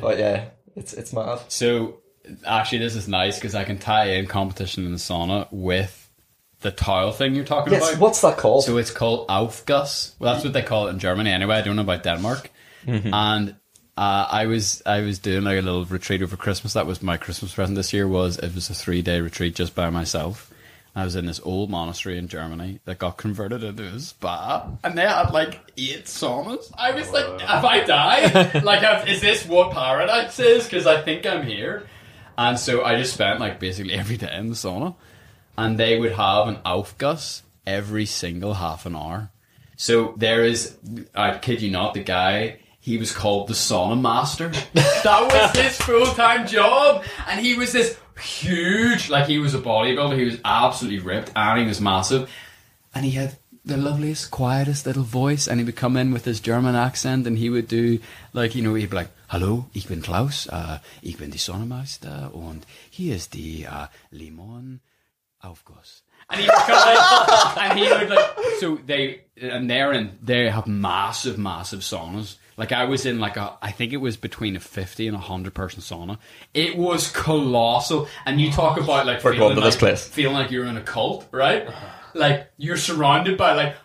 But 0.00 0.18
yeah, 0.18 0.50
it's 0.76 0.92
it's 0.94 1.12
mad. 1.12 1.40
So 1.48 1.98
actually, 2.46 2.78
this 2.78 2.94
is 2.96 3.08
nice 3.08 3.36
because 3.36 3.54
I 3.54 3.64
can 3.64 3.78
tie 3.78 4.10
in 4.12 4.26
competition 4.26 4.84
in 4.86 4.92
the 4.92 4.98
sauna 4.98 5.48
with 5.50 5.96
the 6.60 6.70
tile 6.70 7.10
thing 7.12 7.34
you're 7.34 7.44
talking 7.44 7.72
Yes, 7.72 7.90
about. 7.90 8.00
what's 8.00 8.20
that 8.20 8.36
called? 8.36 8.64
So 8.64 8.76
it's 8.76 8.90
called 8.90 9.28
Aufguss. 9.28 10.14
Well, 10.18 10.32
that's 10.32 10.44
what 10.44 10.52
they 10.52 10.62
call 10.62 10.88
it 10.88 10.90
in 10.90 10.98
Germany 10.98 11.30
anyway. 11.30 11.56
I 11.56 11.62
don't 11.62 11.76
know 11.76 11.82
about 11.82 12.02
Denmark. 12.02 12.50
And 12.86 13.54
uh, 13.96 14.26
I 14.30 14.46
was 14.46 14.82
I 14.86 15.00
was 15.00 15.18
doing 15.18 15.44
like 15.44 15.58
a 15.58 15.62
little 15.62 15.84
retreat 15.84 16.22
over 16.22 16.36
Christmas. 16.36 16.72
That 16.74 16.86
was 16.86 17.02
my 17.02 17.16
Christmas 17.16 17.54
present 17.54 17.76
this 17.76 17.92
year. 17.92 18.06
Was 18.08 18.38
it 18.38 18.54
was 18.54 18.70
a 18.70 18.74
three 18.74 19.02
day 19.02 19.20
retreat 19.20 19.54
just 19.54 19.74
by 19.74 19.90
myself. 19.90 20.49
I 20.94 21.04
was 21.04 21.14
in 21.14 21.26
this 21.26 21.40
old 21.44 21.70
monastery 21.70 22.18
in 22.18 22.26
Germany 22.26 22.80
that 22.84 22.98
got 22.98 23.16
converted 23.16 23.62
into 23.62 23.84
a 23.84 24.00
spa, 24.00 24.68
and 24.82 24.98
they 24.98 25.06
had 25.06 25.30
like 25.30 25.60
eight 25.76 26.06
saunas. 26.06 26.72
I 26.76 26.92
was 26.92 27.10
like, 27.10 27.40
"Have 27.40 27.64
I 27.64 27.84
died? 27.84 28.64
like, 28.64 28.80
have, 28.80 29.08
is 29.08 29.20
this 29.20 29.46
what 29.46 29.70
paradise 29.70 30.38
is? 30.40 30.64
Because 30.64 30.86
I 30.86 31.00
think 31.02 31.26
I'm 31.26 31.46
here." 31.46 31.86
And 32.36 32.58
so 32.58 32.84
I 32.84 32.96
just 32.96 33.14
spent 33.14 33.38
like 33.38 33.60
basically 33.60 33.92
every 33.92 34.16
day 34.16 34.34
in 34.34 34.48
the 34.48 34.54
sauna, 34.54 34.96
and 35.56 35.78
they 35.78 35.98
would 35.98 36.12
have 36.12 36.48
an 36.48 36.56
Aufguss 36.66 37.42
every 37.66 38.06
single 38.06 38.54
half 38.54 38.84
an 38.86 38.96
hour. 38.96 39.30
So 39.76 40.14
there 40.16 40.44
is, 40.44 40.76
I 41.14 41.38
kid 41.38 41.62
you 41.62 41.70
not, 41.70 41.94
the 41.94 42.02
guy. 42.02 42.58
He 42.80 42.96
was 42.96 43.12
called 43.12 43.48
the 43.48 43.54
sauna 43.54 44.00
master. 44.00 44.48
that 44.72 45.32
was 45.32 45.56
his 45.56 45.76
full 45.76 46.06
time 46.06 46.46
job, 46.46 47.04
and 47.28 47.44
he 47.44 47.54
was 47.54 47.72
this 47.72 47.96
huge, 48.20 49.10
like 49.10 49.26
he 49.26 49.38
was 49.38 49.54
a 49.54 49.58
bodybuilder. 49.58 50.18
He 50.18 50.24
was 50.24 50.38
absolutely 50.44 51.00
ripped, 51.00 51.32
and 51.34 51.60
he 51.60 51.66
was 51.66 51.80
massive, 51.80 52.30
and 52.94 53.04
he 53.04 53.12
had 53.12 53.36
the 53.64 53.76
loveliest, 53.76 54.30
quietest 54.30 54.86
little 54.86 55.02
voice, 55.02 55.46
and 55.46 55.60
he 55.60 55.64
would 55.64 55.76
come 55.76 55.96
in 55.96 56.12
with 56.12 56.24
his 56.24 56.40
German 56.40 56.74
accent, 56.74 57.26
and 57.26 57.38
he 57.38 57.50
would 57.50 57.68
do 57.68 57.98
like 58.32 58.54
you 58.54 58.62
know 58.62 58.74
he'd 58.74 58.90
be 58.90 58.96
like, 58.96 59.10
"Hallo, 59.28 59.66
ich 59.74 59.88
bin 59.88 60.02
Klaus, 60.02 60.48
uh, 60.48 60.78
ich 61.02 61.18
bin 61.18 61.30
die 61.30 61.38
Sonnenmeister, 61.38 62.30
und 62.34 62.66
hier 62.90 63.16
ist 63.16 63.34
die 63.34 63.66
uh, 63.66 63.86
Limon 64.10 64.80
Aufguss." 65.42 66.02
And 66.28 66.40
he 66.40 66.46
would 66.46 66.54
come 66.54 66.76
like, 66.76 67.56
and 67.70 67.78
he 67.78 67.90
would 67.90 68.08
like, 68.08 68.30
so 68.60 68.78
they 68.86 69.22
and 69.40 69.68
they're 69.68 69.92
in 69.92 70.18
they 70.22 70.48
have 70.48 70.66
massive, 70.66 71.38
massive 71.38 71.80
saunas. 71.80 72.36
Like 72.60 72.72
I 72.72 72.84
was 72.84 73.06
in 73.06 73.18
like 73.20 73.38
a, 73.38 73.54
I 73.62 73.70
think 73.70 73.94
it 73.94 73.96
was 73.96 74.18
between 74.18 74.54
a 74.54 74.60
fifty 74.60 75.06
and 75.08 75.16
a 75.16 75.20
hundred 75.20 75.54
person 75.54 75.80
sauna. 75.80 76.18
It 76.52 76.76
was 76.76 77.10
colossal, 77.10 78.06
and 78.26 78.38
you 78.38 78.52
talk 78.52 78.76
oh. 78.78 78.82
about 78.84 79.06
like 79.06 79.24
We're 79.24 79.32
feeling 79.32 79.38
going 79.38 79.54
to 79.56 79.60
this 79.62 79.74
like, 79.76 79.78
place. 79.80 80.06
feeling 80.06 80.34
like 80.34 80.50
you're 80.50 80.66
in 80.66 80.76
a 80.76 80.82
cult, 80.82 81.26
right? 81.32 81.66
Uh-huh. 81.66 81.86
Like 82.12 82.50
you're 82.58 82.76
surrounded 82.76 83.38
by 83.38 83.54
like 83.54 83.76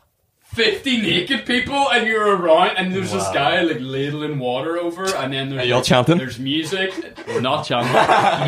50 0.47 1.01
naked 1.01 1.45
people 1.45 1.89
and 1.91 2.05
you're 2.05 2.36
around 2.36 2.76
and 2.78 2.93
there's 2.93 3.11
this 3.13 3.23
Wow. 3.23 3.34
guy 3.34 3.61
like 3.61 3.78
ladling 3.80 4.39
water 4.39 4.78
over 4.78 5.05
and 5.15 5.34
then 5.34 5.49
there's 5.49 5.61
Are 5.63 5.65
y'all 5.65 5.82
chanting? 5.82 6.17
there's 6.17 6.39
music 6.39 6.93
we're 7.28 7.41
not 7.41 7.63
chanting 7.67 7.93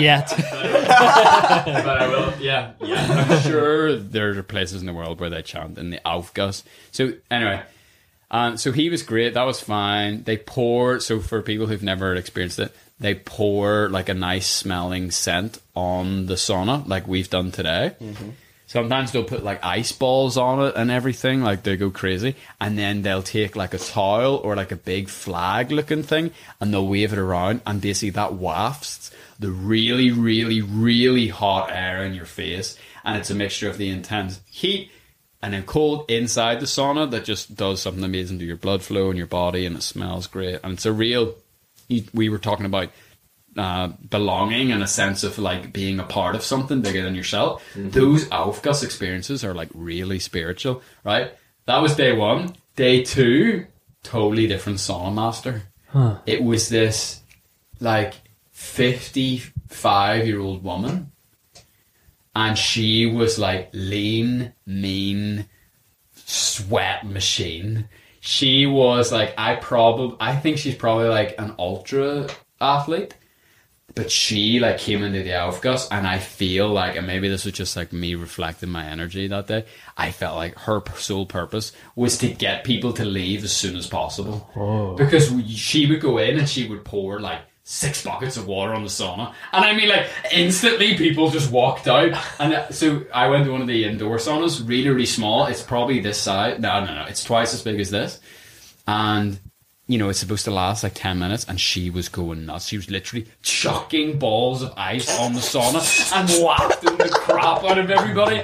Yet. 0.02 0.34
but 0.38 2.02
I 2.02 2.08
will 2.08 2.34
yeah 2.42 2.72
yeah 2.82 3.26
I'm 3.30 3.42
sure 3.42 3.96
there 3.98 4.38
are 4.38 4.44
places 4.44 4.80
in 4.82 4.88
the 4.88 4.94
world 4.94 5.20
where 5.20 5.30
they 5.30 5.42
chant 5.42 5.78
in 5.78 5.90
the 5.90 6.00
Aufguss 6.06 6.64
so 6.92 7.14
anyway 7.30 7.64
um, 8.32 8.58
so 8.58 8.72
he 8.72 8.90
was 8.90 9.04
great 9.04 9.34
that 9.34 9.44
was 9.44 9.60
fine 9.60 10.24
they 10.24 10.38
pour 10.38 11.00
so 11.00 11.20
for 11.20 11.42
people 11.42 11.68
who've 11.68 11.84
never 11.84 12.16
experienced 12.16 12.60
it 12.60 12.74
they 13.00 13.14
pour 13.16 13.90
like 13.90 14.10
a 14.10 14.14
nice 14.14 14.48
smelling 14.48 15.12
scent 15.12 15.60
on 15.76 16.26
the 16.26 16.36
sauna 16.36 16.88
like 16.88 17.08
we've 17.08 17.30
done 17.30 17.52
today 17.52 17.94
Sometimes 18.68 19.14
they'll 19.14 19.24
put 19.24 19.46
like 19.46 19.64
ice 19.64 19.94
balls 19.94 20.36
on 20.36 20.68
it 20.68 20.76
and 20.76 20.92
everything, 20.92 21.42
like 21.42 21.64
they 21.64 21.78
go 21.78 21.90
crazy. 21.90 22.36
And 22.60 22.78
then 22.78 23.02
they'll 23.02 23.24
take 23.24 23.56
like 23.56 23.74
a 23.74 23.78
towel 23.80 24.36
or 24.36 24.58
like 24.58 24.74
a 24.74 24.76
big 24.76 25.08
flag 25.08 25.72
looking 25.72 26.04
thing 26.04 26.32
and 26.60 26.74
they'll 26.74 26.86
wave 26.86 27.14
it 27.14 27.20
around 27.20 27.62
and 27.66 27.80
basically 27.80 28.10
that 28.12 28.34
wafts 28.34 29.10
the 29.40 29.52
really, 29.52 30.12
really, 30.12 30.62
really 30.62 31.30
hot 31.30 31.72
air 31.72 32.04
in 32.04 32.14
your 32.14 32.26
face. 32.26 32.78
And 33.06 33.18
it's 33.18 33.30
a 33.30 33.36
mixture 33.36 33.70
of 33.70 33.78
the 33.78 33.90
intense 33.90 34.42
heat 34.52 34.92
and 35.42 35.54
then 35.54 35.64
cold 35.64 36.10
inside 36.10 36.60
the 36.60 36.66
sauna 36.66 37.10
that 37.12 37.24
just 37.26 37.56
does 37.56 37.82
something 37.82 38.04
amazing 38.04 38.40
to 38.40 38.46
your 38.46 38.56
blood 38.58 38.82
flow 38.82 39.10
and 39.10 39.18
your 39.18 39.28
body 39.28 39.66
and 39.66 39.76
it 39.76 39.84
smells 39.84 40.28
great. 40.28 40.60
And 40.64 40.74
it's 40.74 40.86
a 40.86 40.92
real, 40.92 41.36
you- 41.88 42.06
we 42.14 42.30
were 42.30 42.40
talking 42.40 42.66
about 42.66 42.90
uh, 43.56 43.88
belonging 44.10 44.72
and 44.72 44.84
a 44.84 44.88
sense 44.88 45.24
of 45.24 45.40
like 45.40 45.74
being 45.74 46.00
a 46.00 46.04
part 46.04 46.36
of 46.36 46.44
something 46.44 46.82
bigger 46.82 47.02
than 47.02 47.16
yourself. 47.16 47.64
Those 47.76 48.26
Aufguss 48.26 48.84
experiences 48.84 49.44
are 49.44 49.54
like 49.56 49.70
really 49.74 50.20
spiritual, 50.20 50.82
right? 51.04 51.32
That 51.66 51.82
was 51.82 51.96
day 51.96 52.14
one. 52.14 52.56
Day 52.76 53.04
two, 53.04 53.66
totally 54.04 54.46
different 54.48 54.78
sauna 54.78 55.14
master. 55.14 55.64
It 56.28 56.44
was 56.44 56.70
this 56.70 57.22
like 57.80 58.14
55 58.52 60.28
year 60.28 60.40
old 60.40 60.64
woman, 60.64 61.12
and 62.38 62.56
she 62.56 63.08
was 63.08 63.40
like 63.40 63.70
lean, 63.74 64.54
mean, 64.68 65.48
sweat 66.14 67.04
machine. 67.04 67.90
She 68.20 68.68
was 68.68 69.12
like, 69.12 69.34
I 69.40 69.56
probably, 69.56 70.18
I 70.20 70.36
think 70.36 70.60
she's 70.60 70.76
probably 70.76 71.08
like 71.08 71.34
an 71.40 71.56
ultra 71.58 72.30
athlete 72.62 73.16
but 73.96 74.12
she 74.12 74.60
like 74.60 74.78
came 74.78 75.02
into 75.02 75.24
the 75.24 75.32
Aufguss 75.32 75.88
and 75.90 76.06
I 76.06 76.20
feel 76.20 76.70
like 76.70 76.96
and 76.96 77.08
maybe 77.08 77.30
this 77.30 77.46
was 77.46 77.54
just 77.56 77.76
like 77.76 77.92
me 77.92 78.14
reflecting 78.14 78.70
my 78.70 78.86
energy 78.86 79.28
that 79.28 79.48
day 79.48 79.66
I 79.98 80.12
felt 80.12 80.36
like 80.36 80.56
her 80.60 80.84
sole 80.98 81.26
purpose 81.26 81.72
was 81.96 82.18
to 82.20 82.28
get 82.28 82.64
people 82.64 82.94
to 82.94 83.06
leave 83.06 83.44
as 83.44 83.56
soon 83.56 83.76
as 83.76 83.88
possible 83.88 84.52
oh. 84.56 84.94
because 84.96 85.32
she 85.50 85.88
would 85.88 86.02
go 86.02 86.20
in 86.20 86.38
and 86.38 86.48
she 86.48 86.68
would 86.68 86.86
pour 86.86 87.20
like 87.20 87.42
six 87.70 88.02
buckets 88.02 88.38
of 88.38 88.48
water 88.48 88.74
on 88.74 88.82
the 88.82 88.90
sauna 88.90 89.34
and 89.52 89.66
I 89.66 89.76
mean 89.76 89.90
like 89.90 90.08
instantly 90.32 90.96
people 90.96 91.30
just 91.30 91.52
walked 91.52 91.86
out 91.86 92.18
and 92.40 92.54
uh, 92.54 92.72
so 92.72 93.04
I 93.14 93.28
went 93.28 93.44
to 93.44 93.52
one 93.52 93.60
of 93.60 93.68
the 93.68 93.84
indoor 93.84 94.18
saunas 94.18 94.66
really 94.66 94.88
really 94.88 95.06
small 95.06 95.48
it's 95.48 95.62
probably 95.62 96.00
this 96.00 96.18
size 96.18 96.60
no 96.60 96.86
no 96.86 96.96
no 96.96 97.06
it's 97.10 97.26
twice 97.26 97.54
as 97.54 97.62
big 97.62 97.82
as 97.82 97.90
this 97.92 98.22
and 98.88 99.38
you 99.88 99.98
know, 99.98 100.10
it's 100.10 100.20
supposed 100.20 100.44
to 100.46 100.52
last 100.52 100.84
like 100.84 100.94
10 100.96 101.18
minutes, 101.18 101.46
and 101.48 101.60
she 101.60 101.90
was 101.90 102.10
going 102.10 102.46
nuts. 102.46 102.68
She 102.68 102.76
was 102.76 102.92
literally 102.92 103.28
chucking 103.42 104.20
balls 104.20 104.62
of 104.62 104.74
ice 104.76 105.18
on 105.18 105.34
the 105.34 105.40
sauna 105.40 106.14
and 106.14 106.44
wafting 106.44 106.98
the 106.98 107.08
crap 107.10 107.64
out 107.64 107.78
of 107.78 107.90
everybody. 107.90 108.44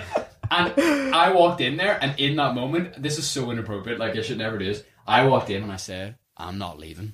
And 0.50 1.14
I 1.14 1.34
walked 1.34 1.60
in 1.60 1.76
there, 1.76 2.00
and 2.02 2.18
in 2.18 2.38
that 2.38 2.56
moment, 2.56 3.02
this 3.02 3.18
is 3.18 3.28
so 3.28 3.52
inappropriate, 3.52 4.00
like 4.00 4.16
I 4.16 4.22
should 4.22 4.38
never 4.38 4.58
do 4.58 4.66
this. 4.66 4.84
I 5.06 5.26
walked 5.26 5.50
in 5.50 5.64
and 5.64 5.72
I 5.72 5.76
said, 5.76 6.16
I'm 6.38 6.58
not 6.58 6.80
leaving. 6.80 7.14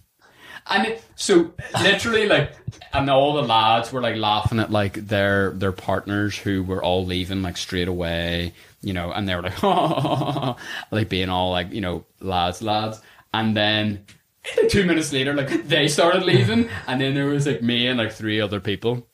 And 0.69 0.97
so 1.15 1.53
literally 1.81 2.27
like 2.27 2.53
and 2.93 3.09
all 3.09 3.33
the 3.33 3.43
lads 3.43 3.91
were 3.91 4.01
like 4.01 4.15
laughing 4.15 4.59
at 4.59 4.71
like 4.71 4.93
their 5.07 5.51
their 5.51 5.71
partners 5.71 6.37
who 6.37 6.63
were 6.63 6.83
all 6.83 7.05
leaving 7.05 7.41
like 7.41 7.57
straight 7.57 7.87
away, 7.87 8.53
you 8.81 8.93
know, 8.93 9.11
and 9.11 9.27
they 9.27 9.35
were 9.35 9.43
like 9.43 9.63
like 10.91 11.09
being 11.09 11.29
all 11.29 11.51
like, 11.51 11.71
you 11.71 11.81
know, 11.81 12.05
lads, 12.19 12.61
lads. 12.61 13.01
And 13.33 13.55
then 13.55 14.05
two 14.69 14.85
minutes 14.85 15.13
later, 15.13 15.33
like 15.33 15.67
they 15.67 15.87
started 15.87 16.23
leaving 16.23 16.69
and 16.87 17.01
then 17.01 17.13
there 17.13 17.27
was 17.27 17.45
like 17.45 17.61
me 17.61 17.87
and 17.87 17.99
like 17.99 18.11
three 18.11 18.41
other 18.41 18.59
people. 18.59 19.07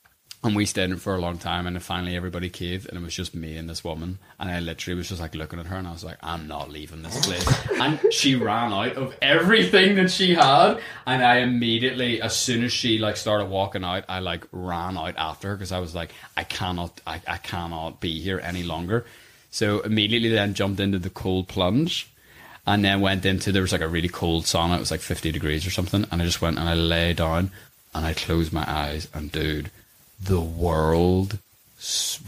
And 0.46 0.56
we 0.56 0.68
stayed 0.68 0.92
in 0.92 0.98
for 0.98 1.16
a 1.16 1.20
long 1.20 1.40
time, 1.40 1.66
and 1.66 1.76
then 1.76 1.82
finally 1.82 2.16
everybody 2.16 2.52
caved, 2.52 2.88
and 2.88 3.00
it 3.00 3.04
was 3.04 3.16
just 3.16 3.34
me 3.34 3.58
and 3.58 3.68
this 3.68 3.84
woman. 3.84 4.20
And 4.40 4.52
I 4.52 4.60
literally 4.60 4.96
was 4.96 5.10
just 5.10 5.20
like 5.20 5.34
looking 5.34 5.58
at 5.60 5.66
her, 5.66 5.76
and 5.76 5.88
I 5.88 5.92
was 5.92 6.04
like, 6.04 6.20
"I'm 6.22 6.48
not 6.48 6.70
leaving 6.70 7.02
this 7.02 7.26
place." 7.26 7.68
and 7.82 8.00
she 8.14 8.36
ran 8.36 8.72
out 8.72 8.96
of 8.96 9.18
everything 9.24 9.96
that 9.96 10.12
she 10.12 10.36
had, 10.36 10.78
and 11.08 11.24
I 11.24 11.38
immediately, 11.38 12.22
as 12.22 12.36
soon 12.36 12.64
as 12.64 12.72
she 12.72 13.00
like 13.00 13.18
started 13.18 13.46
walking 13.46 13.84
out, 13.84 14.06
I 14.08 14.20
like 14.20 14.46
ran 14.52 15.00
out 15.00 15.18
after 15.18 15.48
her 15.48 15.56
because 15.56 15.72
I 15.72 15.80
was 15.80 15.96
like, 15.96 16.12
"I 16.38 16.44
cannot, 16.44 17.02
I, 17.08 17.22
I 17.28 17.38
cannot 17.38 18.00
be 18.00 18.20
here 18.20 18.40
any 18.44 18.62
longer." 18.62 19.04
So 19.50 19.80
immediately 19.80 20.30
then 20.30 20.54
jumped 20.54 20.80
into 20.80 21.00
the 21.00 21.10
cold 21.10 21.48
plunge, 21.48 22.08
and 22.68 22.86
then 22.86 23.02
went 23.02 23.26
into 23.26 23.52
there 23.52 23.64
was 23.64 23.72
like 23.72 23.82
a 23.82 23.88
really 23.88 24.10
cold 24.10 24.44
sauna. 24.44 24.76
It 24.76 24.82
was 24.82 24.92
like 24.92 25.02
50 25.02 25.32
degrees 25.32 25.66
or 25.66 25.72
something, 25.72 26.06
and 26.12 26.22
I 26.22 26.26
just 26.26 26.40
went 26.40 26.60
and 26.60 26.70
I 26.70 26.76
lay 26.76 27.14
down, 27.14 27.50
and 27.96 28.06
I 28.06 28.14
closed 28.14 28.54
my 28.54 28.66
eyes, 28.68 29.08
and 29.12 29.32
dude 29.32 29.72
the 30.22 30.42
world 30.42 31.40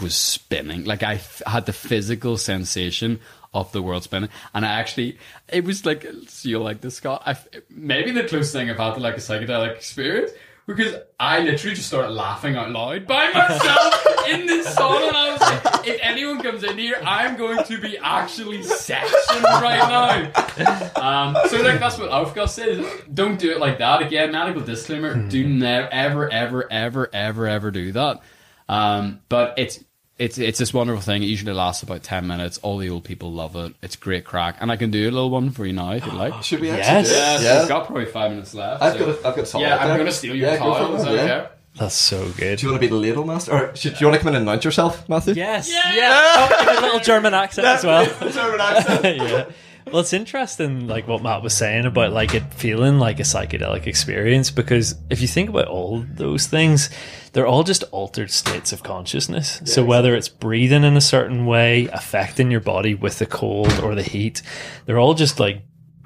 was 0.01 0.15
spinning. 0.15 0.85
Like 0.85 1.03
I 1.03 1.15
f- 1.15 1.41
had 1.45 1.65
the 1.65 1.73
physical 1.73 2.37
sensation 2.37 3.19
of 3.53 3.71
the 3.71 3.81
world 3.81 4.03
spinning, 4.03 4.29
and 4.53 4.65
I 4.65 4.69
actually 4.79 5.17
it 5.47 5.63
was 5.63 5.85
like 5.85 6.05
so 6.27 6.49
you'll 6.49 6.63
like 6.63 6.81
this, 6.81 6.95
Scott. 6.95 7.23
I 7.25 7.37
maybe 7.69 8.11
the 8.11 8.23
closest 8.23 8.53
thing 8.53 8.69
I've 8.69 8.77
had 8.77 8.95
to 8.95 8.99
like 8.99 9.15
a 9.15 9.19
psychedelic 9.19 9.75
experience. 9.75 10.31
Because 10.67 10.95
I 11.17 11.39
literally 11.39 11.75
just 11.75 11.87
started 11.87 12.09
laughing 12.11 12.57
out 12.57 12.69
loud 12.71 13.07
by 13.07 13.31
myself 13.31 14.05
in 14.27 14.45
this 14.45 14.67
sauna, 14.75 15.07
and 15.07 15.15
I 15.15 15.31
was 15.31 15.39
like, 15.39 15.87
"If 15.87 15.99
anyone 16.03 16.41
comes 16.41 16.61
in 16.65 16.77
here, 16.77 16.99
I'm 17.05 17.37
going 17.37 17.63
to 17.63 17.79
be 17.79 17.97
actually 17.97 18.61
sectioned 18.63 19.43
right 19.43 19.87
now." 19.87 20.91
Um, 20.97 21.37
so 21.47 21.61
like 21.61 21.79
that's 21.79 21.97
what 21.97 22.09
Aufguss 22.09 22.49
says. 22.49 22.85
Don't 23.13 23.39
do 23.39 23.51
it 23.51 23.59
like 23.59 23.77
that 23.77 24.01
again. 24.01 24.33
Medical 24.33 24.61
disclaimer: 24.61 25.15
Do 25.15 25.47
never, 25.47 25.87
ever, 25.87 26.29
ever, 26.31 26.67
ever, 26.69 27.09
ever, 27.13 27.47
ever 27.47 27.71
do 27.71 27.93
that. 27.93 28.21
Um, 28.67 29.21
but 29.29 29.53
it's 29.57 29.81
it's 30.19 30.37
it's 30.37 30.57
this 30.59 30.73
wonderful 30.73 31.01
thing. 31.01 31.21
It 31.23 31.27
usually 31.27 31.53
lasts 31.53 31.83
about 31.83 32.03
ten 32.03 32.25
minutes. 32.27 32.57
All 32.63 32.77
the 32.77 32.89
old 32.89 33.03
people 33.03 33.31
love 33.31 33.55
it. 33.55 33.73
It's 33.81 33.95
great 33.95 34.25
crack, 34.25 34.57
and 34.59 34.71
I 34.71 34.75
can 34.77 34.89
do 34.91 35.03
a 35.03 35.11
little 35.11 35.29
one 35.29 35.51
for 35.51 35.65
you 35.65 35.73
now 35.73 35.91
if 35.91 36.05
you'd 36.05 36.15
like. 36.15 36.33
Should 36.43 36.59
we 36.61 36.69
actually 36.71 36.83
Yes. 36.93 37.09
do 37.09 37.13
it? 37.15 37.17
Yeah, 37.17 37.37
so 37.37 37.43
Yeah. 37.43 37.59
we've 37.59 37.69
got 37.69 37.85
probably 37.85 38.05
five 38.05 38.31
minutes 38.31 38.53
left. 38.53 38.81
I've 38.81 38.93
so- 38.93 38.99
got 38.99 39.09
a, 39.09 39.17
I've 39.27 39.35
got 39.35 39.39
a 39.47 39.51
towel 39.51 39.61
yeah, 39.61 39.77
I'm 39.77 39.93
going 39.95 40.05
to 40.05 40.11
steal 40.11 40.35
your 40.35 40.49
Yeah, 40.51 40.57
go 40.57 40.73
for 40.73 40.79
towel. 40.79 40.93
it, 40.93 40.97
Is 40.99 41.03
that 41.05 41.13
yeah. 41.13 41.21
okay? 41.35 41.47
That's 41.77 41.93
so 41.93 42.31
good. 42.31 42.57
Do 42.57 42.65
you 42.65 42.71
want 42.71 42.81
to 42.81 42.87
be 42.87 42.91
the 42.91 42.95
ladle 42.99 43.23
master? 43.23 43.51
Or 43.51 43.75
should, 43.75 43.93
do 43.93 43.99
you 43.99 44.07
want 44.07 44.15
to 44.17 44.23
come 44.23 44.29
in 44.29 44.35
and 44.41 44.49
announce 44.49 44.65
yourself, 44.65 45.07
Matthew? 45.07 45.35
Yes. 45.35 45.69
Yeah. 45.71 46.47
Oh, 46.49 46.71
in 46.71 46.77
a 46.77 46.81
little 46.81 46.99
German 47.01 47.35
accent 47.35 47.67
as 47.67 47.83
well. 47.83 48.03
German 48.31 48.59
accent. 48.59 49.17
yeah. 49.17 49.45
Well, 49.91 50.01
it's 50.01 50.13
interesting, 50.13 50.87
like 50.87 51.07
what 51.07 51.23
Matt 51.23 51.41
was 51.41 51.53
saying 51.53 51.85
about 51.85 52.11
like 52.11 52.33
it 52.33 52.53
feeling 52.53 52.99
like 52.99 53.19
a 53.19 53.23
psychedelic 53.23 53.87
experience 53.87 54.51
because 54.51 54.95
if 55.09 55.21
you 55.21 55.27
think 55.27 55.49
about 55.49 55.67
all 55.67 56.05
those 56.13 56.47
things, 56.47 56.89
they're 57.33 57.47
all 57.47 57.63
just 57.63 57.83
altered 57.91 58.31
states 58.31 58.73
of 58.73 58.83
consciousness. 58.83 59.61
so 59.65 59.83
whether 59.83 60.15
it's 60.15 60.29
breathing 60.29 60.83
in 60.83 60.97
a 60.97 61.01
certain 61.01 61.45
way, 61.45 61.87
affecting 61.93 62.51
your 62.51 62.59
body 62.59 62.95
with 62.95 63.19
the 63.19 63.25
cold 63.25 63.79
or 63.79 63.95
the 63.95 64.03
heat, 64.03 64.41
they're 64.85 64.99
all 64.99 65.13
just 65.13 65.39
like 65.39 65.63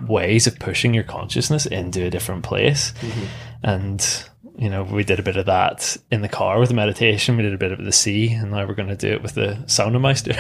ways 0.08 0.48
of 0.48 0.60
pushing 0.60 0.94
your 0.94 1.04
consciousness 1.04 1.66
into 1.66 2.06
a 2.06 2.10
different 2.10 2.44
place. 2.44 2.92
Mm-hmm. 3.02 3.26
And 3.64 4.24
you 4.58 4.70
know, 4.70 4.84
we 4.84 5.04
did 5.04 5.20
a 5.20 5.24
bit 5.24 5.38
of 5.38 5.48
that 5.48 5.98
in 6.12 6.22
the 6.22 6.30
car 6.30 6.60
with 6.60 6.70
the 6.70 6.76
meditation. 6.76 7.38
We 7.38 7.44
did 7.44 7.54
a 7.54 7.58
bit 7.58 7.72
of 7.72 7.84
the 7.84 7.92
sea, 7.92 8.32
and 8.32 8.52
now 8.52 8.68
we're 8.68 8.76
going 8.76 8.90
to 8.90 8.96
do 8.96 9.08
it 9.08 9.24
with 9.24 9.34
the 9.34 9.64
sauna 9.66 10.00
meister. 10.02 10.34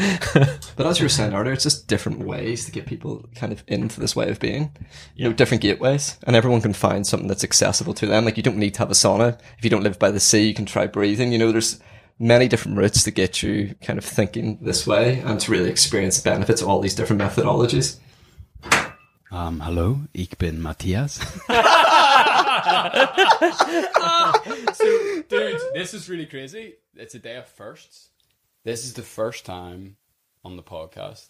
But 0.76 0.86
as 0.86 0.98
you 0.98 1.04
were 1.04 1.10
saying 1.10 1.34
earlier, 1.34 1.52
it's 1.52 1.64
just 1.64 1.86
different 1.88 2.20
ways 2.20 2.64
to 2.64 2.72
get 2.72 2.86
people 2.86 3.28
kind 3.34 3.52
of 3.52 3.62
into 3.66 4.00
this 4.00 4.16
way 4.16 4.30
of 4.30 4.40
being. 4.40 4.74
You 5.14 5.24
know, 5.24 5.32
different 5.34 5.62
gateways, 5.62 6.16
and 6.26 6.34
everyone 6.34 6.62
can 6.62 6.72
find 6.72 7.06
something 7.06 7.28
that's 7.28 7.44
accessible 7.44 7.92
to 7.94 8.06
them. 8.06 8.24
Like 8.24 8.36
you 8.36 8.42
don't 8.42 8.56
need 8.56 8.74
to 8.74 8.78
have 8.78 8.90
a 8.90 8.94
sauna 8.94 9.38
if 9.58 9.64
you 9.64 9.70
don't 9.70 9.82
live 9.82 9.98
by 9.98 10.10
the 10.10 10.20
sea. 10.20 10.46
You 10.46 10.54
can 10.54 10.64
try 10.64 10.86
breathing. 10.86 11.32
You 11.32 11.38
know, 11.38 11.52
there's 11.52 11.80
many 12.18 12.48
different 12.48 12.78
routes 12.78 13.02
to 13.04 13.10
get 13.10 13.42
you 13.42 13.74
kind 13.82 13.98
of 13.98 14.04
thinking 14.04 14.58
this 14.62 14.86
way 14.86 15.20
and 15.20 15.38
to 15.40 15.50
really 15.50 15.68
experience 15.70 16.20
the 16.20 16.30
benefits 16.30 16.62
of 16.62 16.68
all 16.68 16.80
these 16.80 16.94
different 16.94 17.20
methodologies. 17.20 17.98
Um, 19.30 19.60
hello, 19.60 20.00
ich 20.12 20.38
bin 20.38 20.60
Matthias. 20.62 21.18
so, 24.74 25.22
dude, 25.28 25.60
this 25.74 25.94
is 25.94 26.08
really 26.08 26.26
crazy. 26.26 26.74
It's 26.94 27.14
a 27.14 27.18
day 27.18 27.36
of 27.36 27.46
firsts. 27.46 28.09
This 28.62 28.84
is 28.84 28.92
the 28.92 29.02
first 29.02 29.46
time 29.46 29.96
on 30.44 30.56
the 30.56 30.62
podcast 30.62 31.28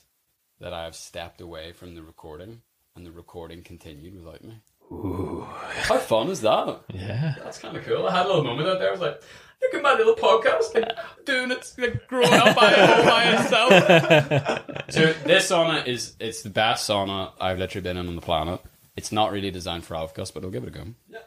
that 0.59 0.73
I 0.73 0.83
have 0.83 0.97
stepped 0.97 1.41
away 1.41 1.71
from 1.73 1.95
the 1.95 2.03
recording 2.03 2.63
and 2.97 3.07
the 3.07 3.13
recording 3.13 3.63
continued 3.63 4.17
without 4.17 4.43
me. 4.43 4.61
How 4.91 5.99
fun 5.99 6.29
is 6.31 6.41
that? 6.41 6.81
Yeah. 6.93 7.37
That's 7.39 7.59
kind 7.59 7.77
of 7.77 7.85
cool. 7.85 8.09
I 8.09 8.17
had 8.17 8.27
a 8.27 8.29
little 8.29 8.43
moment 8.43 8.69
out 8.69 8.81
there. 8.81 8.89
I 8.89 8.91
was 8.91 9.01
like, 9.01 9.23
look 9.63 9.75
at 9.75 9.81
my 9.81 9.95
little 9.95 10.17
podcast, 10.17 10.75
like, 10.75 10.91
doing 11.25 11.53
it, 11.53 11.73
like, 11.79 12.09
growing 12.09 12.35
up 12.35 12.57
by, 12.57 12.75
all 12.75 13.05
by 13.05 13.25
itself. 13.39 13.71
so 14.91 15.13
this 15.25 15.49
sauna 15.49 15.87
is 15.87 16.17
it's 16.19 16.43
the 16.43 16.51
best 16.51 16.91
sauna 16.91 17.31
I've 17.41 17.59
literally 17.61 17.85
been 17.85 17.97
in 17.97 18.09
on 18.09 18.17
the 18.17 18.23
planet. 18.23 18.61
It's 18.97 19.13
not 19.13 19.31
really 19.31 19.53
designed 19.53 19.85
for 19.85 19.95
Aufguss, 19.95 20.35
but 20.35 20.43
I'll 20.43 20.51
give 20.51 20.65
it 20.65 20.69
a 20.69 20.73
go. 20.73 20.81
Okay. 20.81 21.21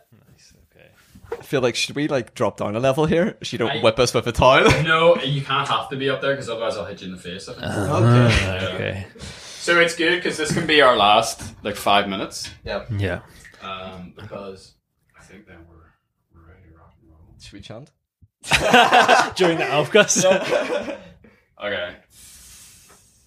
I 1.39 1.43
feel 1.43 1.61
like 1.61 1.75
should 1.75 1.95
we 1.95 2.07
like 2.07 2.33
drop 2.33 2.57
down 2.57 2.75
a 2.75 2.79
level 2.79 3.05
here? 3.05 3.37
She 3.41 3.57
don't 3.57 3.71
I- 3.71 3.81
whip 3.81 3.99
us 3.99 4.13
with 4.13 4.25
a 4.27 4.31
towel. 4.31 4.69
No, 4.83 5.15
you 5.17 5.41
can't 5.41 5.67
have 5.67 5.89
to 5.89 5.95
be 5.95 6.09
up 6.09 6.21
there 6.21 6.33
because 6.33 6.49
otherwise 6.49 6.77
I'll 6.77 6.85
hit 6.85 7.01
you 7.01 7.07
in 7.07 7.13
the 7.15 7.21
face. 7.21 7.47
okay. 7.49 8.67
Okay. 8.75 9.05
So 9.17 9.79
it's 9.79 9.95
good 9.95 10.15
because 10.17 10.37
this 10.37 10.53
can 10.53 10.67
be 10.67 10.81
our 10.81 10.95
last 10.97 11.41
like 11.63 11.75
five 11.75 12.07
minutes, 12.09 12.49
Yeah. 12.65 12.85
Yeah. 12.97 13.21
um, 13.61 14.13
because 14.15 14.73
I 15.17 15.23
think 15.23 15.47
then 15.47 15.59
we're 15.69 15.75
we're 16.35 16.47
ready 16.47 16.69
to 16.69 16.77
rock 16.77 16.93
and 17.01 17.09
roll. 17.09 17.35
Should 17.39 17.53
we 17.53 17.61
chant? 17.61 17.91
During 19.37 19.57
the 19.57 19.65
Aufguss. 19.65 20.97
Okay. 21.63 21.95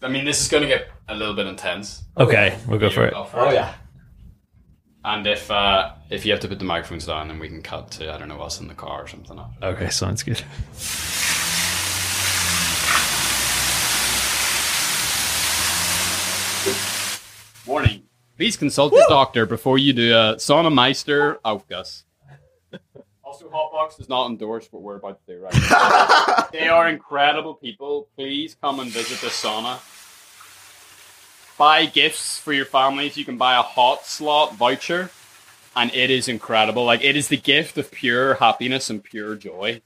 I 0.03 0.09
mean, 0.09 0.27
this 0.27 0.43
is 0.43 0.49
going 0.49 0.63
to 0.63 0.69
get 0.69 0.89
a 1.09 1.15
little 1.15 1.33
bit 1.35 1.47
intense. 1.47 2.03
okay, 2.19 2.59
we'll 2.69 2.79
go 2.79 2.91
for 2.91 3.07
it. 3.07 3.15
Go 3.15 3.25
for 3.25 3.47
it. 3.49 3.55
yeah. 3.55 3.75
And 5.07 5.25
if 5.25 5.49
uh, 5.53 5.93
if 6.11 6.27
you 6.27 6.33
have 6.33 6.41
to 6.41 6.49
put 6.49 6.59
the 6.59 6.65
microphones 6.65 7.07
down, 7.07 7.29
then 7.29 7.39
we 7.39 7.47
can 7.47 7.63
cut 7.63 7.93
to 7.93 8.13
I 8.13 8.19
don't 8.19 8.27
know 8.27 8.41
us 8.41 8.61
in 8.61 8.67
the 8.67 8.75
car 8.75 9.05
or 9.05 9.07
something. 9.07 9.39
After. 9.39 9.67
Okay, 9.67 9.89
sounds 9.89 10.25
good. 10.25 10.43
Warning: 17.65 18.03
Please 18.37 18.57
consult 18.57 18.93
your 18.95 19.07
doctor 19.09 19.47
before 19.47 19.79
you 19.79 19.93
do 19.93 20.13
a 20.13 20.35
sauna 20.35 20.75
meister 20.75 21.39
Aufguss. 21.45 22.03
Also, 23.23 23.49
Hotbox 23.49 23.97
does 23.99 24.09
not 24.09 24.29
endorse 24.29 24.67
what 24.73 24.83
we're 24.83 24.97
about 24.97 25.25
to 25.25 25.35
do 25.35 25.41
right 25.41 25.55
now. 25.55 26.49
they 26.53 26.67
are 26.67 26.89
incredible 26.89 27.55
people. 27.55 28.09
Please 28.17 28.57
come 28.61 28.81
and 28.81 28.91
visit 28.91 29.21
the 29.21 29.29
sauna. 29.29 29.79
Buy 31.59 31.87
gifts 31.87 32.39
for 32.39 32.53
your 32.53 32.67
families. 32.67 33.17
You 33.17 33.25
can 33.25 33.39
buy 33.39 33.57
a 33.57 33.63
hot 33.63 34.05
slot 34.05 34.57
voucher, 34.57 35.11
and 35.75 35.93
it 35.95 36.11
is 36.11 36.29
incredible. 36.29 36.85
Like 36.85 37.03
it 37.03 37.17
is 37.17 37.29
the 37.29 37.37
gift 37.39 37.79
of 37.79 37.91
pure 37.91 38.35
happiness 38.35 38.91
and 38.91 39.03
pure 39.03 39.37
joy 39.37 39.81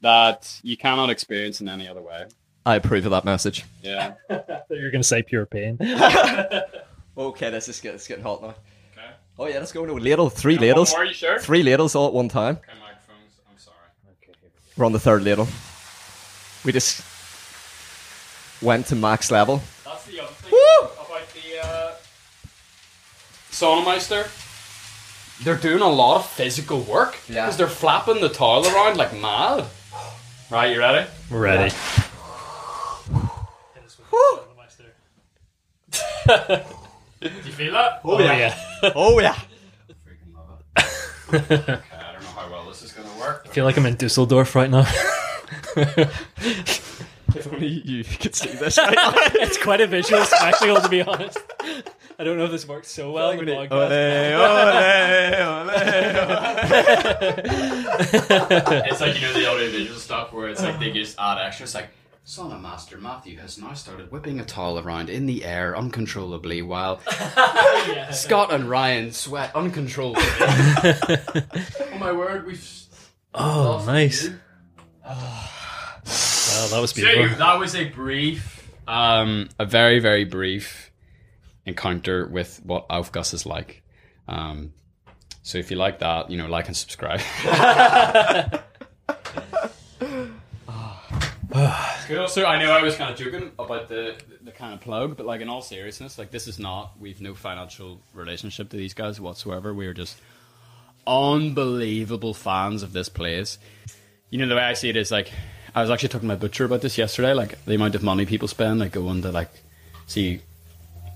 that 0.00 0.60
you 0.62 0.76
cannot 0.76 1.10
experience 1.10 1.60
in 1.60 1.68
any 1.68 1.88
other 1.88 2.02
way. 2.02 2.26
I 2.64 2.76
approve 2.76 3.04
of 3.04 3.10
that 3.12 3.24
message. 3.24 3.64
Yeah. 3.82 4.14
You 4.68 4.82
were 4.82 4.90
going 4.90 5.00
to 5.00 5.04
say 5.04 5.22
pure 5.22 5.46
pain. 5.46 5.78
Okay, 7.18 7.48
this 7.48 7.66
is 7.68 7.80
get, 7.80 7.94
it's 7.94 8.06
getting 8.06 8.22
hot 8.22 8.42
now. 8.42 8.48
Okay. 8.48 9.06
Oh 9.38 9.46
yeah, 9.46 9.58
let's 9.58 9.72
go 9.72 9.82
into 9.84 9.96
a 9.96 9.98
ladle. 9.98 10.28
Three 10.28 10.58
ladles. 10.58 10.92
Are 10.92 11.04
you 11.04 11.14
sure? 11.14 11.38
Three 11.38 11.62
ladles 11.62 11.94
all 11.94 12.08
at 12.08 12.12
one 12.12 12.28
time. 12.28 12.56
Okay, 12.56 12.78
microphones. 12.78 13.32
I'm 13.50 13.56
sorry. 13.56 13.76
Okay. 14.22 14.34
We're 14.76 14.84
on 14.84 14.92
the 14.92 15.00
third 15.00 15.22
ladle. 15.22 15.48
We 16.62 16.72
just 16.72 17.02
went 18.60 18.86
to 18.88 18.96
max 18.96 19.30
level. 19.30 19.62
That's 19.84 20.04
the 20.04 20.20
other 20.20 20.32
thing 20.34 20.52
Woo! 20.52 20.88
about 20.88 21.26
the 21.32 21.66
uh, 21.66 21.94
Saunameister. 23.60 24.28
They're 25.42 25.56
doing 25.56 25.82
a 25.82 25.88
lot 25.88 26.16
of 26.16 26.26
physical 26.28 26.80
work 26.80 27.16
Yeah. 27.28 27.44
because 27.46 27.56
they're 27.56 27.68
flapping 27.68 28.20
the 28.20 28.28
towel 28.28 28.66
around 28.66 28.96
like 28.96 29.12
mad. 29.18 29.64
Right, 30.50 30.72
you 30.72 30.78
ready? 30.80 31.08
We're 31.30 31.40
ready. 31.40 31.74
Do 36.26 37.30
you 37.44 37.52
feel 37.52 37.72
that? 37.72 38.00
Oh, 38.04 38.18
yeah. 38.20 38.54
Oh 38.94 39.18
yeah. 39.20 39.34
Freaking 40.04 40.34
love 40.34 40.60
it. 40.76 41.34
okay, 41.34 41.80
I 41.92 42.12
don't 42.12 42.22
know 42.22 42.28
how 42.28 42.50
well 42.50 42.66
this 42.66 42.82
is 42.82 42.92
gonna 42.92 43.08
work. 43.18 43.46
I 43.46 43.48
feel 43.48 43.64
like 43.64 43.76
I'm 43.76 43.86
in 43.86 43.96
Dusseldorf 43.96 44.54
right 44.54 44.70
now. 44.70 44.86
If 47.34 47.52
only 47.52 47.66
you 47.66 48.02
could 48.02 48.34
see 48.34 48.48
this 48.48 48.78
right 48.78 48.94
now. 48.94 49.12
it's 49.14 49.58
quite 49.58 49.82
a 49.82 49.86
visual 49.86 50.24
spectacle, 50.24 50.80
to 50.80 50.88
be 50.88 51.02
honest. 51.02 51.38
I 52.18 52.24
don't 52.24 52.38
know 52.38 52.44
if 52.46 52.50
this 52.50 52.66
works 52.66 52.90
so 52.90 53.12
well 53.12 53.30
in 53.30 53.44
the 53.44 53.52
podcast. 53.52 53.90
it's 58.86 59.00
like 59.00 59.14
you 59.20 59.26
know 59.26 59.32
the 59.32 59.46
audio 59.50 59.70
visual 59.70 59.98
stuff 59.98 60.32
where 60.32 60.48
it's 60.48 60.62
like 60.62 60.78
they 60.78 60.90
just 60.92 61.18
add 61.18 61.38
extras 61.44 61.74
like 61.74 61.88
Sauna 62.24 62.60
Master 62.60 62.98
Matthew 62.98 63.38
has 63.38 63.58
now 63.58 63.72
started 63.74 64.10
whipping 64.10 64.40
a 64.40 64.44
towel 64.44 64.78
around 64.80 65.10
in 65.10 65.26
the 65.26 65.44
air 65.44 65.76
uncontrollably 65.76 66.62
while 66.62 67.00
Scott 68.12 68.52
and 68.52 68.68
Ryan 68.68 69.12
sweat 69.12 69.54
uncontrollably. 69.54 70.22
oh 70.38 71.98
my 71.98 72.12
word, 72.12 72.46
we've 72.46 72.66
Oh, 73.34 73.82
nice. 73.86 74.30
Well, 76.56 76.68
that 76.68 76.78
was 76.80 76.90
So 76.92 77.02
beautiful. 77.02 77.38
that 77.38 77.58
was 77.58 77.74
a 77.74 77.84
brief, 77.88 78.70
um, 78.86 79.48
a 79.58 79.66
very 79.66 79.98
very 79.98 80.24
brief 80.24 80.85
encounter 81.66 82.26
with 82.26 82.60
what 82.64 82.88
Aufguss 82.88 83.34
is 83.34 83.44
like. 83.44 83.82
Um, 84.28 84.72
so 85.42 85.58
if 85.58 85.70
you 85.70 85.76
like 85.76 85.98
that, 85.98 86.30
you 86.30 86.38
know, 86.38 86.46
like 86.46 86.66
and 86.68 86.76
subscribe. 86.76 87.20
Cool. 92.06 92.28
So 92.28 92.44
I 92.44 92.62
know 92.62 92.70
I 92.70 92.82
was 92.82 92.96
kind 92.96 93.10
of 93.10 93.18
joking 93.18 93.50
about 93.58 93.88
the 93.88 94.14
the 94.42 94.52
kind 94.52 94.74
of 94.74 94.80
plug, 94.80 95.16
but 95.16 95.26
like 95.26 95.40
in 95.40 95.48
all 95.48 95.62
seriousness, 95.62 96.18
like 96.18 96.30
this 96.30 96.46
is 96.46 96.58
not. 96.58 96.92
We've 97.00 97.20
no 97.20 97.34
financial 97.34 98.00
relationship 98.14 98.68
to 98.70 98.76
these 98.76 98.94
guys 98.94 99.20
whatsoever. 99.20 99.74
We 99.74 99.86
are 99.86 99.94
just 99.94 100.20
unbelievable 101.06 102.34
fans 102.34 102.82
of 102.82 102.92
this 102.92 103.08
place. 103.08 103.58
You 104.30 104.38
know 104.38 104.46
the 104.46 104.54
way 104.54 104.62
I 104.62 104.74
see 104.74 104.88
it 104.88 104.96
is 104.96 105.10
like 105.10 105.32
I 105.74 105.80
was 105.80 105.90
actually 105.90 106.10
talking 106.10 106.28
to 106.28 106.34
my 106.34 106.38
butcher 106.38 106.64
about 106.64 106.82
this 106.82 106.98
yesterday. 106.98 107.32
Like 107.32 107.64
the 107.64 107.74
amount 107.74 107.94
of 107.94 108.02
money 108.02 108.26
people 108.26 108.48
spend, 108.48 108.78
like 108.80 108.92
going 108.92 109.22
to 109.22 109.32
like 109.32 109.50
see. 110.06 110.42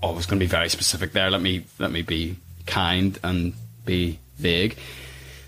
Oh, 0.03 0.09
I 0.09 0.15
was 0.15 0.25
going 0.25 0.39
to 0.39 0.43
be 0.43 0.49
very 0.49 0.69
specific 0.69 1.11
there. 1.13 1.29
Let 1.29 1.41
me 1.41 1.65
let 1.77 1.91
me 1.91 2.01
be 2.01 2.37
kind 2.65 3.19
and 3.23 3.53
be 3.85 4.19
vague. 4.37 4.77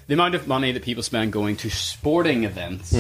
The 0.08 0.14
amount 0.14 0.36
of 0.36 0.48
money 0.48 0.72
that 0.72 0.84
people 0.84 1.02
spend 1.02 1.32
going 1.32 1.56
to 1.58 1.70
sporting 1.70 2.44
events, 2.44 2.94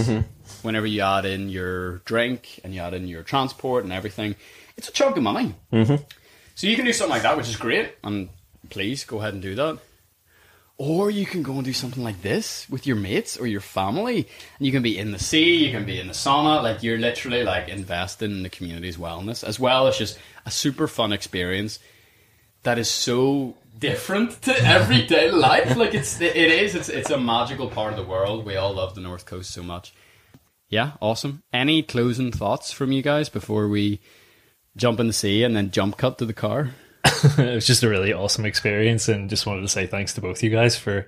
whenever 0.61 0.87
you 0.87 1.01
add 1.01 1.25
in 1.25 1.49
your 1.49 1.97
drink 1.99 2.59
and 2.63 2.73
you 2.73 2.81
add 2.81 2.93
in 2.93 3.07
your 3.07 3.23
transport 3.23 3.83
and 3.83 3.91
everything, 3.91 4.35
it's 4.77 4.89
a 4.89 4.91
chunk 4.91 5.17
of 5.17 5.23
money. 5.23 5.53
Mm-hmm. 5.71 6.01
So 6.55 6.67
you 6.67 6.75
can 6.75 6.85
do 6.85 6.93
something 6.93 7.11
like 7.11 7.23
that, 7.23 7.35
which 7.37 7.49
is 7.49 7.57
great, 7.57 7.95
and 8.03 8.29
please 8.69 9.03
go 9.03 9.19
ahead 9.19 9.33
and 9.33 9.41
do 9.41 9.53
that. 9.55 9.79
Or 10.77 11.11
you 11.11 11.25
can 11.25 11.43
go 11.43 11.53
and 11.53 11.63
do 11.63 11.71
something 11.71 12.03
like 12.03 12.23
this 12.23 12.67
with 12.69 12.87
your 12.87 12.95
mates 12.95 13.37
or 13.37 13.45
your 13.45 13.61
family. 13.61 14.27
And 14.57 14.65
you 14.65 14.71
can 14.71 14.81
be 14.81 14.97
in 14.97 15.11
the 15.11 15.19
sea, 15.19 15.65
you 15.65 15.71
can 15.71 15.85
be 15.85 15.99
in 15.99 16.07
the 16.07 16.13
sauna. 16.13 16.63
Like 16.63 16.81
you're 16.81 16.97
literally 16.97 17.43
like 17.43 17.69
investing 17.69 18.31
in 18.31 18.43
the 18.43 18.49
community's 18.49 18.97
wellness, 18.97 19.43
as 19.43 19.59
well 19.59 19.87
as 19.87 19.97
just 19.97 20.17
a 20.45 20.51
super 20.51 20.87
fun 20.87 21.13
experience 21.13 21.79
that 22.63 22.79
is 22.79 22.89
so 22.89 23.55
different 23.77 24.41
to 24.43 24.55
everyday 24.65 25.29
life. 25.29 25.75
Like 25.77 25.93
it's 25.93 26.19
it 26.19 26.35
is. 26.35 26.73
It's 26.73 26.89
it's 26.89 27.11
a 27.11 27.19
magical 27.19 27.69
part 27.69 27.93
of 27.93 27.97
the 27.97 28.09
world. 28.09 28.45
We 28.45 28.55
all 28.55 28.73
love 28.73 28.95
the 28.95 29.01
North 29.01 29.25
Coast 29.25 29.51
so 29.51 29.61
much. 29.61 29.93
Yeah, 30.69 30.93
awesome. 30.99 31.43
Any 31.53 31.83
closing 31.83 32.31
thoughts 32.31 32.71
from 32.71 32.91
you 32.91 33.03
guys 33.03 33.29
before 33.29 33.67
we 33.67 33.99
jump 34.75 34.99
in 34.99 35.05
the 35.05 35.13
sea 35.13 35.43
and 35.43 35.55
then 35.55 35.69
jump 35.69 35.97
cut 35.97 36.17
to 36.17 36.25
the 36.25 36.33
car? 36.33 36.71
it 37.37 37.55
was 37.55 37.65
just 37.67 37.83
a 37.83 37.89
really 37.89 38.13
awesome 38.13 38.45
experience, 38.45 39.07
and 39.07 39.29
just 39.29 39.45
wanted 39.45 39.61
to 39.61 39.67
say 39.67 39.87
thanks 39.87 40.13
to 40.15 40.21
both 40.21 40.43
you 40.43 40.49
guys 40.49 40.75
for 40.77 41.05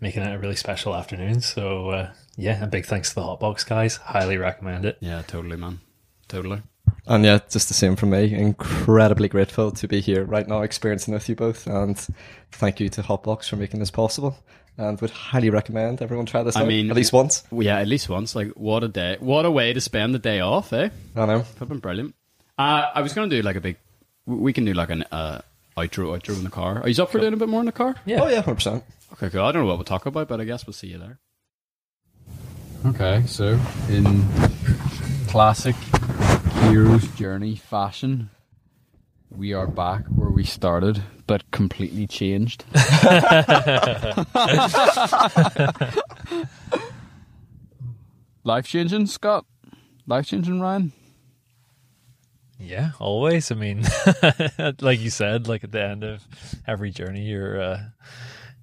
making 0.00 0.22
it 0.22 0.34
a 0.34 0.38
really 0.38 0.56
special 0.56 0.94
afternoon. 0.94 1.40
So, 1.40 1.90
uh, 1.90 2.12
yeah, 2.36 2.62
a 2.62 2.66
big 2.66 2.86
thanks 2.86 3.10
to 3.10 3.14
the 3.16 3.22
Hotbox 3.22 3.66
guys. 3.66 3.96
Highly 3.96 4.36
recommend 4.38 4.84
it. 4.84 4.98
Yeah, 5.00 5.22
totally, 5.22 5.56
man. 5.56 5.80
Totally. 6.28 6.62
And 7.06 7.24
yeah, 7.24 7.38
just 7.48 7.68
the 7.68 7.74
same 7.74 7.96
from 7.96 8.10
me. 8.10 8.34
Incredibly 8.34 9.28
grateful 9.28 9.70
to 9.72 9.88
be 9.88 10.00
here 10.00 10.24
right 10.24 10.46
now, 10.46 10.62
experiencing 10.62 11.14
with 11.14 11.28
you 11.28 11.36
both, 11.36 11.66
and 11.66 11.96
thank 12.52 12.80
you 12.80 12.88
to 12.90 13.02
Hotbox 13.02 13.48
for 13.48 13.56
making 13.56 13.80
this 13.80 13.90
possible. 13.90 14.36
And 14.78 15.00
would 15.00 15.10
highly 15.10 15.48
recommend 15.48 16.02
everyone 16.02 16.26
try 16.26 16.42
this 16.42 16.54
I 16.54 16.60
out 16.62 16.68
mean- 16.68 16.90
at 16.90 16.96
least 16.96 17.12
once. 17.12 17.44
Yeah, 17.50 17.78
at 17.78 17.88
least 17.88 18.08
once. 18.10 18.34
Like, 18.36 18.48
what 18.50 18.84
a 18.84 18.88
day! 18.88 19.16
What 19.20 19.46
a 19.46 19.50
way 19.50 19.72
to 19.72 19.80
spend 19.80 20.14
the 20.14 20.18
day 20.18 20.40
off, 20.40 20.72
eh? 20.74 20.90
I 21.14 21.24
know. 21.26 21.38
It's 21.38 21.52
been 21.54 21.78
brilliant. 21.78 22.14
Uh, 22.58 22.90
I 22.94 23.00
was 23.00 23.14
going 23.14 23.30
to 23.30 23.36
do 23.36 23.40
like 23.42 23.56
a 23.56 23.60
big. 23.60 23.76
We 24.26 24.52
can 24.52 24.64
do 24.64 24.74
like 24.74 24.90
an 24.90 25.04
uh, 25.12 25.40
outro, 25.76 26.18
outro 26.18 26.36
in 26.36 26.44
the 26.44 26.50
car. 26.50 26.82
Are 26.82 26.88
you 26.88 27.02
up 27.02 27.10
for 27.10 27.20
doing 27.20 27.32
a 27.32 27.36
bit 27.36 27.48
more 27.48 27.60
in 27.60 27.66
the 27.66 27.72
car? 27.72 27.94
Yeah. 28.04 28.22
Oh 28.22 28.28
yeah, 28.28 28.42
hundred 28.42 28.56
percent. 28.56 28.84
Okay, 29.12 29.30
cool. 29.30 29.42
I 29.42 29.52
don't 29.52 29.62
know 29.62 29.68
what 29.68 29.78
we'll 29.78 29.84
talk 29.84 30.06
about, 30.06 30.26
but 30.28 30.40
I 30.40 30.44
guess 30.44 30.66
we'll 30.66 30.74
see 30.74 30.88
you 30.88 30.98
there. 30.98 31.18
Okay, 32.86 33.22
so 33.26 33.58
in 33.88 34.24
classic 35.28 35.74
hero's 36.64 37.06
journey 37.08 37.56
fashion, 37.56 38.30
we 39.30 39.52
are 39.52 39.66
back 39.66 40.04
where 40.06 40.30
we 40.30 40.44
started, 40.44 41.02
but 41.26 41.50
completely 41.50 42.06
changed. 42.06 42.64
Life 48.44 48.66
changing, 48.66 49.06
Scott. 49.06 49.44
Life 50.06 50.26
changing, 50.26 50.60
Ryan. 50.60 50.92
Yeah, 52.58 52.92
always. 52.98 53.50
I 53.50 53.54
mean, 53.54 53.84
like 54.80 55.00
you 55.00 55.10
said, 55.10 55.46
like 55.46 55.64
at 55.64 55.72
the 55.72 55.82
end 55.82 56.04
of 56.04 56.26
every 56.66 56.90
journey, 56.90 57.22
you're 57.22 57.60
uh, 57.60 57.80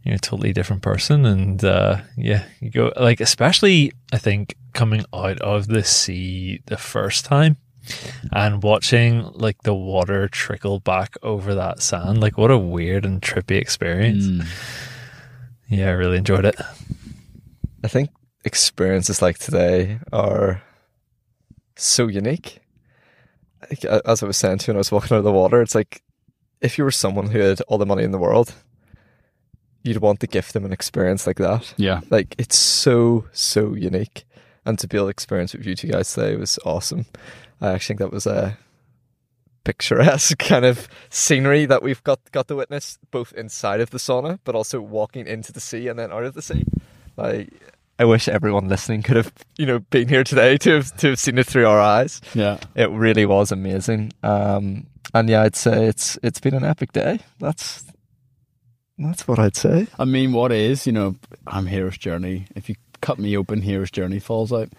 you're 0.03 0.15
a 0.15 0.19
totally 0.19 0.51
different 0.51 0.81
person, 0.81 1.25
and 1.25 1.63
uh, 1.63 2.01
yeah, 2.17 2.45
you 2.59 2.69
go 2.69 2.91
like 2.97 3.21
especially 3.21 3.93
I 4.11 4.17
think 4.17 4.55
coming 4.73 5.05
out 5.13 5.39
of 5.39 5.67
the 5.67 5.83
sea 5.83 6.61
the 6.65 6.77
first 6.77 7.25
time 7.25 7.57
and 8.31 8.63
watching 8.63 9.29
like 9.33 9.61
the 9.63 9.73
water 9.73 10.27
trickle 10.27 10.79
back 10.79 11.15
over 11.21 11.53
that 11.55 11.81
sand, 11.81 12.19
like 12.19 12.37
what 12.37 12.51
a 12.51 12.57
weird 12.57 13.05
and 13.05 13.21
trippy 13.21 13.57
experience. 13.57 14.25
Mm. 14.25 14.47
Yeah, 15.69 15.89
I 15.89 15.91
really 15.91 16.17
enjoyed 16.17 16.45
it. 16.45 16.55
I 17.83 17.87
think 17.87 18.09
experiences 18.45 19.21
like 19.21 19.37
today 19.37 19.99
are 20.11 20.61
so 21.75 22.07
unique. 22.07 22.59
As 24.05 24.23
I 24.23 24.25
was 24.25 24.37
saying 24.37 24.59
to 24.59 24.67
you 24.67 24.73
when 24.73 24.77
I 24.77 24.79
was 24.79 24.91
walking 24.91 25.15
out 25.15 25.19
of 25.19 25.23
the 25.23 25.31
water, 25.31 25.61
it's 25.61 25.75
like 25.75 26.01
if 26.61 26.77
you 26.77 26.83
were 26.83 26.91
someone 26.91 27.27
who 27.27 27.39
had 27.39 27.61
all 27.61 27.77
the 27.77 27.85
money 27.85 28.03
in 28.03 28.11
the 28.11 28.17
world, 28.17 28.53
you'd 29.83 29.97
want 29.97 30.19
to 30.21 30.27
gift 30.27 30.53
them 30.53 30.65
an 30.65 30.71
experience 30.73 31.27
like 31.27 31.37
that. 31.37 31.73
Yeah. 31.77 32.01
Like 32.09 32.35
it's 32.37 32.57
so 32.57 33.25
so 33.31 33.75
unique, 33.75 34.25
and 34.65 34.79
to 34.79 34.87
be 34.87 34.97
able 34.97 35.07
to 35.07 35.11
experience 35.11 35.53
it 35.53 35.59
with 35.59 35.67
you 35.67 35.75
two 35.75 35.89
guys 35.89 36.13
today 36.13 36.35
was 36.35 36.57
awesome. 36.65 37.05
I 37.61 37.71
actually 37.71 37.97
think 37.97 37.99
that 37.99 38.13
was 38.13 38.25
a 38.25 38.57
picturesque 39.63 40.37
kind 40.39 40.65
of 40.65 40.87
scenery 41.09 41.65
that 41.65 41.83
we've 41.83 42.03
got 42.03 42.19
got 42.31 42.47
to 42.47 42.55
witness 42.55 42.97
both 43.11 43.33
inside 43.33 43.81
of 43.81 43.89
the 43.91 43.97
sauna, 43.97 44.39
but 44.43 44.55
also 44.55 44.81
walking 44.81 45.27
into 45.27 45.51
the 45.51 45.59
sea 45.59 45.87
and 45.87 45.99
then 45.99 46.11
out 46.11 46.23
of 46.23 46.33
the 46.33 46.41
sea. 46.41 46.65
Like 47.17 47.49
I 47.99 48.05
wish 48.05 48.27
everyone 48.27 48.67
listening 48.67 49.03
could 49.03 49.17
have 49.17 49.31
you 49.57 49.65
know 49.65 49.79
been 49.79 50.07
here 50.07 50.23
today 50.23 50.57
to 50.57 50.71
have 50.75 50.97
to 50.97 51.09
have 51.09 51.19
seen 51.19 51.37
it 51.37 51.45
through 51.45 51.67
our 51.67 51.79
eyes. 51.79 52.21
Yeah. 52.33 52.57
It 52.75 52.89
really 52.89 53.25
was 53.25 53.51
amazing. 53.51 54.13
Um, 54.23 54.87
and 55.13 55.29
yeah, 55.29 55.43
I'd 55.43 55.55
say 55.55 55.85
it's 55.85 56.17
it's 56.23 56.39
been 56.39 56.55
an 56.55 56.63
epic 56.63 56.91
day. 56.91 57.19
That's 57.39 57.85
that's 58.97 59.27
what 59.27 59.39
I'd 59.39 59.55
say. 59.55 59.87
I 59.97 60.05
mean, 60.05 60.33
what 60.33 60.51
is, 60.51 60.85
you 60.85 60.93
know, 60.93 61.15
I'm 61.47 61.65
Hero's 61.65 61.97
Journey. 61.97 62.47
If 62.55 62.69
you 62.69 62.75
cut 63.01 63.19
me 63.19 63.35
open, 63.37 63.61
Hero's 63.61 63.91
Journey 63.91 64.19
falls 64.19 64.53
out. 64.53 64.69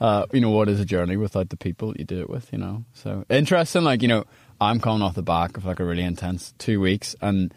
Uh, 0.00 0.26
you 0.32 0.40
know, 0.40 0.50
what 0.50 0.68
is 0.68 0.78
a 0.78 0.84
journey 0.84 1.16
without 1.16 1.48
the 1.48 1.56
people 1.56 1.94
you 1.96 2.04
do 2.04 2.20
it 2.20 2.28
with, 2.28 2.52
you 2.52 2.58
know? 2.58 2.84
So 2.92 3.24
interesting, 3.30 3.82
like, 3.82 4.02
you 4.02 4.08
know, 4.08 4.24
I'm 4.60 4.78
coming 4.78 5.02
off 5.02 5.14
the 5.14 5.22
back 5.22 5.56
of 5.56 5.64
like 5.64 5.80
a 5.80 5.84
really 5.84 6.02
intense 6.02 6.52
two 6.58 6.80
weeks 6.80 7.16
and 7.22 7.52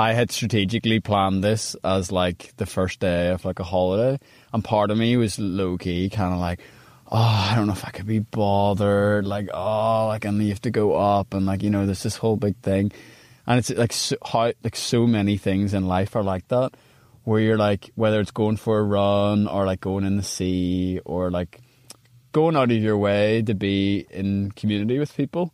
I 0.00 0.14
had 0.14 0.32
strategically 0.32 0.98
planned 0.98 1.44
this 1.44 1.76
as 1.84 2.10
like 2.10 2.54
the 2.56 2.64
first 2.64 3.00
day 3.00 3.28
of 3.28 3.44
like 3.44 3.58
a 3.58 3.64
holiday. 3.64 4.18
And 4.50 4.64
part 4.64 4.90
of 4.90 4.96
me 4.96 5.14
was 5.18 5.38
low 5.38 5.76
key, 5.76 6.08
kind 6.08 6.32
of 6.32 6.40
like, 6.40 6.60
oh, 7.12 7.18
I 7.18 7.54
don't 7.54 7.66
know 7.66 7.74
if 7.74 7.84
I 7.84 7.90
could 7.90 8.06
be 8.06 8.20
bothered. 8.20 9.26
Like, 9.26 9.50
oh, 9.52 10.06
like, 10.06 10.24
you 10.24 10.48
have 10.48 10.62
to 10.62 10.70
go 10.70 10.94
up 10.94 11.34
and 11.34 11.44
like, 11.44 11.62
you 11.62 11.68
know, 11.68 11.84
there's 11.84 12.02
this 12.02 12.16
whole 12.16 12.36
big 12.36 12.56
thing. 12.62 12.92
And 13.46 13.58
it's 13.58 13.68
like 13.68 13.92
so, 13.92 14.16
how 14.24 14.54
like 14.64 14.74
so 14.74 15.06
many 15.06 15.36
things 15.36 15.74
in 15.74 15.86
life 15.86 16.16
are 16.16 16.22
like 16.22 16.48
that, 16.48 16.78
where 17.24 17.40
you're 17.40 17.58
like 17.58 17.90
whether 17.94 18.20
it's 18.20 18.30
going 18.30 18.56
for 18.56 18.78
a 18.78 18.82
run 18.82 19.46
or 19.48 19.66
like 19.66 19.82
going 19.82 20.06
in 20.06 20.16
the 20.16 20.22
sea 20.22 20.98
or 21.04 21.30
like 21.30 21.60
going 22.32 22.56
out 22.56 22.70
of 22.70 22.78
your 22.78 22.96
way 22.96 23.42
to 23.42 23.52
be 23.52 24.06
in 24.08 24.50
community 24.52 24.98
with 24.98 25.14
people 25.14 25.52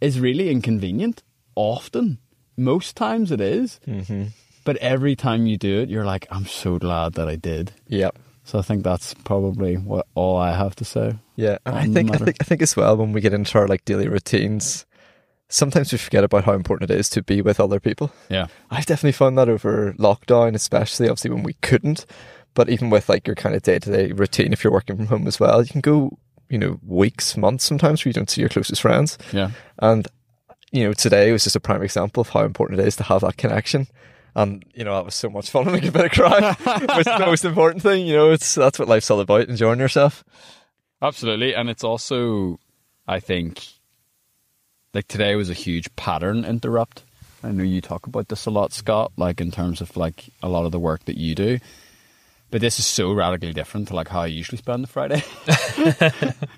is 0.00 0.20
really 0.20 0.50
inconvenient. 0.50 1.24
Often, 1.56 2.18
most 2.58 2.96
times 2.96 3.30
it 3.32 3.40
is, 3.40 3.80
Mm-hmm. 3.86 4.24
but 4.64 4.76
every 4.78 5.16
time 5.16 5.46
you 5.46 5.56
do 5.56 5.80
it, 5.80 5.88
you're 5.88 6.04
like, 6.04 6.26
I'm 6.30 6.46
so 6.46 6.78
glad 6.78 7.14
that 7.14 7.28
I 7.28 7.36
did. 7.36 7.72
Yep. 7.86 8.18
So 8.44 8.58
I 8.58 8.62
think 8.62 8.82
that's 8.82 9.14
probably 9.24 9.76
what 9.76 10.06
all 10.14 10.36
I 10.38 10.52
have 10.56 10.74
to 10.76 10.84
say. 10.84 11.14
Yeah, 11.36 11.58
and 11.66 11.76
I 11.76 11.86
think 11.86 12.14
I 12.14 12.18
think 12.18 12.36
I 12.40 12.44
think 12.44 12.62
as 12.62 12.74
well 12.76 12.96
when 12.96 13.12
we 13.12 13.20
get 13.20 13.34
into 13.34 13.58
our 13.58 13.68
like 13.68 13.84
daily 13.84 14.08
routines, 14.08 14.86
sometimes 15.48 15.92
we 15.92 15.98
forget 15.98 16.24
about 16.24 16.44
how 16.44 16.52
important 16.54 16.90
it 16.90 16.98
is 16.98 17.08
to 17.10 17.22
be 17.22 17.42
with 17.42 17.60
other 17.60 17.78
people. 17.80 18.10
Yeah, 18.30 18.46
I've 18.70 18.86
definitely 18.86 19.12
found 19.12 19.36
that 19.38 19.48
over 19.48 19.92
lockdown, 19.98 20.54
especially 20.54 21.08
obviously 21.08 21.30
when 21.30 21.42
we 21.42 21.54
couldn't. 21.62 22.06
But 22.54 22.70
even 22.70 22.90
with 22.90 23.08
like 23.08 23.26
your 23.26 23.36
kind 23.36 23.54
of 23.54 23.62
day 23.62 23.78
to 23.78 23.90
day 23.92 24.12
routine, 24.12 24.52
if 24.52 24.64
you're 24.64 24.72
working 24.72 24.96
from 24.96 25.06
home 25.06 25.26
as 25.26 25.38
well, 25.38 25.62
you 25.62 25.68
can 25.70 25.82
go, 25.82 26.18
you 26.48 26.58
know, 26.58 26.80
weeks, 26.86 27.36
months 27.36 27.64
sometimes 27.64 28.02
where 28.04 28.08
you 28.10 28.14
don't 28.14 28.30
see 28.30 28.40
your 28.40 28.48
closest 28.50 28.80
friends. 28.80 29.18
yeah, 29.32 29.50
And, 29.78 30.08
you 30.72 30.84
know, 30.84 30.92
today 30.92 31.32
was 31.32 31.44
just 31.44 31.56
a 31.56 31.60
prime 31.60 31.82
example 31.82 32.20
of 32.20 32.28
how 32.28 32.44
important 32.44 32.80
it 32.80 32.86
is 32.86 32.96
to 32.96 33.02
have 33.04 33.22
that 33.22 33.36
connection. 33.36 33.86
And, 34.34 34.64
you 34.74 34.84
know, 34.84 34.94
that 34.94 35.04
was 35.04 35.14
so 35.14 35.30
much 35.30 35.50
fun 35.50 35.64
to 35.66 35.72
make 35.72 35.84
a 35.84 35.92
bit 35.92 36.06
of 36.06 36.12
cry. 36.12 36.40
was 36.96 37.06
the 37.06 37.24
most 37.24 37.44
important 37.44 37.82
thing. 37.82 38.06
You 38.06 38.16
know, 38.16 38.30
it's 38.30 38.54
that's 38.54 38.78
what 38.78 38.88
life's 38.88 39.10
all 39.10 39.20
about, 39.20 39.48
enjoying 39.48 39.80
yourself. 39.80 40.24
absolutely. 41.02 41.54
And 41.54 41.70
it's 41.70 41.84
also, 41.84 42.58
I 43.06 43.20
think, 43.20 43.66
like 44.94 45.08
today 45.08 45.34
was 45.34 45.50
a 45.50 45.54
huge 45.54 45.94
pattern 45.96 46.44
interrupt. 46.44 47.04
I 47.42 47.52
know 47.52 47.62
you 47.62 47.80
talk 47.80 48.06
about 48.06 48.28
this 48.28 48.46
a 48.46 48.50
lot, 48.50 48.72
Scott, 48.72 49.12
like 49.16 49.40
in 49.40 49.50
terms 49.50 49.80
of 49.80 49.96
like 49.96 50.24
a 50.42 50.48
lot 50.48 50.66
of 50.66 50.72
the 50.72 50.78
work 50.78 51.04
that 51.04 51.16
you 51.16 51.34
do. 51.34 51.58
But 52.50 52.62
this 52.62 52.78
is 52.78 52.86
so 52.86 53.12
radically 53.12 53.52
different 53.52 53.88
to 53.88 53.94
like 53.94 54.08
how 54.08 54.22
I 54.22 54.26
usually 54.26 54.58
spend 54.58 54.82
the 54.82 54.88
Friday. 54.88 55.22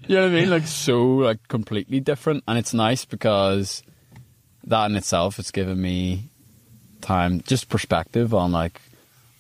you 0.07 0.17
know 0.17 0.23
what 0.23 0.31
I 0.31 0.35
mean? 0.35 0.49
Like 0.49 0.67
so 0.67 1.05
like 1.17 1.47
completely 1.49 2.01
different. 2.01 2.45
And 2.47 2.59
it's 2.59 2.73
nice 2.73 3.05
because 3.05 3.83
that 4.65 4.91
in 4.91 4.97
itself 4.97 5.37
has 5.37 5.51
given 5.51 5.81
me 5.81 6.29
time, 7.01 7.41
just 7.43 7.69
perspective 7.69 8.35
on 8.35 8.53
like 8.53 8.81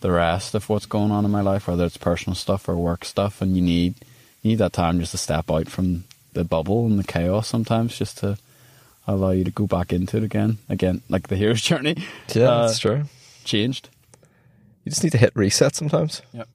the 0.00 0.10
rest 0.10 0.54
of 0.54 0.68
what's 0.68 0.86
going 0.86 1.10
on 1.10 1.24
in 1.24 1.30
my 1.30 1.42
life, 1.42 1.68
whether 1.68 1.84
it's 1.84 1.96
personal 1.96 2.34
stuff 2.34 2.68
or 2.68 2.76
work 2.76 3.04
stuff, 3.04 3.42
and 3.42 3.56
you 3.56 3.62
need 3.62 3.94
you 4.42 4.50
need 4.50 4.58
that 4.58 4.72
time 4.72 4.98
just 4.98 5.12
to 5.12 5.18
step 5.18 5.50
out 5.50 5.68
from 5.68 6.04
the 6.32 6.44
bubble 6.44 6.86
and 6.86 6.98
the 6.98 7.04
chaos 7.04 7.46
sometimes, 7.48 7.96
just 7.98 8.18
to 8.18 8.38
allow 9.06 9.30
you 9.30 9.44
to 9.44 9.50
go 9.50 9.66
back 9.66 9.92
into 9.92 10.16
it 10.16 10.22
again, 10.22 10.58
again, 10.68 11.02
like 11.08 11.28
the 11.28 11.36
hero's 11.36 11.60
journey. 11.70 11.96
Yeah, 12.34 12.48
uh, 12.48 12.66
that's 12.66 12.78
true. 12.78 13.04
changed. 13.44 13.88
You 14.84 14.90
just 14.90 15.04
need 15.04 15.12
to 15.12 15.18
hit 15.18 15.32
reset 15.34 15.74
sometimes. 15.74 16.22
Yep. 16.32 16.48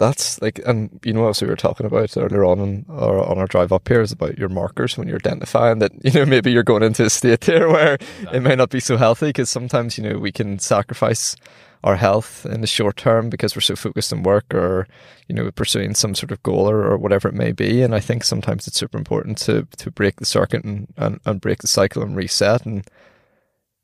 That's 0.00 0.40
like, 0.40 0.58
and 0.64 0.98
you 1.04 1.12
know, 1.12 1.28
as 1.28 1.42
we 1.42 1.46
were 1.46 1.56
talking 1.56 1.84
about 1.84 2.16
earlier 2.16 2.42
on 2.42 2.58
in, 2.58 2.86
or 2.88 3.22
on 3.22 3.36
our 3.38 3.46
drive 3.46 3.70
up 3.70 3.86
here, 3.86 4.00
is 4.00 4.12
about 4.12 4.38
your 4.38 4.48
markers 4.48 4.96
when 4.96 5.06
you're 5.06 5.18
identifying 5.18 5.78
that 5.80 5.92
you 6.04 6.10
know 6.12 6.24
maybe 6.24 6.50
you're 6.50 6.62
going 6.62 6.82
into 6.82 7.04
a 7.04 7.10
state 7.10 7.44
here 7.44 7.68
where 7.68 7.98
it 8.32 8.40
may 8.40 8.56
not 8.56 8.70
be 8.70 8.80
so 8.80 8.96
healthy 8.96 9.26
because 9.26 9.50
sometimes 9.50 9.98
you 9.98 10.04
know 10.04 10.18
we 10.18 10.32
can 10.32 10.58
sacrifice 10.58 11.36
our 11.84 11.96
health 11.96 12.46
in 12.46 12.62
the 12.62 12.66
short 12.66 12.96
term 12.96 13.28
because 13.28 13.54
we're 13.54 13.60
so 13.60 13.76
focused 13.76 14.10
on 14.10 14.22
work 14.22 14.54
or 14.54 14.88
you 15.28 15.34
know 15.34 15.50
pursuing 15.50 15.94
some 15.94 16.14
sort 16.14 16.30
of 16.30 16.42
goal 16.42 16.70
or, 16.70 16.82
or 16.82 16.96
whatever 16.96 17.28
it 17.28 17.34
may 17.34 17.52
be. 17.52 17.82
And 17.82 17.94
I 17.94 18.00
think 18.00 18.24
sometimes 18.24 18.66
it's 18.66 18.78
super 18.78 18.96
important 18.96 19.36
to 19.40 19.68
to 19.76 19.90
break 19.90 20.16
the 20.16 20.24
circuit 20.24 20.64
and, 20.64 20.90
and, 20.96 21.20
and 21.26 21.42
break 21.42 21.58
the 21.58 21.68
cycle 21.68 22.02
and 22.02 22.16
reset 22.16 22.64
and 22.64 22.88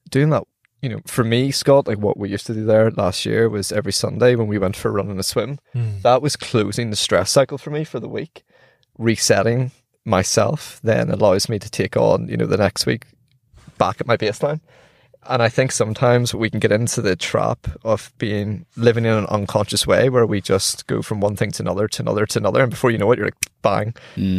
doing 0.08 0.30
that 0.30 0.44
you 0.82 0.88
know, 0.88 1.00
for 1.06 1.24
me, 1.24 1.50
Scott, 1.50 1.88
like 1.88 1.98
what 1.98 2.18
we 2.18 2.28
used 2.28 2.46
to 2.46 2.54
do 2.54 2.64
there 2.64 2.90
last 2.90 3.24
year 3.24 3.48
was 3.48 3.72
every 3.72 3.92
Sunday 3.92 4.34
when 4.34 4.46
we 4.46 4.58
went 4.58 4.76
for 4.76 4.88
a 4.88 4.92
run 4.92 5.10
and 5.10 5.18
a 5.18 5.22
swim, 5.22 5.58
hmm. 5.72 6.00
that 6.02 6.22
was 6.22 6.36
closing 6.36 6.90
the 6.90 6.96
stress 6.96 7.30
cycle 7.30 7.58
for 7.58 7.70
me 7.70 7.84
for 7.84 7.98
the 7.98 8.08
week. 8.08 8.44
Resetting 8.98 9.72
myself 10.04 10.80
then 10.82 11.10
allows 11.10 11.48
me 11.48 11.58
to 11.58 11.70
take 11.70 11.96
on, 11.96 12.28
you 12.28 12.36
know, 12.36 12.46
the 12.46 12.56
next 12.56 12.86
week 12.86 13.06
back 13.78 14.00
at 14.00 14.06
my 14.06 14.16
baseline. 14.16 14.60
And 15.28 15.42
I 15.42 15.48
think 15.48 15.72
sometimes 15.72 16.32
we 16.32 16.50
can 16.50 16.60
get 16.60 16.70
into 16.70 17.02
the 17.02 17.16
trap 17.16 17.66
of 17.82 18.12
being 18.18 18.64
living 18.76 19.04
in 19.04 19.12
an 19.12 19.26
unconscious 19.26 19.86
way 19.86 20.08
where 20.08 20.24
we 20.24 20.40
just 20.40 20.86
go 20.86 21.02
from 21.02 21.20
one 21.20 21.34
thing 21.34 21.50
to 21.52 21.62
another 21.62 21.88
to 21.88 22.02
another 22.02 22.26
to 22.26 22.38
another. 22.38 22.62
And 22.62 22.70
before 22.70 22.92
you 22.92 22.98
know 22.98 23.10
it, 23.10 23.18
you're 23.18 23.26
like, 23.26 23.34
bang. 23.62 23.94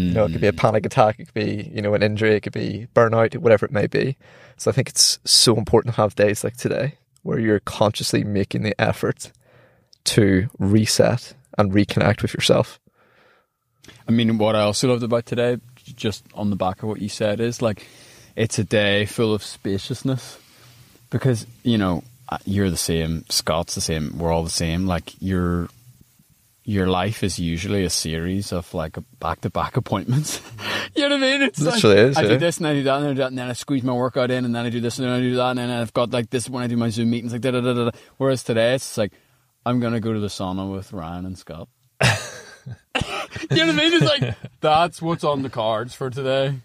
You 0.08 0.14
know, 0.14 0.26
it 0.26 0.32
could 0.32 0.42
be 0.42 0.48
a 0.48 0.52
hmm. 0.52 0.58
panic 0.58 0.86
attack, 0.86 1.20
it 1.20 1.26
could 1.26 1.34
be, 1.34 1.70
you 1.74 1.82
know, 1.82 1.94
an 1.94 2.04
injury, 2.04 2.36
it 2.36 2.42
could 2.42 2.54
be 2.54 2.88
burnout, 2.96 3.36
whatever 3.38 3.66
it 3.66 3.72
may 3.74 3.88
be. 3.88 4.18
So 4.58 4.72
I 4.72 4.74
think 4.74 4.90
it's 4.90 5.20
so 5.24 5.56
important 5.56 5.96
to 5.96 6.02
have 6.02 6.16
days 6.16 6.44
like 6.44 6.58
today 6.58 6.96
where 7.24 7.40
you're 7.40 7.60
consciously 7.60 8.24
making 8.24 8.64
the 8.64 8.80
effort 8.82 9.32
to 10.06 10.50
reset 10.58 11.34
and 11.58 11.72
reconnect 11.72 12.22
with 12.22 12.34
yourself. 12.34 12.80
I 14.08 14.12
mean, 14.12 14.38
what 14.38 14.56
I 14.56 14.62
also 14.62 14.88
loved 14.88 15.04
about 15.04 15.26
today, 15.26 15.58
just 15.76 16.24
on 16.34 16.50
the 16.50 16.56
back 16.56 16.82
of 16.82 16.90
what 16.90 17.02
you 17.02 17.10
said, 17.10 17.40
is 17.40 17.62
like 17.62 17.86
it's 18.36 18.58
a 18.60 18.64
day 18.64 19.06
full 19.06 19.34
of 19.34 19.44
spaciousness 19.44 20.40
because 21.10 21.46
you 21.64 21.78
know 21.78 22.04
you're 22.46 22.70
the 22.70 22.78
same, 22.78 23.26
Scott's 23.30 23.76
the 23.76 23.82
same, 23.82 24.18
we're 24.18 24.32
all 24.32 24.44
the 24.44 24.50
same. 24.50 24.86
Like 24.88 25.14
your 25.22 25.70
your 26.68 26.86
life 26.86 27.24
is 27.24 27.40
usually 27.40 27.86
a 27.86 27.90
series 27.90 28.52
of 28.52 28.74
like 28.74 28.98
back 29.22 29.40
to 29.40 29.50
back 29.50 29.78
appointments. 29.78 30.42
you 30.96 31.04
know 31.04 31.16
what 31.16 31.24
I 31.24 31.32
mean? 31.32 31.42
It's 31.42 31.62
Literally 31.62 31.96
like, 31.96 32.10
is, 32.10 32.18
I 32.18 32.22
yeah. 32.24 32.28
do 32.28 32.38
this 32.40 32.58
and 32.58 32.68
I 32.68 32.74
do 32.74 32.84
that 32.84 32.98
and 32.98 33.06
I 33.06 33.10
do 33.12 33.16
that 33.20 33.28
and 33.28 33.38
then 33.38 33.50
I 33.50 33.54
squeeze 33.54 33.84
my 33.84 33.94
workout 33.94 34.32
in 34.32 34.44
and 34.44 34.54
then 34.54 34.66
I 34.66 34.70
do 34.70 34.82
this 34.82 35.00
and 35.00 35.08
then 35.08 35.16
I 35.16 35.22
do 35.22 35.34
that 35.36 35.52
and 35.52 35.60
then 35.60 35.70
I've 35.70 35.94
got 35.94 36.12
like 36.12 36.30
this 36.30 36.50
when 36.50 36.64
I 36.64 36.68
do 36.68 36.76
my 36.76 36.90
Zoom 36.90 37.10
meetings 37.10 37.32
like 37.32 37.40
da 37.40 37.52
da 37.52 37.62
da 37.62 37.74
da. 37.74 37.86
da. 37.86 37.98
Whereas 38.18 38.44
today 38.44 38.76
it's 38.76 38.98
like 38.98 39.14
I'm 39.66 39.80
gonna 39.80 40.02
go 40.02 40.12
to 40.12 40.20
the 40.20 40.28
sauna 40.28 40.70
with 40.70 40.92
Ryan 40.92 41.26
and 41.26 41.38
Scott. 41.38 41.70
you 42.04 42.10
know 43.56 43.66
what 43.66 43.70
I 43.70 43.72
mean? 43.72 43.94
It's 43.94 44.06
like 44.06 44.36
that's 44.60 45.02
what's 45.02 45.24
on 45.24 45.44
the 45.44 45.50
cards 45.50 45.96
for 45.96 46.10
today. 46.10 46.56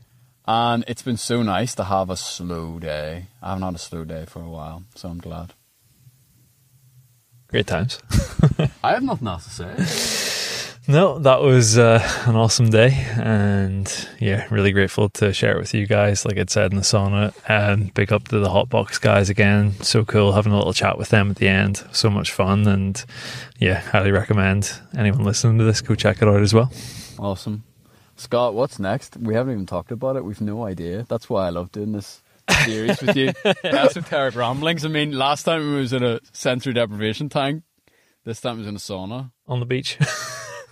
And 0.48 0.82
it's 0.88 1.02
been 1.02 1.16
so 1.16 1.44
nice 1.44 1.76
to 1.76 1.84
have 1.84 2.10
a 2.10 2.16
slow 2.16 2.80
day. 2.80 3.26
I 3.40 3.50
haven't 3.50 3.62
had 3.62 3.74
a 3.76 3.78
slow 3.78 4.02
day 4.02 4.24
for 4.26 4.42
a 4.42 4.50
while, 4.50 4.82
so 4.96 5.08
I'm 5.08 5.18
glad. 5.18 5.54
Great 7.52 7.66
times. 7.66 8.00
I 8.82 8.92
have 8.92 9.02
nothing 9.02 9.28
else 9.28 9.44
to 9.44 9.50
say. 9.50 10.88
No, 10.88 11.18
that 11.18 11.42
was 11.42 11.76
uh, 11.76 12.00
an 12.26 12.34
awesome 12.34 12.70
day, 12.70 13.06
and 13.16 14.08
yeah, 14.18 14.48
really 14.50 14.72
grateful 14.72 15.10
to 15.10 15.34
share 15.34 15.56
it 15.56 15.60
with 15.60 15.74
you 15.74 15.86
guys. 15.86 16.24
Like 16.24 16.38
I 16.38 16.44
said 16.48 16.72
in 16.72 16.78
the 16.78 16.82
sauna, 16.82 17.34
and 17.46 17.92
big 17.92 18.10
up 18.10 18.28
to 18.28 18.40
the 18.40 18.48
Hotbox 18.48 19.00
guys 19.00 19.28
again. 19.28 19.74
So 19.82 20.02
cool 20.04 20.32
having 20.32 20.52
a 20.52 20.56
little 20.56 20.72
chat 20.72 20.96
with 20.96 21.10
them 21.10 21.30
at 21.30 21.36
the 21.36 21.46
end. 21.46 21.84
So 21.92 22.08
much 22.08 22.32
fun, 22.32 22.66
and 22.66 23.04
yeah, 23.58 23.80
highly 23.80 24.12
recommend 24.12 24.72
anyone 24.96 25.22
listening 25.22 25.58
to 25.58 25.64
this 25.64 25.82
go 25.82 25.94
check 25.94 26.22
it 26.22 26.28
out 26.28 26.40
as 26.40 26.54
well. 26.54 26.72
Awesome. 27.18 27.64
Scott, 28.16 28.54
what's 28.54 28.78
next? 28.78 29.18
We 29.18 29.34
haven't 29.34 29.52
even 29.52 29.66
talked 29.66 29.92
about 29.92 30.16
it. 30.16 30.24
We've 30.24 30.40
no 30.40 30.64
idea. 30.64 31.04
That's 31.06 31.28
why 31.28 31.48
I 31.48 31.50
love 31.50 31.70
doing 31.70 31.92
this 31.92 32.21
series 32.64 33.00
with 33.00 33.16
you. 33.16 33.32
Esoteric 33.64 34.34
ramblings. 34.34 34.84
I 34.84 34.88
mean, 34.88 35.12
last 35.12 35.44
time 35.44 35.74
it 35.74 35.78
was 35.80 35.92
in 35.92 36.02
a 36.02 36.20
sensory 36.32 36.72
deprivation 36.72 37.28
tank. 37.28 37.62
This 38.24 38.40
time 38.40 38.56
it 38.56 38.58
was 38.58 38.66
in 38.68 38.76
a 38.76 38.78
sauna. 38.78 39.32
On 39.46 39.60
the 39.60 39.66
beach. 39.66 39.98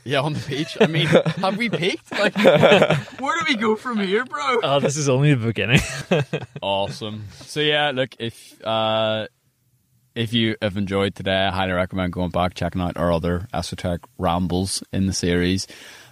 Yeah, 0.03 0.23
on 0.23 0.33
the 0.33 0.41
beach. 0.49 0.79
I 0.81 0.87
mean, 0.87 1.07
have 1.37 1.59
we 1.59 1.69
peaked? 1.69 2.11
Like, 2.11 2.35
where 2.35 3.39
do 3.39 3.45
we 3.47 3.55
go 3.55 3.77
from 3.77 3.99
here, 3.99 4.25
bro? 4.25 4.61
oh, 4.63 4.81
this 4.81 4.97
is 4.97 5.11
only 5.11 5.35
the 5.35 5.47
beginning. 5.47 5.81
Awesome. 6.63 7.27
So 7.43 7.61
yeah, 7.61 7.91
look 7.91 8.15
if 8.19 8.65
uh, 8.65 9.27
if 10.15 10.33
you 10.33 10.57
have 10.63 10.79
enjoyed 10.79 11.15
today, 11.15 11.37
I 11.37 11.51
highly 11.51 11.73
recommend 11.73 12.15
going 12.15 12.31
back 12.31 12.55
checking 12.55 12.81
out 12.81 12.97
our 12.97 13.13
other 13.13 13.47
esoteric 13.53 14.01
rambles 14.19 14.83
in 14.91 15.07
the 15.07 15.13
series. 15.13 15.67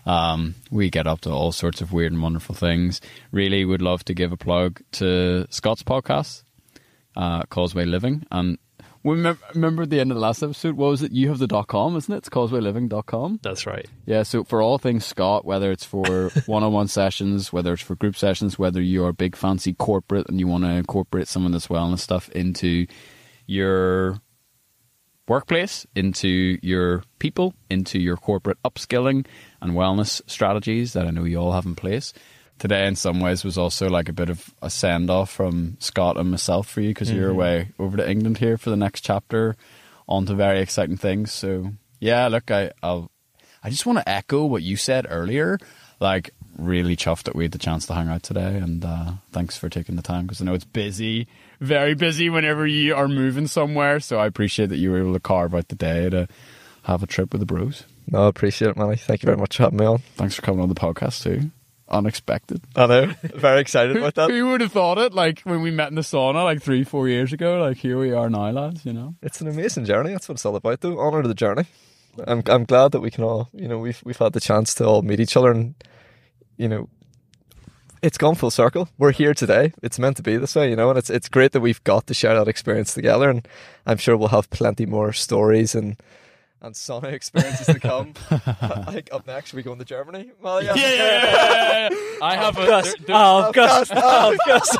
Um, 0.08 0.54
we 0.70 0.88
get 0.88 1.06
up 1.06 1.20
to 1.20 1.30
all 1.30 1.52
sorts 1.52 1.82
of 1.82 1.92
weird 1.92 2.12
and 2.12 2.22
wonderful 2.22 2.54
things. 2.54 3.02
Really 3.30 3.64
would 3.64 3.82
love 3.82 4.04
to 4.06 4.14
give 4.14 4.32
a 4.32 4.38
plug 4.38 4.80
to 4.92 5.46
Scott's 5.50 5.82
podcast, 5.82 6.44
uh, 7.14 7.42
Causeway 7.50 7.84
Living. 7.84 8.24
And 8.30 8.56
we 9.02 9.16
remember, 9.16 9.40
remember 9.54 9.82
at 9.82 9.90
the 9.90 10.00
end 10.00 10.10
of 10.10 10.14
the 10.14 10.20
last 10.22 10.42
episode, 10.42 10.76
what 10.76 10.88
was 10.88 11.02
it? 11.02 11.12
You 11.12 11.28
have 11.28 11.38
the 11.38 11.46
dot 11.46 11.66
com, 11.66 11.94
isn't 11.96 12.12
it? 12.12 12.16
It's 12.16 12.28
causewayliving.com. 12.30 13.40
That's 13.42 13.66
right. 13.66 13.86
Yeah, 14.06 14.22
so 14.22 14.44
for 14.44 14.62
all 14.62 14.78
things 14.78 15.04
Scott, 15.04 15.44
whether 15.44 15.70
it's 15.70 15.84
for 15.84 16.30
one 16.46 16.62
on 16.62 16.72
one 16.72 16.88
sessions, 16.88 17.52
whether 17.52 17.74
it's 17.74 17.82
for 17.82 17.94
group 17.94 18.16
sessions, 18.16 18.58
whether 18.58 18.80
you're 18.80 19.10
a 19.10 19.14
big 19.14 19.36
fancy 19.36 19.74
corporate 19.74 20.28
and 20.28 20.40
you 20.40 20.46
want 20.48 20.64
to 20.64 20.70
incorporate 20.70 21.28
some 21.28 21.44
of 21.44 21.52
this 21.52 21.66
wellness 21.66 22.00
stuff 22.00 22.30
into 22.30 22.86
your 23.46 24.20
workplace, 25.28 25.86
into 25.94 26.58
your 26.62 27.02
people, 27.18 27.54
into 27.70 27.98
your 27.98 28.16
corporate 28.16 28.58
upskilling 28.64 29.26
and 29.60 29.72
wellness 29.72 30.22
strategies 30.26 30.92
that 30.92 31.06
I 31.06 31.10
know 31.10 31.24
you 31.24 31.38
all 31.38 31.52
have 31.52 31.66
in 31.66 31.74
place. 31.74 32.12
Today, 32.58 32.86
in 32.86 32.96
some 32.96 33.20
ways, 33.20 33.44
was 33.44 33.56
also 33.56 33.88
like 33.88 34.08
a 34.08 34.12
bit 34.12 34.30
of 34.30 34.52
a 34.60 34.68
send 34.68 35.10
off 35.10 35.30
from 35.30 35.76
Scott 35.78 36.16
and 36.16 36.30
myself 36.30 36.68
for 36.68 36.80
you 36.80 36.88
because 36.88 37.10
you're 37.12 37.30
away 37.30 37.70
over 37.78 37.96
to 37.96 38.10
England 38.10 38.38
here 38.38 38.58
for 38.58 38.70
the 38.70 38.76
next 38.76 39.02
chapter 39.02 39.56
on 40.08 40.26
to 40.26 40.34
very 40.34 40.60
exciting 40.60 40.96
things. 40.96 41.32
So, 41.32 41.72
yeah, 42.00 42.26
look, 42.26 42.50
I, 42.50 42.72
I'll 42.82 43.12
I 43.62 43.70
just 43.70 43.86
want 43.86 43.98
to 43.98 44.08
echo 44.08 44.44
what 44.44 44.62
you 44.62 44.76
said 44.76 45.06
earlier. 45.08 45.58
Like, 46.00 46.30
really 46.56 46.96
chuffed 46.96 47.24
that 47.24 47.34
we 47.34 47.44
had 47.44 47.52
the 47.52 47.58
chance 47.58 47.86
to 47.86 47.94
hang 47.94 48.08
out 48.08 48.22
today, 48.22 48.56
and 48.56 48.84
uh, 48.84 49.12
thanks 49.32 49.56
for 49.56 49.68
taking 49.68 49.96
the 49.96 50.02
time 50.02 50.26
because 50.26 50.40
I 50.40 50.44
know 50.44 50.54
it's 50.54 50.64
busy, 50.64 51.26
very 51.60 51.94
busy 51.94 52.30
whenever 52.30 52.66
you 52.66 52.94
are 52.94 53.08
moving 53.08 53.46
somewhere. 53.46 54.00
So 54.00 54.18
I 54.18 54.26
appreciate 54.26 54.68
that 54.70 54.78
you 54.78 54.90
were 54.90 54.98
able 54.98 55.14
to 55.14 55.20
carve 55.20 55.54
out 55.54 55.68
the 55.68 55.74
day 55.74 56.08
to 56.10 56.28
have 56.84 57.02
a 57.02 57.06
trip 57.06 57.32
with 57.32 57.40
the 57.40 57.46
bros. 57.46 57.84
No, 58.10 58.24
I 58.24 58.28
appreciate 58.28 58.70
it, 58.70 58.76
Manny. 58.76 58.96
Thank 58.96 59.22
you 59.22 59.26
very 59.26 59.36
much 59.36 59.56
for 59.56 59.64
having 59.64 59.78
me 59.78 59.86
on. 59.86 59.98
Thanks 60.16 60.34
for 60.34 60.42
coming 60.42 60.60
on 60.60 60.68
the 60.68 60.74
podcast 60.74 61.22
too. 61.22 61.50
Unexpected. 61.90 62.62
I 62.76 62.86
know. 62.86 63.14
Very 63.22 63.60
excited 63.60 63.96
about 63.96 64.14
that. 64.14 64.30
Who 64.30 64.48
would 64.48 64.60
have 64.60 64.72
thought 64.72 64.98
it? 64.98 65.14
Like 65.14 65.40
when 65.40 65.62
we 65.62 65.70
met 65.70 65.88
in 65.88 65.94
the 65.94 66.02
sauna 66.02 66.44
like 66.44 66.62
three, 66.62 66.84
four 66.84 67.08
years 67.08 67.32
ago. 67.32 67.60
Like 67.60 67.78
here 67.78 67.98
we 67.98 68.12
are 68.12 68.28
now, 68.28 68.50
lads. 68.50 68.84
You 68.84 68.92
know. 68.92 69.14
It's 69.22 69.40
an 69.40 69.48
amazing 69.48 69.86
journey. 69.86 70.12
That's 70.12 70.28
what 70.28 70.34
it's 70.34 70.44
all 70.44 70.56
about, 70.56 70.80
though. 70.80 70.98
Honor 70.98 71.22
to 71.22 71.28
the 71.28 71.34
journey. 71.34 71.64
I'm 72.26 72.42
I'm 72.46 72.64
glad 72.64 72.92
that 72.92 73.00
we 73.00 73.10
can 73.10 73.24
all, 73.24 73.48
you 73.52 73.68
know, 73.68 73.78
we've 73.78 74.00
we've 74.04 74.16
had 74.16 74.32
the 74.32 74.40
chance 74.40 74.74
to 74.74 74.84
all 74.84 75.02
meet 75.02 75.20
each 75.20 75.36
other, 75.36 75.50
and 75.50 75.74
you 76.56 76.68
know, 76.68 76.88
it's 78.02 78.18
gone 78.18 78.34
full 78.34 78.50
circle. 78.50 78.88
We're 78.98 79.12
here 79.12 79.34
today. 79.34 79.72
It's 79.82 79.98
meant 79.98 80.16
to 80.18 80.22
be 80.22 80.36
this 80.36 80.54
way, 80.54 80.70
you 80.70 80.76
know, 80.76 80.90
and 80.90 80.98
it's 80.98 81.10
it's 81.10 81.28
great 81.28 81.52
that 81.52 81.60
we've 81.60 81.82
got 81.84 82.06
to 82.06 82.14
share 82.14 82.34
that 82.34 82.48
experience 82.48 82.94
together, 82.94 83.30
and 83.30 83.46
I'm 83.86 83.98
sure 83.98 84.16
we'll 84.16 84.28
have 84.28 84.50
plenty 84.50 84.86
more 84.86 85.12
stories 85.12 85.74
and 85.74 85.96
and 86.60 86.74
sauna 86.74 87.04
experiences 87.12 87.66
to 87.66 87.80
come. 87.80 88.14
I 88.30 88.92
think 88.92 89.08
up 89.12 89.26
next 89.26 89.54
we 89.54 89.62
go 89.62 89.72
into 89.72 89.84
Germany. 89.84 90.32
Well, 90.40 90.62
yeah. 90.62 90.74
yeah, 90.74 91.88
yeah. 91.90 91.98
I 92.22 92.36
have 92.36 92.56
a. 92.58 92.66
Gus, 92.66 92.94
there- 92.94 93.16
oh, 93.16 93.52
Gus, 93.52 93.90
oh, 93.94 94.36
Gus. 94.46 94.76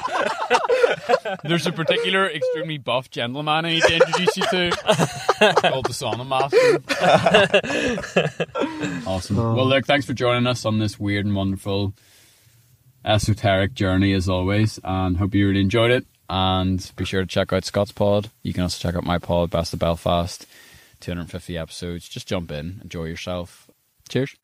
There's 1.44 1.66
a 1.66 1.72
particular 1.72 2.28
extremely 2.28 2.78
buff 2.78 3.10
gentleman 3.10 3.64
I 3.64 3.68
need 3.68 3.82
to 3.82 3.94
introduce 3.94 4.36
you 4.36 4.42
to 4.44 4.70
called 5.60 5.86
the 5.86 5.92
Sauna 5.92 6.26
Master. 6.26 6.80
awesome. 9.08 9.36
Well, 9.36 9.66
look, 9.66 9.86
thanks 9.86 10.06
for 10.06 10.14
joining 10.14 10.46
us 10.46 10.64
on 10.64 10.78
this 10.78 10.98
weird 10.98 11.26
and 11.26 11.34
wonderful 11.34 11.94
esoteric 13.08 13.74
journey 13.74 14.12
as 14.12 14.28
always, 14.28 14.78
and 14.84 15.16
hope 15.16 15.34
you 15.34 15.48
really 15.48 15.60
enjoyed 15.60 15.90
it. 15.90 16.06
And 16.30 16.92
be 16.96 17.06
sure 17.06 17.22
to 17.22 17.26
check 17.26 17.52
out 17.52 17.64
Scott's 17.64 17.90
pod. 17.90 18.30
You 18.42 18.52
can 18.52 18.62
also 18.64 18.80
check 18.80 18.94
out 18.94 19.04
my 19.04 19.18
pod, 19.18 19.50
Best 19.50 19.72
of 19.72 19.78
Belfast. 19.78 20.46
250 21.00 21.56
episodes. 21.56 22.08
Just 22.08 22.28
jump 22.28 22.50
in, 22.50 22.80
enjoy 22.82 23.04
yourself. 23.04 23.70
Cheers. 24.08 24.36